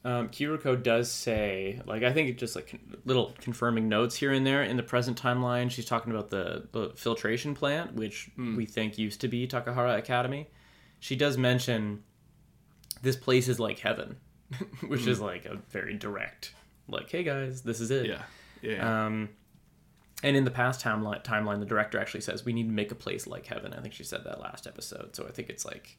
um 0.04 0.28
Kiriko 0.28 0.80
does 0.82 1.10
say 1.10 1.80
like 1.86 2.02
I 2.02 2.12
think 2.12 2.28
it 2.30 2.38
just 2.38 2.54
like 2.56 2.68
con- 2.70 2.96
little 3.04 3.34
confirming 3.40 3.88
notes 3.88 4.14
here 4.16 4.32
and 4.32 4.46
there 4.46 4.62
in 4.62 4.76
the 4.76 4.82
present 4.82 5.20
timeline. 5.20 5.70
She's 5.70 5.84
talking 5.86 6.12
about 6.12 6.30
the, 6.30 6.68
the 6.72 6.92
filtration 6.96 7.54
plant, 7.54 7.94
which 7.94 8.30
we 8.36 8.64
think 8.66 8.98
used 8.98 9.20
to 9.22 9.28
be 9.28 9.46
Takahara 9.48 9.98
Academy. 9.98 10.48
She 11.00 11.16
does 11.16 11.36
mention 11.36 12.02
this 13.02 13.16
place 13.16 13.48
is 13.48 13.58
like 13.60 13.78
heaven, 13.80 14.16
which 14.88 15.06
is 15.06 15.20
like 15.20 15.44
a 15.44 15.56
very 15.70 15.94
direct 15.94 16.52
like, 16.88 17.10
hey 17.10 17.24
guys, 17.24 17.62
this 17.62 17.80
is 17.80 17.90
it. 17.90 18.06
yeah 18.06 18.22
yeah 18.62 19.06
Um, 19.06 19.28
and 20.22 20.36
in 20.36 20.44
the 20.44 20.50
past 20.50 20.82
timeline, 20.84 21.22
timeline, 21.24 21.60
the 21.60 21.66
director 21.66 21.98
actually 21.98 22.20
says 22.22 22.44
we 22.44 22.52
need 22.52 22.66
to 22.68 22.72
make 22.72 22.90
a 22.90 22.94
place 22.96 23.26
like 23.26 23.46
heaven. 23.46 23.74
I 23.74 23.80
think 23.80 23.94
she 23.94 24.04
said 24.04 24.24
that 24.24 24.40
last 24.40 24.66
episode. 24.66 25.14
So 25.14 25.26
I 25.26 25.30
think 25.30 25.48
it's 25.50 25.64
like 25.64 25.98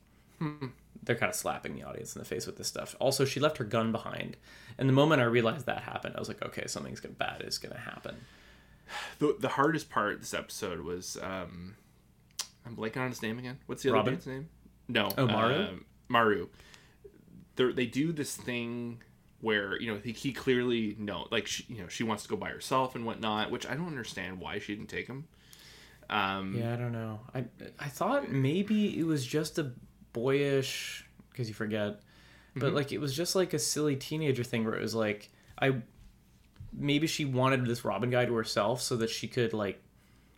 they're 1.03 1.15
kind 1.15 1.29
of 1.29 1.35
slapping 1.35 1.75
the 1.75 1.83
audience 1.83 2.15
in 2.15 2.19
the 2.19 2.25
face 2.25 2.45
with 2.45 2.57
this 2.57 2.67
stuff. 2.67 2.95
Also, 2.99 3.25
she 3.25 3.39
left 3.39 3.57
her 3.57 3.63
gun 3.63 3.91
behind, 3.91 4.37
and 4.77 4.87
the 4.87 4.93
moment 4.93 5.21
I 5.21 5.25
realized 5.25 5.65
that 5.65 5.81
happened, 5.83 6.15
I 6.15 6.19
was 6.19 6.27
like, 6.27 6.43
okay, 6.43 6.67
something's 6.67 6.99
gonna- 6.99 7.15
bad 7.15 7.41
is 7.41 7.57
gonna 7.57 7.77
happen. 7.79 8.15
the, 9.19 9.35
the 9.39 9.49
hardest 9.49 9.89
part 9.89 10.13
of 10.13 10.19
this 10.21 10.33
episode 10.33 10.79
was 10.79 11.17
um 11.21 11.75
i'm 12.65 12.73
blanking 12.75 13.01
on 13.01 13.09
his 13.09 13.21
name 13.21 13.37
again 13.37 13.57
what's 13.65 13.83
the 13.83 13.89
other 13.89 13.97
Robin? 13.97 14.13
dude's 14.13 14.27
name 14.27 14.47
no 14.87 15.09
Oh, 15.17 15.25
Maru? 15.27 15.55
um, 15.55 15.85
maru 16.07 16.47
They're, 17.57 17.73
they 17.73 17.85
do 17.85 18.13
this 18.13 18.35
thing 18.37 19.01
where 19.47 19.79
you 19.81 19.87
know 19.91 19.99
he, 20.07 20.11
he 20.11 20.31
clearly 20.43 20.95
know 20.99 21.19
like 21.35 21.45
she, 21.47 21.61
you 21.73 21.81
know 21.81 21.87
she 21.87 22.03
wants 22.09 22.23
to 22.23 22.29
go 22.29 22.35
by 22.45 22.49
herself 22.57 22.95
and 22.95 23.03
whatnot 23.07 23.45
which 23.53 23.65
i 23.71 23.73
don't 23.77 23.87
understand 23.95 24.39
why 24.43 24.53
she 24.59 24.75
didn't 24.75 24.89
take 24.97 25.07
him 25.07 25.21
um 26.09 26.55
Yeah, 26.57 26.73
I 26.73 26.77
don't 26.81 26.93
know. 27.01 27.19
I 27.37 27.39
I 27.87 27.89
thought 27.99 28.31
maybe 28.31 28.79
it 29.01 29.05
was 29.13 29.25
just 29.37 29.59
a 29.59 29.65
boyish 30.13 31.05
because 31.29 31.47
you 31.49 31.53
forget, 31.53 31.91
but 32.55 32.73
like 32.73 32.89
it 32.91 32.99
was 33.05 33.13
just 33.21 33.35
like 33.35 33.53
a 33.53 33.59
silly 33.59 33.95
teenager 33.97 34.43
thing 34.51 34.63
where 34.65 34.75
it 34.79 34.81
was 34.81 34.95
like 34.95 35.29
I 35.65 35.67
maybe 36.71 37.07
she 37.07 37.25
wanted 37.25 37.65
this 37.65 37.83
Robin 37.83 38.09
guy 38.09 38.25
to 38.25 38.33
herself 38.35 38.81
so 38.81 38.95
that 38.97 39.09
she 39.09 39.27
could 39.27 39.51
like 39.53 39.81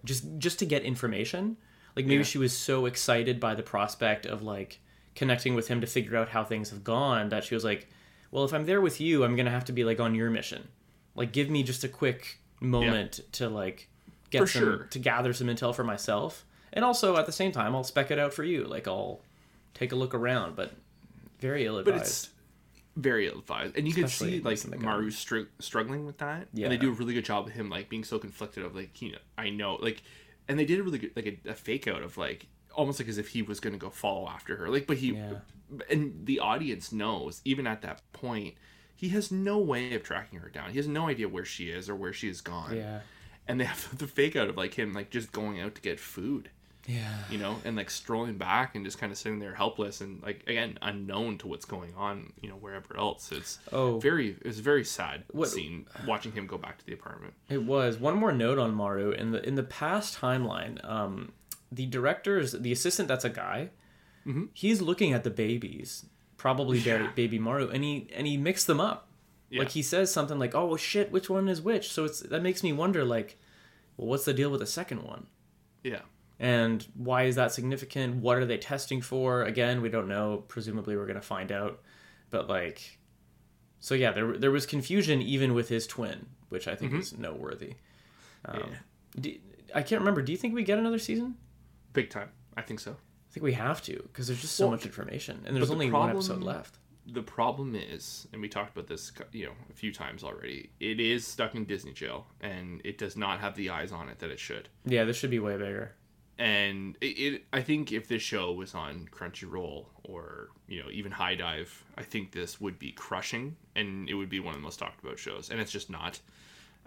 just 0.03 0.23
just 0.39 0.57
to 0.59 0.65
get 0.65 0.81
information. 0.83 1.55
Like 1.95 2.05
maybe 2.05 2.23
Yeah. 2.23 2.31
she 2.33 2.37
was 2.39 2.53
so 2.57 2.85
excited 2.87 3.39
by 3.39 3.53
the 3.55 3.63
prospect 3.63 4.25
of 4.25 4.41
like 4.41 4.79
connecting 5.15 5.53
with 5.55 5.67
him 5.67 5.81
to 5.81 5.87
figure 5.87 6.17
out 6.17 6.29
how 6.29 6.43
things 6.43 6.69
have 6.71 6.83
gone 6.83 7.29
that 7.29 7.43
she 7.43 7.53
was 7.55 7.63
like, 7.63 7.87
well, 8.31 8.43
if 8.45 8.53
I'm 8.53 8.65
there 8.65 8.81
with 8.81 8.99
you, 9.01 9.23
I'm 9.23 9.35
gonna 9.35 9.51
have 9.51 9.65
to 9.65 9.71
be 9.73 9.83
like 9.83 9.99
on 9.99 10.15
your 10.15 10.29
mission. 10.29 10.67
Like 11.15 11.31
give 11.31 11.49
me 11.49 11.63
just 11.63 11.83
a 11.83 11.87
quick 11.89 12.39
moment 12.61 13.19
to 13.33 13.49
like 13.49 13.87
get 14.29 14.41
For 14.41 14.47
some 14.47 14.61
sure. 14.61 14.77
to 14.91 14.99
gather 14.99 15.33
some 15.33 15.47
intel 15.47 15.73
for 15.75 15.83
myself, 15.83 16.45
and 16.73 16.83
also 16.85 17.17
at 17.17 17.25
the 17.25 17.31
same 17.31 17.51
time, 17.51 17.75
I'll 17.75 17.83
spec 17.83 18.11
it 18.11 18.19
out 18.19 18.33
for 18.33 18.43
you. 18.43 18.63
Like 18.65 18.87
I'll 18.87 19.21
take 19.73 19.91
a 19.91 19.95
look 19.95 20.13
around, 20.13 20.55
but 20.55 20.71
very 21.39 21.65
ill 21.65 21.75
but 21.83 21.87
advised. 21.93 22.01
it's 22.03 22.29
very 22.95 23.27
ill 23.27 23.39
advised, 23.39 23.77
and 23.77 23.87
you 23.87 23.93
can 23.93 24.07
see 24.07 24.39
like 24.41 24.51
using 24.51 24.71
the 24.71 24.77
gun. 24.77 24.85
Maru's 24.85 25.17
str- 25.17 25.49
struggling 25.59 26.05
with 26.05 26.17
that, 26.19 26.47
Yeah. 26.53 26.65
and 26.65 26.71
they 26.73 26.77
do 26.77 26.89
a 26.89 26.93
really 26.93 27.13
good 27.13 27.25
job 27.25 27.47
of 27.47 27.53
him 27.53 27.69
like 27.69 27.89
being 27.89 28.03
so 28.03 28.19
conflicted 28.19 28.63
of 28.63 28.75
like 28.75 29.01
you 29.01 29.11
know 29.13 29.17
I 29.37 29.49
know 29.49 29.75
like, 29.75 30.03
and 30.47 30.59
they 30.59 30.65
did 30.65 30.79
a 30.79 30.83
really 30.83 30.99
good 30.99 31.11
like 31.15 31.41
a, 31.45 31.49
a 31.51 31.53
fake 31.55 31.87
out 31.87 32.03
of 32.03 32.17
like 32.17 32.45
almost 32.75 32.99
like 32.99 33.09
as 33.09 33.17
if 33.17 33.29
he 33.29 33.41
was 33.41 33.59
gonna 33.59 33.77
go 33.77 33.89
follow 33.89 34.27
after 34.27 34.55
her, 34.57 34.69
like 34.69 34.87
but 34.87 34.97
he 34.97 35.13
Yeah. 35.13 35.35
and 35.89 36.25
the 36.25 36.39
audience 36.39 36.91
knows 36.91 37.41
even 37.45 37.67
at 37.67 37.81
that 37.81 38.01
point 38.13 38.55
he 38.95 39.09
has 39.09 39.31
no 39.31 39.57
way 39.59 39.93
of 39.93 40.03
tracking 40.03 40.39
her 40.39 40.49
down. 40.49 40.71
He 40.71 40.77
has 40.77 40.87
no 40.87 41.07
idea 41.07 41.29
where 41.29 41.45
she 41.45 41.69
is 41.69 41.89
or 41.89 41.95
where 41.95 42.11
she 42.11 42.27
has 42.27 42.41
gone. 42.41 42.75
Yeah. 42.75 42.99
And 43.47 43.59
they 43.59 43.63
have 43.65 43.97
the 43.97 44.07
fake 44.07 44.35
out 44.35 44.49
of 44.49 44.57
like 44.57 44.73
him 44.73 44.93
like 44.93 45.09
just 45.09 45.31
going 45.31 45.61
out 45.61 45.75
to 45.75 45.81
get 45.81 45.99
food 46.01 46.49
Yeah. 46.85 47.23
you 47.29 47.37
know, 47.37 47.55
and 47.63 47.75
like 47.77 47.89
strolling 47.91 48.37
back 48.37 48.75
and 48.75 48.83
just 48.83 48.97
kind 48.97 49.11
of 49.11 49.17
sitting 49.17 49.39
there 49.39 49.53
helpless 49.55 50.01
and 50.01 50.21
like 50.21 50.43
again 50.47 50.77
unknown 50.81 51.37
to 51.39 51.47
what's 51.47 51.63
going 51.65 51.93
on, 51.95 52.33
you 52.41 52.49
know, 52.49 52.55
wherever 52.55 52.97
else. 52.97 53.31
It's 53.31 53.59
Oh. 53.71 53.99
very 53.99 54.31
it 54.31 54.45
was 54.45 54.59
very 54.59 54.83
sad 54.83 55.23
What- 55.31 55.47
scene 55.49 55.85
watching 56.05 56.33
him 56.33 56.45
go 56.45 56.57
back 56.57 56.77
to 56.79 56.85
the 56.85 56.93
apartment. 56.93 57.35
It 57.47 57.63
was 57.63 57.97
one 57.97 58.15
more 58.17 58.31
note 58.33 58.59
on 58.59 58.73
Maru 58.75 59.11
in 59.11 59.31
the 59.31 59.47
in 59.47 59.55
the 59.55 59.63
past 59.63 60.19
timeline. 60.19 60.83
Um, 60.83 61.31
the 61.71 61.85
director 61.85 62.37
is 62.39 62.51
the 62.53 62.71
assistant 62.71 63.07
that's 63.07 63.25
a 63.25 63.29
guy. 63.29 63.69
He's 64.53 64.79
looking 64.79 65.11
at 65.13 65.23
the 65.23 65.31
babies, 65.31 66.05
probably 66.37 66.79
Mm-hmm. 66.79 67.03
Yeah. 67.05 67.11
baby 67.15 67.39
Maru, 67.39 67.67
and 67.69 67.83
he 67.83 68.07
and 68.15 68.27
he 68.27 68.37
mixed 68.37 68.67
them 68.67 68.79
up. 68.79 69.07
Yeah. 69.49 69.59
Like 69.59 69.69
he 69.69 69.81
says 69.81 70.13
something 70.13 70.37
like, 70.37 70.53
"Oh 70.53 70.67
well, 70.67 70.77
shit, 70.77 71.11
which 71.11 71.31
one 71.31 71.47
is 71.49 71.61
which?" 71.61 71.91
So 71.91 72.05
it's 72.05 72.19
that 72.19 72.43
makes 72.43 72.61
me 72.61 72.71
wonder, 72.71 73.03
like, 73.03 73.37
well, 73.97 74.07
what's 74.07 74.25
the 74.25 74.33
deal 74.33 74.51
with 74.51 74.59
the 74.59 74.67
second 74.67 75.01
one? 75.01 75.25
Yeah. 75.83 76.01
And 76.39 76.85
why 76.93 77.23
is 77.23 77.35
that 77.37 77.51
significant? 77.53 78.17
What 78.17 78.37
are 78.37 78.45
they 78.45 78.59
testing 78.59 79.01
for? 79.01 79.43
Again, 79.43 79.81
we 79.81 79.89
don't 79.89 80.07
know. 80.07 80.43
Presumably, 80.47 80.95
we're 80.95 81.07
gonna 81.07 81.21
find 81.21 81.51
out. 81.51 81.81
But 82.29 82.47
like, 82.47 82.99
so 83.79 83.95
yeah, 83.95 84.11
there 84.11 84.37
there 84.37 84.51
was 84.51 84.67
confusion 84.67 85.23
even 85.23 85.55
with 85.55 85.69
his 85.69 85.87
twin, 85.87 86.27
which 86.49 86.67
I 86.67 86.75
think 86.75 86.93
is 86.93 87.17
noteworthy. 87.17 87.73
Um, 88.45 88.59
Mm-hmm. 88.59 88.69
Yeah. 88.71 88.77
do, 89.21 89.35
I 89.73 89.81
can't 89.81 90.01
remember. 90.01 90.21
Do 90.21 90.31
you 90.31 90.37
think 90.37 90.53
we 90.53 90.63
get 90.63 90.77
another 90.77 90.99
season? 90.99 91.35
Big 91.93 92.09
time. 92.09 92.29
I 92.57 92.61
think 92.61 92.79
so. 92.79 92.91
I 92.91 93.31
think 93.33 93.43
we 93.43 93.53
have 93.53 93.81
to 93.83 93.93
because 94.07 94.27
there's 94.27 94.41
just 94.41 94.55
so 94.55 94.65
Well, 94.65 94.71
much 94.75 94.85
information, 94.85 95.43
and 95.45 95.55
there's 95.55 95.67
the 95.67 95.73
only 95.73 95.91
one 95.91 96.09
episode 96.09 96.41
left. 96.41 96.77
The 97.11 97.21
problem 97.23 97.75
is, 97.75 98.27
and 98.33 98.41
we 98.41 98.47
talked 98.49 98.75
about 98.75 98.87
this, 98.87 99.11
you 99.31 99.45
know, 99.47 99.53
a 99.69 99.73
few 99.73 99.91
times 99.91 100.23
already. 100.23 100.69
It 100.79 100.99
is 100.99 101.25
stuck 101.25 101.55
in 101.55 101.65
Disney 101.65 101.91
jail, 101.93 102.27
and 102.41 102.81
it 102.83 102.97
does 102.99 103.15
not 103.17 103.39
have 103.39 103.55
the 103.55 103.69
eyes 103.71 103.91
on 103.91 104.09
it 104.09 104.19
that 104.19 104.29
it 104.29 104.39
should. 104.39 104.69
Yeah, 104.85 105.05
this 105.05 105.17
should 105.17 105.31
be 105.31 105.39
way 105.39 105.53
bigger. 105.57 105.93
and 106.37 106.97
it, 107.01 107.05
it 107.05 107.43
I 107.51 107.61
think 107.61 107.91
if 107.91 108.07
this 108.07 108.21
show 108.21 108.51
was 108.53 108.73
on 108.75 109.07
Crunchyroll 109.11 109.85
or 110.03 110.49
you 110.67 110.81
know 110.83 110.89
even 110.91 111.11
HIDIVE, 111.11 111.83
I 111.97 112.03
think 112.03 112.31
this 112.31 112.59
would 112.61 112.77
be 112.79 112.91
crushing, 112.91 113.55
and 113.75 114.07
it 114.09 114.13
would 114.15 114.29
be 114.29 114.39
one 114.39 114.53
of 114.53 114.59
the 114.59 114.63
most 114.63 114.79
talked 114.79 115.03
about 115.03 115.17
shows, 115.19 115.49
and 115.49 115.59
it's 115.59 115.71
just 115.71 115.89
not. 115.89 116.19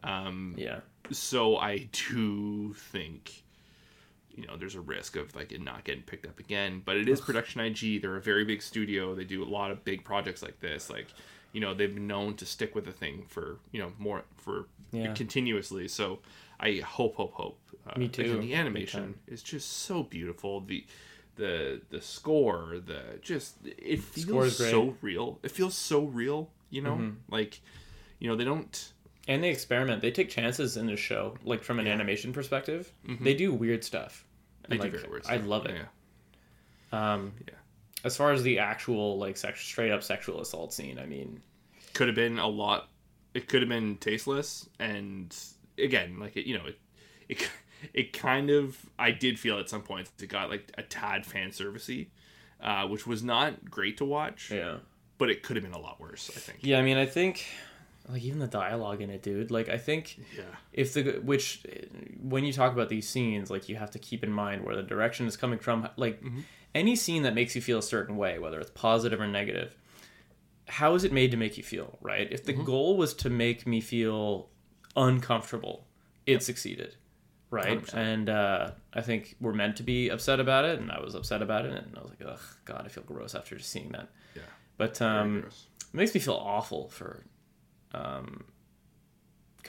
Um, 0.04 0.54
Yeah, 0.58 0.80
so 1.10 1.56
I 1.56 1.88
do 2.10 2.74
think 2.74 3.44
you 4.34 4.46
know 4.46 4.56
there's 4.56 4.74
a 4.74 4.80
risk 4.80 5.16
of 5.16 5.34
like 5.34 5.52
it 5.52 5.60
not 5.62 5.84
getting 5.84 6.02
picked 6.02 6.26
up 6.26 6.38
again, 6.38 6.82
but 6.84 6.96
it 6.96 7.08
is 7.08 7.20
Production 7.20 7.60
IG. 7.60 8.02
They're 8.02 8.16
a 8.16 8.20
very 8.22 8.44
big 8.44 8.62
studio. 8.62 9.14
They 9.14 9.24
do 9.24 9.42
a 9.42 9.46
lot 9.48 9.70
of 9.70 9.84
big 9.84 10.04
projects 10.04 10.42
like 10.42 10.60
this. 10.60 10.88
Like 10.90 11.08
you 11.52 11.60
know 11.60 11.74
they've 11.74 11.94
been 11.94 12.06
known 12.06 12.34
to 12.36 12.46
stick 12.46 12.74
with 12.74 12.86
a 12.88 12.92
thing 12.92 13.24
for 13.28 13.58
you 13.72 13.80
know 13.80 13.92
more 13.98 14.22
for 14.36 14.66
Yeah. 14.92 15.12
continuously. 15.14 15.88
So 15.88 16.20
I 16.60 16.76
hope, 16.84 17.16
hope, 17.16 17.32
hope. 17.34 17.58
Uh, 17.86 17.98
Me 17.98 18.08
too. 18.08 18.38
the 18.38 18.54
animation 18.54 19.14
is 19.26 19.42
just 19.42 19.68
so 19.68 20.02
beautiful. 20.02 20.60
The 20.60 20.84
the 21.36 21.80
the 21.90 22.00
score, 22.00 22.76
the 22.84 23.18
just 23.22 23.56
it 23.64 24.00
feels 24.00 24.56
so 24.56 24.96
real. 25.00 25.38
It 25.42 25.50
feels 25.50 25.74
so 25.76 26.04
real. 26.04 26.50
You 26.70 26.82
know, 26.82 26.94
Mm-hmm. 26.96 27.32
like 27.34 27.60
you 28.18 28.28
know 28.28 28.36
they 28.36 28.44
don't 28.44 28.92
and 29.28 29.42
they 29.42 29.50
experiment. 29.50 30.02
They 30.02 30.10
take 30.10 30.28
chances 30.30 30.76
in 30.76 30.86
this 30.86 31.00
show, 31.00 31.36
like 31.44 31.62
from 31.62 31.78
an 31.78 31.86
animation 31.86 32.32
perspective. 32.32 32.92
They 33.20 33.34
do 33.34 33.52
weird 33.52 33.84
stuff. 33.84 34.24
They 34.68 34.76
And, 34.76 34.82
do 34.82 34.88
like, 34.90 34.98
very 35.00 35.10
weird 35.10 35.26
I 35.28 35.36
love 35.38 35.66
it. 35.66 35.74
Yeah. 36.92 37.12
Um, 37.12 37.32
Yeah. 37.46 37.54
As 38.04 38.16
far 38.16 38.32
as 38.32 38.42
the 38.42 38.58
actual 38.58 39.16
like 39.18 39.36
sex, 39.36 39.60
straight 39.60 39.92
up 39.92 40.02
sexual 40.02 40.40
assault 40.40 40.72
scene, 40.74 40.98
I 40.98 41.06
mean, 41.06 41.40
Could 41.94 42.08
have 42.08 42.16
been 42.16 42.38
a 42.38 42.48
lot. 42.48 42.88
It 43.34 43.48
could 43.48 43.62
have 43.62 43.68
been 43.68 43.96
tasteless, 43.96 44.68
and 44.78 45.34
again, 45.78 46.18
like 46.18 46.36
it, 46.36 46.46
you 46.46 46.58
know, 46.58 46.66
it, 46.66 46.78
it, 47.28 47.50
it 47.94 48.12
kind 48.12 48.50
of. 48.50 48.76
I 48.98 49.10
did 49.12 49.38
feel 49.38 49.58
at 49.58 49.68
some 49.70 49.82
points 49.82 50.10
it 50.20 50.26
got 50.26 50.50
like 50.50 50.70
a 50.76 50.82
tad 50.82 51.24
fan 51.24 51.50
servicey, 51.50 52.08
uh, 52.60 52.88
which 52.88 53.06
was 53.06 53.22
not 53.22 53.70
great 53.70 53.98
to 53.98 54.04
watch. 54.04 54.50
yeah. 54.50 54.78
But 55.18 55.30
it 55.30 55.44
could 55.44 55.54
have 55.56 55.62
been 55.64 55.72
a 55.74 55.78
lot 55.78 56.00
worse. 56.00 56.28
I 56.34 56.40
think. 56.40 56.58
Yeah, 56.62 56.78
I 56.80 56.82
mean, 56.82 56.96
I 56.96 57.06
think 57.06 57.46
like 58.08 58.22
even 58.22 58.38
the 58.40 58.46
dialogue 58.48 59.00
in 59.00 59.10
it, 59.10 59.22
dude. 59.22 59.50
Like, 59.50 59.68
I 59.68 59.78
think 59.78 60.18
Yeah. 60.36 60.42
if 60.72 60.92
the 60.94 61.20
which 61.22 61.64
when 62.20 62.44
you 62.44 62.52
talk 62.52 62.72
about 62.72 62.88
these 62.88 63.08
scenes, 63.08 63.50
like 63.50 63.68
you 63.68 63.76
have 63.76 63.90
to 63.92 63.98
keep 63.98 64.22
in 64.24 64.30
mind 64.32 64.64
where 64.64 64.74
the 64.76 64.82
direction 64.82 65.26
is 65.26 65.36
coming 65.36 65.58
from. 65.58 65.88
Like 65.96 66.22
any 66.74 66.96
scene 66.96 67.22
that 67.22 67.34
makes 67.34 67.54
you 67.54 67.62
feel 67.62 67.78
a 67.78 67.82
certain 67.82 68.16
way, 68.16 68.38
whether 68.38 68.58
it's 68.60 68.70
positive 68.70 69.20
or 69.20 69.26
negative, 69.28 69.76
how 70.68 70.94
is 70.94 71.04
it 71.04 71.12
made 71.12 71.30
to 71.30 71.36
make 71.36 71.56
you 71.56 71.62
feel? 71.62 71.98
Right? 72.00 72.26
If 72.30 72.44
the 72.44 72.52
goal 72.52 72.96
was 72.96 73.14
to 73.14 73.30
make 73.30 73.66
me 73.66 73.80
feel 73.80 74.48
uncomfortable, 74.96 75.86
it 76.26 76.42
succeeded. 76.42 76.96
Right, 77.50 77.82
100%. 77.82 77.94
and 77.94 78.30
uh, 78.30 78.70
I 78.94 79.02
think 79.02 79.36
we're 79.38 79.52
meant 79.52 79.76
to 79.76 79.82
be 79.82 80.08
upset 80.08 80.40
about 80.40 80.64
it, 80.64 80.80
and 80.80 80.90
I 80.90 81.00
was 81.00 81.14
upset 81.14 81.42
about 81.42 81.66
it, 81.66 81.72
and 81.74 81.94
I 81.98 82.00
was 82.00 82.08
like, 82.18 82.26
"Ugh, 82.26 82.40
God, 82.64 82.82
I 82.86 82.88
feel 82.88 83.04
gross 83.04 83.34
after 83.34 83.56
just 83.56 83.68
seeing 83.68 83.90
that." 83.92 84.08
Yeah. 84.34 84.40
But 84.78 85.02
um, 85.02 85.44
it 85.48 85.52
makes 85.94 86.14
me 86.14 86.20
feel 86.20 86.32
awful 86.32 86.88
for 86.88 87.24
um, 87.94 88.44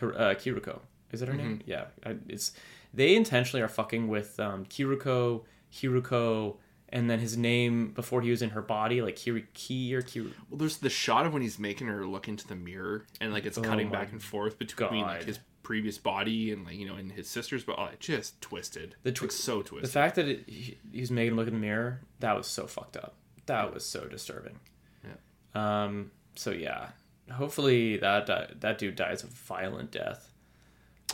uh, 0.01 0.35
Kiruko. 0.35 0.79
Is 1.11 1.21
it 1.21 1.27
her 1.27 1.33
name? 1.33 1.59
Mm-hmm. 1.59 1.69
Yeah. 1.69 1.85
It's 2.27 2.51
they 2.93 3.15
intentionally 3.15 3.61
are 3.61 3.67
fucking 3.67 4.07
with 4.07 4.39
um, 4.39 4.65
Kiruko, 4.65 5.43
Hiruko, 5.71 6.57
and 6.89 7.09
then 7.09 7.19
his 7.19 7.35
name 7.37 7.89
before 7.89 8.21
he 8.21 8.29
was 8.29 8.41
in 8.41 8.51
her 8.51 8.61
body, 8.61 9.01
like 9.01 9.15
Kiriki 9.15 9.93
or 9.93 10.01
Kiru. 10.01 10.31
Well, 10.49 10.59
there's 10.59 10.77
the 10.77 10.89
shot 10.89 11.25
of 11.25 11.33
when 11.33 11.41
he's 11.41 11.57
making 11.57 11.87
her 11.87 12.05
look 12.05 12.27
into 12.27 12.47
the 12.47 12.55
mirror, 12.55 13.05
and 13.19 13.33
like 13.33 13.45
it's 13.45 13.57
cutting 13.57 13.87
Oh 13.87 13.91
my 13.91 13.97
back 13.99 14.11
and 14.11 14.21
forth 14.21 14.59
between 14.59 15.01
like 15.01 15.23
his 15.23 15.39
previous 15.63 15.97
body 15.97 16.51
and 16.51 16.65
like 16.65 16.75
you 16.75 16.85
know 16.85 16.95
and 16.95 17.11
his 17.11 17.27
sister's, 17.27 17.63
but 17.63 17.75
oh, 17.79 17.85
it 17.85 17.99
just 17.99 18.39
twisted. 18.41 18.95
The 19.03 19.11
twi- 19.11 19.27
twi- 19.27 19.35
so 19.35 19.61
twisted. 19.63 19.89
The 19.89 19.93
fact 19.93 20.15
that 20.15 20.27
it, 20.27 20.43
he, 20.47 20.77
he 20.91 20.99
was 20.99 21.09
making 21.11 21.31
him 21.31 21.37
look 21.37 21.47
in 21.47 21.53
the 21.53 21.59
mirror, 21.59 22.01
that 22.19 22.35
was 22.37 22.47
so 22.47 22.67
fucked 22.67 22.97
up. 22.97 23.15
That 23.47 23.73
was 23.73 23.83
so 23.85 24.05
disturbing. 24.05 24.59
Yeah. 25.03 25.83
Um. 25.85 26.11
So 26.35 26.51
yeah, 26.51 26.89
hopefully 27.31 27.97
that 27.97 28.25
di- 28.25 28.49
that 28.59 28.77
dude 28.77 28.95
dies 28.95 29.23
a 29.23 29.27
violent 29.27 29.91
death. 29.91 30.29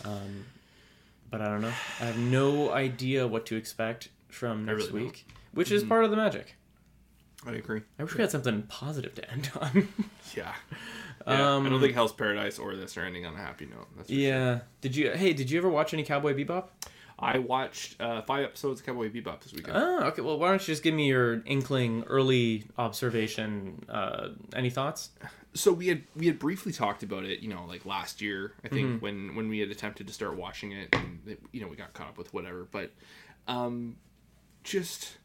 Um, 0.05 0.45
but 1.29 1.41
I 1.41 1.45
don't 1.45 1.61
know. 1.61 1.73
I 1.99 2.05
have 2.05 2.17
no 2.17 2.71
idea 2.71 3.27
what 3.27 3.45
to 3.47 3.55
expect 3.55 4.09
from 4.29 4.65
next 4.65 4.77
really 4.87 4.91
don't. 4.91 5.01
week, 5.03 5.27
which 5.53 5.71
is 5.71 5.83
part 5.83 6.03
of 6.05 6.11
the 6.11 6.17
magic. 6.17 6.55
I 7.45 7.51
agree. 7.53 7.81
I 7.97 8.03
wish 8.03 8.15
we 8.15 8.21
had 8.21 8.31
something 8.31 8.63
positive 8.63 9.15
to 9.15 9.31
end 9.31 9.49
on. 9.59 9.87
Yeah. 10.35 10.53
Yeah, 11.25 11.33
I 11.35 11.41
Um, 11.55 11.67
don't 11.69 11.81
think 11.81 11.95
Hell's 11.95 12.13
Paradise 12.13 12.59
or 12.59 12.75
this 12.75 12.95
are 12.97 13.01
ending 13.03 13.25
on 13.25 13.33
a 13.33 13.37
happy 13.37 13.65
note. 13.65 13.87
That's 13.97 14.09
for 14.09 14.13
sure. 14.13 14.21
yeah. 14.23 14.59
Did 14.81 14.95
you? 14.95 15.11
Hey, 15.11 15.33
did 15.33 15.49
you 15.49 15.57
ever 15.57 15.69
watch 15.69 15.91
any 15.93 16.03
Cowboy 16.03 16.33
Bebop? 16.35 16.65
I 17.17 17.39
watched 17.39 17.99
uh, 17.99 18.21
five 18.21 18.45
episodes 18.45 18.79
of 18.79 18.85
Cowboy 18.85 19.09
Bebop 19.09 19.41
this 19.41 19.51
weekend. 19.53 19.75
Oh, 19.75 20.03
okay. 20.07 20.21
Well, 20.21 20.37
why 20.39 20.49
don't 20.49 20.61
you 20.61 20.67
just 20.67 20.83
give 20.83 20.93
me 20.93 21.07
your 21.07 21.41
inkling, 21.45 22.03
early 22.07 22.65
observation? 22.77 23.83
Uh, 23.89 24.29
any 24.55 24.69
thoughts? 24.69 25.09
so 25.53 25.71
we 25.73 25.87
had 25.87 26.03
we 26.15 26.27
had 26.27 26.39
briefly 26.39 26.71
talked 26.71 27.03
about 27.03 27.23
it, 27.23 27.39
you 27.39 27.49
know, 27.49 27.65
like 27.67 27.85
last 27.85 28.21
year. 28.21 28.53
I 28.63 28.67
think 28.67 28.87
Mm-hmm. 28.87 28.99
when 29.03 29.35
when 29.35 29.49
we 29.49 29.59
had 29.59 29.69
attempted 29.69 30.07
to 30.07 30.13
start 30.13 30.35
watching 30.37 30.71
it, 30.73 30.89
and 30.93 31.21
it, 31.25 31.39
you 31.51 31.61
know 31.61 31.67
we 31.67 31.75
got 31.75 31.93
caught 31.93 32.07
up 32.07 32.17
with 32.17 32.33
whatever. 32.33 32.67
But 32.71 32.91
um, 33.47 33.97
just 34.63 35.17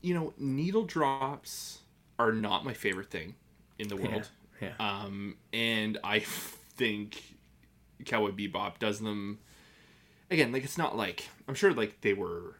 you 0.00 0.14
know, 0.14 0.32
needle 0.38 0.84
drops 0.84 1.80
are 2.18 2.32
not 2.32 2.64
my 2.64 2.74
favorite 2.74 3.10
thing 3.10 3.34
in 3.78 3.88
the 3.88 3.96
world. 3.96 4.28
Yeah. 4.60 4.72
Um, 4.78 5.36
and 5.52 5.98
I 6.04 6.20
think 6.20 7.36
Cowboy 8.04 8.30
Bebop 8.30 8.78
does 8.78 9.00
them 9.00 9.38
again. 10.30 10.52
Like 10.52 10.64
it's 10.64 10.78
not 10.78 10.96
like 10.96 11.28
I'm 11.48 11.54
sure 11.54 11.72
like 11.72 12.00
they 12.00 12.12
were 12.14 12.56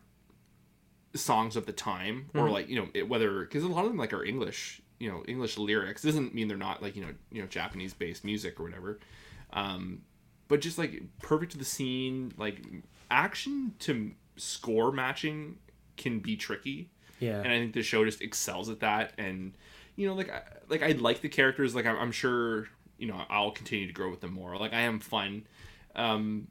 songs 1.14 1.57
of 1.57 1.66
the 1.66 1.72
time 1.72 2.30
or 2.34 2.49
like 2.49 2.68
you 2.68 2.76
know 2.76 2.88
it, 2.95 3.09
whether 3.09 3.40
because 3.40 3.62
a 3.62 3.68
lot 3.68 3.84
of 3.84 3.90
them 3.90 3.99
like 3.99 4.12
are 4.12 4.24
English 4.24 4.80
you 5.03 5.11
know 5.11 5.25
English 5.27 5.59
lyrics 5.59 6.03
doesn't 6.03 6.33
mean 6.35 6.47
they're 6.49 6.57
not 6.57 6.81
like 6.83 6.95
you 6.97 7.03
know 7.03 7.13
you 7.33 7.41
know 7.43 7.49
Japanese 7.49 7.93
based 7.93 8.25
music 8.25 8.61
or 8.61 8.63
whatever. 8.63 9.01
Um, 9.53 10.03
but 10.49 10.61
just 10.61 10.79
like 10.79 11.03
perfect 11.21 11.53
to 11.53 11.59
the 11.59 11.65
scene, 11.65 12.33
like 12.39 12.59
action 13.11 13.75
to 13.81 14.13
score 14.37 14.93
matching 14.93 15.59
can 15.97 16.21
be 16.21 16.37
tricky 16.37 16.89
Yeah. 17.21 17.39
and 17.43 17.49
I 17.53 17.59
think 17.59 17.75
the 17.75 17.83
show 17.83 18.05
just 18.05 18.23
excels 18.23 18.69
at 18.71 18.81
that. 18.81 19.13
And 19.19 19.53
you 19.97 20.07
know, 20.07 20.15
like 20.15 20.31
I, 20.31 20.43
like 20.69 20.83
I 20.83 20.93
like 20.93 21.21
the 21.21 21.29
characters. 21.29 21.75
Like 21.75 21.85
I'm, 21.87 21.99
I'm 21.99 22.13
sure 22.13 22.69
you 22.99 23.09
know 23.09 23.21
I'll 23.29 23.51
continue 23.51 23.87
to 23.89 23.93
grow 23.93 24.09
with 24.11 24.21
them 24.21 24.33
more. 24.33 24.57
Like 24.57 24.73
I 24.73 24.81
am 24.83 25.01
fun. 25.01 25.47
Um, 25.97 26.49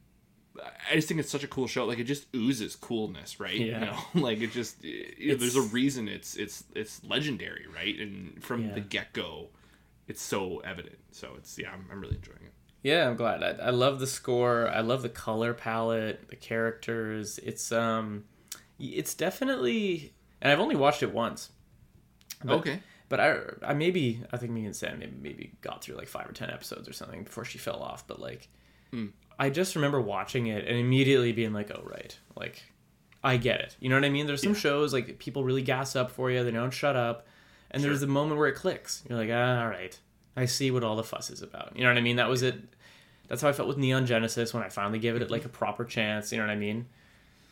I 0.90 0.94
just 0.96 1.08
think 1.08 1.18
it's 1.20 1.30
such 1.30 1.44
a 1.44 1.48
cool 1.48 1.66
show. 1.66 1.84
Like 1.86 1.98
it 1.98 2.04
just 2.04 2.26
oozes 2.34 2.76
coolness, 2.76 3.40
right? 3.40 3.54
Yeah. 3.56 3.78
You 3.80 3.86
know, 3.86 3.98
like 4.26 4.40
it 4.40 4.52
just 4.52 4.82
there's 4.82 5.56
a 5.56 5.62
reason 5.62 6.08
it's 6.08 6.36
it's 6.36 6.64
it's 6.74 7.02
legendary, 7.04 7.66
right? 7.74 7.98
And 7.98 8.42
from 8.42 8.66
Yeah. 8.66 8.74
the 8.74 8.80
get 8.80 9.12
go, 9.12 9.48
it's 10.08 10.20
so 10.22 10.58
evident. 10.60 10.98
So 11.10 11.34
it's 11.38 11.58
yeah, 11.58 11.70
I'm, 11.72 11.86
I'm 11.90 12.00
really 12.00 12.16
enjoying 12.16 12.44
it. 12.44 12.52
Yeah, 12.82 13.08
I'm 13.08 13.16
glad. 13.16 13.42
I, 13.44 13.66
I 13.66 13.70
love 13.70 14.00
the 14.00 14.06
score. 14.08 14.68
I 14.68 14.80
love 14.80 15.02
the 15.02 15.08
color 15.08 15.54
palette, 15.54 16.28
the 16.28 16.36
characters. 16.36 17.38
It's 17.38 17.70
um, 17.72 18.24
it's 18.78 19.14
definitely, 19.14 20.12
and 20.40 20.52
I've 20.52 20.58
only 20.60 20.74
watched 20.76 21.02
it 21.02 21.12
once. 21.14 21.50
But, 22.44 22.54
okay. 22.58 22.80
But 23.08 23.20
I, 23.20 23.36
I 23.64 23.74
maybe 23.74 24.22
I 24.32 24.36
think 24.36 24.50
me 24.52 24.64
and 24.64 24.74
Sam 24.74 24.98
maybe, 24.98 25.12
maybe 25.20 25.52
got 25.60 25.84
through 25.84 25.94
like 25.96 26.08
five 26.08 26.28
or 26.28 26.32
ten 26.32 26.50
episodes 26.50 26.88
or 26.88 26.92
something 26.92 27.22
before 27.22 27.44
she 27.44 27.58
fell 27.58 27.80
off. 27.80 28.06
But 28.06 28.18
like, 28.20 28.48
I 29.42 29.50
just 29.50 29.74
remember 29.74 30.00
watching 30.00 30.46
it 30.46 30.68
and 30.68 30.78
immediately 30.78 31.32
being 31.32 31.52
like, 31.52 31.72
oh 31.74 31.82
right, 31.84 32.16
like 32.36 32.62
I 33.24 33.38
get 33.38 33.60
it. 33.60 33.76
You 33.80 33.88
know 33.88 33.96
what 33.96 34.04
I 34.04 34.08
mean? 34.08 34.28
There's 34.28 34.40
some 34.40 34.54
shows 34.54 34.92
like 34.92 35.18
people 35.18 35.42
really 35.42 35.62
gas 35.62 35.96
up 35.96 36.12
for 36.12 36.30
you. 36.30 36.44
They 36.44 36.52
don't 36.52 36.70
shut 36.70 36.94
up, 36.94 37.26
and 37.72 37.82
there's 37.82 38.00
the 38.00 38.06
moment 38.06 38.38
where 38.38 38.46
it 38.46 38.54
clicks. 38.54 39.02
You're 39.08 39.18
like, 39.18 39.30
ah, 39.32 39.62
all 39.62 39.68
right, 39.68 39.98
I 40.36 40.46
see 40.46 40.70
what 40.70 40.84
all 40.84 40.94
the 40.94 41.02
fuss 41.02 41.28
is 41.28 41.42
about. 41.42 41.72
You 41.74 41.82
know 41.82 41.90
what 41.90 41.98
I 41.98 42.02
mean? 42.02 42.16
That 42.16 42.28
was 42.28 42.44
it. 42.44 42.54
That's 43.26 43.42
how 43.42 43.48
I 43.48 43.52
felt 43.52 43.66
with 43.66 43.78
Neon 43.78 44.06
Genesis 44.06 44.54
when 44.54 44.62
I 44.62 44.68
finally 44.68 45.00
gave 45.00 45.16
it 45.16 45.28
like 45.28 45.44
a 45.44 45.48
proper 45.48 45.84
chance. 45.84 46.30
You 46.30 46.38
know 46.38 46.44
what 46.44 46.52
I 46.52 46.56
mean? 46.56 46.86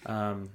Um, 0.06 0.50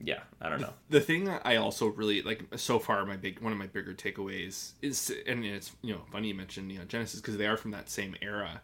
yeah, 0.00 0.20
I 0.38 0.50
don't 0.50 0.60
know. 0.60 0.74
the 0.90 1.00
thing 1.00 1.24
that 1.24 1.40
I 1.46 1.56
also 1.56 1.86
really 1.86 2.20
like 2.20 2.44
so 2.56 2.78
far 2.78 3.06
my 3.06 3.16
big 3.16 3.40
one 3.40 3.52
of 3.52 3.58
my 3.58 3.68
bigger 3.68 3.94
takeaways 3.94 4.72
is 4.82 5.10
and 5.26 5.46
it's 5.46 5.72
you 5.80 5.94
know 5.94 6.02
funny 6.12 6.28
you 6.28 6.34
mentioned 6.34 6.68
Neon 6.68 6.88
Genesis 6.88 7.22
because 7.22 7.38
they 7.38 7.46
are 7.46 7.56
from 7.56 7.70
that 7.70 7.88
same 7.88 8.14
era. 8.20 8.60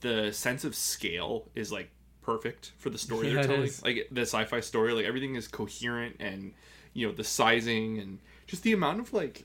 The 0.00 0.32
sense 0.32 0.64
of 0.64 0.74
scale 0.74 1.48
is 1.54 1.72
like 1.72 1.90
perfect 2.22 2.72
for 2.78 2.90
the 2.90 2.98
story 2.98 3.28
Yeah, 3.32 3.34
they're 3.34 3.44
telling. 3.44 3.70
Like 3.84 4.08
the 4.10 4.22
sci-fi 4.22 4.60
story, 4.60 4.92
like 4.92 5.06
everything 5.06 5.34
is 5.34 5.48
coherent 5.48 6.16
and 6.20 6.52
you 6.94 7.06
know 7.06 7.12
the 7.12 7.24
sizing 7.24 7.98
and 7.98 8.18
just 8.46 8.62
the 8.62 8.72
amount 8.72 9.00
of 9.00 9.12
like 9.12 9.44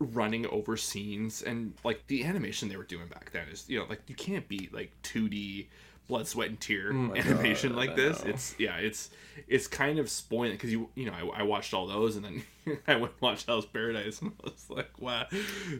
running 0.00 0.46
over 0.46 0.76
scenes 0.76 1.42
and 1.42 1.74
like 1.84 2.06
the 2.06 2.24
animation 2.24 2.68
they 2.68 2.76
were 2.76 2.84
doing 2.84 3.08
back 3.08 3.30
then 3.32 3.48
is 3.48 3.68
you 3.68 3.78
know 3.78 3.86
like 3.88 4.00
you 4.06 4.14
can't 4.14 4.46
beat 4.48 4.72
like 4.72 4.92
2D 5.02 5.66
blood 6.08 6.26
sweat 6.26 6.48
and 6.48 6.58
tear 6.60 6.90
animation 6.90 7.76
like 7.76 7.90
I 7.90 7.94
this 7.94 8.24
know. 8.24 8.30
it's 8.30 8.54
yeah 8.58 8.76
it's 8.78 9.10
it's 9.46 9.66
kind 9.66 9.98
of 9.98 10.08
spoiling 10.10 10.52
because 10.52 10.72
you 10.72 10.88
you 10.94 11.06
know 11.06 11.12
I, 11.12 11.40
I 11.40 11.42
watched 11.42 11.74
all 11.74 11.86
those 11.86 12.16
and 12.16 12.24
then 12.24 12.42
I 12.88 12.96
went 12.96 13.12
and 13.12 13.20
watched 13.20 13.46
Hell's 13.46 13.66
Paradise 13.66 14.20
and 14.22 14.32
I 14.42 14.48
was 14.50 14.66
like 14.70 14.90
wow 14.98 15.26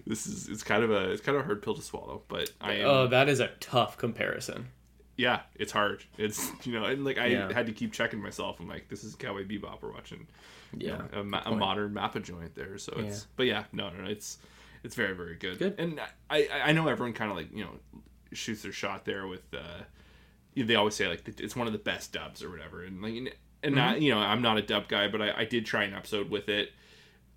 this 0.06 0.26
is 0.26 0.48
it's 0.48 0.62
kind 0.62 0.84
of 0.84 0.90
a 0.90 1.10
it's 1.10 1.22
kind 1.22 1.36
of 1.36 1.42
a 1.42 1.46
hard 1.46 1.62
pill 1.62 1.74
to 1.74 1.82
swallow 1.82 2.22
but 2.28 2.50
I 2.60 2.74
am, 2.74 2.86
Oh, 2.86 3.06
that 3.08 3.28
is 3.28 3.40
a 3.40 3.48
tough 3.58 3.96
comparison. 3.96 4.68
yeah 5.16 5.40
it's 5.56 5.72
hard 5.72 6.04
it's 6.18 6.50
you 6.66 6.72
know 6.78 6.84
and 6.84 7.04
like 7.04 7.18
I 7.18 7.26
Yeah. 7.26 7.52
had 7.52 7.66
to 7.66 7.72
keep 7.72 7.92
checking 7.92 8.20
myself 8.22 8.60
I'm 8.60 8.68
like 8.68 8.88
this 8.88 9.04
is 9.04 9.14
Cowboy 9.14 9.44
Bebop 9.46 9.80
we're 9.82 9.92
watching 9.92 10.26
you 10.76 10.88
Yeah, 10.88 10.98
know, 11.14 11.38
a, 11.44 11.50
a 11.52 11.56
modern 11.56 11.94
Mappa 11.94 12.22
joint 12.22 12.54
there 12.54 12.76
so 12.76 12.92
it's 12.98 13.20
Yeah. 13.20 13.26
but 13.36 13.46
yeah 13.46 13.64
no 13.72 13.88
no 13.90 14.02
no 14.02 14.08
it's 14.10 14.38
it's 14.84 14.94
very 14.94 15.14
very 15.14 15.36
good 15.36 15.58
Good. 15.58 15.74
and 15.78 15.98
I 16.30 16.48
I- 16.52 16.60
I 16.66 16.72
know 16.72 16.86
everyone 16.86 17.14
kind 17.14 17.30
of 17.30 17.36
like 17.38 17.50
you 17.52 17.64
know 17.64 17.70
shoots 18.32 18.60
their 18.62 18.72
shot 18.72 19.06
there 19.06 19.26
with 19.26 19.42
uh 19.54 19.82
they 20.56 20.74
always 20.74 20.94
say 20.94 21.06
like 21.08 21.22
it's 21.40 21.54
one 21.56 21.66
of 21.66 21.72
the 21.72 21.78
best 21.78 22.12
dubs 22.12 22.42
or 22.42 22.50
whatever 22.50 22.82
and 22.84 23.00
like 23.02 23.14
and 23.14 23.30
Mm-hmm. 23.60 23.78
I, 23.78 23.96
you 23.96 24.12
know 24.14 24.18
i'm 24.20 24.40
not 24.40 24.56
a 24.56 24.62
dub 24.62 24.86
guy 24.86 25.08
but 25.08 25.20
I, 25.20 25.32
I 25.38 25.44
did 25.44 25.66
try 25.66 25.82
an 25.82 25.92
episode 25.92 26.30
with 26.30 26.48
it 26.48 26.70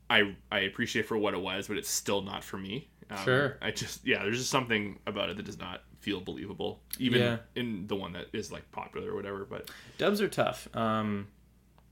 i 0.08 0.36
i 0.52 0.60
appreciate 0.60 1.08
for 1.08 1.18
what 1.18 1.34
it 1.34 1.42
was 1.42 1.68
but 1.68 1.78
it's 1.78 1.90
still 1.90 2.22
not 2.22 2.44
for 2.44 2.58
me 2.58 2.90
um, 3.10 3.18
Sure. 3.24 3.58
i 3.60 3.72
just 3.72 4.06
yeah 4.06 4.22
there's 4.24 4.38
just 4.38 4.52
something 4.52 5.00
about 5.08 5.30
it 5.32 5.38
that 5.38 5.48
does 5.48 5.58
not 5.58 5.82
feel 6.00 6.22
believable 6.22 6.82
even 7.00 7.22
Yeah. 7.22 7.38
in 7.56 7.88
the 7.88 7.96
one 7.96 8.14
that 8.14 8.28
is 8.34 8.52
like 8.52 8.72
popular 8.72 9.12
or 9.12 9.16
whatever 9.16 9.46
but 9.46 9.72
Dubs 9.98 10.22
are 10.22 10.28
tough. 10.30 10.68
Um, 10.76 11.28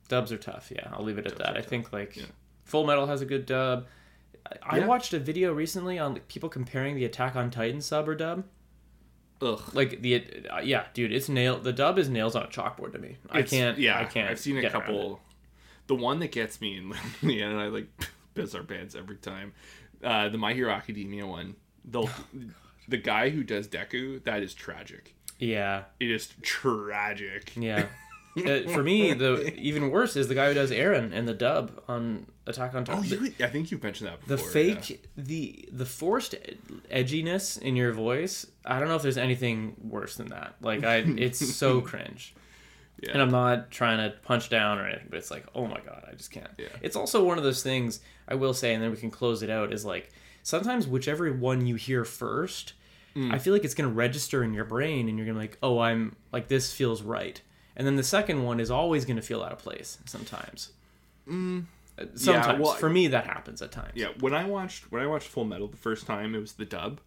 dubs 0.10 0.32
are 0.32 0.38
tough. 0.38 0.72
Yeah, 0.76 0.90
I'll 0.94 1.04
leave 1.04 1.18
it 1.18 1.26
at 1.28 1.34
Dubs 1.38 1.44
that. 1.44 1.50
I 1.58 1.62
tough. 1.62 1.66
think 1.70 1.92
like 1.94 2.16
Yeah. 2.18 2.24
Full 2.66 2.86
Metal 2.88 3.06
has 3.08 3.22
a 3.22 3.26
good 3.26 3.46
dub. 3.48 3.86
I, 4.46 4.56
I 4.64 4.78
Yeah. 4.80 4.86
watched 4.88 5.14
a 5.14 5.20
video 5.20 5.54
recently 5.54 5.98
on 6.00 6.14
like, 6.14 6.28
people 6.28 6.50
comparing 6.50 6.96
the 6.96 7.06
Attack 7.06 7.36
on 7.36 7.50
Titan 7.52 7.82
sub 7.82 8.08
or 8.10 8.16
dub. 8.16 8.44
Ugh. 9.42 9.62
Like 9.74 10.02
the 10.02 10.24
uh, 10.52 10.60
yeah, 10.60 10.86
dude, 10.94 11.12
it's 11.12 11.30
nail. 11.30 11.60
The 11.60 11.74
dub 11.74 11.98
is 11.98 12.10
nails 12.10 12.36
on 12.36 12.44
a 12.44 12.48
chalkboard 12.48 12.92
to 12.94 13.00
me. 13.00 13.18
I 13.30 13.40
It's- 13.40 13.50
can't. 13.52 13.78
Yeah, 13.78 14.00
I 14.00 14.06
can't. 14.06 14.30
I've 14.30 14.40
seen 14.40 14.58
a 14.58 14.62
get 14.62 14.74
around 14.74 14.82
it. 14.84 14.86
couple. 14.88 15.22
The 15.88 15.96
one 15.96 16.20
that 16.20 16.32
gets 16.32 16.60
me 16.62 16.78
in 16.78 16.94
the 17.24 17.42
end, 17.42 17.54
and 17.54 17.62
I 17.62 17.68
like 17.68 17.88
piss 18.36 18.54
our 18.56 18.64
pants 18.64 18.96
every 18.96 19.16
time. 19.18 19.54
Uh, 20.04 20.30
the 20.30 20.38
My 20.38 20.54
Hero 20.54 20.72
Academia 20.72 21.26
one. 21.26 21.56
The 21.86 22.08
the 22.88 22.98
guy 22.98 23.30
who 23.30 23.44
does 23.44 23.68
Deku, 23.68 24.24
that 24.26 24.44
is 24.44 24.54
tragic. 24.54 25.16
Yeah, 25.40 25.84
It 26.00 26.12
is 26.12 26.34
tragic. 26.42 27.54
yeah. 27.56 27.86
Uh, 28.38 28.62
for 28.72 28.84
me, 28.84 29.12
the 29.14 29.54
even 29.60 29.90
worse 29.90 30.16
is 30.16 30.28
the 30.30 30.36
guy 30.36 30.48
who 30.48 30.54
does 30.54 30.70
Eren 30.72 31.12
and 31.12 31.28
the 31.28 31.34
dub 31.34 31.82
on 31.90 32.26
Attack 32.50 32.74
on 32.76 32.84
Titan. 32.84 33.04
Oh, 33.04 33.24
you, 33.26 33.34
I 33.42 33.48
think 33.48 33.72
you 33.72 33.80
mentioned 33.82 34.10
that 34.10 34.20
before. 34.20 34.38
the 34.38 34.44
fake 34.44 34.90
yeah. 34.90 34.98
the 35.18 35.70
the 35.72 35.86
forced 35.86 36.36
edginess 36.92 37.62
in 37.62 37.76
your 37.76 37.92
voice 37.94 38.46
i 38.66 38.80
don't 38.80 38.88
know 38.88 38.96
if 38.96 39.02
there's 39.02 39.18
anything 39.18 39.76
worse 39.84 40.16
than 40.16 40.28
that 40.30 40.56
like 40.62 40.84
i 40.84 40.96
it's 41.18 41.40
so 41.56 41.82
cringe 41.82 42.34
Yeah. 43.02 43.12
and 43.14 43.22
i'm 43.22 43.30
not 43.32 43.72
trying 43.72 43.98
to 44.00 44.16
punch 44.18 44.50
down 44.50 44.80
or 44.80 44.88
anything 44.88 45.08
but 45.10 45.18
it's 45.18 45.32
like 45.32 45.46
oh 45.56 45.68
my 45.68 45.80
god 45.80 46.06
i 46.12 46.16
just 46.16 46.32
can't 46.32 46.50
Yeah. 46.58 46.68
it's 46.82 46.96
also 46.96 47.24
one 47.24 47.38
of 47.38 47.44
those 47.44 47.64
things 47.64 48.00
i 48.28 48.36
will 48.36 48.54
say 48.54 48.74
and 48.74 48.84
then 48.84 48.92
we 48.92 48.98
can 48.98 49.12
close 49.12 49.44
it 49.44 49.50
out 49.50 49.72
is 49.72 49.86
like 49.86 50.12
sometimes 50.44 50.88
whichever 50.88 51.32
one 51.34 51.66
you 51.66 51.76
hear 51.76 52.04
first 52.06 52.74
Mm. 53.16 53.34
i 53.34 53.40
feel 53.40 53.54
like 53.54 53.64
it's 53.64 53.74
going 53.74 53.90
to 53.90 53.96
register 53.96 54.44
in 54.44 54.54
your 54.54 54.66
brain 54.66 55.10
and 55.10 55.18
you're 55.18 55.26
going 55.26 55.36
to 55.36 55.42
be 55.42 55.48
like 55.48 55.58
oh 55.64 55.80
i'm 55.80 56.16
like 56.32 56.48
this 56.48 56.72
feels 56.72 57.02
right 57.02 57.42
and 57.76 57.88
then 57.88 57.96
the 57.96 58.04
second 58.04 58.44
one 58.44 58.60
is 58.60 58.70
always 58.70 59.04
going 59.04 59.16
to 59.16 59.22
feel 59.24 59.42
out 59.42 59.52
of 59.52 59.58
place 59.58 59.98
sometimes 60.06 60.70
Uh, 61.28 61.62
sometimes 62.16 62.62
well, 62.62 62.74
for 62.74 62.90
me 62.90 63.08
that 63.08 63.26
happens 63.26 63.62
at 63.62 63.72
times 63.72 63.92
Yeah, 63.96 64.10
when 64.20 64.34
I 64.34 64.46
watched 64.46 64.92
when 64.92 65.02
I 65.02 65.08
watched 65.08 65.28
Full 65.28 65.46
Metal 65.46 65.68
the 65.68 65.78
first 65.78 66.06
time, 66.06 66.36
it 66.36 66.40
was 66.40 66.54
the 66.54 66.66
dub. 66.66 67.00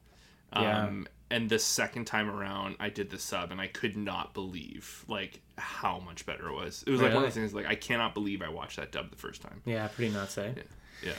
Yeah. 0.55 0.85
Um, 0.85 1.07
and 1.31 1.49
the 1.49 1.59
second 1.59 2.05
time 2.05 2.29
around, 2.29 2.77
I 2.79 2.91
did 2.91 3.09
the 3.09 3.19
sub, 3.19 3.53
and 3.53 3.61
I 3.61 3.67
could 3.67 3.97
not 3.97 4.35
believe 4.35 5.05
like 5.09 5.41
how 5.57 5.99
much 5.99 6.27
better 6.27 6.49
it 6.49 6.53
was. 6.53 6.85
It 6.87 6.91
was 6.91 7.01
like 7.01 7.15
one 7.15 7.25
of 7.25 7.29
those 7.31 7.35
things 7.35 7.55
like 7.55 7.67
I 7.67 7.75
cannot 7.75 8.13
believe 8.13 8.43
I 8.43 8.51
watched 8.51 8.77
that 8.77 8.93
dub 8.93 9.11
the 9.11 9.17
first 9.17 9.41
time. 9.41 9.63
Yeah, 9.65 9.89
pretty 9.89 10.13
nuts, 10.13 10.37
eh? 10.37 10.53
Yeah, 11.03 11.13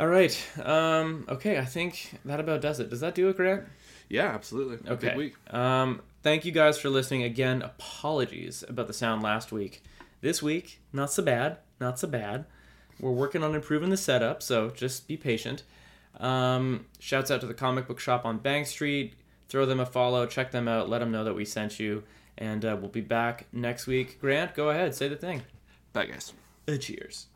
All 0.00 0.06
right. 0.06 0.34
Um, 0.62 1.26
okay, 1.28 1.58
I 1.58 1.66
think 1.66 2.18
that 2.24 2.40
about 2.40 2.62
does 2.62 2.80
it. 2.80 2.88
Does 2.88 3.00
that 3.00 3.14
do 3.14 3.28
it, 3.28 3.36
Grant? 3.36 3.64
yeah, 4.08 4.28
absolutely. 4.28 4.90
Okay. 4.90 5.32
Um, 5.50 6.00
thank 6.22 6.46
you 6.46 6.52
guys 6.52 6.78
for 6.78 6.88
listening 6.88 7.22
again. 7.22 7.60
Apologies 7.60 8.64
about 8.66 8.86
the 8.86 8.94
sound 8.94 9.22
last 9.22 9.52
week. 9.52 9.82
This 10.22 10.42
week, 10.42 10.80
not 10.90 11.12
so 11.12 11.22
bad. 11.22 11.58
Not 11.80 11.98
so 11.98 12.08
bad. 12.08 12.46
We're 13.00 13.10
working 13.10 13.42
on 13.42 13.54
improving 13.54 13.90
the 13.90 13.96
setup, 13.96 14.42
so 14.42 14.70
just 14.70 15.08
be 15.08 15.16
patient. 15.16 15.62
Um, 16.18 16.86
shouts 16.98 17.30
out 17.30 17.40
to 17.40 17.46
the 17.46 17.54
comic 17.54 17.88
book 17.88 18.00
shop 18.00 18.24
on 18.24 18.38
Bank 18.38 18.66
Street. 18.66 19.14
Throw 19.48 19.66
them 19.66 19.80
a 19.80 19.86
follow. 19.86 20.26
Check 20.26 20.52
them 20.52 20.68
out. 20.68 20.88
Let 20.88 21.00
them 21.00 21.10
know 21.10 21.24
that 21.24 21.34
we 21.34 21.44
sent 21.44 21.78
you. 21.80 22.04
And 22.38 22.64
uh, 22.64 22.76
we'll 22.80 22.90
be 22.90 23.00
back 23.00 23.46
next 23.52 23.86
week. 23.86 24.20
Grant, 24.20 24.54
go 24.54 24.70
ahead. 24.70 24.94
Say 24.94 25.08
the 25.08 25.16
thing. 25.16 25.42
Bye, 25.92 26.06
guys. 26.06 26.32
Uh, 26.66 26.76
cheers. 26.76 27.26